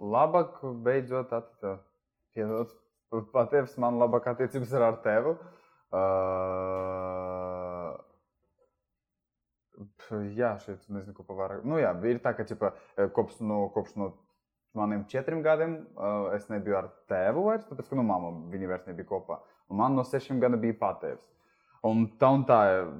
labāk 0.00 0.56
beidzot 0.86 1.36
attiecības. 1.36 2.72
Patēvs 3.36 3.76
man 3.84 4.00
labāk 4.00 4.32
attiecības 4.32 4.72
ir 4.72 4.88
ar 4.88 4.96
tevi. 5.04 5.36
Uh, 5.94 7.92
jā, 10.32 10.56
šeit 10.64 10.88
nezinu, 10.88 11.12
ko 11.12 11.28
pavairāk. 11.28 11.60
Nu 11.68 11.76
jā, 11.78 11.92
ir 12.08 12.24
tā, 12.24 12.32
ka 12.34 12.48
ķipa, 12.48 12.72
kopš 13.14 13.44
no, 13.44 13.66
kopš 13.76 14.00
no 14.00 14.14
maniem 14.78 15.04
četriem 15.10 15.42
gadiem 15.44 15.78
uh, 15.94 16.30
es 16.36 16.48
nebiju 16.50 16.78
ar 16.80 16.90
tēvu 17.10 17.46
vairs, 17.48 17.66
tāpēc, 17.68 17.88
ka 17.90 17.98
nu, 17.98 18.04
mamma 18.06 18.32
viņa 18.52 18.70
vairs 18.70 18.88
nebija 18.90 19.08
kopā. 19.08 19.40
Un 19.70 19.80
man 19.80 19.96
no 19.96 20.04
sešiem 20.06 20.42
gadiem 20.42 20.62
bija 20.62 20.78
patēvs. 20.80 21.24
Un 21.84 22.06
tā 22.20 22.30
un 22.32 22.44
tā 22.48 22.60
ir 22.72 22.90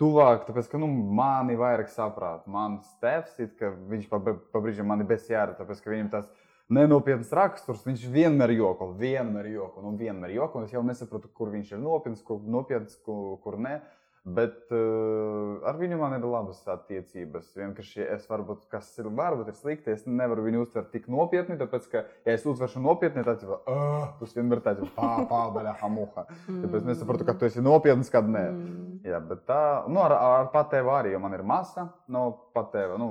tuvāk, 0.00 0.46
tāpēc, 0.48 0.68
ka 0.70 0.80
nu, 0.80 0.88
mani 0.88 1.56
vairāk 1.58 1.90
saprāt. 1.92 2.46
Mans 2.50 2.88
tēvs, 3.02 3.36
it, 3.44 3.54
ka 3.60 3.72
viņš 3.90 4.08
pa, 4.10 4.20
pa 4.52 4.62
brīžiem 4.62 4.88
mani 4.90 5.06
bez 5.08 5.28
jēra, 5.30 5.56
tāpēc, 5.58 5.82
ka 5.82 5.92
viņam 5.92 6.10
tas 6.12 6.30
nenopietns 6.72 7.32
raksturs, 7.36 7.84
viņš 7.84 8.06
vienmēr 8.12 8.54
joko, 8.56 8.90
vienmēr 8.98 9.50
joko, 9.52 9.84
un 9.84 9.98
vienmēr 10.00 10.34
joko. 10.36 10.60
Un 10.60 10.68
es 10.68 10.74
jau 10.74 10.82
nesaprotu, 10.86 11.30
kur 11.36 11.52
viņš 11.52 11.74
ir 11.74 11.82
nopietns, 11.82 12.24
kur, 12.24 12.40
nopietns, 12.40 12.96
kur, 13.04 13.36
kur 13.44 13.58
ne. 13.60 13.78
Bet 14.24 14.70
uh, 14.72 15.58
ar 15.68 15.76
viņu 15.76 15.98
man 16.00 16.14
ir 16.16 16.22
labas 16.24 16.62
attiecības. 16.72 17.50
Vienkārši 17.58 18.06
es 18.14 18.22
varbūt, 18.30 18.62
kas 18.72 18.86
ir, 18.96 19.10
varbūt 19.12 19.50
ir 19.52 19.56
slikti, 19.58 19.92
es 19.92 20.06
nevaru 20.08 20.46
viņu 20.46 20.62
uztvert 20.64 20.88
tik 20.94 21.10
nopietni, 21.12 21.58
tāpēc, 21.60 21.88
ka, 21.92 22.02
ja 22.24 22.32
es 22.32 22.46
uztveršu 22.48 22.80
nopietni, 22.80 23.20
tad 23.26 23.44
jau 23.44 23.58
uh, 23.58 24.06
tas 24.16 24.32
vienmēr 24.32 24.62
tāds- 24.64 24.88
pāri 24.96 25.74
hamuha. 25.82 26.24
Tāpēc 26.46 26.78
es 26.78 26.86
nesaprotu, 26.88 27.26
ka 27.28 27.34
tu 27.36 27.50
esi 27.50 27.60
nopietns, 27.60 28.08
kad 28.14 28.24
nē. 28.24 28.46
Mm. 28.54 28.86
Jā, 29.04 29.20
bet 29.28 29.44
tā, 29.50 29.60
nu, 29.92 30.00
ar, 30.00 30.16
ar 30.16 30.48
patēvu 30.54 30.94
arī, 30.94 31.12
jo 31.12 31.20
man 31.20 31.36
ir 31.36 31.44
masa 31.44 31.90
no 32.08 32.24
patēva, 32.56 32.96
nu, 32.96 33.10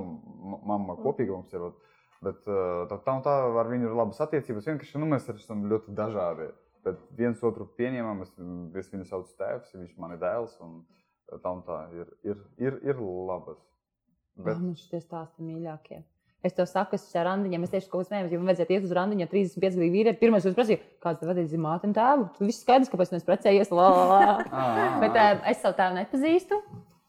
mamma 0.66 0.98
kopīga 0.98 1.38
mums 1.38 1.54
ir. 1.54 1.70
Bet 2.26 2.42
uh, 2.50 2.88
tā, 2.90 2.98
tā 3.06 3.20
tā 3.22 3.38
ar 3.62 3.70
viņu 3.70 3.92
ir 3.92 3.96
labas 4.02 4.18
attiecības. 4.26 4.66
Vienkārši 4.72 4.98
nu, 4.98 5.14
mēs 5.14 5.30
esam 5.30 5.62
ļoti 5.70 5.94
dažādi. 5.94 6.50
Bet 6.84 7.06
viens 7.16 7.46
otru 7.46 7.70
pieņemam, 7.78 8.26
es, 8.26 8.34
es 8.82 8.92
viņu 8.92 9.06
saucu 9.08 9.38
tēvs, 9.38 9.76
viņš 9.78 9.94
man 10.02 10.18
ir 10.18 10.24
dēls. 10.24 10.58
Un, 10.64 10.82
tā 10.88 11.03
un 11.56 11.62
tā 11.68 11.78
ir, 11.96 12.10
ir, 12.28 12.42
ir, 12.62 12.80
ir 12.94 13.04
labas. 13.04 13.62
Bet... 14.38 14.58
Man 14.58 14.74
šie 14.80 15.00
stāsti 15.02 15.46
mīļākie. 15.46 16.02
Es 16.44 16.56
tev 16.58 16.68
saku, 16.68 16.98
es 17.00 17.06
ar 17.16 17.30
randiņiem, 17.30 17.64
es 17.64 17.72
tieši 17.72 17.88
kaut 17.88 18.02
ko 18.02 18.08
smējos, 18.10 18.34
ja 18.34 18.40
man 18.42 18.50
vajadzētu 18.52 18.74
iet 18.76 18.88
uz 18.88 18.94
randiņu, 18.98 19.28
35 19.32 19.78
gadu 19.80 19.94
vīrieti. 19.94 20.20
Pirmais, 20.20 20.44
kas 20.44 20.58
prasīja, 20.58 20.82
kāds 21.06 21.22
tev 21.22 21.30
vadīja 21.32 21.60
māte 21.64 21.88
un 21.88 21.94
tēvu. 21.96 22.26
Tu 22.36 22.48
viss 22.50 22.66
skaidrs, 22.66 22.92
kāpēc 22.92 23.14
mēs 23.14 23.24
precējies. 23.30 23.72
Bet 25.04 25.16
uh, 25.16 25.30
es 25.54 25.62
savu 25.64 25.78
tēvu 25.78 25.96
nepazīstu. 26.02 26.60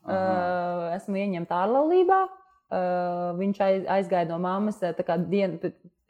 Uh, 0.05 0.93
esmu 0.95 1.19
ieņemta 1.19 1.59
ārlaulībā. 1.65 2.21
Uh, 2.75 3.33
viņš 3.41 3.61
aizgāja 3.97 4.29
no 4.31 4.39
mammas 4.43 4.79
dienu 5.27 5.59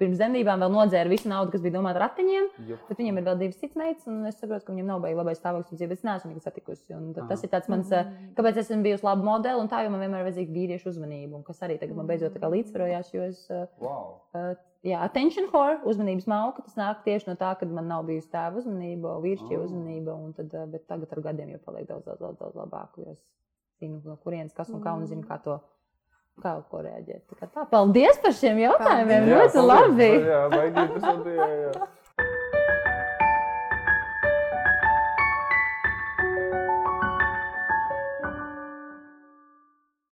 pirms 0.01 0.19
zemībām, 0.19 0.63
vēl 0.65 0.73
nodzēra 0.75 1.11
visu 1.11 1.31
naudu, 1.31 1.53
kas 1.55 1.63
bija 1.63 1.77
domāta 1.77 2.03
ratiņiem. 2.03 2.51
Bet 2.89 3.01
viņam 3.01 3.21
ir 3.21 3.27
vēl 3.29 3.41
divas 3.45 3.61
citas 3.61 3.79
meitas, 3.79 4.09
un 4.11 4.27
es 4.29 4.39
saprotu, 4.41 4.67
ka 4.67 4.75
viņam 4.75 4.91
nav 4.91 5.03
baigi 5.05 5.19
labais 5.21 5.39
stāvoklis, 5.39 5.81
bet 5.85 5.97
es 5.99 6.05
neesmu 6.07 6.33
nekad 6.33 6.49
satikusi. 6.49 6.99
Tas 7.31 7.45
ir 7.47 7.53
tāds 7.53 7.71
mans, 7.73 7.93
kāpēc 8.35 8.61
esmu 8.65 8.81
bijusi 8.87 9.07
laba 9.07 9.27
modeli, 9.27 9.61
un 9.63 9.71
tā 9.71 9.85
jau 9.85 9.93
man 9.95 10.03
vienmēr 10.03 10.25
ir 10.25 10.29
vajadzīga 10.29 10.57
vīriešu 10.59 10.91
uzmanība, 10.91 11.43
kas 11.47 11.63
arī 11.67 11.79
tagad 11.83 11.99
man 11.99 12.11
beidzot 12.11 12.39
līdzsvarojās. 12.55 13.13
Jo 13.15 13.29
es, 13.29 13.45
wow. 13.83 14.17
uh, 14.35 14.51
jā, 14.87 14.99
attention 15.07 15.47
whore, 15.53 15.79
uzmanības 15.89 16.27
malka, 16.31 16.65
tas 16.67 16.75
nāk 16.81 17.05
tieši 17.07 17.31
no 17.31 17.39
tā, 17.41 17.55
ka 17.61 17.69
man 17.71 17.87
nav 17.91 18.05
bijusi 18.09 18.33
tēva 18.35 18.61
uzmanība, 18.61 19.15
vīrišķie 19.25 19.61
oh. 19.61 19.69
uzmanība, 19.69 20.19
un 20.19 20.35
tad, 20.37 20.59
bet 20.75 20.89
tagad 20.91 21.15
ar 21.15 21.23
gadiem 21.31 21.55
jau 21.55 21.63
paliek 21.69 21.87
daudz, 21.89 22.09
daudz, 22.09 22.21
daudz, 22.21 22.41
daudz 22.43 22.59
labāk, 22.59 22.99
jo 22.99 23.15
es 23.15 23.23
zinu, 23.83 24.03
no 24.05 24.19
kurienes 24.23 24.55
kas 24.57 24.71
un 24.75 24.83
kā, 24.85 24.95
un 24.97 25.07
zinu, 25.11 25.25
kā 25.29 25.39
to 25.45 25.59
kaut 26.43 26.67
ko 26.71 26.83
reaģēt. 26.85 27.23
Tā, 27.39 27.49
tā. 27.49 27.67
Paldies 27.71 28.19
par 28.23 28.35
šiem 28.37 28.63
jautājumiem! 28.65 29.29
Ļoti 29.31 29.67
labi! 29.69 30.09
Jā, 30.27 30.41
interesanti. 30.71 31.37
Jā, 31.39 31.51
jā. 31.67 31.91